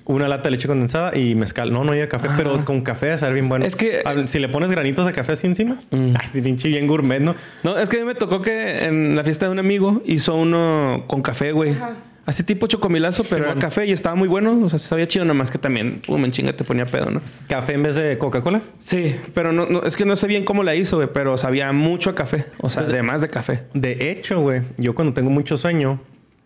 Una 0.04 0.26
lata 0.28 0.44
de 0.44 0.50
leche 0.52 0.66
condensada 0.68 1.16
y 1.16 1.34
mezcal. 1.34 1.72
No, 1.72 1.84
no 1.84 1.92
había 1.92 2.08
café, 2.08 2.28
pero 2.36 2.64
con 2.64 2.80
café 2.82 3.12
a 3.12 3.18
ser 3.18 3.32
bien 3.32 3.48
bueno. 3.48 3.64
Es 3.64 3.76
que- 3.76 4.02
si 4.26 4.38
le 4.40 4.48
pones 4.48 4.70
granitos 4.70 5.06
de 5.06 5.12
café 5.12 5.32
así 5.32 5.46
encima, 5.46 5.80
Mm. 5.90 6.14
ay, 6.18 6.28
sí, 6.32 6.42
pinche 6.42 6.68
bien 6.68 6.86
gourmet, 6.86 7.20
¿no? 7.20 7.34
No, 7.62 7.78
es 7.78 7.88
que 7.88 7.98
a 7.98 8.00
mí 8.00 8.06
me 8.06 8.14
tocó 8.14 8.42
que 8.42 8.84
en 8.86 9.14
la 9.14 9.22
fiesta 9.24 9.46
de 9.46 9.52
un 9.52 9.58
amigo 9.60 10.02
hizo 10.04 10.34
uno 10.34 11.04
con 11.06 11.22
café, 11.22 11.52
güey. 11.52 11.70
Ajá. 11.70 11.92
Así 12.24 12.44
tipo 12.44 12.68
chocomilazo, 12.68 13.24
pero 13.24 13.42
era 13.44 13.52
Simón. 13.54 13.60
café 13.60 13.86
y 13.86 13.90
estaba 13.90 14.14
muy 14.14 14.28
bueno. 14.28 14.60
O 14.64 14.68
sea, 14.68 14.78
sabía 14.78 15.08
chido, 15.08 15.24
nada 15.24 15.34
más 15.34 15.50
que 15.50 15.58
también, 15.58 16.00
pum, 16.06 16.24
en 16.24 16.30
chinga 16.30 16.52
te 16.52 16.62
ponía 16.62 16.86
pedo, 16.86 17.10
¿no? 17.10 17.20
Café 17.48 17.74
en 17.74 17.82
vez 17.82 17.96
de 17.96 18.16
Coca-Cola. 18.16 18.60
Sí, 18.78 19.16
pero 19.34 19.52
no, 19.52 19.66
no- 19.66 19.82
es 19.82 19.96
que 19.96 20.04
no 20.04 20.14
sé 20.14 20.28
bien 20.28 20.44
cómo 20.44 20.62
la 20.62 20.76
hizo, 20.76 20.96
güey, 20.96 21.08
pero 21.12 21.36
sabía 21.36 21.72
mucho 21.72 22.10
a 22.10 22.14
café. 22.14 22.44
O 22.58 22.70
sea, 22.70 22.82
además 22.82 23.22
de 23.22 23.28
café. 23.28 23.62
De 23.74 24.12
hecho, 24.12 24.40
güey, 24.40 24.62
yo 24.78 24.94
cuando 24.94 25.14
tengo 25.14 25.30
mucho 25.30 25.56
sueño, 25.56 26.00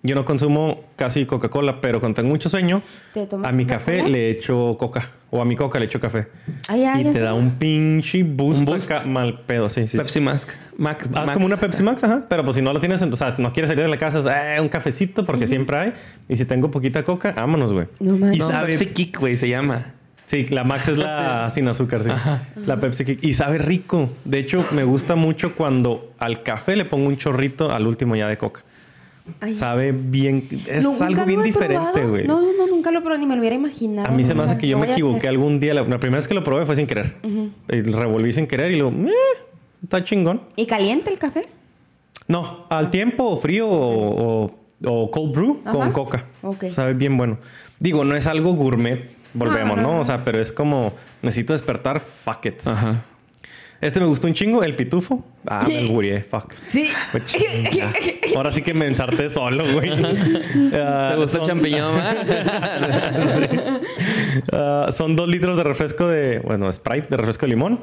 yo 0.07 0.14
no 0.14 0.24
consumo 0.24 0.84
casi 0.96 1.26
Coca-Cola, 1.26 1.80
pero 1.80 2.00
cuando 2.00 2.16
tengo 2.16 2.30
mucho 2.30 2.48
sueño, 2.48 2.82
¿Te 3.12 3.26
tomas 3.26 3.48
a 3.48 3.52
mi 3.52 3.64
café 3.66 4.02
le 4.02 4.30
echo 4.30 4.76
coca. 4.78 5.11
O 5.30 5.40
a 5.40 5.44
mi 5.44 5.57
coca 5.57 5.78
le 5.80 5.86
echo 5.86 5.98
café. 6.00 6.28
Ay, 6.68 6.84
ay, 6.84 7.09
y 7.09 7.12
te 7.12 7.18
da 7.20 7.34
un 7.34 7.52
pinche 7.59 8.22
boost, 8.22 8.61
Un 8.61 8.64
boost. 8.66 9.04
mal 9.07 9.40
pedo, 9.40 9.68
sí, 9.68 9.86
sí. 9.88 9.98
Pepsi 9.98 10.20
Max. 10.20 10.46
Max. 10.78 11.07
Haz 11.07 11.11
Max. 11.11 11.32
como 11.32 11.46
una 11.46 11.57
Pepsi 11.57 11.82
Max, 11.82 12.04
ajá. 12.04 12.24
Pero 12.28 12.44
pues 12.44 12.57
si 12.57 12.62
no 12.62 12.72
lo 12.72 12.78
tienes, 12.80 13.02
o 13.02 13.16
sea, 13.16 13.34
no 13.38 13.52
quieres 13.52 13.68
salir 13.68 13.84
de 13.84 13.90
la 13.90 13.98
casa, 13.98 14.20
o 14.20 14.22
sea, 14.22 14.57
eh, 14.57 14.61
un 14.61 14.68
cafecito 14.68 15.24
porque 15.26 15.46
siempre 15.46 15.76
hay. 15.78 15.92
Y 16.28 16.36
si 16.36 16.44
tengo 16.44 16.70
poquita 16.70 17.02
coca, 17.02 17.32
vámonos, 17.36 17.72
güey. 17.72 17.88
No 17.98 18.16
manches. 18.16 18.36
y 18.36 18.38
No, 18.38 18.48
sabe, 18.48 18.68
Pepsi 18.68 18.86
Kick, 18.86 19.18
güey, 19.18 19.36
se 19.36 19.48
llama. 19.48 19.92
Sí, 20.26 20.46
la 20.48 20.64
Max 20.64 20.88
es 20.88 20.96
la 20.96 21.48
sin 21.50 21.66
azúcar, 21.68 22.02
sí. 22.02 22.11
La 22.64 22.76
Pepsi 22.80 23.04
Kick. 23.04 23.24
Y 23.24 23.34
sabe 23.34 23.59
rico. 23.59 24.11
De 24.24 24.38
hecho, 24.38 24.64
me 24.72 24.84
gusta 24.84 25.16
mucho 25.16 25.54
cuando 25.54 26.12
al 26.18 26.42
café 26.44 26.76
le 26.76 26.84
pongo 26.84 27.09
un 27.09 27.16
chorrito 27.16 27.70
al 27.72 27.86
último 27.86 28.16
ya 28.16 28.28
de 28.28 28.36
coca. 28.38 28.62
Ay. 29.41 29.55
Sabe 29.55 29.93
bien. 29.93 30.47
Es 30.66 30.85
No, 30.85 30.95
algo 31.05 31.24
bien 31.24 31.43
diferente, 31.43 32.05
güey. 32.05 32.27
No, 32.27 32.41
no, 32.41 32.66
nunca 32.68 32.91
lo 32.91 33.03
probé, 33.03 33.18
ni 33.18 33.27
me 33.27 33.35
lo 33.35 33.41
hubiera 33.41 33.57
imaginado. 33.57 34.09
A 34.09 34.11
mí 34.11 34.22
se 34.24 34.35
me 34.35 34.43
hace 34.43 34.57
que 34.59 34.68
yo 34.68 34.79
me 34.79 34.91
equivoqué 34.93 35.29
algún 35.29 35.59
día. 35.61 35.74
La, 35.74 35.83
la 35.83 35.99
primera 35.99 36.16
vez 36.18 36.29
que 36.29 36.35
lo 36.35 36.43
probé 36.43 36.64
fue 36.66 36.77
sin 36.77 36.87
querer. 36.87 37.16
Y 37.68 37.81
revolví 37.83 38.33
sin 38.33 38.47
querer 38.47 38.72
y 38.72 38.77
luego, 38.77 38.93
eh, 39.09 39.12
está 39.83 40.03
chingón. 40.05 40.43
¿Y 40.57 40.66
caliente 40.66 41.11
el 41.11 41.18
café? 41.18 41.49
No, 42.29 42.66
al 42.70 42.91
tiempo, 42.91 43.37
frío 43.37 43.68
o, 43.68 44.45
o- 44.45 44.55
o 44.85 45.11
cold 45.11 45.33
brew 45.33 45.61
con 45.72 45.93
coca. 45.93 46.24
Sabe 46.70 46.95
bien 46.95 47.16
bueno. 47.16 47.39
Digo, 47.79 48.05
no 48.05 48.16
es 48.16 48.27
algo 48.27 48.53
gourmet, 48.55 49.11
volvemos, 49.35 49.77
no, 49.77 49.83
no. 49.95 50.01
O 50.01 50.05
sea, 50.05 50.24
pero 50.24 50.41
es 50.41 50.51
como, 50.53 50.93
necesito 51.22 51.53
despertar, 51.53 52.01
fuck 52.01 52.47
it. 52.47 52.66
Ajá. 52.66 53.05
Este 53.81 54.01
me 54.01 54.07
gustó 54.07 54.27
un 54.27 54.35
chingo, 54.35 54.62
el 54.64 54.74
pitufo. 54.74 55.24
Ah, 55.49 55.64
me 55.68 55.79
albureé, 55.79 56.22
fuck. 56.22 56.55
Sí. 56.70 56.89
Ahora 58.37 58.51
sí 58.51 58.62
que 58.62 58.74
me 58.74 58.87
ensarté 58.87 59.29
solo, 59.29 59.64
güey. 59.74 59.91
Ah, 60.74 61.11
¿Te 61.12 61.16
gusta 61.20 61.39
el 61.39 61.45
son- 61.45 61.47
champiñón, 61.47 61.95
¿verdad? 61.97 63.81
Ah, 64.53 64.89
son 64.93 65.16
dos 65.16 65.29
litros 65.29 65.57
de 65.57 65.62
refresco 65.64 66.07
de, 66.09 66.41
bueno, 66.41 66.70
Sprite 66.72 67.07
de 67.09 67.16
refresco 67.16 67.47
de 67.47 67.51
limón. 67.51 67.81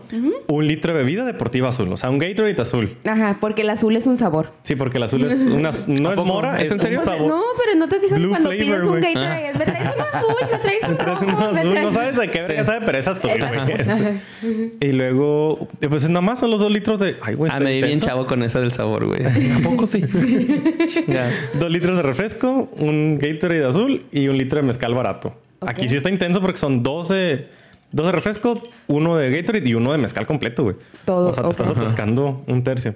Un 0.48 0.68
litro 0.68 0.94
de 0.94 1.00
bebida 1.00 1.26
deportiva 1.26 1.70
azul. 1.70 1.92
O 1.92 1.98
sea, 1.98 2.10
un 2.10 2.20
Gatorade 2.20 2.62
azul. 2.62 2.98
Ajá, 3.06 3.38
porque 3.40 3.64
el 3.64 3.70
azul 3.70 3.96
es 3.96 4.06
un 4.08 4.18
sabor. 4.18 4.52
Sí, 4.64 4.76
porque 4.76 4.98
el 4.98 5.04
azul 5.04 5.24
es 5.26 5.46
una, 5.48 5.72
no 5.88 6.12
es 6.14 6.18
mora, 6.20 6.58
¿Es 6.62 6.68
es 6.68 6.72
en 6.74 6.80
serio? 6.80 7.00
un 7.00 7.06
sabor. 7.06 7.28
No, 7.28 7.42
pero 7.64 7.78
no 7.78 7.88
te 7.88 8.00
fijas 8.00 8.20
Blue 8.20 8.30
cuando 8.30 8.50
flavor, 8.52 8.66
pides 8.66 8.84
un 8.84 8.90
güey. 8.90 9.02
Gatorade. 9.14 9.50
es, 9.50 9.58
Me 9.58 9.66
traes 9.66 9.90
uno 9.96 10.06
azul, 10.14 10.36
me 10.52 10.58
traes 10.60 10.84
un 10.90 10.98
Traes 10.98 11.20
rojo, 11.20 11.26
me 11.26 11.60
azul, 11.60 11.72
traes... 11.72 11.86
no 11.86 11.92
sabes 11.92 12.18
de 12.18 12.32
qué 12.32 12.44
Sí. 12.44 12.66
sabe, 12.66 12.86
pero 12.86 12.98
es 12.98 13.08
azul, 13.08 13.32
güey. 13.32 14.70
Y 14.82 14.92
luego, 14.92 15.68
pues 15.94 16.10
nada 16.10 16.22
más 16.22 16.40
son 16.40 16.50
los 16.50 16.60
dos 16.60 16.72
litros 16.72 16.98
de. 17.00 17.18
Ay, 17.22 17.36
güey. 17.36 17.52
Ah, 17.52 17.58
está 17.58 17.64
me 17.66 17.72
di 17.72 17.82
bien 17.84 18.00
chavo 18.00 18.26
con 18.26 18.42
esa 18.44 18.60
del 18.60 18.72
sabor, 18.72 19.06
güey. 19.06 19.22
¿A 19.58 19.60
poco 19.64 19.86
sí? 19.86 20.02
Dos 21.60 21.72
litros 21.72 21.98
de 21.98 22.04
refresco, 22.04 22.70
un 22.78 23.18
Gatorade 23.20 23.66
azul 23.66 24.06
y 24.12 24.28
un 24.28 24.38
litro 24.38 24.60
de 24.60 24.66
mezcal 24.68 24.94
barato. 24.94 25.30
Ok. 25.60 25.70
Aquí 25.70 25.88
sí 25.90 25.96
está 25.96 26.10
intenso 26.10 26.42
porque 26.42 26.58
son 26.58 26.84
12, 26.84 27.46
12 27.92 28.12
refresco, 28.12 28.62
uno 28.88 29.18
de 29.18 29.30
Gatorade 29.30 29.70
y 29.70 29.74
uno 29.76 29.92
de 29.92 29.98
mezcal 29.98 30.26
completo, 30.26 30.64
güey. 30.64 30.76
Todo, 31.06 31.30
O 31.30 31.34
sea, 31.34 31.44
te 31.44 31.48
ok. 31.50 31.52
estás 31.60 31.70
atascando 31.72 32.44
un 32.48 32.64
tercio. 32.64 32.96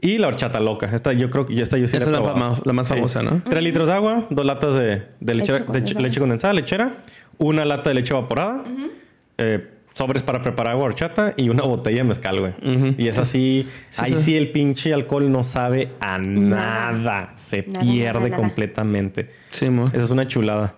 Y 0.00 0.18
la 0.18 0.28
horchata 0.28 0.60
loca. 0.60 0.90
Esta 0.94 1.12
yo 1.14 1.30
creo 1.30 1.46
que 1.46 1.60
esta 1.60 1.78
yo 1.78 1.88
sí 1.88 1.96
Esa 1.96 2.10
la 2.10 2.22
fama- 2.22 2.60
la 2.64 2.72
más 2.72 2.88
famosa, 2.88 3.22
¿no? 3.22 3.40
Tres 3.48 3.62
litros 3.62 3.88
de 3.88 3.94
agua, 3.94 4.26
dos 4.30 4.44
latas 4.44 4.74
de, 4.74 5.02
de 5.20 5.34
leche, 5.34 5.52
Leche 5.52 5.60
de 5.60 5.64
condensada. 5.64 6.02
leche 6.02 6.20
condensada, 6.20 6.52
lechera, 6.52 6.96
una 7.38 7.64
lata 7.64 7.90
de 7.90 7.94
leche 7.94 8.12
evaporada, 8.12 8.64
eh, 9.38 9.68
sobres 9.96 10.22
para 10.22 10.42
preparar 10.42 10.74
agua 10.74 10.84
horchata 10.84 11.32
y 11.38 11.48
una 11.48 11.62
botella 11.62 11.98
de 11.98 12.04
mezcal, 12.04 12.38
güey. 12.40 12.52
Y 12.98 13.08
es 13.08 13.18
así, 13.18 13.66
ahí 13.96 14.14
sí. 14.16 14.22
sí 14.22 14.36
el 14.36 14.50
pinche 14.52 14.92
alcohol 14.92 15.32
no 15.32 15.42
sabe 15.42 15.88
a 16.00 16.18
nada. 16.18 16.92
Nada. 16.92 17.34
Se 17.38 17.62
Nada, 17.62 17.80
pierde 17.80 18.12
nada, 18.18 18.28
nada. 18.28 18.36
completamente. 18.42 19.30
Sí, 19.48 19.70
mo. 19.70 19.88
Esa 19.94 20.04
es 20.04 20.10
una 20.10 20.28
chulada. 20.28 20.74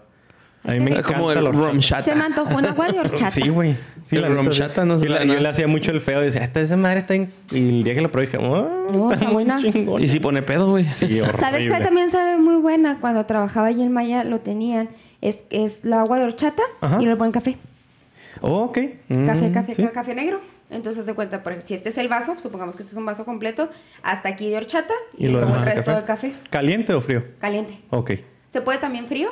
A 0.64 0.72
mí 0.72 0.80
me 0.80 0.90
encanta 0.90 1.14
como 1.14 1.32
el 1.32 1.42
la 1.42 1.72
shata. 1.78 2.02
Se 2.02 2.14
me 2.14 2.22
antojó 2.22 2.56
un 2.58 2.64
agua 2.66 2.88
de 2.92 2.98
horchata. 3.00 3.30
Sí, 3.30 3.48
güey. 3.48 3.74
Sí, 4.04 4.16
El 4.16 4.22
la 4.22 4.28
neta, 4.28 4.42
rom 4.42 4.52
sí. 4.52 4.58
chata 4.58 4.84
no 4.84 4.98
yo, 5.00 5.08
la- 5.08 5.24
nada. 5.24 5.34
yo 5.34 5.40
le 5.40 5.48
hacía 5.48 5.66
mucho 5.66 5.90
el 5.90 6.00
feo. 6.00 6.20
Decía, 6.20 6.42
esta 6.44 6.60
esa 6.60 6.76
madre 6.76 6.98
está 6.98 7.14
en... 7.14 7.32
Y 7.50 7.56
el 7.78 7.84
día 7.84 7.94
que 7.94 8.00
lo 8.00 8.10
probé 8.10 8.26
dije, 8.26 8.38
oh, 8.38 8.88
No, 8.92 9.04
está 9.10 9.14
está 9.14 9.24
muy 9.26 9.34
buena. 9.44 9.58
chingón. 9.58 10.02
Y 10.02 10.08
si 10.08 10.20
pone 10.20 10.42
pedo, 10.42 10.70
güey. 10.70 10.84
Sí, 10.94 11.20
horrible. 11.20 11.40
¿Sabes 11.40 11.72
qué 11.72 11.84
también 11.84 12.10
sabe 12.10 12.38
muy 12.38 12.56
buena? 12.56 12.98
Cuando 13.00 13.24
trabajaba 13.26 13.66
allí 13.68 13.82
en 13.82 13.92
Maya 13.92 14.24
lo 14.24 14.40
tenían. 14.40 14.90
Es, 15.20 15.40
es 15.50 15.80
la 15.84 16.00
agua 16.00 16.18
de 16.18 16.24
horchata 16.24 16.62
Ajá. 16.80 16.98
y 17.02 17.06
le 17.06 17.16
ponen 17.16 17.32
café. 17.32 17.56
Oh, 18.40 18.62
ok. 18.64 18.78
Café, 19.26 19.52
café, 19.52 19.74
sí. 19.74 19.86
café 19.92 20.14
negro. 20.14 20.40
Entonces, 20.70 21.06
de 21.06 21.14
cuenta, 21.14 21.42
por 21.42 21.52
ejemplo, 21.52 21.66
si 21.68 21.74
este 21.74 21.88
es 21.88 21.96
el 21.98 22.08
vaso, 22.08 22.36
supongamos 22.40 22.76
que 22.76 22.82
este 22.82 22.92
es 22.92 22.98
un 22.98 23.06
vaso 23.06 23.24
completo, 23.24 23.70
hasta 24.02 24.28
aquí 24.28 24.50
de 24.50 24.58
horchata 24.58 24.92
y, 25.16 25.24
Y 25.24 25.28
lo 25.28 25.40
luego 25.40 25.56
el 25.56 25.64
resto 25.64 25.84
café. 25.84 26.00
de 26.00 26.04
café 26.06 26.32
¿Caliente 26.50 26.92
o 26.92 27.00
frío? 27.00 27.24
caliente. 27.38 27.78
Ok. 27.90 28.12
Se 28.52 28.60
puede 28.60 28.78
también 28.78 29.06
frío, 29.08 29.30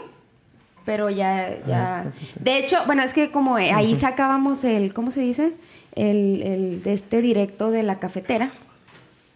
pero 0.86 1.10
ya, 1.10 1.58
ya. 1.66 2.10
De 2.40 2.58
hecho, 2.58 2.78
bueno, 2.86 3.02
es 3.02 3.12
que 3.12 3.30
como 3.30 3.58
eh, 3.58 3.70
ahí 3.72 3.96
sacábamos 3.96 4.64
el, 4.64 4.94
¿cómo 4.94 5.10
se 5.10 5.20
dice? 5.20 5.52
El, 5.94 6.42
el 6.42 6.82
de 6.82 6.92
este 6.94 7.20
directo 7.20 7.70
de 7.70 7.82
la 7.82 7.98
cafetera. 7.98 8.50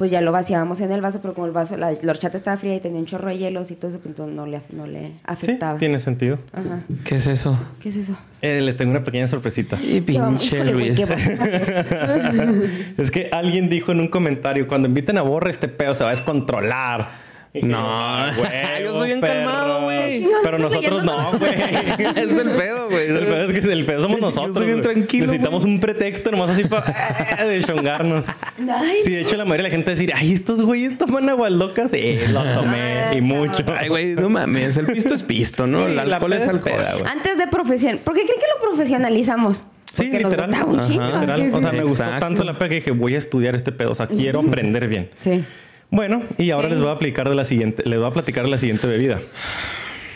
Pues 0.00 0.10
ya 0.10 0.22
lo 0.22 0.32
vaciábamos 0.32 0.80
en 0.80 0.90
el 0.92 1.02
vaso, 1.02 1.18
pero 1.20 1.34
como 1.34 1.46
el 1.46 1.52
vaso, 1.52 1.76
la, 1.76 1.92
la 1.92 2.10
horchata 2.12 2.38
estaba 2.38 2.56
fría 2.56 2.74
y 2.74 2.80
tenía 2.80 2.98
un 3.00 3.04
chorro 3.04 3.28
de 3.28 3.36
hielos 3.36 3.70
y 3.70 3.74
todo 3.76 3.90
eso, 3.90 3.98
pues 3.98 4.08
entonces 4.08 4.34
no 4.34 4.46
le, 4.46 4.62
no 4.70 4.86
le 4.86 5.08
Sí, 5.08 5.12
afectaba. 5.24 5.78
tiene 5.78 5.98
sentido. 5.98 6.38
Ajá. 6.54 6.80
¿Qué 7.04 7.16
es 7.16 7.26
eso? 7.26 7.58
¿Qué 7.80 7.90
es 7.90 7.96
eso? 7.96 8.16
Eh, 8.40 8.62
les 8.62 8.78
tengo 8.78 8.92
una 8.92 9.04
pequeña 9.04 9.26
sorpresita. 9.26 9.78
Y 9.78 10.00
¿Qué 10.00 10.18
vamos- 10.18 10.40
pinche 10.40 10.64
Luis. 10.64 10.98
es 12.96 13.10
que 13.10 13.28
alguien 13.30 13.68
dijo 13.68 13.92
en 13.92 14.00
un 14.00 14.08
comentario, 14.08 14.66
cuando 14.66 14.88
inviten 14.88 15.18
a 15.18 15.22
Borre, 15.22 15.50
este 15.50 15.68
pedo 15.68 15.92
se 15.92 16.02
va 16.04 16.10
a 16.10 16.14
descontrolar. 16.14 17.29
Y 17.52 17.62
No. 17.62 17.78
"Ah, 17.80 18.30
huevos, 18.36 18.80
Yo 18.82 18.94
soy 18.94 19.06
bien 19.08 19.20
perros". 19.20 19.36
calmado, 19.36 19.82
güey. 19.82 20.26
Pero 20.42 20.58
nosotros 20.58 21.02
no, 21.04 21.32
güey. 21.38 21.52
es 22.16 22.32
el 22.36 22.50
pedo, 22.50 22.88
güey. 22.88 23.08
El 23.08 23.18
pedo 23.26 23.42
es 23.50 23.52
que 23.66 23.72
el 23.72 23.84
pedo 23.84 24.00
somos 24.00 24.20
Yo 24.20 24.26
nosotros. 24.26 24.54
soy 24.54 24.66
bien 24.66 24.80
güey. 24.80 24.94
tranquilo, 24.94 25.26
Necesitamos 25.26 25.64
un 25.64 25.80
pretexto 25.80 26.30
nomás 26.30 26.50
así 26.50 26.64
para 26.64 27.44
de 27.46 27.62
chongarnos. 27.64 28.26
Ay, 28.28 28.98
Sí, 29.04 29.10
de 29.12 29.22
hecho, 29.22 29.36
la 29.36 29.44
mayoría 29.44 29.64
de 29.64 29.68
la 29.70 29.74
gente 29.74 29.90
decir, 29.90 30.12
ay, 30.14 30.32
estos 30.32 30.62
güeyes 30.62 30.96
toman 30.96 31.28
aguas 31.28 31.50
locas. 31.52 31.90
Sí, 31.90 32.18
lo 32.32 32.42
tomé 32.42 33.00
Ay, 33.10 33.18
y 33.18 33.20
mucho. 33.20 33.64
Ay, 33.76 33.88
güey, 33.88 34.14
no 34.14 34.28
mames. 34.30 34.76
El 34.76 34.86
pisto 34.86 35.14
es 35.14 35.22
pisto, 35.24 35.66
¿no? 35.66 35.80
Sí, 35.80 35.90
el 35.90 35.96
la 35.96 36.02
alcohol 36.02 36.32
es 36.34 36.46
alcohol. 36.48 36.62
peda, 36.76 36.92
güey. 36.98 37.04
Antes 37.10 37.36
de 37.36 37.46
profesión, 37.48 37.98
¿por 38.04 38.14
qué 38.14 38.22
creen 38.24 38.38
que 38.38 38.46
lo 38.60 38.68
profesionalizamos? 38.68 39.64
Sí, 39.92 40.04
Porque 40.04 40.20
nos 40.20 40.30
literal. 40.30 40.50
gusta 40.50 40.66
un 40.66 40.78
Ajá, 40.80 40.88
literal. 41.20 41.40
Sí, 41.42 41.50
sí, 41.50 41.56
o 41.56 41.60
sea, 41.60 41.72
me 41.72 41.82
gustó 41.82 42.02
Exacto. 42.04 42.26
tanto 42.26 42.44
la 42.44 42.54
peda 42.56 42.68
que 42.68 42.74
dije, 42.76 42.90
voy 42.92 43.16
a 43.16 43.18
estudiar 43.18 43.56
este 43.56 43.72
pedo. 43.72 43.90
O 43.90 43.94
sea, 43.96 44.06
quiero 44.06 44.38
aprender 44.38 44.86
bien. 44.86 45.10
Sí. 45.18 45.44
Bueno, 45.90 46.22
y 46.38 46.50
ahora 46.50 46.68
les 46.68 46.78
voy 46.80 46.88
a 46.88 46.92
aplicar 46.92 47.28
de 47.28 47.34
la 47.34 47.44
siguiente, 47.44 47.82
les 47.84 47.98
voy 47.98 48.08
a 48.08 48.12
platicar 48.12 48.44
de 48.44 48.50
la 48.50 48.58
siguiente 48.58 48.86
bebida. 48.86 49.20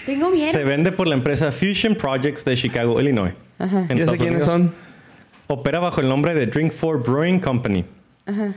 Tengo 0.07 0.31
miedo. 0.31 0.53
Se 0.53 0.62
vende 0.64 0.93
por 0.93 1.09
la 1.09 1.14
empresa 1.14 1.51
Fusion 1.51 1.95
Projects 1.97 2.45
de 2.45 2.57
Chicago, 2.57 3.01
Illinois. 3.01 3.33
Ajá. 3.59 3.87
en 3.89 3.97
¿Ya 3.99 4.07
sé 4.07 4.16
quiénes 4.18 4.43
Unidos. 4.43 4.45
son? 4.45 4.75
Opera 5.47 5.79
bajo 5.81 6.01
el 6.01 6.09
nombre 6.09 6.35
de 6.35 6.47
Drink 6.47 6.72
for 6.72 7.03
Brewing 7.03 7.41
Company. 7.41 7.85
Ajá. 8.27 8.55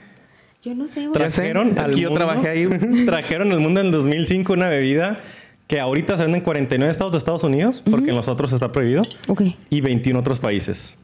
Yo 0.64 0.74
no 0.76 0.88
sé. 0.88 1.08
Trajeron 1.14 1.70
Es 1.72 1.78
al 1.78 1.92
que 1.92 2.02
yo 2.02 2.10
mundo- 2.10 2.26
trabajé 2.26 2.50
ahí. 2.50 2.68
trajeron 3.06 3.52
al 3.52 3.60
mundo 3.60 3.80
en 3.80 3.88
el 3.88 3.92
2005 3.92 4.54
una 4.54 4.68
bebida 4.68 5.20
que 5.68 5.80
ahorita 5.80 6.18
se 6.18 6.24
vende 6.24 6.38
en 6.40 6.44
49 6.44 6.90
estados 6.92 7.12
de 7.14 7.18
Estados 7.18 7.44
Unidos, 7.44 7.84
porque 7.90 8.10
en 8.12 8.16
los 8.16 8.28
otros 8.30 8.54
está 8.54 8.72
prohibido, 8.72 9.02
Ok. 9.28 9.42
y 9.70 9.82
21 9.82 10.20
otros 10.20 10.40
países. 10.40 10.98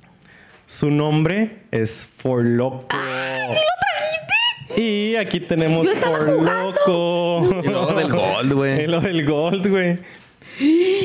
Su 0.66 0.90
nombre 0.90 1.58
es 1.72 2.08
For 2.18 2.44
Loco. 2.46 2.88
¿Sí 2.92 2.96
lo 2.98 3.54
trajiste? 3.54 3.83
Y 4.78 5.16
aquí 5.16 5.40
tenemos 5.40 5.86
Yo 5.86 5.94
For 5.96 6.26
jugando. 6.26 6.72
Loco. 6.72 7.62
Y 7.64 7.68
luego 7.68 7.94
del 7.94 8.12
Gold, 8.12 8.54
güey. 8.54 8.82
Y 8.84 8.88
lo 8.88 9.02
del 9.02 9.26
Gold, 9.26 9.68
güey. 9.70 10.00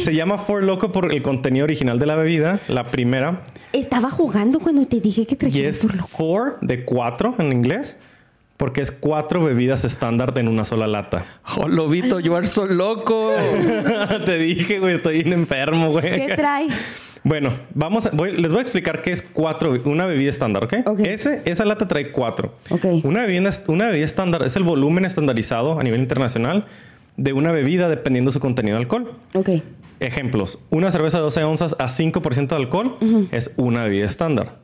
Se 0.03 0.15
llama 0.15 0.39
For 0.39 0.63
Loco 0.63 0.93
por 0.93 1.11
el 1.13 1.23
contenido 1.23 1.65
original 1.65 1.99
de 1.99 2.07
la 2.07 2.17
bebida, 2.17 2.61
la 2.69 2.85
primera. 2.85 3.45
Estaba 3.73 4.11
jugando 4.11 4.61
cuando 4.61 4.85
te 4.87 5.01
dije 5.01 5.27
que 5.27 5.35
Y 5.35 5.39
trajeras 5.39 5.77
es 5.77 5.83
por 5.87 5.95
loco. 5.97 6.09
four 6.09 6.59
de 6.61 6.85
cuatro 6.85 7.35
en 7.39 7.53
inglés, 7.53 7.97
porque 8.59 8.81
es 8.83 8.91
cuatro 8.91 9.43
bebidas 9.43 9.85
estándar 9.85 10.35
en 10.37 10.49
una 10.49 10.65
sola 10.67 10.87
lata. 10.87 11.25
Oh, 11.57 11.67
lobito, 11.69 12.21
you 12.21 12.35
are 12.35 12.47
so 12.47 12.67
loco. 12.67 13.33
Te 14.27 14.37
dije, 14.39 14.79
güey, 14.81 14.95
estoy 14.95 15.23
bien 15.23 15.33
enfermo, 15.33 15.91
güey. 15.93 16.27
¿Qué 16.27 16.35
trae? 16.35 16.69
Bueno, 17.29 17.51
vamos 17.75 18.07
a- 18.07 18.11
voy- 18.11 18.33
les 18.41 18.53
voy 18.53 18.61
a 18.61 18.63
explicar 18.63 19.03
qué 19.03 19.13
es 19.13 19.21
cuatro, 19.21 19.79
una 19.85 20.07
bebida 20.07 20.31
estándar, 20.31 20.65
¿ok? 20.65 20.75
Ok. 20.87 21.01
Ese, 21.01 21.43
esa 21.45 21.67
lata 21.67 21.87
trae 21.87 22.11
cuatro. 22.11 22.55
Ok. 22.71 22.87
Una 23.05 23.27
bebida, 23.27 23.51
una 23.67 23.89
bebida 23.89 24.07
estándar 24.07 24.43
es 24.45 24.57
el 24.57 24.63
volumen 24.63 25.05
estandarizado 25.05 25.79
a 25.79 25.83
nivel 25.83 26.01
internacional 26.01 26.65
de 27.19 27.35
una 27.35 27.53
bebida 27.53 27.91
dependiendo 27.91 28.31
su 28.31 28.41
contenido 28.41 28.77
de 28.79 28.83
alcohol. 28.83 29.13
Ok. 29.35 29.51
Ejemplos, 30.01 30.59
una 30.71 30.91
cerveza 30.91 31.19
de 31.19 31.25
12 31.25 31.45
onzas 31.45 31.77
a 31.79 31.89
5% 31.89 32.57
de 32.57 32.63
alcohol 32.63 32.97
es 33.31 33.53
una 33.57 33.85
bebida 33.85 34.07
estándar. 34.07 34.57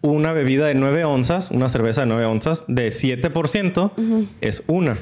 Una 0.00 0.32
bebida 0.32 0.66
de 0.66 0.74
9 0.74 1.04
onzas, 1.04 1.50
una 1.50 1.68
cerveza 1.68 2.02
de 2.02 2.06
9 2.08 2.24
onzas 2.26 2.66
de 2.68 2.88
7% 2.92 3.90
es 4.42 4.62
una. 4.68 4.96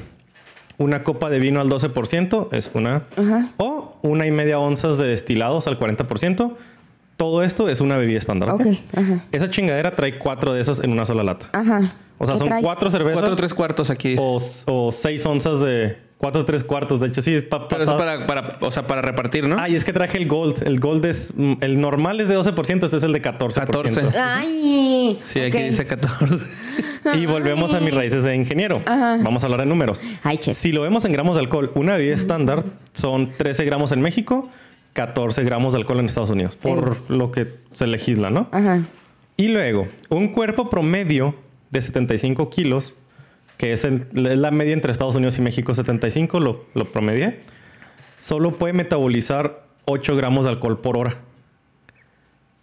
Una 0.77 1.03
copa 1.03 1.29
de 1.29 1.39
vino 1.39 1.61
al 1.61 1.69
12% 1.69 2.49
es 2.51 2.71
una. 2.73 3.03
Ajá. 3.15 3.49
O 3.57 3.97
una 4.01 4.25
y 4.25 4.31
media 4.31 4.59
onzas 4.59 4.97
de 4.97 5.07
destilados 5.07 5.67
al 5.67 5.79
40%. 5.79 6.53
Todo 7.15 7.43
esto 7.43 7.69
es 7.69 7.79
una 7.79 7.97
bebida 7.97 8.17
estándar. 8.17 8.49
¿ok? 8.53 8.61
Ok. 8.61 8.67
Ajá. 8.97 9.25
Esa 9.31 9.49
chingadera 9.49 9.93
trae 9.95 10.17
cuatro 10.17 10.53
de 10.53 10.61
esas 10.61 10.79
en 10.79 10.91
una 10.91 11.05
sola 11.05 11.23
lata. 11.23 11.47
Ajá. 11.53 11.93
O 12.17 12.25
sea, 12.25 12.33
¿Qué 12.35 12.39
son 12.39 12.47
trae? 12.47 12.61
cuatro 12.63 12.89
cervezas 12.89 13.19
Cuatro 13.19 13.35
tres 13.35 13.53
cuartos 13.53 13.89
aquí. 13.89 14.15
o, 14.17 14.39
o 14.67 14.91
seis 14.91 15.25
onzas 15.25 15.59
de... 15.59 15.97
Cuatro 16.23 16.45
tres 16.45 16.63
cuartos. 16.63 17.01
De 17.01 17.07
hecho, 17.07 17.21
sí, 17.21 17.33
es 17.35 17.43
pa- 17.43 17.67
Pero 17.67 17.83
es 17.83 17.89
pasado. 17.89 18.25
para, 18.25 18.25
para, 18.25 18.57
o 18.65 18.71
sea, 18.71 18.87
para 18.87 19.01
repartir, 19.01 19.45
¿no? 19.45 19.57
Ah, 19.59 19.67
y 19.67 19.75
es 19.75 19.83
que 19.83 19.91
traje 19.91 20.17
el 20.17 20.25
Gold. 20.29 20.63
El 20.65 20.79
Gold 20.79 21.03
es... 21.03 21.33
mm, 21.35 21.55
El 21.59 21.81
normal 21.81 22.21
es 22.21 22.29
de 22.29 22.37
12%, 22.37 22.85
este 22.85 22.95
es 22.95 23.03
el 23.03 23.11
de 23.11 23.21
14%. 23.21 23.53
14. 23.53 24.01
Ay. 24.17 25.19
sí, 25.25 25.41
aquí 25.41 25.57
dice 25.63 25.85
14. 25.85 26.37
Y 27.15 27.25
volvemos 27.25 27.73
a 27.73 27.81
mis 27.81 27.93
raíces 27.93 28.23
de 28.23 28.33
ingeniero. 28.37 28.81
Vamos 28.85 29.43
a 29.43 29.47
hablar 29.47 29.59
de 29.59 29.65
números. 29.65 30.01
Ay, 30.23 30.37
che. 30.37 30.53
Si 30.53 30.71
lo 30.71 30.81
vemos 30.81 31.03
en 31.03 31.11
gramos 31.11 31.35
de 31.35 31.41
alcohol, 31.41 31.71
una 31.75 31.97
bebida 31.97 32.13
estándar 32.15 32.63
son 32.93 33.33
13 33.37 33.65
gramos 33.65 33.91
en 33.91 33.99
México, 33.99 34.49
14 34.93 35.43
gramos 35.43 35.73
de 35.73 35.79
alcohol 35.79 35.99
en 35.99 36.05
Estados 36.05 36.29
Unidos, 36.29 36.55
por 36.55 36.97
lo 37.11 37.31
que 37.31 37.47
se 37.73 37.85
legisla, 37.85 38.29
¿no? 38.29 38.47
Ajá. 38.53 38.79
Y 39.35 39.49
luego, 39.49 39.89
un 40.09 40.29
cuerpo 40.29 40.69
promedio 40.69 41.35
de 41.71 41.81
75 41.81 42.49
kilos, 42.49 42.93
que 43.57 43.71
es, 43.73 43.85
el- 43.85 44.07
la 44.13 44.51
media 44.51 44.73
entre 44.73 44.91
Estados 44.91 45.15
Unidos 45.15 45.37
y 45.37 45.41
México, 45.41 45.73
75, 45.73 46.39
lo, 46.39 46.65
lo 46.73 46.91
promedié, 46.91 47.39
solo 48.17 48.57
puede 48.57 48.73
metabolizar 48.73 49.63
8 49.85 50.15
gramos 50.15 50.45
de 50.45 50.51
alcohol 50.51 50.79
por 50.79 50.97
hora. 50.97 51.17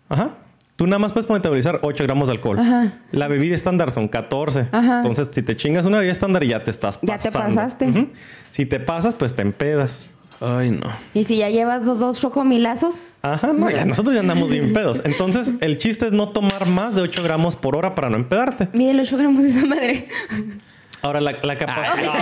Ajá. 0.09 0.31
Tú 0.77 0.87
nada 0.87 0.99
más 0.99 1.13
puedes 1.13 1.29
metabolizar 1.29 1.79
8 1.83 2.05
gramos 2.05 2.29
de 2.29 2.33
alcohol. 2.35 2.59
Ajá. 2.59 2.95
La 3.13 3.29
bebida 3.29 3.55
estándar 3.55 3.91
son 3.91 4.09
14. 4.09 4.69
Ajá. 4.73 4.99
Entonces, 4.99 5.29
si 5.31 5.43
te 5.43 5.55
chingas 5.55 5.85
una 5.85 5.99
bebida 5.99 6.13
estándar, 6.13 6.43
ya 6.45 6.65
te 6.65 6.71
estás 6.71 6.99
Ya 7.03 7.19
te 7.19 7.31
pasando. 7.31 7.55
pasaste. 7.57 7.87
Ujú. 7.89 8.09
Si 8.51 8.65
te 8.67 8.81
pasas, 8.81 9.15
pues 9.15 9.35
te 9.35 9.43
empedas. 9.43 10.11
Ay, 10.41 10.71
no. 10.71 10.87
Y 11.13 11.25
si 11.25 11.37
ya 11.37 11.51
llevas 11.51 11.85
dos, 11.85 11.99
dos 11.99 12.19
chocomilazos, 12.21 12.95
Ajá, 13.21 13.53
no, 13.53 13.69
ya 13.71 13.85
nosotros 13.85 14.15
ya 14.15 14.23
andamos 14.23 14.49
bien 14.51 14.73
pedos. 14.73 15.03
Entonces, 15.05 15.53
el 15.61 15.77
chiste 15.77 16.07
es 16.07 16.13
no 16.13 16.31
tomar 16.31 16.65
más 16.67 16.95
de 16.95 17.03
8 17.03 17.23
gramos 17.23 17.57
por 17.57 17.77
hora 17.77 17.95
para 17.95 18.09
no 18.09 18.17
empedarte. 18.17 18.71
mide 18.73 18.95
los 18.95 19.09
8 19.09 19.19
gramos 19.19 19.43
de 19.43 19.51
esa 19.51 19.67
madre. 19.67 20.09
Ahora, 21.03 21.21
la, 21.21 21.37
la 21.43 21.57
capacidad. 21.57 22.13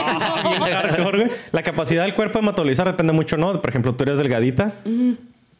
Hardcore. 0.72 1.30
La 1.52 1.62
capacidad 1.62 2.02
del 2.05 2.14
cuerpo 2.14 2.38
de 2.40 2.46
metabolizar 2.46 2.86
depende 2.86 3.12
mucho, 3.12 3.36
¿no? 3.36 3.60
Por 3.60 3.70
ejemplo, 3.70 3.94
tú 3.94 4.05
eres 4.05 4.18
delgadita. 4.18 4.74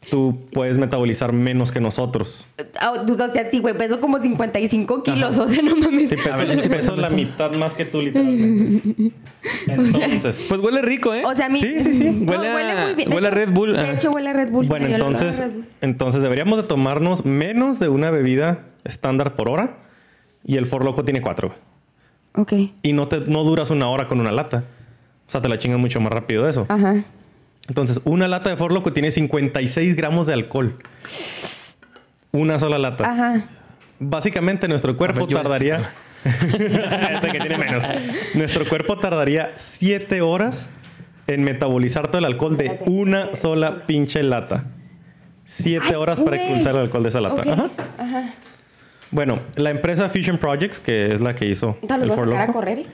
Tú 0.09 0.45
puedes 0.53 0.77
metabolizar 0.77 1.33
menos 1.33 1.73
que 1.73 1.81
nosotros. 1.81 2.47
Ah, 2.79 3.03
tú 3.05 3.11
estás 3.13 3.35
así, 3.35 3.59
güey, 3.59 3.77
peso 3.77 3.99
como 3.99 4.19
55 4.21 5.03
kilos, 5.03 5.37
o 5.37 5.47
sea, 5.49 5.61
no 5.61 5.75
mames. 5.75 6.09
Sí, 6.09 6.15
peso, 6.15 6.61
sí, 6.63 6.69
peso 6.69 6.95
la 6.95 7.09
mitad 7.09 7.51
más 7.55 7.73
que 7.73 7.83
tú, 7.83 8.01
literalmente. 8.01 9.11
Entonces. 9.67 10.45
Pues 10.47 10.61
huele 10.61 10.81
rico, 10.81 11.13
¿eh? 11.13 11.23
O 11.25 11.35
sea, 11.35 11.47
a 11.47 11.49
mí... 11.49 11.59
Sí, 11.59 11.81
sí, 11.81 11.91
sí. 11.93 12.09
No, 12.09 12.31
Huele 12.31 12.49
a- 12.71 12.85
muy 12.85 12.93
bien. 12.95 13.13
Huele 13.13 13.27
a 13.27 13.31
Red 13.31 13.51
Bull. 13.51 13.73
De 13.75 13.93
hecho, 13.93 14.09
huele 14.11 14.29
a 14.29 14.33
Red 14.33 14.49
Bull. 14.51 14.67
Bueno, 14.67 14.85
entonces, 14.87 15.39
Red 15.39 15.51
Bull. 15.51 15.65
entonces 15.81 16.21
deberíamos 16.21 16.57
de 16.57 16.63
tomarnos 16.63 17.25
menos 17.25 17.79
de 17.79 17.89
una 17.89 18.09
bebida 18.09 18.59
estándar 18.85 19.35
por 19.35 19.49
hora. 19.49 19.79
Y 20.45 20.55
el 20.55 20.65
For 20.65 20.85
Loco 20.85 21.03
tiene 21.03 21.21
cuatro. 21.21 21.53
Ok. 22.35 22.53
Y 22.83 22.93
no, 22.93 23.07
te, 23.07 23.19
no 23.19 23.43
duras 23.43 23.69
una 23.69 23.87
hora 23.89 24.07
con 24.07 24.19
una 24.19 24.31
lata. 24.31 24.63
O 25.27 25.31
sea, 25.31 25.41
te 25.41 25.49
la 25.49 25.57
chingas 25.57 25.79
mucho 25.79 25.99
más 25.99 26.11
rápido 26.11 26.43
de 26.43 26.49
eso. 26.49 26.65
Ajá. 26.69 26.95
Entonces, 27.67 28.01
una 28.03 28.27
lata 28.27 28.49
de 28.49 28.57
For 28.57 28.71
Loco 28.71 28.93
tiene 28.93 29.11
56 29.11 29.95
gramos 29.95 30.25
de 30.27 30.33
alcohol. 30.33 30.75
Una 32.31 32.57
sola 32.59 32.77
lata. 32.77 33.09
Ajá. 33.09 33.41
Básicamente, 33.99 34.67
nuestro 34.67 34.95
cuerpo 34.97 35.27
ver, 35.27 35.35
tardaría. 35.35 35.91
Este 36.25 37.31
que 37.31 37.39
tiene 37.39 37.57
menos. 37.57 37.83
Nuestro 38.33 38.67
cuerpo 38.67 38.97
tardaría 38.97 39.51
7 39.55 40.21
horas 40.21 40.69
en 41.27 41.43
metabolizar 41.43 42.07
todo 42.07 42.19
el 42.19 42.25
alcohol 42.25 42.57
de 42.57 42.65
Espérate. 42.65 42.91
una 42.91 43.35
sola 43.35 43.85
pinche 43.85 44.23
lata. 44.23 44.65
7 45.45 45.85
Ay, 45.89 45.95
horas 45.95 46.19
para 46.19 46.35
expulsar 46.37 46.75
el 46.75 46.81
alcohol 46.81 47.03
de 47.03 47.09
esa 47.09 47.21
lata. 47.21 47.41
Ajá. 47.41 47.69
Ajá. 47.97 48.33
Bueno, 49.11 49.39
la 49.55 49.71
empresa 49.71 50.07
Fusion 50.07 50.37
Projects, 50.37 50.79
que 50.79 51.11
es 51.11 51.19
la 51.19 51.33
que 51.33 51.47
hizo 51.47 51.77
Te 51.87 51.97
los 51.97 52.03
el 52.03 52.09
vas 52.09 52.19
a 52.19 52.25
sacar 52.25 52.49
a 52.49 52.53
correr, 52.53 52.79
¿eh? 52.79 52.85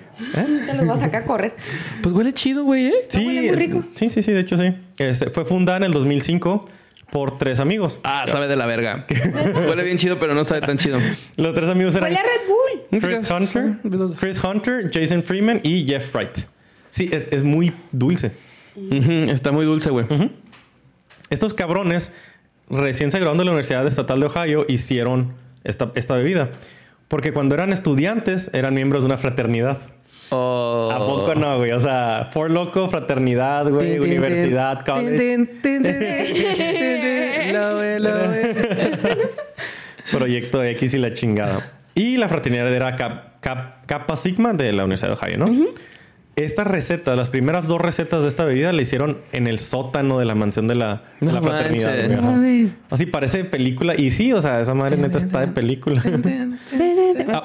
Te 0.66 0.74
los 0.74 0.88
vas 0.88 0.98
a 0.98 1.06
sacar 1.06 1.24
a 1.24 1.26
correr. 1.26 1.56
Pues 2.02 2.16
huele 2.16 2.34
chido, 2.34 2.64
güey, 2.64 2.88
¿eh? 2.88 2.94
Sí, 3.10 3.26
huele 3.26 3.42
muy 3.42 3.56
rico. 3.56 3.84
sí, 3.96 4.10
sí, 4.10 4.22
sí, 4.22 4.32
de 4.32 4.40
hecho 4.40 4.56
sí. 4.58 4.74
Este, 4.98 5.30
fue 5.30 5.44
fundada 5.46 5.78
en 5.78 5.84
el 5.84 5.92
2005 5.92 6.70
por 7.12 7.38
tres 7.38 7.60
amigos. 7.60 8.00
Ah, 8.04 8.26
sabe 8.28 8.48
de 8.48 8.56
la 8.56 8.66
verga. 8.66 9.06
huele 9.68 9.84
bien 9.84 9.98
chido, 9.98 10.18
pero 10.20 10.34
no 10.34 10.44
sabe 10.46 10.62
tan 10.62 10.78
chido. 10.78 11.00
Los 11.36 11.54
tres 11.54 11.70
amigos 11.70 11.96
eran 11.96 12.10
Huele 12.10 12.20
a 12.20 12.24
Red 12.24 12.48
Bull. 12.48 13.02
Chris 13.02 13.30
Hunter, 13.30 13.78
Chris 14.20 14.42
Hunter, 14.44 14.90
Jason 14.94 15.22
Freeman 15.22 15.60
y 15.64 15.86
Jeff 15.86 16.14
Wright. 16.14 16.38
Sí, 16.90 17.10
es, 17.12 17.26
es 17.32 17.44
muy 17.44 17.74
dulce. 17.92 18.32
Está 19.30 19.52
muy 19.52 19.66
dulce, 19.66 19.90
güey. 19.90 20.06
Estos 21.30 21.54
cabrones, 21.54 22.12
recién 22.70 23.12
se 23.12 23.18
graduaron 23.18 23.38
de 23.40 23.46
la 23.46 23.52
Universidad 23.52 23.86
Estatal 23.86 24.20
de 24.20 24.28
Ohio, 24.28 24.66
hicieron 24.68 25.34
esta, 25.66 25.92
esta 25.96 26.16
bebida. 26.16 26.50
Porque 27.08 27.34
cuando 27.34 27.54
eran 27.56 27.72
estudiantes, 27.74 28.50
eran 28.54 28.74
miembros 28.74 29.04
de 29.04 29.08
una 29.08 29.18
fraternidad. 29.18 29.78
Oh. 30.30 30.90
¿A 30.92 30.98
poco 30.98 31.36
no, 31.36 31.58
güey? 31.60 31.72
O 31.72 31.80
sea, 31.80 32.30
For 32.32 32.50
Loco, 32.50 32.88
fraternidad, 32.88 33.70
güey, 33.70 33.94
tin, 34.00 34.02
universidad, 34.02 34.84
college. 34.86 35.38
Lo 37.54 37.78
ve, 37.78 38.00
lo 38.00 38.14
ve. 38.14 38.56
Proyecto 40.12 40.64
X 40.64 40.94
y 40.94 40.98
la 40.98 41.14
chingada. 41.14 41.72
Y 41.94 42.18
la 42.18 42.28
fraternidad 42.28 42.74
era 42.74 42.96
Cap- 42.96 43.40
Cap- 43.40 43.86
Kappa 43.86 44.16
Sigma 44.16 44.54
de 44.54 44.72
la 44.74 44.84
Universidad 44.84 45.10
de 45.10 45.26
Ohio, 45.26 45.38
¿no? 45.38 45.66
Estas 46.36 46.68
recetas, 46.68 47.16
las 47.18 47.30
primeras 47.30 47.66
dos 47.68 47.80
recetas 47.80 48.24
de 48.24 48.28
esta 48.30 48.44
bebida 48.44 48.74
la 48.74 48.82
hicieron 48.82 49.20
en 49.32 49.48
el 49.48 49.58
sótano 49.60 50.20
de 50.20 50.26
la 50.26 50.36
mansión 50.36 50.68
de 50.68 50.76
la, 50.76 51.04
de 51.22 51.28
No 51.28 51.32
la 51.32 51.42
fraternidad. 51.42 52.36
güey. 52.38 52.70
Así 52.90 53.06
parece 53.06 53.38
de 53.38 53.46
película. 53.46 53.96
Y 53.98 54.12
sí, 54.12 54.34
o 54.34 54.42
sea, 54.42 54.60
esa 54.60 54.74
madre 54.74 54.98
neta 54.98 55.18
está 55.18 55.40
de 55.42 55.48
película. 55.48 56.04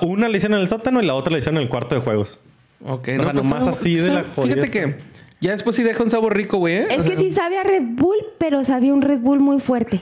Una 0.03 0.29
la 0.29 0.37
hicieron 0.37 0.57
en 0.59 0.63
el 0.63 0.69
sótano 0.69 1.01
y 1.03 1.07
la 1.07 1.15
otra 1.15 1.31
la 1.33 1.39
hicieron 1.39 1.59
en 1.59 1.63
el 1.65 1.69
cuarto 1.69 1.95
de 1.95 2.01
juegos. 2.01 2.41
Ok, 2.85 3.09
O 3.21 3.23
sea, 3.23 3.33
nomás 3.33 3.65
sabe- 3.65 3.77
así 3.77 3.95
de 3.95 4.11
la 4.11 4.25
jodida 4.35 4.55
Fíjate 4.55 4.71
que 4.71 4.97
ya 5.41 5.53
después 5.53 5.77
sí 5.77 5.83
deja 5.83 6.03
un 6.03 6.11
sabor 6.11 6.37
rico, 6.37 6.59
güey. 6.59 6.77
¿eh? 6.79 6.87
Es 6.91 7.03
que 7.07 7.17
sí 7.17 7.31
sabe 7.31 7.59
a 7.59 7.63
Red 7.63 7.83
Bull, 7.93 8.17
pero 8.39 8.65
sabe 8.65 8.91
un 8.93 9.03
Red 9.03 9.21
Bull 9.21 9.39
muy 9.41 9.61
fuerte. 9.61 10.01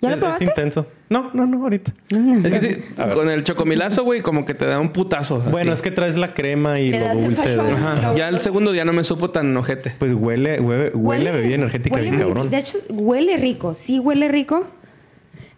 ¿Ya 0.00 0.14
lo 0.14 0.28
es, 0.30 0.40
intenso. 0.40 0.86
No, 1.08 1.30
no, 1.34 1.44
no, 1.46 1.62
ahorita. 1.64 1.92
Es 2.44 2.52
que 2.52 2.60
sí, 2.60 2.80
con 3.14 3.28
el 3.28 3.42
chocomilazo, 3.42 4.04
güey, 4.04 4.20
como 4.20 4.44
que 4.44 4.54
te 4.54 4.64
da 4.64 4.78
un 4.78 4.90
putazo. 4.92 5.40
así. 5.42 5.50
Bueno, 5.50 5.72
es 5.72 5.82
que 5.82 5.90
traes 5.90 6.16
la 6.16 6.34
crema 6.34 6.78
y 6.78 6.90
Le 6.90 7.00
lo 7.00 7.04
das 7.06 7.16
el 7.16 7.24
dulce. 7.24 7.48
de- 7.48 7.56
fashion. 7.56 7.74
Ajá. 7.84 8.14
Ya 8.14 8.28
el 8.28 8.40
segundo 8.40 8.72
ya 8.74 8.84
no 8.84 8.92
me 8.92 9.02
supo 9.02 9.30
tan 9.30 9.56
ojete. 9.56 9.94
Pues 9.98 10.12
huele, 10.12 10.60
huele, 10.60 10.90
huele 10.94 11.30
a 11.30 11.32
bebida 11.32 11.56
energética 11.56 11.96
huele 11.96 12.10
bien 12.10 12.14
muy- 12.22 12.28
cabrón. 12.28 12.50
De 12.50 12.58
hecho, 12.58 12.78
huele 12.90 13.36
rico. 13.38 13.74
Sí, 13.74 13.98
huele 13.98 14.28
rico. 14.28 14.66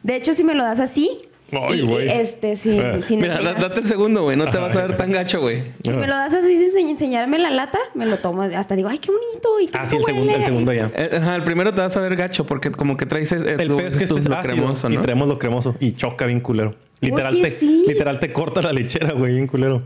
De 0.03 0.17
hecho, 0.17 0.33
si 0.33 0.43
me 0.45 0.55
lo 0.55 0.63
das 0.65 0.81
así. 0.81 1.23
Ay, 1.53 1.81
y- 1.81 1.83
güey. 1.83 2.09
este, 2.09 2.53
Eh. 2.53 2.57
sin 3.03 3.21
Mira, 3.21 3.41
da- 3.41 3.55
date 3.55 3.81
el 3.81 3.87
segundo, 3.87 4.23
güey. 4.23 4.37
No 4.37 4.51
te 4.51 4.59
vas 4.59 4.75
a 4.77 4.87
ver 4.87 4.97
tan 4.97 5.11
gacho, 5.13 5.41
güey. 5.41 5.63
Si 5.83 5.91
me 5.91 6.07
lo 6.07 6.15
das 6.17 6.33
así 6.35 6.57
sin 6.57 6.71
enseñ- 6.73 6.91
enseñarme 6.91 7.39
la 7.39 7.51
lata, 7.51 7.79
me 7.95 8.07
lo 8.07 8.19
tomo. 8.19 8.43
Hasta 8.43 8.77
digo, 8.77 8.89
ay, 8.89 8.99
qué 8.99 9.11
bonito. 9.11 9.61
Y 9.61 9.67
qué 9.67 9.79
Ah, 9.79 9.87
sí, 9.87 9.97
el 9.97 10.05
segundo, 10.05 10.31
el 10.31 10.37
huele". 10.39 10.45
segundo 10.45 10.73
ya. 10.73 10.91
Eh, 10.95 11.11
Ajá, 11.21 11.35
el 11.37 11.43
primero 11.45 11.75
te 11.75 11.81
vas 11.81 11.97
a 11.97 12.01
ver 12.01 12.17
gacho 12.17 12.45
porque 12.47 12.71
como 12.71 12.97
que 12.97 13.07
traes 13.07 13.33
el, 13.33 13.47
El 13.47 13.57
pez 13.77 13.97
que 13.97 14.05
este 14.05 14.19
es 14.19 14.29
lo 14.29 14.37
ácido 14.37 14.55
cremoso, 14.55 14.91
y 14.91 14.97
¿no? 14.97 15.03
traemos 15.03 15.29
lo 15.29 15.39
cremoso 15.39 15.75
y 15.81 15.93
choca 15.93 16.27
bien 16.27 16.41
culero. 16.41 16.75
Literal, 17.01 17.41
te, 17.41 17.51
sí. 17.51 17.85
literal 17.89 18.19
te 18.21 18.33
corta 18.33 18.61
la 18.63 18.73
lechera, 18.73 19.13
güey, 19.13 19.33
bien 19.33 19.47
culero. 19.47 19.83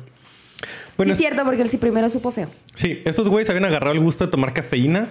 Bueno, 0.96 1.10
sí, 1.10 1.12
es 1.12 1.18
cierto, 1.18 1.44
porque 1.44 1.62
el 1.62 1.70
sí 1.70 1.76
primero 1.78 2.08
supo 2.08 2.30
feo. 2.30 2.48
sí, 2.74 3.00
estos 3.04 3.28
güeyes 3.28 3.48
habían 3.50 3.64
agarrado 3.64 3.92
el 3.94 4.00
gusto 4.00 4.24
de 4.26 4.30
tomar 4.30 4.52
cafeína 4.52 5.08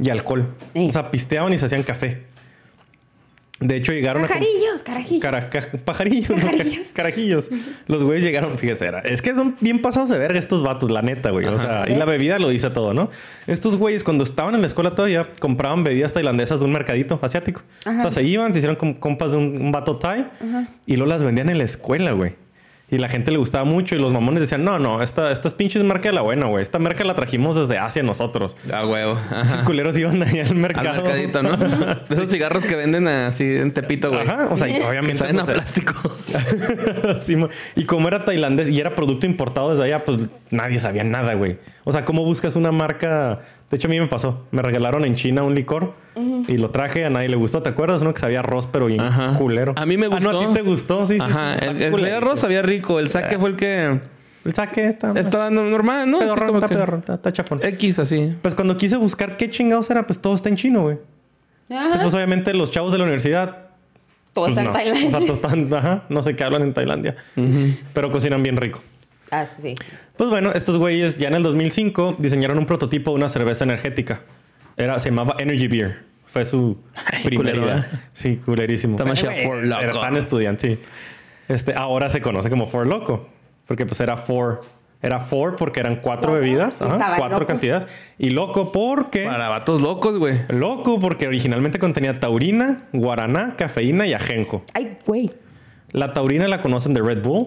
y 0.00 0.08
alcohol. 0.10 0.46
Ey. 0.74 0.88
O 0.88 0.92
sea, 0.92 1.10
pisteaban 1.10 1.52
y 1.52 1.58
se 1.58 1.66
hacían 1.66 1.82
café. 1.82 2.22
De 3.58 3.74
hecho, 3.76 3.92
llegaron 3.92 4.22
a... 4.22 4.26
Cajarillos, 4.28 4.82
carajillos. 4.82 5.22
Cara- 5.22 5.48
ca- 5.48 5.64
pajarillos, 5.84 6.28
¿no? 6.28 6.36
Pajarillos. 6.50 6.88
carajillos. 6.92 7.50
Los 7.86 8.04
güeyes 8.04 8.22
llegaron, 8.22 8.58
fíjese, 8.58 8.84
era- 8.86 9.00
es 9.00 9.22
que 9.22 9.34
son 9.34 9.56
bien 9.60 9.80
pasados 9.80 10.10
de 10.10 10.18
verga 10.18 10.38
estos 10.38 10.62
vatos, 10.62 10.90
la 10.90 11.00
neta, 11.00 11.30
güey. 11.30 11.46
O 11.46 11.56
sea, 11.56 11.84
y 11.88 11.94
la 11.94 12.04
bebida 12.04 12.38
lo 12.38 12.50
dice 12.50 12.68
todo, 12.68 12.92
¿no? 12.92 13.08
Estos 13.46 13.76
güeyes, 13.76 14.04
cuando 14.04 14.24
estaban 14.24 14.54
en 14.54 14.60
la 14.60 14.66
escuela 14.66 14.94
todavía, 14.94 15.28
compraban 15.38 15.84
bebidas 15.84 16.12
tailandesas 16.12 16.60
de 16.60 16.66
un 16.66 16.72
mercadito 16.72 17.18
asiático. 17.22 17.62
Ajá. 17.86 17.98
O 17.98 18.02
sea, 18.02 18.10
se 18.10 18.22
iban, 18.24 18.52
se 18.52 18.58
hicieron 18.58 18.76
com- 18.76 18.94
compas 18.94 19.30
de 19.30 19.38
un, 19.38 19.60
un 19.60 19.72
vato 19.72 19.96
thai 19.98 20.26
y 20.84 20.96
luego 20.96 21.08
las 21.10 21.24
vendían 21.24 21.48
en 21.48 21.56
la 21.58 21.64
escuela, 21.64 22.12
güey. 22.12 22.34
Y 22.88 22.98
la 22.98 23.08
gente 23.08 23.32
le 23.32 23.38
gustaba 23.38 23.64
mucho 23.64 23.96
y 23.96 23.98
los 23.98 24.12
mamones 24.12 24.42
decían, 24.42 24.64
no, 24.64 24.78
no, 24.78 25.02
esta, 25.02 25.32
esta 25.32 25.48
es 25.48 25.54
pinches 25.54 25.82
marca 25.82 26.08
de 26.08 26.14
la 26.14 26.20
buena, 26.20 26.46
güey. 26.46 26.62
Esta 26.62 26.78
marca 26.78 27.02
la 27.02 27.16
trajimos 27.16 27.56
desde 27.56 27.78
Asia 27.78 28.04
nosotros. 28.04 28.56
A 28.72 28.86
huevo. 28.86 29.18
Esos 29.44 29.62
culeros 29.62 29.98
iban 29.98 30.22
allá 30.22 30.42
al 30.42 30.50
Al 30.50 30.54
mercado. 30.54 31.02
mercadito, 31.02 31.42
¿no? 31.42 31.56
De 31.56 31.96
esos 32.10 32.30
cigarros 32.30 32.64
que 32.64 32.76
venden 32.76 33.08
así 33.08 33.56
en 33.56 33.72
Tepito, 33.72 34.10
güey. 34.10 34.22
Ajá, 34.22 34.46
o 34.52 34.56
sea, 34.56 34.68
y 34.68 34.80
obviamente... 34.82 35.16
saben 35.18 35.40
a 35.40 35.44
pues, 35.44 35.56
plástico. 35.56 35.94
Sí, 37.20 37.36
y 37.74 37.84
como 37.84 38.06
era 38.06 38.24
tailandés 38.24 38.68
y 38.68 38.78
era 38.78 38.94
producto 38.94 39.26
importado 39.26 39.70
desde 39.70 39.84
allá, 39.84 40.04
pues 40.04 40.18
nadie 40.50 40.78
sabía 40.78 41.02
nada, 41.02 41.34
güey. 41.34 41.58
O 41.82 41.90
sea, 41.90 42.04
¿cómo 42.04 42.24
buscas 42.24 42.54
una 42.54 42.70
marca? 42.70 43.40
De 43.70 43.76
hecho, 43.76 43.88
a 43.88 43.90
mí 43.90 43.98
me 43.98 44.06
pasó. 44.06 44.44
Me 44.52 44.62
regalaron 44.62 45.04
en 45.04 45.14
China 45.16 45.42
un 45.42 45.54
licor 45.54 45.94
y 46.46 46.56
lo 46.56 46.70
traje. 46.70 47.04
A 47.04 47.10
nadie 47.10 47.28
le 47.28 47.36
gustó. 47.36 47.62
¿Te 47.62 47.68
acuerdas? 47.70 48.00
Uno 48.02 48.14
que 48.14 48.20
sabía 48.20 48.38
arroz, 48.40 48.66
pero 48.68 48.86
bien 48.86 49.00
Ajá. 49.00 49.36
culero. 49.36 49.72
A 49.76 49.84
mí 49.86 49.96
me 49.96 50.06
Ah, 50.06 50.10
no, 50.10 50.14
gustó. 50.16 50.40
a 50.40 50.46
ti 50.48 50.54
te 50.54 50.62
gustó, 50.62 51.06
sí. 51.06 51.16
Ajá. 51.20 51.54
sí, 51.54 51.54
está 51.54 51.64
el, 51.72 51.82
el 51.82 51.90
culerísimo. 51.90 52.16
arroz 52.16 52.40
sabía 52.40 52.62
rico. 52.62 53.00
El 53.00 53.10
saque 53.10 53.38
fue 53.38 53.50
el 53.50 53.56
que 53.56 53.98
El 54.44 54.54
saque 54.54 54.86
está... 54.86 55.12
estaba 55.18 55.50
no- 55.50 55.64
normal, 55.64 56.08
¿no? 56.08 56.20
Pedorrón, 56.20 56.54
está 56.54 56.68
que- 56.68 56.74
pedorrón, 56.74 57.00
está, 57.00 57.14
está 57.14 57.32
chafón. 57.32 57.60
X 57.64 57.98
así. 57.98 58.36
Pues 58.40 58.54
cuando 58.54 58.76
quise 58.76 58.96
buscar 58.96 59.36
qué 59.36 59.50
chingados 59.50 59.90
era, 59.90 60.06
pues 60.06 60.20
todo 60.20 60.36
está 60.36 60.48
en 60.48 60.54
chino, 60.56 60.82
güey. 60.82 60.98
Entonces, 61.68 62.00
pues 62.02 62.14
obviamente 62.14 62.54
los 62.54 62.70
chavos 62.70 62.92
de 62.92 62.98
la 62.98 63.04
universidad... 63.04 63.64
Todo 64.32 64.44
pues, 64.44 64.50
está 64.58 64.62
no. 64.62 64.68
en 64.68 64.74
Tailandia. 64.74 65.08
O 65.08 65.10
sea, 65.10 65.20
todos 65.20 65.36
están... 65.38 65.74
Ajá, 65.74 66.02
no 66.08 66.22
sé 66.22 66.36
qué 66.36 66.44
hablan 66.44 66.62
en 66.62 66.72
Tailandia. 66.72 67.16
Pero 67.94 68.12
cocinan 68.12 68.42
bien 68.44 68.56
rico. 68.58 68.80
Ah, 69.30 69.44
sí. 69.46 69.74
Pues 70.16 70.30
bueno, 70.30 70.52
estos 70.52 70.76
güeyes 70.78 71.16
ya 71.16 71.28
en 71.28 71.34
el 71.34 71.42
2005 71.42 72.16
diseñaron 72.18 72.58
un 72.58 72.66
prototipo 72.66 73.10
de 73.10 73.16
una 73.16 73.28
cerveza 73.28 73.64
energética. 73.64 74.22
Era, 74.76 74.98
se 74.98 75.10
llamaba 75.10 75.36
Energy 75.38 75.68
Beer. 75.68 76.04
Fue 76.26 76.44
su 76.44 76.78
Ay, 77.12 77.22
primera 77.24 77.52
culero, 77.52 77.66
idea. 77.66 77.90
Sí, 78.12 78.36
culerísimo. 78.36 78.98
Era 79.00 79.62
Loco. 79.62 80.00
tan 80.00 80.16
estudiante, 80.16 80.68
sí. 80.70 80.78
Este, 81.48 81.74
ahora 81.74 82.08
se 82.08 82.20
conoce 82.20 82.50
como 82.50 82.66
For 82.66 82.86
Loco. 82.86 83.28
Porque 83.66 83.86
pues 83.86 84.00
era 84.00 84.16
For... 84.16 84.62
Era 85.02 85.20
For 85.20 85.56
porque 85.56 85.80
eran 85.80 85.96
cuatro 85.96 86.32
bebidas. 86.32 86.80
ajá, 86.80 87.16
cuatro 87.18 87.38
locos. 87.40 87.46
cantidades. 87.46 87.86
Y 88.18 88.30
Loco 88.30 88.72
porque... 88.72 89.24
Para 89.24 89.48
vatos 89.48 89.80
locos, 89.82 90.18
güey. 90.18 90.40
Loco 90.48 90.98
porque 90.98 91.26
originalmente 91.26 91.78
contenía 91.78 92.18
taurina, 92.18 92.84
guaraná, 92.92 93.54
cafeína 93.56 94.06
y 94.06 94.14
ajenjo. 94.14 94.62
Ay, 94.74 94.96
güey. 95.06 95.32
La 95.92 96.12
taurina 96.12 96.48
la 96.48 96.60
conocen 96.60 96.94
de 96.94 97.00
Red 97.02 97.22
Bull, 97.22 97.46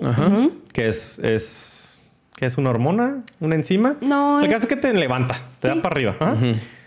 que 0.74 0.88
es, 0.88 1.20
es, 1.20 2.00
que 2.36 2.46
es 2.46 2.58
una 2.58 2.70
hormona, 2.70 3.24
una 3.40 3.56
enzima. 3.56 3.96
No, 4.02 4.40
El 4.40 4.46
es- 4.46 4.52
caso 4.54 4.68
es 4.68 4.70
que 4.70 4.76
te 4.88 4.94
levanta, 4.94 5.34
te 5.36 5.70
Sí. 5.70 5.76
da 5.76 5.82
para 5.82 5.94
arriba. 5.94 6.16
¿ah? 6.20 6.36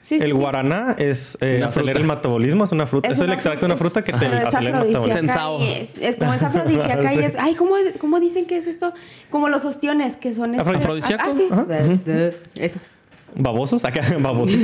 Sí, 0.05 0.19
sí, 0.19 0.25
el 0.25 0.33
sí. 0.33 0.39
guaraná 0.39 0.97
es 0.99 1.39
eh, 1.41 1.63
acelera 1.65 1.93
fruta. 1.95 2.01
el 2.01 2.05
metabolismo, 2.17 2.65
es 2.65 2.73
una 2.73 2.87
fruta. 2.87 3.07
Es 3.07 3.13
es 3.15 3.19
el 3.21 3.27
una 3.27 3.35
extracto 3.35 3.61
de 3.67 3.73
una 3.73 3.77
fruta 3.79 4.03
que 4.03 4.13
te 4.13 4.19
Pero 4.19 4.49
acelera 4.49 4.83
el 4.83 4.89
metabolismo. 4.89 5.59
Es, 5.61 5.99
es 5.99 6.17
como 6.17 6.35
es 6.35 6.43
afrodisíaca 6.43 7.15
y 7.15 7.19
es... 7.25 7.35
Ay, 7.39 7.55
¿cómo, 7.55 7.75
¿cómo 8.01 8.19
dicen 8.19 8.47
que 8.47 8.57
es 8.57 8.67
esto? 8.67 8.93
Como 9.31 9.49
los 9.49 9.65
ostiones 9.65 10.17
que 10.17 10.35
son... 10.35 10.59
¿Afrodisíaco? 10.59 11.25
Ah, 11.31 11.35
sí. 11.37 11.47
Ajá. 11.53 11.65
De- 11.65 11.97
de- 11.99 12.37
Eso. 12.57 12.81
Babosos, 13.35 13.85
acá, 13.85 14.01
babosos. 14.21 14.59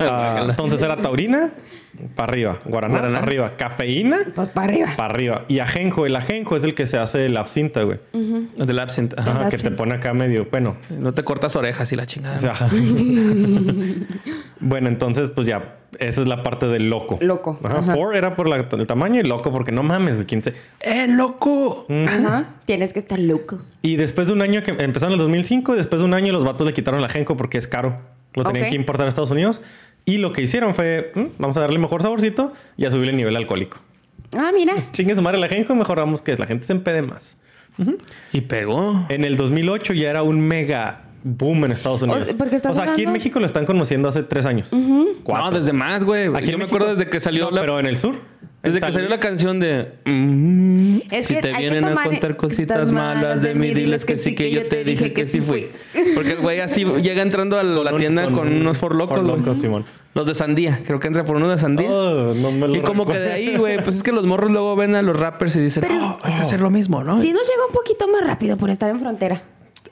Ah, 0.00 0.46
entonces 0.50 0.80
era 0.82 0.96
taurina, 0.96 1.50
para 2.14 2.30
arriba. 2.30 2.58
Guaraná, 2.64 3.00
para 3.02 3.18
arriba. 3.18 3.52
Cafeína, 3.56 4.18
Pues 4.34 4.48
para 4.50 4.72
arriba. 4.72 4.88
para 4.96 5.14
arriba. 5.14 5.44
Y 5.48 5.58
ajenjo, 5.58 6.06
el 6.06 6.14
ajenjo 6.16 6.56
es 6.56 6.64
el 6.64 6.74
que 6.74 6.86
se 6.86 6.98
hace 6.98 7.28
la 7.28 7.40
absinta, 7.40 7.82
güey. 7.82 7.98
Del 8.12 8.78
absent. 8.78 9.18
Ajá. 9.18 9.30
Ajá, 9.30 9.48
que 9.48 9.58
te 9.58 9.70
pone 9.70 9.94
acá 9.94 10.12
medio, 10.14 10.46
bueno, 10.50 10.76
No 10.90 11.12
te 11.14 11.24
cortas 11.24 11.56
orejas 11.56 11.90
y 11.92 11.96
la 11.96 12.06
chingada. 12.06 12.36
O 12.36 12.40
sea, 12.40 12.52
ajá. 12.52 12.68
bueno, 14.60 14.88
entonces, 14.88 15.30
pues 15.30 15.46
ya, 15.46 15.75
esa 16.00 16.22
es 16.22 16.28
la 16.28 16.42
parte 16.42 16.66
del 16.68 16.88
loco. 16.90 17.18
Loco, 17.20 17.58
Ajá. 17.62 17.78
ajá. 17.78 17.94
Four 17.94 18.16
era 18.16 18.34
por 18.34 18.48
la- 18.48 18.56
el 18.56 18.86
tamaño 18.86 19.20
y 19.20 19.24
loco 19.24 19.50
porque 19.52 19.72
no 19.72 19.82
mames, 19.82 20.16
güey, 20.16 20.26
quién 20.26 20.42
se. 20.42 20.52
¡Eh, 20.80 21.06
loco! 21.08 21.86
Ajá. 22.06 22.54
Tienes 22.64 22.92
que 22.92 22.98
estar 23.00 23.18
loco. 23.18 23.58
Y 23.82 23.96
después 23.96 24.26
de 24.28 24.32
un 24.32 24.42
año 24.42 24.62
que 24.62 24.70
empezaron 24.72 25.14
en 25.14 25.20
el 25.20 25.24
2005, 25.26 25.74
después 25.76 26.00
de 26.00 26.06
un 26.06 26.14
año 26.14 26.32
los 26.32 26.44
vatos 26.44 26.66
le 26.66 26.72
quitaron 26.72 27.00
la 27.02 27.08
genco 27.08 27.36
porque 27.36 27.58
es 27.58 27.68
caro. 27.68 27.98
Lo 28.34 28.44
tenían 28.44 28.68
que 28.70 28.76
importar 28.76 29.06
a 29.06 29.08
Estados 29.08 29.30
Unidos. 29.30 29.60
Y 30.04 30.18
lo 30.18 30.32
que 30.32 30.42
hicieron 30.42 30.74
fue, 30.74 31.10
"Mm, 31.14 31.24
vamos 31.38 31.56
a 31.56 31.62
darle 31.62 31.78
mejor 31.78 32.02
saborcito 32.02 32.52
y 32.76 32.84
a 32.84 32.90
subirle 32.90 33.10
el 33.12 33.16
nivel 33.16 33.34
alcohólico. 33.36 33.78
Ah, 34.36 34.50
mira. 34.54 34.74
Chingue 34.92 35.14
su 35.16 35.22
madre 35.22 35.38
la 35.38 35.48
genco 35.48 35.72
y 35.72 35.76
mejoramos 35.76 36.20
que 36.22 36.36
la 36.36 36.46
gente 36.46 36.66
se 36.66 36.72
empede 36.72 37.02
más. 37.02 37.38
Y 38.32 38.42
pegó. 38.42 39.04
En 39.08 39.24
el 39.24 39.36
2008 39.36 39.92
ya 39.94 40.10
era 40.10 40.22
un 40.22 40.40
mega 40.40 41.02
boom 41.26 41.64
en 41.64 41.72
Estados 41.72 42.02
Unidos. 42.02 42.24
sea, 42.24 42.36
porque 42.38 42.56
o 42.56 42.74
sea, 42.74 42.92
aquí 42.92 43.02
en 43.02 43.12
México 43.12 43.40
lo 43.40 43.46
están 43.46 43.66
conociendo 43.66 44.08
hace 44.08 44.22
tres 44.22 44.46
años. 44.46 44.72
Cuatro. 45.24 45.50
No, 45.50 45.58
desde 45.58 45.72
más, 45.72 46.04
güey. 46.04 46.28
Aquí 46.34 46.52
Yo 46.52 46.58
me 46.58 46.64
acuerdo 46.64 46.94
desde 46.94 47.10
que 47.10 47.18
salió 47.20 47.46
No, 47.46 47.50
la... 47.50 47.60
Pero 47.62 47.80
en 47.80 47.86
el 47.86 47.96
sur. 47.96 48.14
Desde 48.62 48.80
que 48.80 48.92
salió 48.92 49.08
la 49.08 49.18
canción 49.18 49.60
de... 49.60 49.92
mm, 50.04 50.98
Es 51.10 51.26
si 51.26 51.34
que 51.34 51.40
te 51.42 51.52
vienen 51.56 51.84
a 51.84 51.94
contar 52.02 52.36
cositas 52.36 52.78
cositas 52.78 52.92
malas 52.92 53.42
de 53.42 53.54
mí, 53.54 53.72
diles 53.74 54.04
que 54.04 54.16
sí, 54.16 54.34
que 54.34 54.50
yo 54.50 54.66
te 54.68 54.82
dije 54.84 55.12
que 55.12 55.26
sí 55.28 55.40
fui. 55.40 55.68
Porque 56.14 56.32
el 56.32 56.40
güey 56.40 56.60
así 56.60 56.84
llega 56.84 57.22
entrando 57.22 57.58
a 57.58 57.62
la 57.62 57.96
tienda 57.96 58.28
con, 58.30 58.48
un- 58.48 58.60
unos 58.62 58.78
forlocos. 58.78 59.22
Locos, 59.22 59.58
Simón. 59.58 59.84
Los 60.14 60.26
de 60.26 60.34
sandía. 60.34 60.80
Creo 60.86 60.98
que 60.98 61.06
entra 61.08 61.24
por 61.24 61.36
uno 61.36 61.48
de 61.48 61.58
sandía. 61.58 61.90
Oh, 61.90 62.32
no 62.34 62.50
me 62.50 62.66
lo 62.66 62.74
y 62.76 62.80
como 62.80 63.04
que 63.06 63.18
de 63.18 63.32
ahí, 63.32 63.56
güey, 63.56 63.76
pues 63.84 63.96
es 63.96 64.02
que 64.02 64.12
los 64.12 64.24
morros 64.24 64.50
luego 64.50 64.74
ven 64.74 64.94
a 64.96 65.02
los 65.02 65.16
rappers 65.18 65.54
y 65.56 65.60
dicen, 65.60 65.84
Pero- 65.86 66.04
oh, 66.04 66.18
hay 66.22 66.32
que 66.34 66.40
hacer 66.40 66.60
lo 66.60 66.70
mismo, 66.70 67.04
¿no? 67.04 67.20
Sí 67.20 67.32
nos 67.32 67.42
llega 67.42 67.66
un 67.68 67.72
poquito 67.74 68.08
más 68.08 68.26
rápido 68.26 68.56
por 68.56 68.70
estar 68.70 68.88
en 68.90 68.98
frontera. 68.98 69.42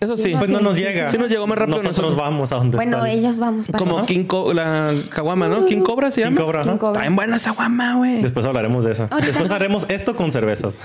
Eso 0.01 0.17
sí. 0.17 0.35
Pues 0.39 0.51
no 0.51 0.59
Sí, 0.59 0.65
nos 0.65 0.77
sí, 0.77 0.83
llega. 0.83 1.11
sí 1.11 1.19
nos 1.19 1.31
llegó 1.31 1.47
más 1.47 1.59
rápido 1.59 1.79
Nosotros 1.79 1.99
nosotros. 1.99 2.21
vamos 2.23 2.53
a 2.53 2.57
donde 2.57 2.77
Bueno, 2.77 2.99
está 2.99 3.11
el- 3.11 3.19
ellos 3.19 3.39
vamos 3.39 3.67
para 3.67 3.79
Como. 3.79 4.05
King 4.07 4.25
Co- 4.25 4.53
la 4.53 4.93
caguama, 5.11 5.49
¿no? 5.49 5.65
King 5.67 5.81
Cobra 5.83 6.11
se 6.11 6.21
King 6.23 6.31
llama. 6.31 6.41
Cobra. 6.43 6.63
King 6.63 6.77
Cobra. 6.79 6.93
Está 7.01 7.07
en 7.07 7.17
buena 7.17 7.37
esa 7.37 7.53
guama, 7.53 7.95
güey. 7.97 8.23
Después 8.23 8.45
hablaremos 8.47 8.85
de 8.85 8.93
esa. 8.93 9.05
Ahorita 9.05 9.27
Después 9.27 9.49
no. 9.49 9.55
haremos 9.55 9.87
esto 9.89 10.17
con 10.17 10.33
cervezas. 10.33 10.81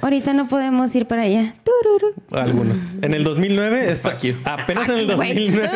Ahorita 0.00 0.32
no 0.32 0.48
podemos 0.48 0.94
ir 0.96 1.06
para 1.06 1.22
allá. 1.22 1.54
Tururu. 1.64 2.14
Algunos. 2.32 2.98
En 3.02 3.14
el 3.14 3.24
2009, 3.24 3.90
esta- 3.90 4.10
Fuck 4.12 4.20
you. 4.22 4.34
apenas 4.44 4.88
en 4.88 4.98
el 4.98 5.06
Fuck 5.06 5.10
you, 5.10 5.16
güey. 5.16 5.34
2009, 5.50 5.70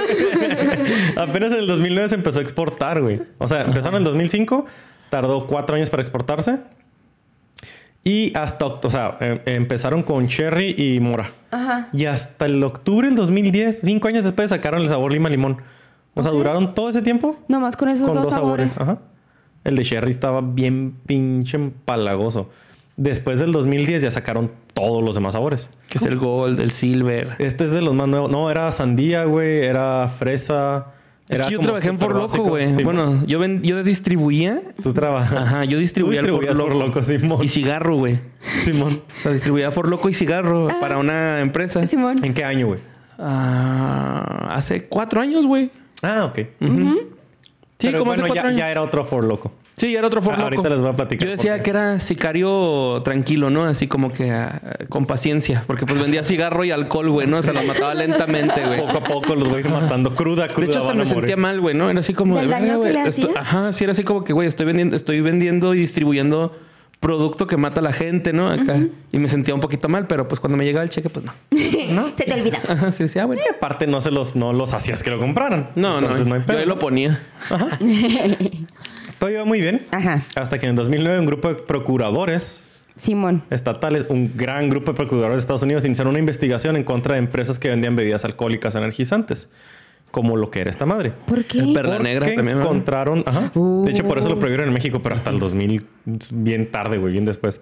apenas 1.16 1.52
en 1.52 1.58
el 1.60 1.66
2009 1.66 2.08
se 2.08 2.14
empezó 2.16 2.38
a 2.38 2.42
exportar, 2.42 3.00
güey. 3.00 3.20
O 3.38 3.48
sea, 3.48 3.62
empezaron 3.62 3.94
en 3.94 3.98
el 3.98 4.04
2005, 4.04 4.66
tardó 5.10 5.46
cuatro 5.46 5.76
años 5.76 5.90
para 5.90 6.02
exportarse. 6.02 6.58
Y 8.04 8.36
hasta, 8.36 8.66
o 8.66 8.90
sea, 8.90 9.16
em- 9.20 9.40
empezaron 9.46 10.02
con 10.02 10.26
cherry 10.26 10.74
y 10.76 10.98
mora. 11.00 11.30
Ajá. 11.50 11.88
Y 11.92 12.06
hasta 12.06 12.46
el 12.46 12.62
octubre 12.64 13.06
del 13.06 13.16
2010, 13.16 13.80
cinco 13.84 14.08
años 14.08 14.24
después, 14.24 14.50
sacaron 14.50 14.82
el 14.82 14.88
sabor 14.88 15.12
lima 15.12 15.28
limón. 15.28 15.58
O 16.14 16.22
sea, 16.22 16.32
duraron 16.32 16.74
todo 16.74 16.90
ese 16.90 17.00
tiempo 17.00 17.36
Nomás 17.48 17.76
con 17.76 17.88
esos 17.88 18.06
con 18.06 18.14
dos, 18.16 18.24
dos 18.24 18.34
sabores. 18.34 18.72
sabores. 18.72 18.98
Ajá. 18.98 19.06
El 19.64 19.76
de 19.76 19.82
Sherry 19.84 20.10
estaba 20.10 20.40
bien 20.40 20.96
pinche 21.06 21.56
empalagoso. 21.56 22.50
Después 22.96 23.38
del 23.38 23.52
2010 23.52 24.02
ya 24.02 24.10
sacaron 24.10 24.50
todos 24.74 25.02
los 25.02 25.14
demás 25.14 25.32
sabores. 25.34 25.70
Que 25.88 25.98
es 25.98 26.04
el 26.04 26.18
gold, 26.18 26.60
el 26.60 26.72
silver. 26.72 27.36
Este 27.38 27.64
es 27.64 27.70
de 27.70 27.80
los 27.80 27.94
más 27.94 28.08
nuevos. 28.08 28.30
No, 28.30 28.50
era 28.50 28.70
sandía, 28.72 29.24
güey. 29.24 29.64
Era 29.64 30.08
fresa. 30.08 30.86
Es 31.28 31.38
era 31.38 31.46
que 31.48 31.52
yo 31.54 31.60
trabajé 31.60 31.88
en 31.88 31.98
For 31.98 32.14
Loco, 32.14 32.42
güey. 32.42 32.72
Sí, 32.72 32.82
bueno, 32.82 33.24
yo, 33.26 33.38
ven- 33.38 33.62
yo 33.62 33.82
distribuía. 33.84 34.60
Tú 34.82 34.92
trabajas. 34.92 35.32
Ajá, 35.40 35.64
yo 35.64 35.78
distribuía 35.78 36.20
el 36.20 36.26
For 36.26 36.40
distribuías 36.40 36.58
Loco. 36.58 36.70
For 36.70 36.86
Loco, 36.86 37.02
Simón. 37.02 37.44
Y 37.44 37.48
cigarro, 37.48 37.96
güey. 37.96 38.18
Simón. 38.64 39.02
O 39.16 39.20
sea, 39.20 39.32
distribuía 39.32 39.70
For 39.70 39.88
Loco 39.88 40.08
y 40.08 40.14
cigarro 40.14 40.68
para 40.80 40.98
una 40.98 41.40
empresa. 41.40 41.86
Simón. 41.86 42.16
¿En 42.24 42.34
qué 42.34 42.44
año, 42.44 42.66
güey? 42.66 42.80
Ah, 43.18 44.48
hace 44.54 44.84
cuatro 44.84 45.20
años, 45.20 45.46
güey. 45.46 45.70
Ah, 46.02 46.24
ok. 46.24 46.36
Sí, 46.38 47.88
Pero 47.88 47.98
como 48.00 48.12
hace 48.12 48.22
bueno, 48.22 48.34
cuatro 48.34 48.34
ya, 48.34 48.48
años. 48.48 48.58
ya 48.58 48.70
era 48.70 48.82
otro 48.82 49.04
For 49.04 49.24
Loco. 49.24 49.52
Sí, 49.74 49.96
era 49.96 50.06
otro 50.06 50.20
Loco. 50.20 50.34
ahorita 50.40 50.68
les 50.68 50.80
voy 50.80 50.90
a 50.90 50.96
platicar 50.96 51.26
Yo 51.26 51.32
decía 51.32 51.62
que 51.62 51.70
era 51.70 51.98
sicario 51.98 53.00
tranquilo, 53.04 53.50
¿no? 53.50 53.64
Así 53.64 53.86
como 53.86 54.12
que 54.12 54.30
ah, 54.30 54.60
con 54.88 55.06
paciencia. 55.06 55.64
Porque 55.66 55.86
pues 55.86 56.00
vendía 56.00 56.24
cigarro 56.24 56.64
y 56.64 56.70
alcohol, 56.70 57.10
güey, 57.10 57.26
¿no? 57.26 57.42
Se 57.42 57.52
los 57.52 57.64
mataba 57.64 57.94
lentamente, 57.94 58.64
güey. 58.64 58.80
Poco 58.80 58.98
a 58.98 59.04
poco 59.04 59.34
los 59.34 59.48
voy 59.48 59.64
matando 59.64 60.14
cruda, 60.14 60.48
cruda. 60.48 60.66
De 60.66 60.70
hecho, 60.70 60.78
hasta 60.78 60.88
van 60.88 60.98
me 60.98 61.04
morir. 61.04 61.14
sentía 61.20 61.36
mal, 61.36 61.60
güey, 61.60 61.74
¿no? 61.74 61.90
Era 61.90 62.00
así 62.00 62.12
como 62.12 62.36
¿Del 62.36 62.48
de 62.48 62.52
daño 62.52 62.80
"Verga, 62.80 63.10
que 63.10 63.22
güey? 63.22 63.34
Ajá, 63.36 63.72
sí, 63.72 63.84
era 63.84 63.92
así 63.92 64.04
como 64.04 64.24
que, 64.24 64.32
güey, 64.32 64.46
estoy 64.46 64.66
vendiendo, 64.66 64.94
estoy 64.94 65.20
vendiendo 65.20 65.74
y 65.74 65.78
distribuyendo 65.78 66.54
producto 67.02 67.48
que 67.48 67.56
mata 67.56 67.80
a 67.80 67.82
la 67.82 67.92
gente, 67.92 68.32
¿no? 68.32 68.48
Acá. 68.48 68.78
Y 69.10 69.18
me 69.18 69.26
sentía 69.28 69.54
un 69.54 69.60
poquito 69.60 69.88
mal, 69.88 70.06
pero 70.06 70.28
pues 70.28 70.38
cuando 70.38 70.56
me 70.56 70.64
llegaba 70.64 70.84
el 70.84 70.88
cheque, 70.88 71.10
pues 71.10 71.24
no. 71.24 71.32
Se 72.16 72.24
te 72.24 72.32
olvida. 72.32 72.60
Ajá, 72.68 72.92
sí, 72.92 73.02
decía, 73.02 73.24
ah, 73.24 73.26
bueno. 73.26 73.42
Y 73.44 73.52
aparte 73.52 73.88
no 73.88 74.00
se 74.00 74.12
los, 74.12 74.36
no 74.36 74.52
los 74.52 74.72
hacías 74.72 75.02
que 75.02 75.10
lo 75.10 75.18
compraran. 75.18 75.70
No, 75.74 75.98
Entonces 75.98 76.26
no, 76.26 76.36
hay 76.36 76.44
yo 76.46 76.58
ahí 76.58 76.64
lo 76.66 76.78
ponía. 76.78 77.20
Todo 79.22 79.30
iba 79.30 79.44
muy 79.44 79.60
bien. 79.60 79.86
Ajá. 79.92 80.24
Hasta 80.34 80.58
que 80.58 80.66
en 80.66 80.74
2009 80.74 81.20
un 81.20 81.26
grupo 81.26 81.46
de 81.46 81.54
procuradores 81.54 82.64
Simón. 82.96 83.44
estatales, 83.50 84.06
un 84.08 84.32
gran 84.34 84.68
grupo 84.68 84.90
de 84.90 84.96
procuradores 84.96 85.36
de 85.36 85.40
Estados 85.42 85.62
Unidos, 85.62 85.84
iniciaron 85.84 86.10
una 86.10 86.18
investigación 86.18 86.74
en 86.74 86.82
contra 86.82 87.12
de 87.12 87.20
empresas 87.20 87.60
que 87.60 87.68
vendían 87.68 87.94
bebidas 87.94 88.24
alcohólicas 88.24 88.74
energizantes, 88.74 89.48
como 90.10 90.36
lo 90.36 90.50
que 90.50 90.62
era 90.62 90.70
esta 90.70 90.86
madre. 90.86 91.12
¿Por 91.24 91.44
qué? 91.44 91.60
El 91.60 91.72
perla 91.72 91.98
Porque 91.98 92.02
negra 92.02 92.34
también, 92.34 92.58
¿no? 92.58 92.64
encontraron, 92.64 93.22
ajá. 93.24 93.52
Uh. 93.54 93.84
De 93.84 93.92
hecho, 93.92 94.08
por 94.08 94.18
eso 94.18 94.28
lo 94.28 94.40
prohibieron 94.40 94.66
en 94.66 94.74
México, 94.74 95.00
pero 95.00 95.14
hasta 95.14 95.30
el 95.30 95.38
2000, 95.38 95.86
bien 96.32 96.72
tarde, 96.72 96.98
güey, 96.98 97.12
bien 97.12 97.24
después. 97.24 97.60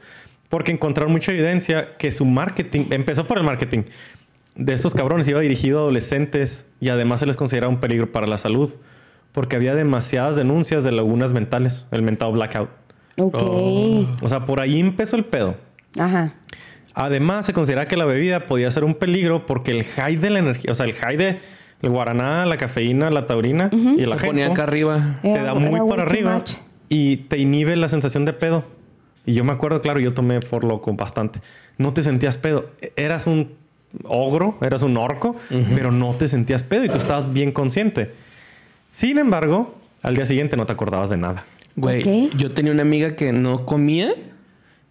Porque 0.48 0.72
encontraron 0.72 1.12
mucha 1.12 1.30
evidencia 1.30 1.98
que 1.98 2.10
su 2.10 2.24
marketing, 2.24 2.86
empezó 2.88 3.26
por 3.26 3.36
el 3.36 3.44
marketing 3.44 3.82
de 4.54 4.72
estos 4.72 4.94
cabrones, 4.94 5.28
iba 5.28 5.40
dirigido 5.40 5.80
a 5.80 5.82
adolescentes 5.82 6.66
y 6.80 6.88
además 6.88 7.20
se 7.20 7.26
les 7.26 7.36
consideraba 7.36 7.70
un 7.70 7.80
peligro 7.80 8.10
para 8.10 8.26
la 8.26 8.38
salud, 8.38 8.70
porque 9.32 9.56
había 9.56 9.74
demasiadas 9.74 10.36
denuncias 10.36 10.84
de 10.84 10.92
lagunas 10.92 11.32
mentales, 11.32 11.86
el 11.90 12.02
mentado 12.02 12.32
blackout. 12.32 12.70
Ok. 13.18 13.34
Oh. 13.38 14.06
O 14.22 14.28
sea, 14.28 14.44
por 14.46 14.60
ahí 14.60 14.80
empezó 14.80 15.16
el 15.16 15.24
pedo. 15.24 15.56
Ajá. 15.98 16.34
Además, 16.94 17.46
se 17.46 17.52
considera 17.52 17.86
que 17.86 17.96
la 17.96 18.04
bebida 18.04 18.46
podía 18.46 18.70
ser 18.70 18.84
un 18.84 18.94
peligro 18.94 19.46
porque 19.46 19.70
el 19.70 19.84
high 19.84 20.16
de 20.16 20.30
la 20.30 20.38
energía, 20.40 20.72
o 20.72 20.74
sea, 20.74 20.86
el 20.86 20.92
high 20.94 21.16
de 21.16 21.38
el 21.82 21.88
guaraná, 21.90 22.44
la 22.46 22.56
cafeína, 22.56 23.10
la 23.10 23.26
taurina 23.26 23.70
y 23.72 24.04
la 24.04 24.16
ponía 24.16 24.48
acá 24.48 24.64
arriba. 24.64 25.18
te 25.22 25.30
Era- 25.30 25.44
da 25.44 25.54
muy 25.54 25.88
para 25.88 26.02
arriba 26.02 26.34
much. 26.34 26.52
y 26.88 27.18
te 27.18 27.38
inhibe 27.38 27.76
la 27.76 27.88
sensación 27.88 28.24
de 28.24 28.32
pedo. 28.32 28.64
Y 29.24 29.34
yo 29.34 29.44
me 29.44 29.52
acuerdo, 29.52 29.80
claro, 29.80 30.00
yo 30.00 30.12
tomé 30.12 30.40
For 30.42 30.64
Loco 30.64 30.92
bastante. 30.94 31.40
No 31.78 31.92
te 31.94 32.02
sentías 32.02 32.36
pedo. 32.38 32.70
Eras 32.96 33.26
un 33.26 33.52
ogro, 34.04 34.58
eras 34.60 34.82
un 34.82 34.96
orco, 34.96 35.36
pero 35.74 35.92
no 35.92 36.14
te 36.14 36.26
sentías 36.28 36.62
pedo 36.64 36.84
y 36.84 36.88
tú 36.88 36.98
estabas 36.98 37.32
bien 37.32 37.52
consciente. 37.52 38.12
Sin 38.90 39.18
embargo, 39.18 39.74
al 40.02 40.14
día 40.14 40.24
siguiente 40.24 40.56
no 40.56 40.66
te 40.66 40.72
acordabas 40.72 41.10
de 41.10 41.16
nada. 41.16 41.44
Güey, 41.76 42.30
yo 42.36 42.50
tenía 42.52 42.72
una 42.72 42.82
amiga 42.82 43.14
que 43.16 43.32
no 43.32 43.64
comía 43.64 44.12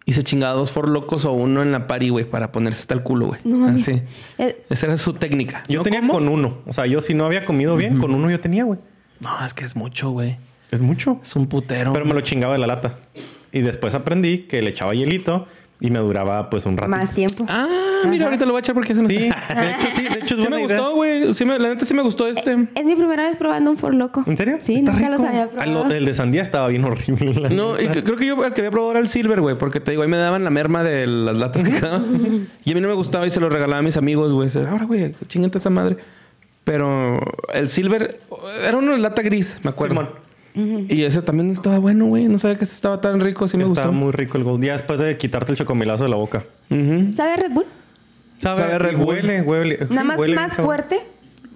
y 0.05 0.13
se 0.13 0.23
chingaba 0.23 0.53
dos 0.53 0.71
for 0.71 0.88
locos 0.89 1.26
o 1.26 1.31
uno 1.34 1.61
en 1.61 1.71
la 1.71 1.85
pari, 1.88 2.09
güey, 2.09 2.26
para 2.26 2.51
ponerse 2.51 2.81
hasta 2.81 2.93
el 2.95 3.03
culo, 3.03 3.27
güey. 3.27 3.41
No. 3.43 3.67
Así. 3.67 4.01
Eh, 4.38 4.63
Esa 4.69 4.88
era 4.88 4.97
su 4.97 5.13
técnica. 5.13 5.63
Yo 5.67 5.80
¿No 5.80 5.84
tenía 5.84 5.99
como? 5.99 6.13
con 6.13 6.27
uno. 6.30 6.59
O 6.65 6.73
sea, 6.73 6.85
yo 6.88 7.01
si 7.01 7.13
no 7.13 7.26
había 7.26 7.45
comido 7.45 7.76
bien, 7.76 7.99
con 7.99 8.13
uno 8.13 8.30
yo 8.31 8.39
tenía, 8.39 8.63
güey. 8.63 8.80
No, 9.19 9.30
es 9.45 9.53
que 9.53 9.65
es 9.65 9.76
mucho, 9.76 10.11
güey. 10.11 10.38
Es 10.71 10.81
mucho. 10.81 11.19
Es 11.21 11.35
un 11.35 11.47
putero. 11.47 11.93
Pero 11.93 12.05
me 12.05 12.13
lo 12.13 12.21
chingaba 12.21 12.53
de 12.53 12.59
la 12.59 12.67
lata. 12.67 12.99
Y 13.51 13.61
después 13.61 13.93
aprendí 13.95 14.39
que 14.43 14.61
le 14.61 14.69
echaba 14.69 14.93
hielito 14.93 15.45
y 15.80 15.91
me 15.91 15.99
duraba 15.99 16.49
pues 16.49 16.65
un 16.65 16.77
rato. 16.77 16.89
más 16.89 17.13
tiempo. 17.13 17.45
Ah, 17.49 17.67
mira, 18.07 18.26
ahorita 18.26 18.45
lo 18.45 18.51
voy 18.51 18.59
a 18.59 18.61
echar 18.61 18.76
porque 18.76 18.95
se 18.95 19.01
me 19.01 19.07
Sí, 19.07 19.15
de 19.17 19.26
hecho 19.27 19.88
sí, 19.95 20.03
de 20.03 20.09
hecho 20.19 20.35
es 20.35 20.41
Sí 20.41 20.47
buena 20.47 20.55
me 20.57 20.63
idea. 20.63 20.77
gustó, 20.80 20.95
güey. 20.95 21.34
Sí 21.34 21.45
me- 21.45 21.59
la 21.59 21.69
neta 21.69 21.85
sí 21.85 21.93
me 21.93 22.01
gustó 22.01 22.27
este. 22.27 22.67
Es 22.76 22.85
mi 22.85 22.95
primera 22.95 23.23
vez 23.27 23.35
probando 23.38 23.71
un 23.71 23.77
For 23.77 23.93
Loco. 23.93 24.23
¿En 24.27 24.38
serio? 24.38 24.57
Sí, 24.61 24.76
Está 24.76 24.91
nunca 24.93 25.09
los 25.09 25.17
rico. 25.19 25.30
había 25.30 25.43
Ah, 25.57 25.65
lo- 25.65 25.73
probado. 25.73 25.93
el 25.95 26.05
de 26.05 26.13
sandía 26.13 26.41
estaba 26.41 26.67
bien 26.67 26.84
horrible. 26.85 27.34
la 27.34 27.49
No, 27.49 27.76
y 27.77 27.84
neta. 27.84 27.91
que- 27.93 28.03
creo 28.03 28.17
que 28.17 28.26
yo 28.26 28.45
el 28.45 28.53
que 28.53 28.61
había 28.61 28.71
probado 28.71 28.91
era 28.91 28.99
el 28.99 29.09
silver, 29.09 29.41
güey, 29.41 29.57
porque 29.57 29.80
te 29.80 29.91
digo, 29.91 30.03
ahí 30.03 30.09
me 30.09 30.17
daban 30.17 30.43
la 30.43 30.49
merma 30.49 30.84
de 30.84 31.07
las 31.07 31.35
latas 31.35 31.63
que 31.63 31.71
quedaban. 31.80 32.47
y 32.63 32.71
a 32.71 32.76
mí 32.76 32.81
no 32.81 32.88
me 32.88 32.93
gustaba 32.93 33.26
y 33.27 33.31
se 33.31 33.39
lo 33.39 33.49
regalaba 33.49 33.80
a 33.80 33.84
mis 33.84 33.97
amigos, 33.97 34.31
güey. 34.34 34.47
Dice, 34.47 34.65
Ahora, 34.67 34.85
güey, 34.85 35.13
chingate 35.27 35.57
esa 35.57 35.69
madre. 35.69 35.97
Pero 36.63 37.19
el 37.53 37.69
silver 37.69 38.19
era 38.67 38.77
uno 38.77 38.91
de 38.91 38.99
lata 38.99 39.21
gris, 39.21 39.57
me 39.63 39.71
acuerdo. 39.71 39.95
Simón. 40.53 40.85
Y 40.89 41.03
ese 41.03 41.21
también 41.21 41.49
estaba 41.51 41.80
bueno, 41.80 42.05
güey. 42.07 42.26
No 42.27 42.38
sabía 42.38 42.57
que 42.57 42.65
ese 42.65 42.73
estaba 42.76 42.99
tan 43.01 43.19
rico, 43.21 43.47
sí 43.47 43.55
me 43.57 43.63
Está 43.63 43.84
gustó. 43.84 43.93
muy 43.95 44.11
rico 44.11 44.38
el 44.38 44.43
gold. 44.43 44.63
Ya 44.63 44.73
después 44.73 44.99
de 44.99 45.15
quitarte 45.17 45.51
el 45.53 45.57
chocomilazo 45.57 46.03
de 46.03 46.09
la 46.09 46.15
boca. 46.17 46.43
Ujú. 46.69 47.13
¿Sabe 47.15 47.31
a 47.34 47.35
Red 47.38 47.51
Bull? 47.51 47.65
Sabe, 48.40 48.61
Sabe 48.61 48.74
a 48.74 48.80
Red 48.80 48.94
y 48.94 48.95
Bull. 48.95 49.06
huele, 49.07 49.41
huele. 49.41 49.78
sí, 49.80 49.86
Nada 49.91 50.03
más, 50.03 50.18
huele 50.18 50.36
más 50.36 50.56
fuerte. 50.56 50.99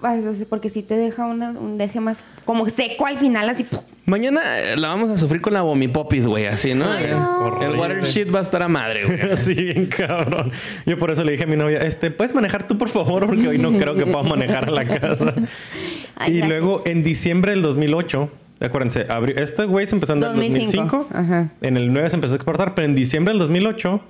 Pues, 0.01 0.25
así, 0.25 0.43
Porque 0.43 0.69
sí 0.69 0.83
te 0.83 0.97
deja 0.97 1.25
una- 1.25 1.51
un 1.51 1.77
deje 1.77 2.01
más 2.01 2.25
como 2.43 2.67
seco 2.67 3.05
al 3.05 3.17
final, 3.17 3.47
así. 3.49 3.63
¡pum! 3.63 3.79
Mañana 4.05 4.41
eh, 4.59 4.75
la 4.75 4.89
vamos 4.89 5.09
a 5.09 5.17
sufrir 5.17 5.39
con 5.39 5.53
la 5.53 5.61
vomipopis, 5.61 6.27
güey, 6.27 6.45
así, 6.45 6.73
¿no? 6.73 6.91
Ay, 6.91 7.05
Eh, 7.05 7.11
no. 7.11 7.61
El 7.61 7.79
water 7.79 8.03
shit 8.03 8.27
va 8.35 8.39
a 8.39 8.41
estar 8.41 8.61
a 8.63 8.67
madre, 8.67 9.05
güey. 9.05 9.17
Sí, 9.37 9.53
bien 9.53 9.85
cabrón. 9.87 10.51
Yo 10.85 10.99
por 10.99 11.09
eso 11.09 11.23
le 11.23 11.31
dije 11.31 11.45
a 11.45 11.47
mi 11.47 11.55
novia, 11.55 11.77
este, 11.77 12.11
¿puedes 12.11 12.35
manejar 12.35 12.67
tú, 12.67 12.77
por 12.77 12.89
favor? 12.89 13.25
Porque 13.27 13.47
hoy 13.47 13.57
no 13.59 13.71
creo 13.77 13.95
que 13.95 14.05
pueda 14.05 14.23
manejar 14.23 14.67
a 14.67 14.71
la 14.71 14.83
casa. 14.83 15.33
Ay, 16.17 16.33
y 16.33 16.37
gracias. 16.39 16.47
luego, 16.49 16.83
en 16.85 17.01
diciembre 17.01 17.51
del 17.53 17.61
2008, 17.61 18.29
acuérdense, 18.59 19.07
abri- 19.07 19.39
este 19.39 19.63
güey 19.63 19.87
se 19.87 19.95
empezó 19.95 20.13
en 20.13 20.19
el 20.19 20.25
2005. 20.25 20.97
2005. 20.97 21.07
Ajá. 21.13 21.51
En 21.61 21.77
el 21.77 21.93
9 21.93 22.09
se 22.09 22.15
empezó 22.17 22.33
a 22.33 22.35
exportar, 22.35 22.75
pero 22.75 22.85
en 22.85 22.93
diciembre 22.95 23.31
del 23.31 23.39
2008, 23.39 24.01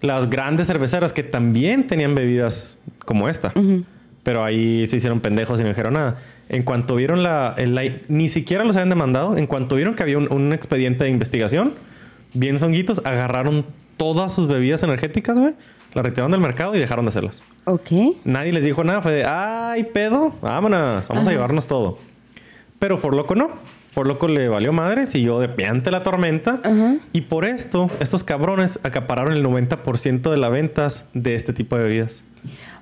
las 0.00 0.28
grandes 0.30 0.66
cerveceras 0.66 1.12
que 1.12 1.22
también 1.22 1.86
tenían 1.86 2.14
bebidas 2.14 2.78
como 3.04 3.28
esta, 3.28 3.52
pero 4.22 4.44
ahí 4.44 4.86
se 4.86 4.96
hicieron 4.96 5.20
pendejos 5.20 5.60
y 5.60 5.62
no 5.62 5.68
dijeron 5.68 5.94
nada. 5.94 6.18
En 6.48 6.62
cuanto 6.62 6.94
vieron 6.94 7.22
la, 7.22 7.56
Ni 8.08 8.28
siquiera 8.28 8.64
los 8.64 8.76
habían 8.76 8.90
demandado. 8.90 9.36
En 9.36 9.46
cuanto 9.46 9.76
vieron 9.76 9.94
que 9.94 10.02
había 10.02 10.18
un, 10.18 10.32
un 10.32 10.52
expediente 10.52 11.04
de 11.04 11.10
investigación, 11.10 11.74
bien 12.34 12.58
zonguitos, 12.58 13.02
agarraron 13.04 13.66
todas 13.96 14.34
sus 14.34 14.46
bebidas 14.46 14.82
energéticas, 14.82 15.38
güey, 15.38 15.54
las 15.94 16.04
retiraron 16.04 16.30
del 16.30 16.40
mercado 16.40 16.74
y 16.74 16.78
dejaron 16.78 17.04
de 17.04 17.08
hacerlas. 17.08 17.44
Ok. 17.64 17.90
Nadie 18.24 18.52
les 18.52 18.64
dijo 18.64 18.84
nada. 18.84 19.00
Fue 19.00 19.12
de, 19.12 19.24
ay, 19.24 19.84
pedo, 19.84 20.34
vámonos, 20.42 21.08
vamos 21.08 21.26
a 21.26 21.30
llevarnos 21.30 21.66
todo. 21.66 21.98
Pero 22.78 22.98
For 22.98 23.14
Loco 23.14 23.34
no. 23.34 23.48
For 23.96 24.06
Loco 24.06 24.28
le 24.28 24.46
valió 24.50 24.74
madre, 24.74 25.06
siguió 25.06 25.40
de 25.40 25.48
pie 25.48 25.68
ante 25.68 25.90
la 25.90 26.02
tormenta. 26.02 26.60
Y 27.14 27.22
por 27.22 27.46
esto, 27.46 27.90
estos 27.98 28.24
cabrones 28.24 28.78
acapararon 28.82 29.32
el 29.32 29.42
90% 29.42 30.30
de 30.30 30.36
las 30.36 30.50
ventas 30.50 31.06
de 31.14 31.34
este 31.34 31.54
tipo 31.54 31.78
de 31.78 31.84
bebidas. 31.84 32.22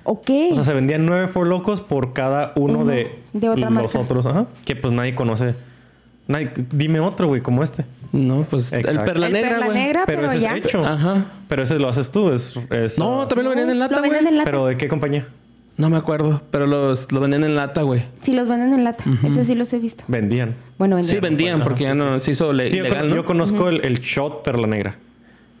Ok. 0.03 0.29
O 0.51 0.55
sea, 0.55 0.65
se 0.65 0.73
vendían 0.73 1.05
nueve 1.05 1.29
For 1.29 1.47
Locos 1.47 1.79
por 1.79 2.11
cada 2.11 2.51
uno 2.57 2.83
de, 2.83 3.17
de 3.31 3.47
otra 3.47 3.69
los 3.69 3.95
marca. 3.95 3.97
otros. 3.99 4.25
Ajá. 4.25 4.47
Que 4.65 4.75
pues 4.75 4.91
nadie 4.93 5.15
conoce. 5.15 5.55
Nadie- 6.27 6.51
dime 6.73 6.99
otro, 6.99 7.27
güey, 7.29 7.39
como 7.39 7.63
este. 7.63 7.85
No, 8.11 8.45
pues 8.49 8.73
el 8.73 8.83
perla 8.83 9.27
el 9.27 9.31
negra, 9.33 9.59
perla 9.59 9.73
negra, 9.73 10.03
Pero 10.05 10.21
pero, 10.23 10.31
ese 10.33 10.41
ya. 10.41 10.51
es 10.57 10.65
hecho. 10.65 10.85
Ajá. 10.85 11.23
Pero 11.47 11.63
ese 11.63 11.79
lo 11.79 11.87
haces 11.87 12.11
tú. 12.11 12.29
Es, 12.29 12.59
es, 12.71 12.99
No, 12.99 13.21
ah, 13.21 13.27
también 13.29 13.45
lo 13.45 13.49
vendían 13.51 13.69
en 13.69 13.79
lata, 13.79 13.95
Lo 13.95 14.01
güey. 14.01 14.11
venden 14.11 14.27
en 14.33 14.37
lata. 14.39 14.51
¿Pero 14.51 14.65
de 14.65 14.75
qué 14.75 14.89
compañía? 14.89 15.29
No 15.77 15.89
me 15.89 15.95
acuerdo, 15.97 16.41
pero 16.51 16.67
los, 16.67 17.09
lo 17.13 17.21
vendían 17.21 17.45
en 17.45 17.55
lata, 17.55 17.83
güey. 17.83 18.03
Sí, 18.19 18.33
los 18.35 18.49
venden 18.49 18.73
en 18.73 18.83
lata. 18.83 19.05
Ese 19.25 19.45
sí 19.45 19.55
los 19.55 19.71
he 19.71 19.79
visto. 19.79 20.03
Vendían. 20.09 20.55
Bueno, 20.77 20.95
venden. 20.97 21.09
Sí, 21.15 21.19
vendían, 21.21 21.55
Ajá, 21.55 21.63
porque 21.63 21.83
ya 21.83 21.93
sí, 21.93 21.97
no 21.99 22.19
se 22.19 22.31
hizo 22.31 22.51
le- 22.53 22.69
Sí, 22.69 22.77
yo, 22.77 22.83
legal, 22.83 22.99
con- 23.01 23.09
¿no? 23.09 23.15
yo 23.15 23.25
conozco 23.25 23.69
el, 23.69 23.83
el 23.85 23.99
shot 23.99 24.43
perla 24.43 24.67
negra. 24.67 24.95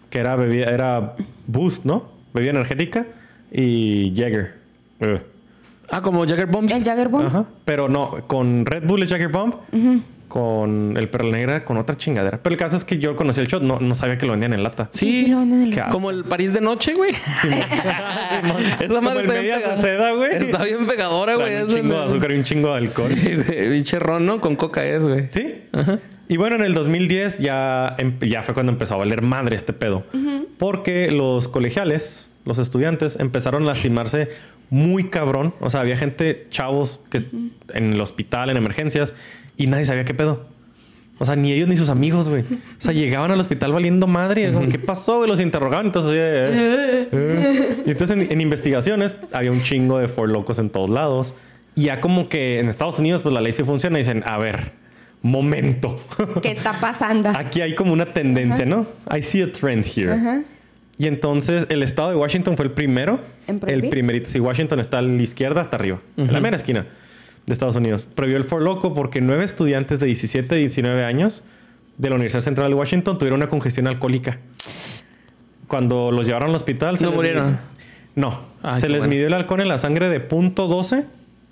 Que 0.09 0.19
era 0.19 0.35
bebida, 0.35 0.65
era 0.67 1.15
Boost, 1.47 1.85
¿no? 1.85 2.09
Bebida 2.33 2.51
energética 2.51 3.05
y 3.51 4.13
Jagger. 4.15 4.55
Ugh. 5.01 5.21
Ah, 5.89 6.01
como 6.01 6.25
Jagger 6.25 6.47
Bombs. 6.47 6.71
El 6.71 6.83
Jagger 6.83 7.09
Bomb. 7.09 7.27
Ajá. 7.27 7.45
Pero 7.63 7.87
no, 7.87 8.23
con 8.27 8.65
Red 8.65 8.83
Bull 8.87 9.03
es 9.03 9.09
Jagger 9.09 9.29
Bomb. 9.29 9.55
Con 10.27 10.95
el 10.97 11.07
perla 11.07 11.31
negra, 11.37 11.63
con 11.63 11.77
otra 11.77 11.95
chingadera. 11.95 12.39
Pero 12.41 12.53
el 12.53 12.59
caso 12.59 12.75
es 12.75 12.83
que 12.83 12.97
yo 12.97 13.15
conocí 13.15 13.39
el 13.41 13.47
shot, 13.47 13.61
no, 13.61 13.79
no 13.79 13.93
sabía 13.95 14.17
que 14.17 14.25
lo 14.25 14.31
vendían 14.31 14.53
en 14.53 14.63
lata. 14.63 14.89
Sí, 14.91 14.99
Sí, 14.99 15.23
sí 15.25 15.31
lo 15.31 15.39
venden 15.39 15.61
en 15.63 15.69
lata. 15.75 15.91
como 15.91 16.09
el 16.09 16.23
París 16.25 16.51
de 16.51 16.61
noche, 16.61 16.93
güey. 16.95 17.11
Esa 17.75 18.87
Como 18.87 19.01
madre 19.01 19.19
el 19.23 19.29
está 19.29 19.41
bien 19.41 19.77
seda, 19.77 20.11
güey. 20.13 20.31
Está 20.35 20.63
bien 20.63 20.87
pegadora, 20.87 21.35
güey. 21.35 21.61
Un 21.61 21.67
chingo 21.67 21.99
de 21.99 22.03
azúcar 22.05 22.31
y 22.31 22.35
un 22.35 22.43
chingo 22.43 22.69
de 22.71 22.77
alcohol. 22.77 23.11
Sí. 23.13 23.37
Pinche 23.69 23.99
ron, 23.99 24.25
¿no? 24.25 24.41
Con 24.41 24.55
coca 24.55 24.85
es, 24.85 25.03
güey. 25.05 25.27
Sí. 25.31 25.61
Y 26.27 26.37
bueno, 26.37 26.55
en 26.55 26.63
el 26.63 26.73
2010 26.73 27.39
ya, 27.39 27.95
em- 27.99 28.17
ya 28.19 28.41
fue 28.41 28.53
cuando 28.53 28.71
empezó 28.71 28.95
a 28.95 28.97
valer 28.97 29.21
madre 29.21 29.55
este 29.55 29.73
pedo. 29.73 30.03
Porque 30.57 31.11
los 31.11 31.47
colegiales, 31.47 32.33
los 32.45 32.59
estudiantes, 32.59 33.17
empezaron 33.19 33.63
a 33.63 33.65
lastimarse 33.67 34.29
muy 34.69 35.05
cabrón. 35.05 35.53
O 35.59 35.69
sea, 35.69 35.81
había 35.81 35.97
gente, 35.97 36.45
chavos, 36.49 36.99
que 37.09 37.25
en 37.73 37.93
el 37.93 38.01
hospital, 38.01 38.49
en 38.49 38.57
emergencias, 38.57 39.13
y 39.57 39.67
nadie 39.67 39.85
sabía 39.85 40.05
qué 40.05 40.13
pedo. 40.13 40.47
O 41.17 41.23
sea, 41.25 41.35
ni 41.35 41.51
ellos 41.53 41.69
ni 41.69 41.77
sus 41.77 41.89
amigos, 41.89 42.27
güey. 42.27 42.41
O 42.41 42.45
sea, 42.77 42.91
llegaban 42.93 43.31
al 43.31 43.39
hospital 43.39 43.71
valiendo 43.71 44.05
madre. 44.05 44.49
y 44.49 44.53
como, 44.53 44.67
¿Qué 44.67 44.79
pasó? 44.79 45.17
güey? 45.17 45.29
los 45.29 45.39
interrogaban. 45.39 45.85
Entonces, 45.87 46.11
eh, 46.13 47.07
eh. 47.11 47.83
Y 47.85 47.91
entonces 47.91 48.17
en, 48.17 48.31
en 48.31 48.41
investigaciones 48.41 49.15
había 49.31 49.51
un 49.51 49.61
chingo 49.61 49.97
de 49.97 50.09
for 50.09 50.29
locos 50.29 50.59
en 50.59 50.69
todos 50.69 50.89
lados. 50.89 51.33
Y 51.73 51.83
ya 51.83 52.01
como 52.01 52.27
que 52.27 52.59
en 52.59 52.67
Estados 52.67 52.99
Unidos, 52.99 53.21
pues 53.21 53.33
la 53.33 53.39
ley 53.39 53.53
sí 53.53 53.63
funciona. 53.63 53.97
Y 53.97 54.01
dicen, 54.01 54.23
a 54.25 54.37
ver, 54.37 54.73
momento. 55.21 56.01
¿Qué 56.41 56.51
está 56.51 56.79
pasando? 56.81 57.29
Aquí 57.29 57.61
hay 57.61 57.75
como 57.75 57.93
una 57.93 58.13
tendencia, 58.13 58.65
¿no? 58.65 58.85
I 59.15 59.21
see 59.21 59.41
a 59.41 59.51
trend 59.51 59.85
here. 59.85 60.11
Ajá. 60.13 60.41
Y 60.97 61.07
entonces 61.07 61.67
el 61.69 61.83
estado 61.83 62.09
de 62.09 62.15
Washington 62.15 62.55
fue 62.55 62.65
el 62.65 62.71
primero. 62.71 63.19
¿En 63.47 63.59
el 63.67 63.89
primerito. 63.89 64.29
Sí, 64.29 64.39
Washington 64.39 64.79
está 64.79 64.99
a 64.99 65.01
la 65.01 65.21
izquierda 65.21 65.59
hasta 65.61 65.75
arriba. 65.75 65.99
En 66.17 66.31
la 66.31 66.39
mera 66.39 66.55
esquina 66.55 66.85
de 67.45 67.53
Estados 67.53 67.75
Unidos. 67.75 68.07
Prohibió 68.13 68.37
el 68.37 68.43
For 68.45 68.61
Loco 68.61 68.93
porque 68.93 69.19
nueve 69.21 69.43
estudiantes 69.43 69.99
de 69.99 70.05
17 70.07 70.55
y 70.55 70.59
19 70.59 71.03
años 71.03 71.43
de 71.97 72.09
la 72.09 72.15
Universidad 72.15 72.41
Central 72.41 72.69
de 72.69 72.75
Washington 72.75 73.17
tuvieron 73.17 73.39
una 73.41 73.49
congestión 73.49 73.87
alcohólica. 73.87 74.39
Cuando 75.67 76.11
los 76.11 76.27
llevaron 76.27 76.49
al 76.49 76.55
hospital... 76.55 76.95
¿No 77.01 77.07
les 77.07 77.15
murieron? 77.15 77.45
midió- 77.47 77.59
No. 78.15 78.41
Ay, 78.61 78.79
se 78.79 78.87
les 78.89 78.99
bueno. 78.99 79.11
midió 79.11 79.27
el 79.27 79.33
alcohol 79.33 79.61
en 79.61 79.67
la 79.67 79.77
sangre 79.77 80.09
de 80.09 80.19
punto 80.19 80.67
.12, 80.69 81.05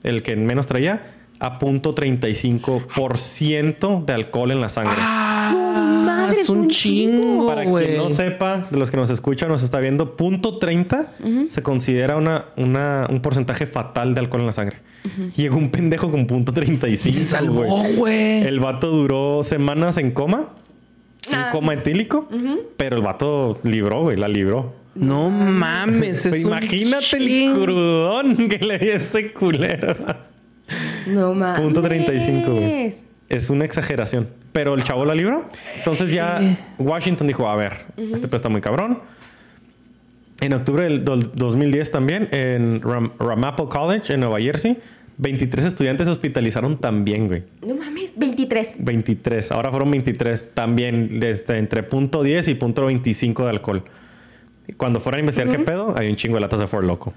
el 0.04 0.22
que 0.24 0.36
menos 0.36 0.68
traía, 0.68 1.02
a 1.40 1.58
punto 1.60 1.94
.35% 1.96 4.06
de 4.06 4.14
alcohol 4.14 4.52
en 4.52 4.62
la 4.62 4.70
sangre. 4.70 4.96
Madre, 4.98 6.42
es 6.42 6.50
un 6.50 6.68
chingo, 6.70 7.48
Para 7.48 7.64
güey. 7.66 7.86
quien 7.88 7.98
no 7.98 8.10
sepa, 8.10 8.68
de 8.70 8.78
los 8.78 8.90
que 8.92 8.98
nos 8.98 9.10
escuchan, 9.10 9.50
nos 9.50 9.64
está 9.64 9.80
viendo, 9.80 10.16
punto 10.16 10.58
30 10.58 11.12
se 11.50 11.64
considera 11.64 12.16
una, 12.18 12.46
una- 12.56 13.08
un 13.10 13.20
porcentaje 13.22 13.66
fatal 13.66 14.14
de 14.14 14.22
alcohol 14.22 14.42
en 14.42 14.46
la 14.48 14.52
sangre. 14.54 14.78
Llegó 15.36 15.58
un 15.58 15.70
pendejo 15.70 16.10
con 16.12 16.28
punto 16.28 16.54
35. 16.54 17.18
Se 17.18 17.26
salvó, 17.26 17.66
güey. 17.98 18.44
El 18.44 18.60
vato 18.62 18.88
duró 18.90 19.44
semanas 19.44 19.98
en 19.98 20.12
coma, 20.12 20.46
en 21.30 21.36
Ah. 21.40 21.50
coma 21.52 21.74
etílico, 21.74 22.30
pero 22.78 22.96
el 22.98 23.02
vato 23.02 23.60
libró, 23.64 24.04
güey, 24.04 24.16
la 24.18 24.28
libró. 24.30 24.76
No 24.96 25.30
mames, 25.32 26.22
Pero 26.24 26.36
es 26.36 26.46
un 26.46 26.52
imagínate 26.52 27.18
el 27.18 27.28
chingo. 27.28 27.64
crudón 27.64 28.48
que 28.48 28.60
le 28.60 28.78
dio 28.80 28.94
ese 28.94 29.34
culero. 29.34 29.94
No 31.08 31.34
mames. 31.36 31.62
Punto 31.62 31.82
35, 31.82 32.52
güey. 32.52 32.96
Es 33.30 33.50
una 33.50 33.66
exageración. 33.66 34.30
Pero 34.52 34.76
el 34.76 34.84
chavo 34.84 35.06
la 35.06 35.16
libró. 35.16 35.48
Entonces 35.78 36.12
ya 36.12 36.40
Washington 36.78 37.28
dijo, 37.28 37.48
a 37.50 37.56
ver, 37.56 37.86
este 37.98 38.28
pedo 38.28 38.36
está 38.38 38.50
muy 38.50 38.62
cabrón. 38.62 39.00
En 40.42 40.54
octubre 40.54 40.84
del 40.84 41.04
do- 41.06 41.18
2010 41.18 41.92
también, 41.92 42.28
en 42.32 42.82
Ram- 42.82 43.14
Ramapo 43.20 43.70
College, 43.70 44.14
en 44.14 44.20
Nueva 44.20 44.40
Jersey, 44.42 44.78
23 45.18 45.66
estudiantes 45.66 46.08
se 46.08 46.12
hospitalizaron 46.12 46.78
también, 46.78 47.28
güey. 47.28 47.44
No 47.66 47.76
mames, 47.76 48.12
23. 48.16 48.72
23. 48.78 49.52
Ahora 49.52 49.70
fueron 49.70 49.90
23. 49.92 50.50
También 50.54 51.20
desde 51.20 51.58
entre 51.60 51.84
punto 51.84 52.24
10 52.24 52.48
y 52.50 52.54
punto 52.56 52.86
25 52.86 53.44
de 53.44 53.50
alcohol. 53.50 53.84
Cuando 54.78 55.00
fueran 55.02 55.20
a 55.20 55.22
investigar 55.22 55.52
qué 55.52 55.60
pedo, 55.64 55.94
hay 55.98 56.10
un 56.10 56.16
chingo 56.16 56.36
de 56.36 56.42
latas 56.42 56.60
de 56.62 56.68
For 56.68 56.84
Loco. 56.84 57.14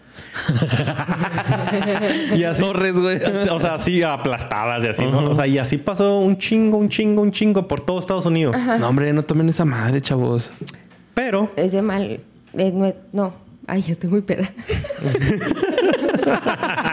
y 2.36 2.42
así, 2.44 2.62
Torres, 2.62 2.92
güey. 2.94 3.20
o 3.50 3.60
sea, 3.60 3.74
así 3.74 4.02
aplastadas 4.02 4.84
y 4.84 4.88
así, 4.88 5.04
¿no? 5.04 5.30
O 5.30 5.34
sea, 5.34 5.46
y 5.46 5.56
así 5.58 5.78
pasó 5.78 6.18
un 6.18 6.36
chingo, 6.38 6.76
un 6.76 6.88
chingo, 6.88 7.22
un 7.22 7.30
chingo 7.30 7.68
por 7.68 7.80
todo 7.80 7.98
Estados 7.98 8.26
Unidos. 8.26 8.56
No, 8.80 8.88
hombre, 8.88 9.12
no 9.12 9.22
tomen 9.22 9.48
esa 9.48 9.64
madre, 9.64 10.00
chavos. 10.00 10.50
Pero 11.14 11.52
Es 11.56 11.70
de 11.72 11.82
mal. 11.82 12.20
es 12.52 12.74
no, 12.74 12.86
es- 12.86 12.94
no. 13.12 13.32
Ay, 13.68 13.82
ya 13.82 13.92
estoy 13.92 14.10
muy 14.10 14.20
peda. 14.22 14.48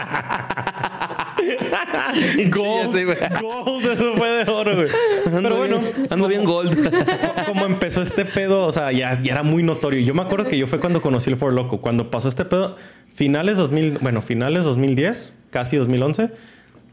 Gold, 2.50 2.96
Sí, 2.96 3.04
gold, 3.40 3.86
eso 3.92 4.14
fue 4.16 4.28
de 4.44 4.50
oro, 4.50 4.74
güey. 4.76 4.88
Pero 5.24 5.36
Ando 5.38 5.56
bueno, 5.56 5.78
bien- 5.78 6.06
ando 6.10 6.28
bien 6.28 6.44
gold. 6.44 6.90
co- 6.90 7.44
como 7.46 7.66
empezó 7.66 8.02
este 8.02 8.24
pedo, 8.24 8.64
o 8.66 8.72
sea, 8.72 8.92
ya, 8.92 9.20
ya 9.22 9.32
era 9.32 9.42
muy 9.42 9.62
notorio. 9.62 10.00
Yo 10.00 10.14
me 10.14 10.22
acuerdo 10.22 10.46
que 10.48 10.58
yo 10.58 10.66
fue 10.66 10.80
cuando 10.80 11.00
conocí 11.02 11.30
el 11.30 11.36
For 11.36 11.52
Loco. 11.52 11.80
Cuando 11.80 12.10
pasó 12.10 12.28
este 12.28 12.44
pedo, 12.44 12.76
finales 13.14 13.56
2000, 13.58 13.98
bueno, 14.00 14.22
finales 14.22 14.64
2010, 14.64 15.34
casi 15.50 15.76
2011, 15.76 16.30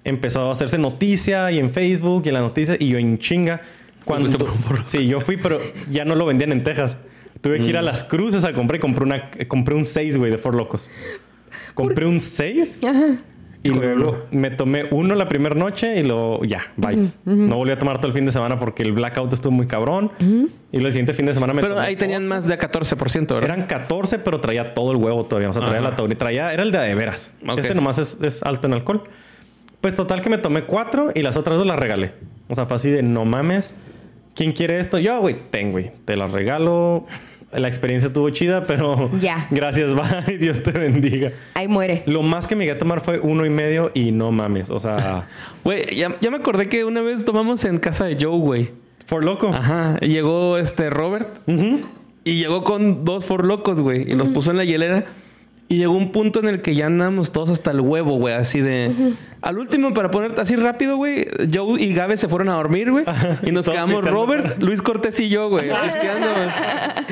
empezó 0.03 0.48
a 0.48 0.52
hacerse 0.52 0.78
noticia 0.78 1.52
y 1.52 1.60
en 1.60 1.69
Facebook 1.72 2.23
y 2.26 2.30
en 2.30 2.34
la 2.36 2.41
noticia 2.41 2.76
y 2.80 2.90
yo 2.90 2.98
en 2.98 3.18
chinga. 3.18 3.61
Cuando, 4.06 4.30
sí, 4.88 5.06
yo 5.07 5.22
fui, 5.22 5.38
pero 5.38 5.60
ya 5.91 6.06
no 6.06 6.15
lo 6.15 6.26
vendían 6.26 6.52
en 6.52 6.64
Texas. 6.64 6.98
Tuve 7.41 7.60
que 7.60 7.68
ir 7.68 7.78
a 7.78 7.82
las 7.84 8.03
cruces 8.03 8.44
a 8.45 8.53
comprar 8.53 8.78
y 8.78 8.80
compré, 8.82 9.03
una, 9.03 9.30
compré 9.48 9.76
un 9.76 9.86
6, 9.86 10.18
güey, 10.18 10.32
de 10.32 10.38
For 10.38 10.53
Locos. 10.56 10.90
Compré 11.76 12.06
un 12.06 12.19
6 12.19 12.80
y 13.64 13.70
luego 13.70 14.26
me 14.32 14.50
tomé 14.50 14.86
uno 14.90 15.14
la 15.14 15.28
primera 15.28 15.54
noche 15.56 16.00
y 16.00 16.04
luego 16.04 16.44
ya, 16.44 16.64
vais. 16.78 17.20
No 17.26 17.58
volví 17.58 17.72
a 17.72 17.80
tomar 17.80 17.98
todo 17.98 18.08
el 18.08 18.14
fin 18.14 18.26
de 18.26 18.32
semana 18.32 18.58
porque 18.58 18.84
el 18.84 18.92
blackout 18.92 19.32
estuvo 19.34 19.52
muy 19.52 19.68
cabrón. 19.68 20.12
Y 20.20 20.78
luego 20.78 20.88
el 20.88 20.94
siguiente 20.94 21.14
fin 21.14 21.26
de 21.26 21.34
semana 21.34 21.54
me 21.54 21.62
Pero 21.62 21.76
tomé 21.76 21.86
ahí 21.86 21.96
tenían 21.96 22.28
más 22.28 22.48
de 22.48 22.58
14%, 22.58 23.28
¿verdad? 23.28 23.44
Eran 23.44 23.68
14, 23.68 24.20
pero 24.20 24.40
traía 24.40 24.74
todo 24.74 24.92
el 24.92 24.98
huevo 24.98 25.26
todavía. 25.26 25.50
O 25.50 25.54
sea, 25.54 25.64
traía 25.64 25.82
la 25.82 25.96
taurina. 25.96 26.18
Traía, 26.18 26.54
era 26.54 26.64
el 26.64 26.72
de 26.72 26.80
de 26.80 26.96
veras. 26.96 27.32
Ok. 27.48 27.60
Este 27.60 27.76
nomás 27.76 28.00
es, 28.00 28.18
es 28.22 28.42
alto 28.44 28.68
en 28.68 28.74
alcohol. 28.74 29.04
Pues 29.80 29.96
total 29.96 30.22
que 30.22 30.30
me 30.30 30.38
tomé 30.38 30.64
cuatro 30.64 31.10
y 31.14 31.22
las 31.22 31.38
otras 31.38 31.58
dos 31.58 31.68
las 31.68 31.80
regalé. 31.80 32.14
O 32.48 32.56
sea, 32.56 32.66
fue 32.66 32.76
así 32.76 32.90
de 32.90 33.04
no 33.04 33.26
mames. 33.26 33.76
¿Quién 34.36 34.54
quiere 34.54 34.80
esto? 34.80 34.98
Yo, 34.98 35.20
güey, 35.20 35.36
ten, 35.50 35.72
güey. 35.72 35.92
Te 36.06 36.16
las 36.16 36.32
regalo. 36.32 37.06
La 37.53 37.68
experiencia 37.68 38.07
estuvo 38.07 38.30
chida, 38.30 38.65
pero 38.65 39.10
Ya. 39.19 39.48
gracias, 39.52 39.94
bye. 39.94 40.38
Dios 40.40 40.64
te 40.64 40.72
bendiga. 40.72 41.32
Ahí 41.53 41.68
muere. 41.68 42.03
Lo 42.06 42.22
más 42.23 42.48
que 42.48 42.56
me 42.56 42.64
llegué 42.64 42.76
a 42.76 42.78
tomar 42.78 43.02
fue 43.02 43.19
uno 43.19 43.45
y 43.45 43.49
medio 43.49 43.91
y 43.94 44.11
no 44.11 44.32
mames. 44.32 44.69
O 44.69 44.80
sea, 44.80 45.28
Güey, 45.64 45.86
ya, 45.95 46.15
ya 46.22 46.32
me 46.32 46.38
acordé 46.38 46.69
que 46.69 46.86
una 46.86 47.02
vez 47.02 47.26
tomamos 47.26 47.64
en 47.65 47.78
casa 47.80 48.06
de 48.06 48.18
Joe, 48.19 48.38
güey. 48.40 48.69
por 49.07 49.23
loco. 49.26 49.49
Ajá. 49.49 49.98
y 50.02 50.07
Llegó 50.07 50.57
este 50.57 50.90
Robert 50.90 51.30
y 52.23 52.38
llegó 52.40 52.64
con 52.64 53.03
dos 53.03 53.26
for 53.26 53.45
locos, 53.45 53.82
güey. 53.82 54.10
Y 54.10 54.15
los 54.15 54.30
puso 54.30 54.52
en 54.52 54.57
la 54.57 54.64
hielera. 54.65 55.06
Y 55.72 55.77
llegó 55.77 55.93
un 55.95 56.11
punto 56.11 56.41
en 56.41 56.49
el 56.49 56.61
que 56.61 56.76
ya 56.76 56.88
andamos 56.88 57.31
todos 57.31 57.49
hasta 57.49 57.72
el 57.72 57.80
huevo, 57.80 58.18
güey. 58.18 58.34
Así 58.34 58.60
de... 58.60 58.91
Al 59.41 59.57
último, 59.57 59.93
para 59.93 60.11
ponerte 60.11 60.41
así 60.41 60.57
rápido, 60.57 60.98
güey. 60.98 61.26
Joe 61.52 61.81
y 61.81 61.93
Gabe 61.93 62.18
se 62.18 62.27
fueron 62.27 62.49
a 62.49 62.56
dormir, 62.56 62.91
güey. 62.91 63.06
Y 63.43 63.53
nos 63.53 63.69
quedamos. 63.69 64.03
Robert, 64.06 64.61
Luis 64.61 64.81
Cortés 64.81 65.18
y 65.22 65.30
yo, 65.30 65.48
güey. 65.49 65.68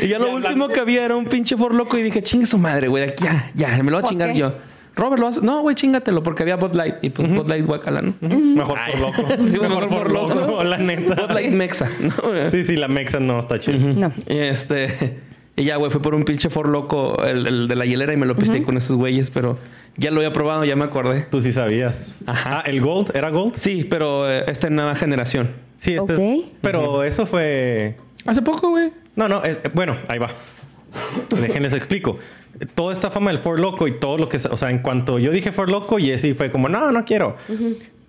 Y 0.01 0.07
ya 0.09 0.19
lo 0.19 0.27
Y 0.27 0.33
último 0.35 0.67
que 0.67 0.81
había 0.81 1.05
era 1.05 1.15
un 1.15 1.23
pinche 1.23 1.55
for 1.55 1.73
loco. 1.73 1.97
Y 1.97 2.01
dije, 2.01 2.21
chingue 2.21 2.45
su 2.45 2.57
madre, 2.57 2.89
güey. 2.89 3.05
aquí 3.05 3.23
Ya, 3.23 3.49
ya, 3.55 3.81
me 3.81 3.91
lo 3.91 3.91
voy 3.91 3.99
a 3.99 4.01
¿Por 4.01 4.09
chingar 4.09 4.33
qué? 4.33 4.39
yo. 4.39 4.53
Robert, 4.97 5.21
lo 5.21 5.27
hace. 5.27 5.41
No, 5.41 5.61
güey, 5.61 5.77
chingatelo, 5.77 6.21
porque 6.21 6.43
había 6.43 6.57
Bud 6.57 6.75
Light. 6.75 6.95
Y 7.01 7.11
pues 7.11 7.33
Bud 7.33 7.47
Light 7.47 7.65
guacala, 7.65 8.01
¿no? 8.01 8.13
Mejor 8.19 8.77
por 8.91 8.99
loco. 8.99 9.23
Sí, 9.47 9.57
mejor 9.57 9.87
por 9.87 10.11
loco, 10.11 10.65
la 10.65 10.77
neta. 10.77 11.15
Bud 11.15 11.31
Light 11.31 11.53
Mexa, 11.53 11.87
¿no? 12.01 12.51
Sí, 12.51 12.65
sí, 12.65 12.75
la 12.75 12.89
mexa 12.89 13.21
no 13.21 13.39
está 13.39 13.57
chida. 13.57 13.77
No. 13.77 14.11
Y 14.27 14.37
este. 14.37 15.28
Y 15.59 15.65
ya, 15.65 15.75
güey, 15.75 15.91
fue 15.91 16.01
por 16.01 16.15
un 16.15 16.23
pinche 16.23 16.49
for 16.49 16.69
loco, 16.69 17.21
el, 17.25 17.45
el 17.45 17.67
de 17.67 17.75
la 17.75 17.85
hielera, 17.85 18.13
y 18.13 18.17
me 18.17 18.25
lo 18.25 18.35
pisté 18.35 18.61
con 18.61 18.77
esos 18.77 18.95
güeyes, 18.95 19.29
pero 19.29 19.59
ya 19.97 20.09
lo 20.09 20.17
había 20.21 20.31
probado, 20.31 20.63
ya 20.63 20.77
me 20.77 20.85
acordé. 20.85 21.27
Tú 21.29 21.41
sí 21.41 21.51
sabías. 21.51 22.15
Ajá. 22.25 22.59
Ah, 22.59 22.63
¿el 22.65 22.79
Gold? 22.79 23.11
¿Era 23.13 23.29
Gold? 23.29 23.55
Sí, 23.55 23.83
pero 23.83 24.31
eh, 24.31 24.45
esta 24.47 24.67
es 24.67 24.73
nueva 24.73 24.95
generación. 24.95 25.51
Sí, 25.75 25.95
este 25.95 26.13
es-. 26.13 26.43
Pero 26.61 27.03
eso 27.03 27.25
fue... 27.25 27.97
Hace 28.25 28.41
poco, 28.41 28.69
güey. 28.69 28.91
No, 29.17 29.27
no, 29.27 29.43
es- 29.43 29.59
bueno, 29.73 29.97
ahí 30.07 30.17
va. 30.17 30.29
Déjenles 31.41 31.73
explico. 31.73 32.17
Toda 32.73 32.93
esta 32.93 33.11
fama 33.11 33.29
del 33.31 33.39
For 33.39 33.59
Loco 33.59 33.85
y 33.87 33.99
todo 33.99 34.17
lo 34.17 34.29
que... 34.29 34.37
O 34.49 34.55
sea, 34.57 34.69
en 34.71 34.79
cuanto 34.79 35.19
yo 35.19 35.31
dije 35.31 35.51
For 35.51 35.69
Loco, 35.69 35.97
Jesse 35.97 36.35
fue 36.37 36.49
como, 36.49 36.69
no, 36.69 36.91
no 36.93 37.03
quiero. 37.03 37.35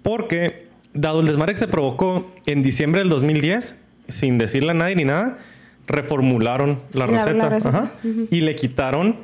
Porque, 0.03 0.69
dado 0.95 1.21
el 1.21 1.27
desmadre 1.27 1.55
que 1.55 1.61
se 1.61 1.69
provocó 1.69 2.31
en 2.47 2.63
diciembre 2.63 3.01
del 3.01 3.09
2010, 3.11 3.75
sin 4.09 4.39
decirle 4.39 4.71
a 4.71 4.75
nadie 4.75 4.95
ni 4.97 5.05
nada, 5.05 5.39
reformularon 5.91 6.81
la 6.93 7.07
La- 7.07 7.13
la 7.33 7.49
receta. 7.49 7.93
Y 8.31 8.41
le 8.41 8.55
quitaron 8.55 9.17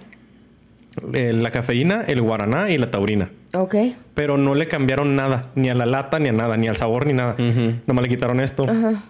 eh, 1.13 1.33
la 1.35 1.51
cafeína, 1.51 2.03
el 2.03 2.23
guaraná 2.23 2.71
y 2.71 2.79
la 2.79 2.91
taurina. 2.91 3.31
Ok. 3.53 3.75
Pero 4.15 4.39
no 4.39 4.55
le 4.55 4.67
cambiaron 4.69 5.15
nada, 5.17 5.51
ni 5.55 5.69
a 5.69 5.75
la 5.75 5.85
lata, 5.87 6.19
ni 6.19 6.29
a 6.29 6.33
nada, 6.33 6.57
ni 6.57 6.69
al 6.69 6.77
sabor, 6.77 7.07
ni 7.07 7.13
nada. 7.13 7.37
Nomás 7.87 8.03
le 8.03 8.09
quitaron 8.09 8.41
esto. 8.41 8.65
Ajá. 8.65 9.03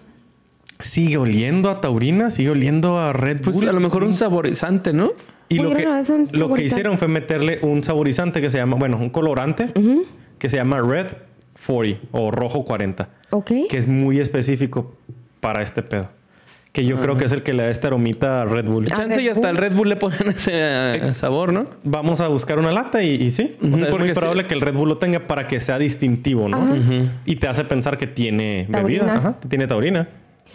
Sigue 0.79 1.17
oliendo 1.17 1.69
a 1.69 1.81
taurina, 1.81 2.29
sigue 2.29 2.51
oliendo 2.51 2.99
a 2.99 3.11
Red 3.13 3.37
Bull. 3.37 3.53
Pues 3.53 3.63
a 3.65 3.71
lo 3.71 3.79
mejor 3.79 4.03
un 4.03 4.13
saborizante, 4.13 4.93
¿no? 4.93 5.11
Y 5.49 5.59
Muy 5.59 5.69
lo 5.69 5.75
que, 5.75 6.27
lo 6.37 6.53
que 6.53 6.63
hicieron 6.65 6.97
fue 6.99 7.07
meterle 7.07 7.59
un 7.61 7.83
saborizante 7.83 8.41
que 8.41 8.49
se 8.49 8.57
llama, 8.57 8.75
bueno, 8.75 8.97
un 8.97 9.09
colorante 9.09 9.71
que 10.37 10.49
se 10.49 10.57
llama 10.57 10.79
Red 10.81 11.07
40 11.65 12.01
o 12.11 12.31
Rojo 12.31 12.63
40, 12.65 13.09
Ok. 13.31 13.51
que 13.69 13.77
es 13.77 13.87
muy 13.87 14.19
específico 14.19 14.93
para 15.39 15.63
este 15.63 15.81
pedo. 15.83 16.09
Que 16.77 16.85
yo 16.85 16.99
creo 17.01 17.17
que 17.17 17.25
es 17.25 17.31
el 17.31 17.41
que 17.41 17.53
le 17.53 17.63
da 17.63 17.69
esta 17.71 17.87
aromita 17.87 18.43
a 18.43 18.45
Red 18.45 18.65
Bull. 18.65 18.85
Chance 18.85 19.17
Red 19.17 19.23
y 19.25 19.29
hasta 19.29 19.39
Bull. 19.39 19.49
el 19.49 19.57
Red 19.57 19.73
Bull 19.75 19.89
le 19.89 19.95
ponen 19.95 20.27
ese 20.27 20.51
eh, 20.53 21.13
sabor, 21.15 21.51
¿no? 21.51 21.65
Vamos 21.83 22.21
a 22.21 22.27
buscar 22.27 22.59
una 22.59 22.71
lata 22.71 23.01
y, 23.01 23.15
y 23.15 23.31
sí. 23.31 23.55
O 23.63 23.65
Ujú, 23.65 23.77
sea, 23.79 23.87
es 23.89 23.97
muy 23.97 24.13
probable 24.13 24.43
sí. 24.43 24.47
que 24.49 24.53
el 24.53 24.61
Red 24.61 24.75
Bull 24.75 24.89
lo 24.89 24.97
tenga 24.99 25.25
para 25.25 25.47
que 25.47 25.59
sea 25.59 25.79
distintivo, 25.79 26.47
¿no? 26.47 26.75
Y 27.25 27.37
te 27.37 27.47
hace 27.47 27.63
pensar 27.63 27.97
que 27.97 28.05
tiene 28.05 28.67
bebida. 28.69 29.11
Ajá, 29.11 29.37
que 29.41 29.47
tiene 29.47 29.65
taurina. 29.65 30.07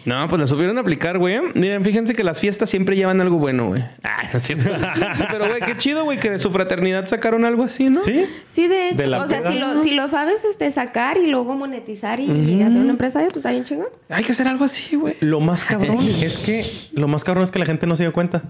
No, 0.05 0.27
pues 0.27 0.39
la 0.41 0.47
supieron 0.47 0.77
aplicar, 0.77 1.17
güey. 1.17 1.39
Miren, 1.53 1.83
fíjense 1.83 2.13
que 2.13 2.23
las 2.23 2.39
fiestas 2.41 2.69
siempre 2.69 2.95
llevan 2.95 3.21
algo 3.21 3.37
bueno, 3.37 3.67
güey. 3.69 3.83
Ah, 4.03 4.23
no 4.31 4.37
es 4.37 4.43
cierto. 4.43 4.69
Pero, 5.31 5.47
güey, 5.47 5.61
qué 5.61 5.77
chido, 5.77 6.03
güey, 6.03 6.19
que 6.19 6.29
de 6.29 6.39
su 6.39 6.51
fraternidad 6.51 7.07
sacaron 7.07 7.45
algo 7.45 7.63
así, 7.63 7.89
¿no? 7.89 8.03
Sí. 8.03 8.25
Sí, 8.49 8.67
de 8.67 8.89
hecho. 8.89 8.97
De 8.97 9.07
la 9.07 9.23
o 9.23 9.27
sea, 9.27 9.39
peda. 9.41 9.51
si 9.53 9.59
lo, 9.59 9.83
si 9.83 9.91
lo 9.95 10.07
sabes 10.09 10.43
este, 10.43 10.69
sacar 10.71 11.17
y 11.17 11.27
luego 11.27 11.55
monetizar 11.55 12.19
y, 12.19 12.25
y 12.29 12.61
hacer 12.61 12.79
una 12.81 12.91
empresa, 12.91 13.19
pues 13.21 13.37
está 13.37 13.51
bien 13.51 13.63
chingón. 13.63 13.87
Hay 14.09 14.23
que 14.25 14.33
hacer 14.33 14.47
algo 14.47 14.65
así, 14.65 14.95
güey. 14.97 15.15
Lo 15.21 15.39
más 15.39 15.63
cabrón 15.63 15.99
es 16.21 16.37
que 16.39 16.65
lo 16.99 17.07
más 17.07 17.23
cabrón 17.23 17.43
es 17.45 17.51
que 17.51 17.59
la 17.59 17.65
gente 17.65 17.87
no 17.87 17.95
se 17.95 18.03
dio 18.03 18.11
cuenta. 18.13 18.43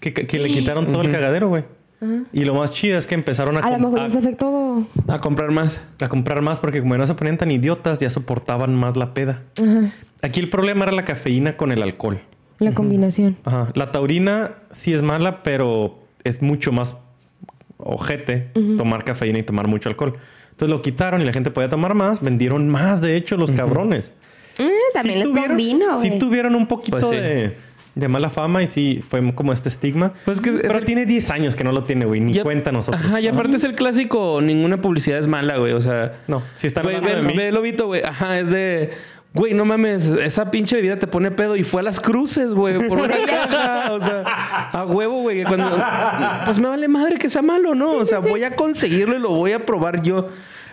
Que, 0.00 0.12
que- 0.12 0.26
que 0.26 0.38
le 0.38 0.48
quitaron 0.48 0.86
todo 0.92 1.02
el 1.02 1.10
cagadero, 1.10 1.48
güey. 1.48 1.64
Y 2.32 2.44
lo 2.44 2.54
más 2.54 2.70
chido 2.72 2.96
es 2.96 3.06
que 3.06 3.14
empezaron 3.16 3.56
a, 3.56 3.60
A 3.60 3.70
lo 3.76 3.78
mejor 3.90 4.06
ese 4.06 4.18
efecto. 4.20 4.86
A 5.08 5.20
comprar 5.20 5.50
más. 5.50 5.80
a 6.00 6.06
comprar 6.08 6.42
más 6.42 6.60
porque 6.60 6.80
como 6.80 6.96
no 6.96 7.06
se 7.06 7.14
ponían 7.14 7.38
tan 7.38 7.50
idiotas, 7.50 7.98
ya 7.98 8.08
soportaban 8.10 8.74
más 8.74 8.96
la 8.96 9.14
peda. 9.14 9.42
Ajá. 9.60 9.92
Aquí 10.22 10.38
el 10.40 10.48
problema 10.50 10.84
era 10.84 10.92
la 10.92 11.04
cafeína 11.04 11.56
con 11.56 11.72
el 11.72 11.82
alcohol. 11.82 12.20
La 12.60 12.72
combinación. 12.74 13.36
Ajá. 13.44 13.70
La 13.74 13.90
taurina 13.92 14.54
sí 14.70 14.92
es 14.92 15.02
mala, 15.02 15.42
pero 15.42 15.98
es 16.24 16.40
mucho 16.42 16.70
más 16.72 16.96
ojete 17.78 18.50
tomar 18.76 19.04
cafeína 19.04 19.38
y 19.38 19.42
tomar 19.42 19.68
mucho 19.68 19.88
alcohol. 19.88 20.14
Entonces 20.50 20.70
lo 20.74 20.82
quitaron 20.82 21.22
y 21.22 21.24
la 21.24 21.32
gente 21.32 21.50
podía 21.50 21.68
tomar 21.68 21.94
más. 21.94 22.20
Vendieron 22.20 22.68
más, 22.68 23.00
de 23.00 23.16
hecho, 23.16 23.36
los 23.36 23.50
cabrones. 23.52 24.12
Mm, 24.58 24.62
también 24.92 25.14
Sí 25.14 25.24
les 25.24 25.28
tuvieron- 25.28 25.48
combino, 25.48 26.00
Sí 26.00 26.18
tuvieron 26.18 26.54
un 26.56 26.66
poquito 26.66 26.98
Pues 26.98 27.08
sí. 27.10 27.14
de, 27.16 27.56
de 27.98 28.08
mala 28.08 28.30
fama 28.30 28.62
y 28.62 28.68
sí 28.68 29.00
fue 29.06 29.34
como 29.34 29.52
este 29.52 29.68
estigma. 29.68 30.12
Pues 30.24 30.40
que 30.40 30.50
es- 30.50 30.56
Pero 30.62 30.78
es- 30.78 30.84
tiene 30.84 31.04
10 31.04 31.30
años 31.30 31.56
que 31.56 31.64
no 31.64 31.72
lo 31.72 31.84
tiene, 31.84 32.04
güey. 32.06 32.20
Ni 32.20 32.32
Ya- 32.32 32.44
cuenta 32.44 32.70
nosotros. 32.70 33.04
Ajá, 33.04 33.20
y 33.20 33.26
aparte 33.28 33.56
es 33.56 33.64
el 33.64 33.74
clásico, 33.74 34.40
ninguna 34.40 34.80
publicidad 34.80 35.18
es 35.18 35.26
mala, 35.28 35.56
güey. 35.58 35.72
O 35.72 35.80
sea, 35.80 36.20
No, 36.28 36.42
si 36.54 36.68
están 36.68 36.84
güey, 36.84 37.00
ve, 37.00 37.16
de 37.16 37.22
mí. 37.22 37.34
ve, 37.36 37.50
Lobito, 37.52 37.86
güey. 37.86 38.02
Ajá, 38.04 38.38
es 38.38 38.48
de. 38.50 38.90
Güey, 39.34 39.52
no 39.52 39.64
mames, 39.66 40.06
esa 40.06 40.50
pinche 40.50 40.76
bebida 40.76 40.98
te 40.98 41.06
pone 41.06 41.30
pedo 41.30 41.54
y 41.54 41.62
fue 41.62 41.82
a 41.82 41.84
las 41.84 42.00
cruces, 42.00 42.50
güey, 42.52 42.78
por 42.88 42.98
una 42.98 43.14
caja. 43.26 43.92
O 43.92 44.00
sea, 44.00 44.22
a 44.72 44.84
huevo, 44.86 45.20
güey. 45.20 45.44
Cuando. 45.44 45.68
Pues 46.44 46.58
me 46.58 46.68
vale 46.68 46.88
madre 46.88 47.16
que 47.18 47.28
sea 47.28 47.42
malo, 47.42 47.74
¿no? 47.74 47.92
o 47.92 48.04
sea, 48.06 48.20
voy 48.20 48.44
a 48.44 48.56
conseguirlo 48.56 49.16
y 49.16 49.20
lo 49.20 49.30
voy 49.30 49.52
a 49.52 49.66
probar 49.66 50.02
yo. 50.02 50.28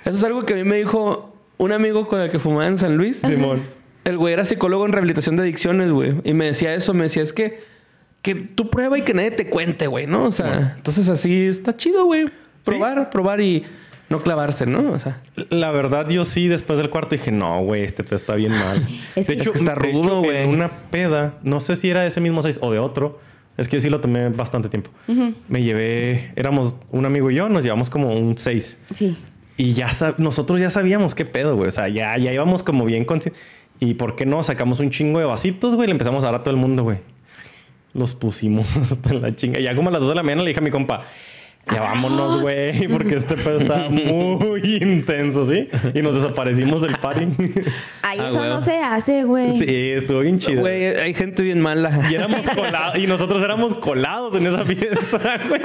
Eso 0.06 0.16
es 0.16 0.24
algo 0.24 0.44
que 0.44 0.54
a 0.54 0.56
mí 0.56 0.64
me 0.64 0.78
dijo 0.78 1.34
un 1.58 1.72
amigo 1.72 2.08
con 2.08 2.22
el 2.22 2.30
que 2.30 2.38
fumaba 2.40 2.68
en 2.68 2.78
San 2.78 2.96
Luis. 2.98 3.18
Simón. 3.18 3.64
El 4.06 4.18
güey 4.18 4.34
era 4.34 4.46
psicólogo 4.46 4.86
en 4.86 4.94
rehabilitación 4.94 5.36
de 5.36 5.44
adicciones, 5.44 5.92
güey. 5.92 6.14
Y 6.24 6.34
me 6.34 6.46
decía 6.46 6.74
eso, 6.74 6.94
me 6.94 7.04
decía, 7.04 7.22
es 7.24 7.34
que, 7.34 7.60
que 8.22 8.36
tú 8.36 8.70
prueba 8.70 8.98
y 8.98 9.02
que 9.02 9.14
nadie 9.14 9.32
te 9.32 9.48
cuente, 9.50 9.88
güey, 9.88 10.08
¿no? 10.08 10.26
O 10.26 10.32
sea, 10.32 10.74
entonces 10.78 11.10
así 11.10 11.46
está 11.48 11.76
chido, 11.76 12.06
güey. 12.06 12.26
Probar, 12.64 13.10
probar 13.10 13.42
y 13.42 13.64
no 14.10 14.22
clavarse, 14.22 14.66
¿no? 14.66 14.92
O 14.92 15.00
sea, 15.00 15.18
La 15.50 15.72
verdad, 15.72 16.08
yo 16.08 16.24
sí, 16.24 16.48
después 16.48 16.80
del 16.80 16.90
cuarto 16.90 17.16
dije, 17.16 17.32
no, 17.32 17.62
güey, 17.64 17.84
este 17.84 18.04
pedo 18.04 18.16
está 18.16 18.36
bien 18.36 18.52
mal. 18.54 18.86
Es 19.16 19.28
de 19.28 19.36
que- 19.36 19.42
hecho, 19.42 19.52
Es 19.52 19.58
que 19.60 19.64
está 19.66 19.76
rudo, 19.76 20.22
güey. 20.22 20.38
En 20.38 20.50
una 20.50 20.90
peda, 20.92 21.40
no 21.44 21.60
sé 21.60 21.76
si 21.76 21.90
era 21.90 22.02
de 22.04 22.08
ese 22.08 22.22
mismo 22.22 22.42
seis 22.42 22.60
o 22.62 22.72
de 22.72 22.80
otro. 22.80 23.20
Es 23.58 23.68
que 23.68 23.78
yo 23.78 23.80
sí 23.80 23.90
lo 23.90 24.02
tomé 24.02 24.30
bastante 24.30 24.68
tiempo. 24.70 24.92
Me 25.48 25.64
llevé, 25.64 26.32
éramos 26.36 26.76
un 26.92 27.06
amigo 27.06 27.32
y 27.32 27.36
yo, 27.36 27.48
nos 27.50 27.64
llevamos 27.64 27.90
como 27.90 28.14
un 28.14 28.38
seis. 28.38 28.78
Sí. 28.94 29.16
Y 29.58 29.72
ya 29.72 29.90
nosotros 30.18 30.60
ya 30.60 30.70
sabíamos 30.70 31.16
qué 31.16 31.24
pedo, 31.24 31.56
güey. 31.56 31.70
O 31.70 31.72
sea, 31.72 31.88
ya, 31.88 32.18
ya 32.18 32.34
íbamos 32.34 32.64
como 32.64 32.84
bien 32.86 33.06
conscientes. 33.06 33.42
¿Y 33.80 33.96
por 33.96 34.16
qué 34.16 34.26
no? 34.26 34.42
Sacamos 34.44 34.80
un 34.80 34.90
chingo 34.90 35.20
de 35.20 35.26
vasitos, 35.26 35.76
güey. 35.76 35.88
Le 35.88 35.92
empezamos 35.92 36.24
a 36.24 36.28
dar 36.28 36.36
a 36.36 36.44
todo 36.44 36.52
el 36.54 36.60
mundo, 36.60 36.84
güey. 36.84 37.00
Los 37.94 38.14
pusimos 38.14 38.76
hasta 38.78 39.14
la 39.14 39.36
chinga. 39.36 39.60
Ya 39.60 39.76
como 39.76 39.90
a 39.90 39.92
las 39.92 40.02
2 40.02 40.10
de 40.10 40.16
la 40.16 40.24
mañana 40.24 40.44
le 40.44 40.50
dije 40.50 40.60
a 40.60 40.64
mi 40.64 40.72
compa, 40.72 41.04
ya 41.74 41.82
vámonos, 41.82 42.42
güey, 42.42 42.88
porque 42.92 43.16
este 43.16 43.36
pedo 43.36 43.58
está 43.58 43.90
muy 43.90 44.78
intenso, 44.82 45.46
¿sí? 45.46 45.68
Y 45.94 46.02
nos 46.02 46.16
desaparecimos 46.16 46.82
del 46.82 46.98
party. 47.00 47.28
Ahí 48.02 48.20
Ah, 48.20 48.30
eso 48.30 48.46
no 48.46 48.62
se 48.62 48.78
hace, 48.78 49.24
güey. 49.24 49.58
sí, 49.58 49.66
estuvo 49.92 50.20
bien 50.20 50.38
chido. 50.38 50.62
güey, 50.62 50.86
hay 50.86 51.14
gente 51.14 51.42
bien 51.44 51.60
mala. 51.60 52.02
Y 52.10 52.16
éramos 52.16 52.48
colados, 52.50 52.98
y 52.98 53.08
nosotros 53.08 53.42
éramos 53.44 53.74
colados 53.76 54.36
en 54.40 54.48
esa 54.48 54.64
fiesta, 54.66 55.40
güey. 55.48 55.62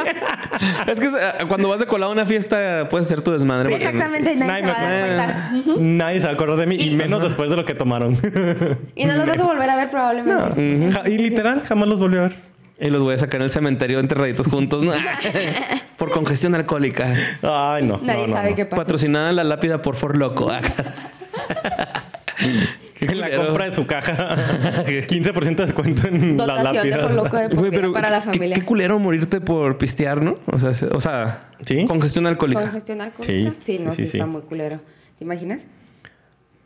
es 0.86 1.00
que 1.00 1.06
eh, 1.06 1.44
cuando 1.48 1.68
vas 1.68 1.80
de 1.80 1.86
colado 1.86 2.10
a 2.10 2.14
una 2.14 2.26
fiesta 2.26 2.88
puedes 2.90 3.06
hacer 3.06 3.20
tu 3.22 3.30
desmadre. 3.32 3.68
Sí, 3.68 3.74
exactamente, 3.82 4.36
nadie, 4.36 4.62
Nadie 4.62 4.62
se 4.62 5.10
me 5.10 5.16
va 5.16 5.22
a 5.22 5.26
dar. 5.26 5.52
Nadie 5.78 6.20
se 6.20 6.26
va 6.26 6.32
a 6.32 6.34
acordar 6.34 6.56
de 6.56 6.66
mí, 6.66 6.76
y 6.76 6.90
menos 6.96 7.22
después 7.22 7.50
de 7.50 7.56
lo 7.56 7.64
que 7.64 7.74
tomaron. 7.74 8.16
Y 8.94 9.04
no 9.04 9.14
los 9.16 9.26
vas 9.26 9.38
a 9.38 9.44
volver 9.44 9.68
a 9.70 9.76
ver 9.76 9.90
probablemente. 9.90 11.10
Y 11.10 11.18
literal, 11.18 11.62
jamás 11.62 11.88
los 11.88 11.98
volví 12.00 12.16
a 12.18 12.22
ver. 12.22 12.49
Y 12.80 12.88
los 12.88 13.02
voy 13.02 13.14
a 13.14 13.18
sacar 13.18 13.40
en 13.40 13.44
el 13.44 13.50
cementerio 13.50 14.00
enterraditos 14.00 14.46
juntos, 14.48 14.82
¿no? 14.82 14.92
por 15.96 16.10
congestión 16.10 16.54
alcohólica. 16.54 17.12
Ay, 17.42 17.82
no. 17.84 17.98
Nadie 18.02 18.22
no, 18.22 18.26
no, 18.28 18.32
sabe 18.36 18.50
no. 18.50 18.56
qué 18.56 18.64
pasa. 18.64 18.82
Patrocinada 18.82 19.32
la 19.32 19.44
lápida 19.44 19.82
por 19.82 19.96
For 19.96 20.16
Loco. 20.16 20.50
En 23.00 23.18
la 23.20 23.34
compra 23.34 23.64
de 23.66 23.72
su 23.72 23.86
caja, 23.86 24.36
15% 24.86 25.42
de 25.42 25.54
descuento 25.54 26.06
en 26.06 26.36
las 26.36 26.46
Dotación 26.46 26.72
de 26.84 26.90
lápidas. 26.90 26.98
por 27.14 27.24
loco 27.24 27.36
de 27.36 27.48
Güey, 27.48 27.70
pero 27.70 27.92
para 27.94 28.10
la 28.10 28.20
familia. 28.20 28.56
Qué, 28.56 28.62
culero 28.62 28.98
morirte 28.98 29.40
por 29.40 29.78
pistear, 29.78 30.22
¿no? 30.22 30.38
O 30.46 30.58
sea, 30.58 30.74
se- 30.74 30.86
o 30.86 31.00
sea, 31.00 31.48
¿Sí? 31.64 31.86
congestión 31.86 32.26
alcohólica. 32.26 32.60
¿Congestión 32.62 33.00
alcohólica? 33.00 33.52
Sí, 33.62 33.78
Sí, 33.78 33.84
no, 33.84 33.90
sí, 33.90 34.02
sí, 34.02 34.06
sí, 34.06 34.16
está 34.18 34.26
muy 34.26 34.42
culero. 34.42 34.80
¿Te 35.18 35.24
imaginas? 35.24 35.62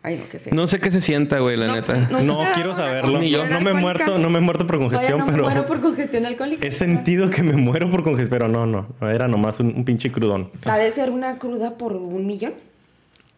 Ay, 0.07 0.19
no, 0.19 0.25
qué 0.31 0.39
feo. 0.39 0.53
No 0.55 0.67
sé 0.67 0.81
qué 0.81 0.91
se 0.91 1.01
sienta, 1.01 1.39
güey, 1.39 1.57
la 1.57 1.67
No, 1.67 1.75
neta. 1.77 1.97
no. 2.11 2.21
No 2.23 2.43
me 2.45 2.53
quiero 2.53 2.75
saberlo. 2.75 3.19
Ni 3.19 3.31
yo. 3.31 3.47
No 3.49 3.61
me 3.63 3.71
he 3.71 3.73
muerto, 3.75 4.19
no 4.19 4.29
me 4.29 4.37
he 4.37 4.41
muerto 4.43 4.67
por 4.67 4.77
congestión, 4.77 5.19
no 5.21 5.25
me 5.25 5.33
pero 5.33 5.45
muero 5.45 5.65
por 5.67 5.81
congestión 5.81 6.27
alcohólica. 6.27 6.67
he 6.67 6.71
sentido 6.71 7.31
que 7.31 7.43
me 7.43 7.55
muero 7.55 7.89
por 7.91 8.05
congestión, 8.05 8.39
pero 8.39 8.49
no, 8.53 8.67
no, 8.67 8.87
no, 9.01 9.11
era 9.11 9.29
nomás 9.29 9.61
un, 9.61 9.69
un 9.75 9.85
pinche 9.87 10.13
crudón. 10.13 10.51
¿Ha 10.67 10.77
de 10.77 10.91
ser 10.91 11.11
una 11.11 11.39
cruda 11.39 11.79
por 11.79 11.97
un 11.97 12.27
millón? 12.27 12.53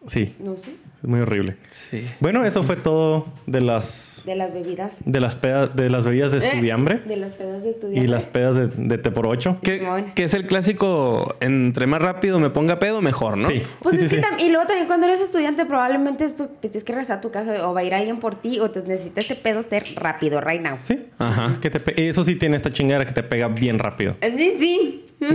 Sí, 0.07 0.35
No 0.39 0.57
sé. 0.57 0.71
Es 1.03 1.07
muy 1.09 1.19
horrible. 1.19 1.57
Sí. 1.69 2.05
Bueno, 2.19 2.43
eso 2.45 2.63
fue 2.63 2.75
todo 2.75 3.27
de 3.45 3.61
las 3.61 4.23
De 4.25 4.35
las 4.35 4.53
bebidas. 4.53 4.97
de 5.05 5.19
las 5.19 5.35
peda- 5.35 5.67
de 5.67 5.89
las 5.89 6.05
bebidas 6.05 6.31
de 6.31 6.39
Eh, 6.39 6.41
estudiambre 6.47 6.99
De 7.05 7.17
las 7.17 7.31
pedas 7.33 7.63
de 7.63 7.69
estudiambre. 7.69 8.03
y 8.03 8.07
las 8.07 8.25
pedas 8.25 8.55
de, 8.55 8.67
de 8.67 8.97
té 8.97 9.11
por 9.11 9.27
ocho. 9.27 9.57
Que, 9.61 9.87
es 10.15 10.33
el 10.33 10.47
clásico, 10.47 11.35
entre 11.39 11.85
más 11.87 12.01
rápido 12.01 12.39
me 12.39 12.49
ponga 12.49 12.79
pedo, 12.79 13.01
mejor, 13.01 13.37
¿no? 13.37 13.47
Sí, 13.47 13.61
Pues 13.81 13.99
sí, 13.99 14.05
es 14.05 14.11
sí, 14.11 14.17
que 14.17 14.23
sí. 14.23 14.27
tam- 14.29 14.39
y 14.43 14.49
luego 14.49 14.65
también 14.65 14.87
cuando 14.87 15.05
eres 15.07 15.21
estudiante 15.21 15.65
probablemente 15.65 16.27
pues, 16.29 16.49
te 16.59 16.69
tienes 16.69 16.83
que 16.83 16.93
regresar 16.93 17.19
a 17.19 17.21
tu 17.21 17.31
casa 17.31 17.67
o 17.69 17.73
va 17.73 17.81
a 17.81 17.83
ir 17.83 17.93
alguien 17.93 18.19
por 18.19 18.35
ti 18.35 18.59
o 18.59 18.71
te 18.71 18.81
necesita 18.83 19.21
este 19.21 19.35
pedo 19.35 19.61
ser 19.63 19.83
rápido, 19.95 20.41
right 20.41 20.61
now. 20.61 20.77
Sí. 20.83 21.05
Ajá. 21.19 21.57
Que 21.61 21.69
te 21.69 22.07
eso 22.09 22.23
sí 22.23 22.35
tiene 22.35 22.55
esta 22.55 22.71
chingadera 22.71 23.05
que 23.05 23.13
te 23.13 23.23
pega 23.23 23.47
bien 23.47 23.79
rápido. 23.79 24.15
Eh, 24.21 24.33
Sí, 24.37 24.53
sí. 24.59 25.03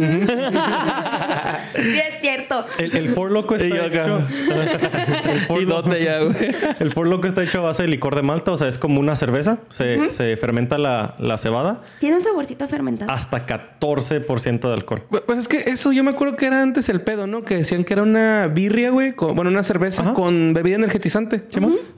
sí, 1.74 1.98
es 1.98 2.20
cierto. 2.20 2.64
El, 2.78 2.97
el 2.97 3.09
Four 3.09 3.32
Loco 3.32 3.56
está 3.56 3.66
hecho. 3.86 4.18
el, 4.18 5.40
Loco, 5.60 5.94
ya, 5.96 6.20
güey. 6.20 6.34
el 6.80 6.92
Four 6.92 7.08
Loko 7.08 7.26
está 7.26 7.42
hecho 7.42 7.58
a 7.58 7.62
base 7.62 7.82
de 7.82 7.88
licor 7.88 8.14
de 8.16 8.22
malta, 8.22 8.52
o 8.52 8.56
sea, 8.56 8.68
es 8.68 8.78
como 8.78 8.98
una 9.00 9.14
cerveza. 9.16 9.58
Se, 9.68 10.08
se 10.10 10.36
fermenta 10.36 10.78
la, 10.78 11.14
la 11.18 11.38
cebada 11.38 11.82
Tiene 12.00 12.16
un 12.16 12.22
saborcito 12.24 12.66
fermentado. 12.68 13.10
hasta 13.12 13.46
14% 13.46 14.60
de 14.68 14.72
alcohol. 14.74 15.02
Pues 15.26 15.38
es 15.38 15.48
que 15.48 15.58
eso 15.70 15.92
yo 15.92 16.02
me 16.04 16.10
acuerdo 16.10 16.36
que 16.36 16.46
era 16.46 16.62
antes 16.62 16.88
el 16.88 17.00
pedo, 17.00 17.26
¿no? 17.26 17.42
Que 17.44 17.56
decían 17.56 17.84
que 17.84 17.92
era 17.94 18.02
una 18.02 18.48
birria, 18.48 18.90
güey. 18.90 19.12
con- 19.14 19.34
bueno, 19.34 19.50
una 19.50 19.62
cerveza 19.62 20.02
Ajá. 20.02 20.14
con 20.14 20.54
bebida 20.54 20.76
energetizante. 20.76 21.42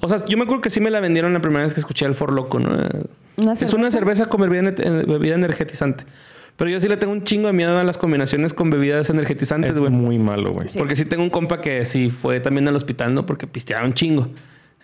O 0.01 0.09
sea, 0.09 0.25
yo 0.27 0.37
me 0.37 0.45
acuerdo 0.45 0.61
que 0.63 0.71
sí 0.71 0.81
me 0.81 0.91
la 0.91 1.01
vendieron 1.01 1.33
la 1.33 1.41
primera 1.41 1.65
vez 1.65 1.75
que 1.75 1.81
escuché 1.81 2.07
el 2.07 2.15
For 2.15 2.33
Loco, 2.33 2.59
¿no? 2.61 2.71
¿Una 3.37 3.53
Es 3.55 3.73
una 3.75 3.91
cerveza? 3.91 4.27
con 4.27 4.41
bebida, 4.41 4.71
eh, 4.79 5.05
bebida 5.07 5.35
energetizante. 5.35 6.05
Pero 6.57 6.71
yo 6.71 6.81
sí 6.81 6.89
le 6.89 6.97
tengo 6.97 7.13
un 7.13 7.25
chingo 7.25 7.49
de 7.49 7.53
miedo 7.53 7.77
a 7.77 7.83
las 7.83 7.99
combinaciones 7.99 8.55
con 8.55 8.71
bebidas 8.71 9.11
energetizantes, 9.11 9.73
Es 9.73 9.79
güey. 9.79 9.91
muy 9.91 10.19
malo, 10.19 10.53
güey. 10.53 10.69
Porque 10.79 10.95
sí 10.95 11.05
tengo 11.05 11.23
un 11.25 11.31
compa 11.31 11.61
que 11.61 11.85
sí 11.85 12.11
fue 12.11 12.39
también 12.41 12.69
al 12.69 12.77
hospital, 12.77 13.13
¿no? 13.15 13.27
Porque 13.27 13.47
pisteaba 13.47 13.85
un 13.85 13.95
chingo. 13.95 14.29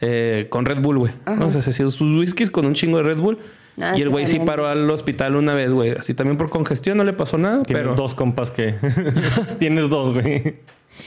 eh, 0.01 0.47
con 0.49 0.65
Red 0.67 0.81
Bull, 0.81 0.99
güey. 0.99 1.13
Ajá. 1.27 1.45
O 1.45 1.51
sea, 1.51 1.61
se 1.63 1.71
hacía 1.71 1.89
sus 1.91 2.19
whiskies 2.19 2.51
con 2.51 2.65
un 2.67 2.73
chingo 2.75 2.97
de 2.97 3.03
Red 3.05 3.19
Bull. 3.19 3.39
Ah, 3.81 3.93
y 3.97 4.03
el 4.03 4.09
güey 4.09 4.27
sí 4.27 4.41
paró 4.41 4.67
al 4.67 4.91
hospital 4.91 5.37
una 5.37 5.55
vez, 5.55 5.73
güey. 5.73 5.91
Así 5.91 6.13
también 6.15 6.37
por 6.37 6.51
congestión, 6.51 6.97
no 6.99 7.05
le 7.05 7.13
pasó 7.13 7.39
nada. 7.39 7.63
Tienes 7.63 7.85
pero... 7.85 7.95
dos 7.95 8.15
compas 8.15 8.51
que. 8.51 8.75
Tienes 9.59 9.89
dos, 9.89 10.11
güey. 10.13 10.57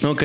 Ok. 0.05 0.23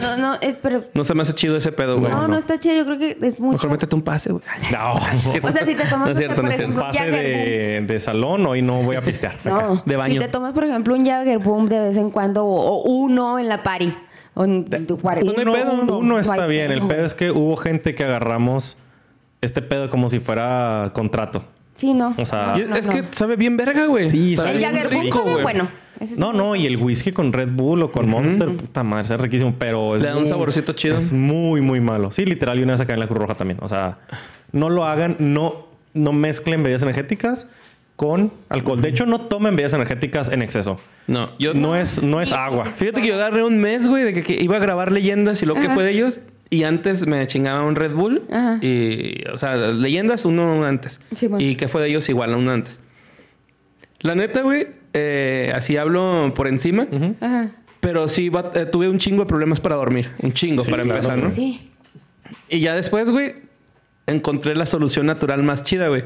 No, 0.00 0.16
no, 0.16 0.16
no, 0.16 0.34
eh, 0.40 0.56
pero... 0.60 0.84
No 0.94 1.04
se 1.04 1.14
me 1.14 1.22
hace 1.22 1.34
chido 1.34 1.56
ese 1.56 1.72
pedo, 1.72 1.98
güey. 1.98 2.10
No, 2.10 2.22
no, 2.22 2.28
no. 2.28 2.36
está 2.38 2.58
chido. 2.58 2.74
Yo 2.76 2.84
creo 2.84 2.98
que 2.98 3.16
es 3.22 3.38
mucho. 3.38 3.52
Mejor 3.54 3.70
métete 3.70 3.94
un 3.94 4.02
pase, 4.02 4.32
güey. 4.32 4.42
No. 4.72 4.94
O 4.94 5.52
sea, 5.52 5.64
si 5.66 5.74
te 5.74 5.84
tomas, 5.84 6.06
No 6.06 6.12
es 6.12 6.18
cierto, 6.18 6.42
por 6.42 6.50
ejemplo, 6.50 6.82
Pase 6.82 6.98
Jagger 6.98 7.24
de, 7.24 7.80
de 7.92 8.00
salón, 8.00 8.46
hoy 8.46 8.62
no 8.62 8.82
voy 8.82 8.96
a 8.96 9.02
pistear. 9.02 9.36
No, 9.44 9.82
de 9.84 9.96
baño. 9.96 10.14
Si 10.14 10.18
te 10.20 10.28
tomas, 10.28 10.52
por 10.52 10.64
ejemplo, 10.64 10.94
un 10.94 11.06
Jagger 11.06 11.38
Boom 11.38 11.66
de 11.68 11.78
vez 11.80 11.96
en 11.96 12.10
cuando 12.10 12.44
o, 12.44 12.56
o 12.56 12.82
uno 12.90 13.38
en 13.38 13.48
la 13.48 13.62
party. 13.62 13.94
O 14.34 14.44
en 14.44 14.64
tu 14.86 14.98
Uno, 15.02 15.52
pedo, 15.52 15.72
uno 15.72 16.02
no 16.02 16.18
está 16.20 16.46
bien. 16.46 16.70
El 16.70 16.82
pedo. 16.86 17.04
es 17.06 17.14
que 17.14 17.30
hubo 17.30 17.56
gente 17.56 17.94
que 17.94 18.04
agarramos 18.04 18.76
este 19.40 19.62
pedo 19.62 19.88
como 19.88 20.08
si 20.10 20.18
fuera 20.18 20.90
contrato. 20.92 21.42
Sí, 21.74 21.94
no. 21.94 22.14
O 22.18 22.24
sea, 22.26 22.48
No, 22.48 22.56
es 22.56 22.68
no, 22.68 22.76
es 22.76 22.86
no. 22.86 22.92
que 22.92 23.04
sabe 23.12 23.36
bien 23.36 23.56
verga, 23.56 23.86
güey. 23.86 24.08
Sí, 24.10 24.36
sabe 24.36 24.50
El 24.52 24.58
bien 24.58 24.72
Jagger 24.72 24.90
Boom 24.92 25.02
rico, 25.04 25.18
sabe 25.18 25.30
güey. 25.32 25.42
bueno. 25.42 25.68
No, 26.18 26.32
no, 26.32 26.54
y 26.56 26.66
el 26.66 26.76
whisky 26.76 27.12
con 27.12 27.32
Red 27.32 27.50
Bull 27.52 27.82
o 27.82 27.90
con 27.92 28.08
Monster, 28.08 28.48
puta 28.56 28.82
madre, 28.82 29.02
es 29.14 29.20
riquísimo, 29.20 29.54
pero... 29.58 29.96
es 29.96 30.02
Le 30.02 30.08
da 30.08 30.14
un 30.16 30.20
muy- 30.22 30.28
saborcito 30.28 30.72
chido. 30.74 30.96
Es 30.96 31.12
muy, 31.12 31.60
muy 31.60 31.80
malo. 31.80 32.12
Sí, 32.12 32.24
literal, 32.24 32.58
y 32.58 32.62
una 32.62 32.72
vez 32.74 32.80
acá 32.80 32.94
en 32.94 33.00
la 33.00 33.06
Cruz 33.06 33.18
Roja 33.18 33.34
también. 33.34 33.58
O 33.62 33.68
sea, 33.68 33.98
no 34.52 34.68
lo 34.70 34.84
hagan, 34.84 35.16
no, 35.18 35.66
no 35.94 36.12
mezclen 36.12 36.62
bebidas 36.62 36.82
energéticas 36.82 37.46
con 37.96 38.30
alcohol. 38.50 38.80
De 38.82 38.88
hecho, 38.90 39.06
no 39.06 39.22
tomen 39.22 39.56
bebidas 39.56 39.72
energéticas 39.72 40.28
en 40.30 40.42
exceso. 40.42 40.78
No, 41.06 41.30
yo 41.38 41.54
No 41.54 41.76
es, 41.76 42.02
no 42.02 42.20
es 42.20 42.32
agua. 42.32 42.66
Fíjate 42.66 43.00
que 43.00 43.08
yo 43.08 43.14
agarré 43.14 43.42
un 43.44 43.58
mes, 43.58 43.88
güey, 43.88 44.04
de 44.04 44.12
que, 44.12 44.22
que 44.22 44.34
iba 44.42 44.56
a 44.56 44.60
grabar 44.60 44.92
leyendas 44.92 45.42
y 45.42 45.46
lo 45.46 45.54
que 45.54 45.66
Ajá. 45.66 45.74
fue 45.74 45.84
de 45.84 45.92
ellos. 45.92 46.20
Y 46.50 46.62
antes 46.64 47.06
me 47.06 47.26
chingaba 47.26 47.62
un 47.64 47.74
Red 47.74 47.92
Bull. 47.94 48.22
Ajá. 48.30 48.58
Y, 48.60 49.24
o 49.32 49.38
sea, 49.38 49.56
leyendas 49.56 50.24
uno 50.26 50.64
antes. 50.64 51.00
Sí, 51.14 51.26
bueno. 51.26 51.44
Y 51.44 51.56
que 51.56 51.68
fue 51.68 51.80
de 51.82 51.88
ellos 51.88 52.08
igual, 52.08 52.34
uno 52.36 52.52
antes. 52.52 52.78
La 54.06 54.14
neta, 54.14 54.42
güey, 54.42 54.68
eh, 54.92 55.52
así 55.54 55.76
hablo 55.76 56.32
por 56.34 56.46
encima. 56.48 56.86
Ajá. 57.20 57.48
Pero 57.80 58.08
sí, 58.08 58.28
va- 58.28 58.52
eh, 58.54 58.64
tuve 58.66 58.88
un 58.88 58.98
chingo 58.98 59.22
de 59.22 59.26
problemas 59.26 59.60
para 59.60 59.76
dormir. 59.76 60.10
Un 60.22 60.32
chingo 60.32 60.64
para 60.64 60.82
claro. 60.82 60.94
empezar, 60.98 61.18
¿no? 61.18 61.28
Sí. 61.28 61.70
Y 62.48 62.60
ya 62.60 62.74
después, 62.74 63.10
güey, 63.10 63.34
encontré 64.06 64.54
la 64.54 64.66
solución 64.66 65.06
natural 65.06 65.42
más 65.42 65.62
chida, 65.62 65.88
güey. 65.88 66.02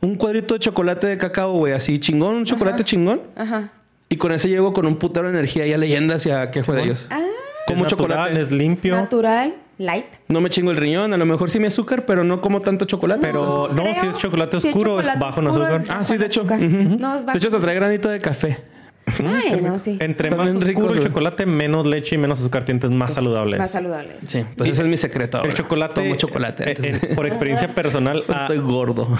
Un 0.00 0.14
cuadrito 0.16 0.54
de 0.54 0.60
chocolate 0.60 1.06
de 1.06 1.18
cacao, 1.18 1.52
güey, 1.52 1.72
así 1.72 1.98
chingón, 1.98 2.34
un 2.36 2.44
chocolate 2.44 2.84
chingón. 2.84 3.22
Ajá. 3.34 3.72
Y 4.08 4.16
con 4.16 4.30
ese 4.32 4.48
llego 4.48 4.72
con 4.72 4.86
un 4.86 4.96
putero 4.96 5.26
de 5.26 5.32
energía 5.38 5.66
y 5.66 5.72
a 5.72 5.78
leyendas 5.78 6.24
y 6.26 6.30
a 6.30 6.50
qué 6.50 6.62
fue 6.62 6.76
de 6.76 6.82
ellos. 6.84 7.06
Ah, 7.10 7.20
Como 7.66 7.86
es 7.86 7.92
natural, 7.92 8.18
chocolate. 8.28 8.40
es 8.40 8.50
limpio. 8.52 8.94
natural, 8.94 9.54
light. 9.78 10.06
No 10.28 10.40
me 10.40 10.50
chingo 10.50 10.70
el 10.70 10.76
riñón, 10.76 11.12
a 11.12 11.16
lo 11.16 11.26
mejor 11.26 11.50
sí 11.50 11.58
mi 11.60 11.66
azúcar, 11.66 12.06
pero 12.06 12.24
no 12.24 12.40
como 12.40 12.60
tanto 12.60 12.84
chocolate. 12.84 13.20
Pero 13.20 13.68
no, 13.72 13.82
si 14.00 14.06
es 14.06 14.16
chocolate 14.18 14.60
si 14.60 14.68
oscuro, 14.68 15.00
es 15.00 15.06
chocolate 15.06 15.24
bajo 15.24 15.40
en 15.40 15.46
azúcar. 15.48 15.74
es 15.74 15.90
Ah, 15.90 16.04
sí, 16.04 16.16
de 16.16 16.26
hecho. 16.26 16.44
No, 16.44 17.22
de 17.22 17.38
hecho, 17.38 17.50
te 17.50 17.58
trae 17.58 17.74
granito 17.74 18.08
de 18.08 18.20
café. 18.20 18.58
Ay, 19.06 19.60
no, 19.62 19.78
sí. 19.78 19.96
Entre 20.00 20.30
más 20.30 20.44
bien 20.46 20.56
oscuro 20.56 20.66
ricos, 20.68 20.84
el 20.84 20.88
güey. 20.98 21.02
chocolate, 21.08 21.46
menos 21.46 21.86
leche 21.86 22.16
y 22.16 22.18
menos 22.18 22.40
azúcar 22.40 22.64
tienes, 22.64 22.90
más 22.90 23.14
saludable 23.14 23.56
Más 23.56 23.68
es. 23.68 23.72
saludables. 23.72 24.16
Sí, 24.26 24.44
pues 24.56 24.70
ese 24.72 24.82
es 24.82 24.88
mi 24.88 24.96
secreto. 24.96 25.38
El 25.38 25.42
ahora. 25.44 25.54
chocolate, 25.54 26.02
Tomo 26.02 26.14
chocolate. 26.16 26.64
eh, 26.70 26.74
antes 26.76 27.02
eh, 27.04 27.14
por 27.14 27.26
experiencia 27.26 27.74
personal, 27.74 28.24
ah, 28.28 28.42
Estoy 28.42 28.58
gordo. 28.58 29.06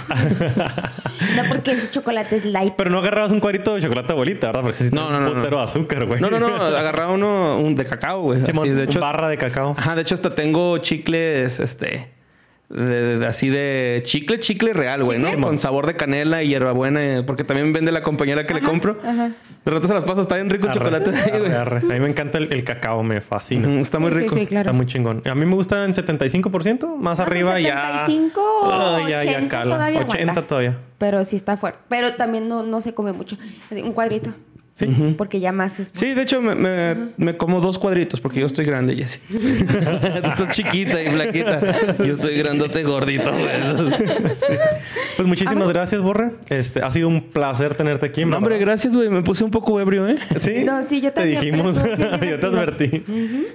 No, 1.35 1.43
porque 1.49 1.71
ese 1.71 1.89
chocolate 1.89 2.35
es 2.37 2.45
light. 2.45 2.73
pero 2.77 2.91
no 2.91 2.99
agarrabas 2.99 3.31
un 3.31 3.39
cuadrito 3.39 3.73
de 3.73 3.81
chocolate 3.81 4.13
abuelita, 4.13 4.47
¿verdad? 4.47 4.61
Porque 4.61 4.75
ese 4.75 4.89
sí 4.89 4.95
No, 4.95 5.01
tiene 5.07 5.13
no, 5.13 5.17
un 5.17 5.23
no, 5.25 5.33
putero 5.35 5.51
no. 5.51 5.57
de 5.57 5.63
azúcar, 5.63 6.05
güey. 6.05 6.21
No, 6.21 6.29
no, 6.29 6.39
no. 6.39 6.47
Agarraba 6.63 7.11
uno 7.13 7.57
un 7.59 7.75
de 7.75 7.85
cacao, 7.85 8.21
güey. 8.21 8.45
Simón, 8.45 8.65
Así, 8.67 8.75
de 8.75 8.83
hecho, 8.83 8.99
barra 8.99 9.27
de 9.27 9.37
cacao. 9.37 9.75
Ajá, 9.77 9.95
de 9.95 10.01
hecho 10.03 10.13
hasta 10.13 10.35
tengo 10.35 10.77
chicles, 10.77 11.59
este... 11.59 12.07
de- 12.69 13.17
de- 13.19 13.25
así 13.27 13.49
de 13.49 14.01
chicle, 14.03 14.39
chicle 14.39 14.73
real, 14.73 15.03
güey, 15.03 15.19
¿no? 15.19 15.29
Con 15.41 15.57
sabor 15.57 15.87
de 15.87 15.95
canela 15.95 16.43
y 16.43 16.49
hierbabuena, 16.49 17.01
eh, 17.03 17.23
porque 17.23 17.43
también 17.43 17.71
vende 17.71 17.91
la 17.91 18.03
compañera 18.03 18.45
que 18.45 18.53
le 18.53 18.59
compro. 18.61 18.99
ajá. 19.03 19.31
De 19.63 19.71
rato 19.71 19.85
se 19.87 19.93
las 19.93 20.03
paso, 20.05 20.21
está 20.21 20.35
bien 20.35 20.49
rico 20.49 20.65
el 20.65 20.71
Arre, 20.71 20.79
chocolate 20.79 21.09
arre, 21.09 21.53
arre. 21.55 21.77
A 21.79 21.93
mí 21.95 21.99
me 21.99 22.09
encanta 22.09 22.37
el, 22.37 22.51
el 22.53 22.63
cacao, 22.63 23.03
me 23.03 23.19
fascina. 23.19 23.81
Está 23.81 23.99
muy 23.99 24.11
Sí, 24.11 24.15
sí, 24.17 24.23
rico. 24.23 24.35
sí, 24.35 24.45
claro. 24.47 24.61
Está 24.67 24.71
muy 24.73 24.85
chingón. 24.85 25.21
A 25.29 25.35
mí 25.35 25.45
me 25.45 25.55
gusta 25.55 25.83
en 25.83 25.93
75%, 25.93 26.87
más 26.95 27.03
Más 27.03 27.19
arriba 27.19 27.55
de 27.55 27.63
ya. 27.63 28.05
75 28.05 28.41
o 28.41 28.71
Ah, 28.71 28.99
ya, 29.09 29.23
ya 29.25 29.31
80 29.31 29.47
cala. 29.49 29.75
todavía 29.75 29.99
80 30.01 30.21
aguanta. 30.23 30.41
todavía. 30.47 30.77
Pero 30.97 31.23
sí 31.25 31.35
está 31.35 31.57
fuerte. 31.57 31.79
Pero 31.89 32.13
también 32.13 32.47
no, 32.47 32.63
no 32.63 32.79
se 32.81 32.93
come 32.93 33.11
mucho. 33.11 33.37
Un 33.71 33.91
cuadrito. 33.91 34.29
Sí. 34.77 35.15
Porque 35.17 35.39
ya 35.39 35.51
más 35.51 35.79
es... 35.79 35.89
Sí, 35.91 36.13
de 36.13 36.21
hecho 36.21 36.39
me, 36.39 36.53
me- 36.53 36.95
me 37.17 37.35
como 37.35 37.59
dos 37.61 37.79
cuadritos 37.79 38.21
porque 38.21 38.39
yo 38.41 38.45
estoy 38.45 38.63
grande, 38.63 38.95
Jessy. 38.95 39.19
Tú 39.27 40.29
estás 40.29 40.49
chiquita 40.55 41.01
y 41.01 41.07
flaquita. 41.07 41.95
Yo 41.97 42.13
estoy 42.13 42.37
grandote 42.37 42.83
gordito, 42.83 43.31
güey. 43.31 43.47
Pues 45.15 45.27
muchísimas 45.27 45.67
gracias, 45.69 46.01
Borre. 46.01 46.31
Este, 46.49 46.81
ha 46.83 46.91
sido 46.91 47.07
un 47.07 47.21
placer 47.21 47.73
tenerte 47.73 48.05
aquí. 48.05 48.23
No, 48.23 48.37
hombre, 48.37 48.59
gracias, 48.59 48.95
güey. 48.95 49.09
Me 49.09 49.23
puse 49.23 49.43
un 49.43 49.49
poco 49.51 49.79
ebrio, 49.81 50.07
¿eh? 50.07 50.17
Sí, 50.39 50.63
No, 50.63 50.83
sí, 50.83 51.01
yo 51.01 51.11
te 51.11 51.21
también, 51.21 51.39
pero 51.39 51.71
dijimos. 51.71 51.83
yo 52.29 52.39
te 52.39 52.45
advertí. 52.45 53.03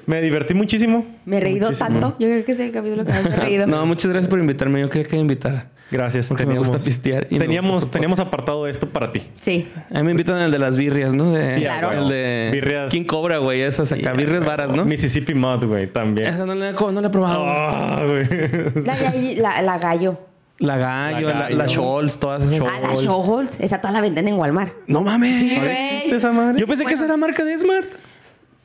Me 0.07 0.21
divertí 0.23 0.55
muchísimo. 0.55 1.07
Me 1.25 1.37
he 1.37 1.41
reído 1.41 1.69
Muchísimo. 1.69 1.89
tanto. 2.01 2.17
Yo 2.19 2.29
creo 2.29 2.45
que 2.45 2.53
es 2.53 2.59
el 2.61 2.73
capítulo 2.73 3.05
que 3.05 3.13
más 3.13 3.23
me 3.25 3.31
he 3.31 3.37
reído. 3.41 3.67
No, 3.69 3.87
muchas 3.87 4.07
gracias 4.11 4.29
por 4.29 4.39
invitarme. 4.41 4.81
Yo 4.81 4.91
quería 4.91 5.07
que 5.07 5.15
me 5.17 5.23
invitara. 5.23 5.69
Gracias. 5.93 6.29
Porque 6.29 6.47
me 6.47 6.57
gusta 6.57 6.79
pistear 6.79 7.27
y 7.31 7.39
teníamos, 7.39 7.91
teníamos 7.91 8.19
apartado 8.19 8.67
esto 8.67 8.89
para 8.89 9.13
ti. 9.13 9.23
Sí. 9.41 9.69
A 9.93 9.99
mí 9.99 10.05
me 10.05 10.11
invitan 10.13 10.41
el 10.41 10.51
de 10.51 10.59
las 10.59 10.77
birrias, 10.77 11.13
¿no? 11.13 11.31
De, 11.31 11.53
Sí, 11.55 11.61
Claro. 11.61 11.93
El 11.93 12.09
de 12.09 12.49
Birrias. 12.53 12.91
King 12.91 13.05
Cobra, 13.05 13.39
güey. 13.39 13.61
Esas 13.61 13.93
acá. 13.93 14.13
birrias 14.15 14.45
varas, 14.45 14.71
¿no? 14.71 14.85
Mississippi 14.87 15.35
Mud, 15.35 15.65
güey, 15.67 15.87
también. 15.87 16.29
Esa 16.29 16.47
no 16.47 16.55
la, 16.55 16.71
he- 16.71 16.73
no 16.73 17.01
la 17.01 17.07
he 17.07 17.11
probado. 17.11 17.45
Ah, 17.47 18.03
güey. 18.07 18.23
La, 18.87 18.97
galli- 18.99 19.37
la, 19.37 19.63
la 19.63 19.79
gallo. 19.79 20.19
La 20.59 20.77
gallo, 20.79 21.29
La 21.29 21.35
la, 21.35 21.41
gallo. 21.45 21.57
la 21.57 21.69
Scholz, 21.69 22.17
todas 22.19 22.43
esas. 22.51 22.67
Ah, 22.69 22.79
la 22.81 22.95
Showholz. 22.95 23.61
Esa 23.61 23.81
toda 23.81 23.93
la 23.93 24.01
venden 24.01 24.29
en 24.29 24.35
Walmart. 24.37 24.73
No 24.87 25.03
mames. 25.03 25.41
Sí, 25.41 25.49
¿Todavía 25.57 25.75
güey. 26.05 26.15
esa 26.15 26.33
madre? 26.33 26.59
Yo 26.61 26.67
pensé 26.67 26.85
que 26.85 26.95
esa 26.95 27.05
era 27.05 27.17
marca 27.17 27.45
de 27.45 27.59
Smart. 27.59 27.87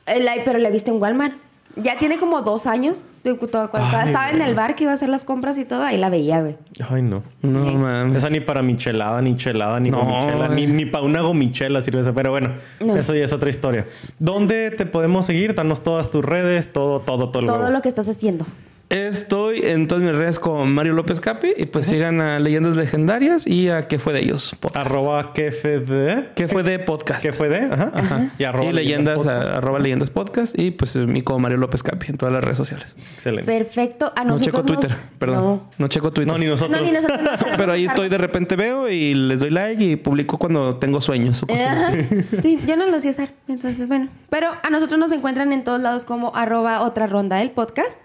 Eh, 0.06 0.20
la- 0.22 0.32
pero 0.44 0.58
la 0.58 0.70
viste 0.70 0.90
en 0.90 1.00
Walmart. 1.02 1.34
Ya 1.76 1.96
tiene 1.98 2.16
como 2.18 2.42
dos 2.42 2.66
años. 2.66 3.04
de- 3.24 3.36
Cuando 3.36 3.70
Ay, 3.74 4.06
estaba 4.06 4.30
en 4.30 4.40
el 4.40 4.54
bar 4.54 4.74
que 4.74 4.84
iba 4.84 4.92
a 4.92 4.94
hacer 4.94 5.08
las 5.10 5.24
compras 5.24 5.58
y 5.58 5.64
todo, 5.66 5.82
ahí 5.82 5.98
la 5.98 6.08
veía, 6.08 6.40
güey. 6.40 6.56
Ay, 6.88 7.02
no. 7.02 7.22
No 7.42 7.60
mames. 7.76 8.16
Esa 8.16 8.30
ni 8.30 8.40
para 8.40 8.62
michelada, 8.62 9.20
ni 9.20 9.36
chelada, 9.36 9.78
ni 9.80 9.90
No, 9.90 9.98
gomichela, 10.02 10.48
ni, 10.48 10.66
ni 10.66 10.86
para 10.86 11.04
una 11.04 11.20
gomichela 11.20 11.80
sirve 11.82 12.00
eso. 12.00 12.14
Pero 12.14 12.30
bueno, 12.30 12.54
No. 12.80 12.96
eso 12.96 13.14
ya 13.14 13.24
es 13.24 13.32
otra 13.32 13.50
historia. 13.50 13.86
¿Dónde 14.18 14.70
te 14.70 14.86
podemos 14.86 15.26
seguir? 15.26 15.54
Danos 15.54 15.82
todas 15.82 16.10
tus 16.10 16.24
redes, 16.24 16.72
todo, 16.72 17.00
todo, 17.00 17.28
todo 17.30 17.44
Todo 17.46 17.70
lo 17.70 17.82
que 17.82 17.88
estás 17.90 18.08
haciendo. 18.08 18.46
Estoy 18.90 19.60
en 19.64 19.86
todas 19.86 20.02
mis 20.02 20.14
redes 20.14 20.38
con 20.38 20.72
Mario 20.72 20.94
López 20.94 21.20
Capi 21.20 21.48
y 21.58 21.66
pues 21.66 21.84
sigan 21.84 22.22
a 22.22 22.38
Leyendas 22.38 22.74
Legendarias 22.74 23.46
y 23.46 23.68
a 23.68 23.86
¿Qué 23.86 23.98
fue 23.98 24.14
de 24.14 24.20
ellos? 24.20 24.56
Podcast. 24.58 24.86
Arroba 24.86 25.34
que 25.34 25.52
fue 25.52 25.78
de... 25.80 26.30
¿Qué 26.34 26.48
fue 26.48 26.62
de 26.62 26.78
podcast? 26.78 27.20
¿Qué 27.20 27.34
fue 27.34 27.50
de? 27.50 27.58
Ajá. 27.66 27.92
Ajá. 27.92 28.30
Y 28.38 28.44
arroba 28.44 28.70
y 28.70 28.72
leyendas, 28.72 29.26
a- 29.26 29.58
arroba 29.58 29.78
leyendas 29.78 30.08
podcast 30.08 30.58
y 30.58 30.70
pues 30.70 30.96
mi 30.96 31.20
como 31.20 31.38
Mario 31.40 31.58
López 31.58 31.82
Capi 31.82 32.06
en 32.08 32.16
todas 32.16 32.32
las 32.32 32.42
redes 32.42 32.56
sociales. 32.56 32.96
Excelente. 33.14 33.44
Perfecto. 33.52 34.10
A 34.16 34.24
No 34.24 34.32
nosotros 34.32 34.46
checo 34.62 34.64
Twitter, 34.64 34.90
nos- 34.90 34.98
perdón. 35.18 35.44
No. 35.44 35.70
No. 35.76 35.88
checo 35.88 36.10
Twitter. 36.10 36.32
No, 36.32 36.38
ni 36.38 36.46
nosotros. 36.46 36.80
No, 36.80 36.86
ni 36.86 36.90
nosotros 36.90 37.20
no 37.22 37.30
Pero 37.58 37.72
ahí 37.72 37.84
estoy 37.84 38.08
de 38.08 38.16
repente 38.16 38.56
veo 38.56 38.88
y 38.88 39.12
les 39.14 39.40
doy 39.40 39.50
like 39.50 39.84
y 39.84 39.96
publico 39.96 40.38
cuando 40.38 40.76
tengo 40.76 41.02
sueños 41.02 41.42
o 41.42 41.46
cosas 41.46 41.90
así. 41.90 42.06
Sí, 42.42 42.58
yo 42.66 42.74
no 42.78 42.86
lo 42.86 42.98
sé 43.00 43.10
usar. 43.10 43.32
Entonces, 43.48 43.86
bueno. 43.86 44.08
Pero 44.30 44.48
a 44.62 44.70
nosotros 44.70 44.98
nos 44.98 45.12
encuentran 45.12 45.52
en 45.52 45.62
todos 45.62 45.80
lados 45.82 46.06
como 46.06 46.34
arroba 46.34 46.80
otra 46.80 47.06
ronda 47.06 47.36
del 47.36 47.50
podcast. 47.50 47.98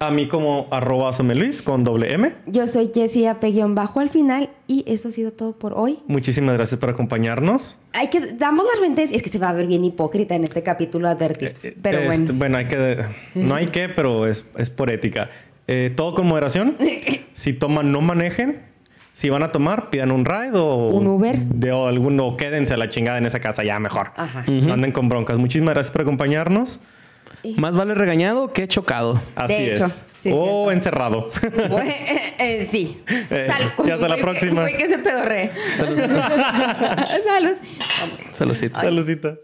A 0.00 0.12
mí 0.12 0.28
como 0.28 0.68
arroba 0.70 1.10
Luis 1.34 1.60
con 1.60 1.82
doble 1.82 2.12
M. 2.14 2.32
Yo 2.46 2.68
soy 2.68 2.92
Jessie 2.94 3.28
bajo 3.70 3.98
al 3.98 4.10
final 4.10 4.48
y 4.68 4.84
eso 4.86 5.08
ha 5.08 5.10
sido 5.10 5.32
todo 5.32 5.52
por 5.52 5.72
hoy. 5.74 5.98
Muchísimas 6.06 6.54
gracias 6.54 6.78
por 6.78 6.90
acompañarnos. 6.90 7.76
Hay 7.94 8.08
que 8.08 8.20
damos 8.20 8.64
las 8.72 8.80
ventas. 8.80 9.08
Es 9.10 9.24
que 9.24 9.28
se 9.28 9.40
va 9.40 9.48
a 9.48 9.52
ver 9.52 9.66
bien 9.66 9.84
hipócrita 9.84 10.36
en 10.36 10.44
este 10.44 10.62
capítulo 10.62 11.08
advertir. 11.08 11.56
Pero 11.82 11.98
Este, 12.12 12.32
bueno. 12.32 12.58
hay 12.58 12.66
que... 12.68 13.04
No 13.34 13.56
hay 13.56 13.66
que, 13.68 13.88
pero 13.88 14.28
es, 14.28 14.44
es 14.56 14.70
por 14.70 14.92
ética. 14.92 15.30
Eh, 15.66 15.92
todo 15.94 16.14
con 16.14 16.26
moderación. 16.26 16.76
Si 17.34 17.52
toman, 17.52 17.92
no 17.92 18.00
manejen. 18.00 18.62
Si 19.12 19.30
van 19.30 19.44
a 19.44 19.52
tomar, 19.52 19.90
pidan 19.90 20.10
un 20.10 20.24
ride 20.24 20.56
o 20.58 20.88
Un 20.90 21.06
Uber. 21.06 21.38
De, 21.38 21.70
o 21.70 21.86
alguno, 21.86 22.36
quédense 22.36 22.74
a 22.74 22.76
la 22.76 22.88
chingada 22.88 23.18
en 23.18 23.26
esa 23.26 23.38
casa, 23.38 23.62
ya 23.62 23.78
mejor. 23.78 24.10
Ajá. 24.16 24.44
No 24.48 24.74
anden 24.74 24.90
con 24.90 25.08
broncas. 25.08 25.38
Muchísimas 25.38 25.74
gracias 25.74 25.92
por 25.92 26.02
acompañarnos. 26.02 26.80
Más 27.56 27.74
vale 27.74 27.94
regañado 27.94 28.52
que 28.52 28.66
chocado. 28.68 29.20
Así 29.34 29.54
De 29.54 29.74
hecho, 29.74 29.84
es. 29.86 30.02
sí, 30.20 30.30
o 30.32 30.36
cierto. 30.44 30.70
encerrado. 30.72 31.30
Eh, 31.42 31.94
eh, 32.38 32.68
sí. 32.70 33.02
Eh, 33.30 33.46
Salud. 33.46 33.70
y 33.86 33.90
hasta 33.90 34.08
la 34.08 34.14
Güey, 34.14 34.20
próxima. 34.22 34.60
güey 34.62 34.76
que 34.76 34.88
se 34.88 34.98
pedorre. 34.98 35.50
Salud. 35.76 37.56
Saludcita. 38.32 38.80
Ay. 38.80 38.86
Saludcita. 38.86 39.36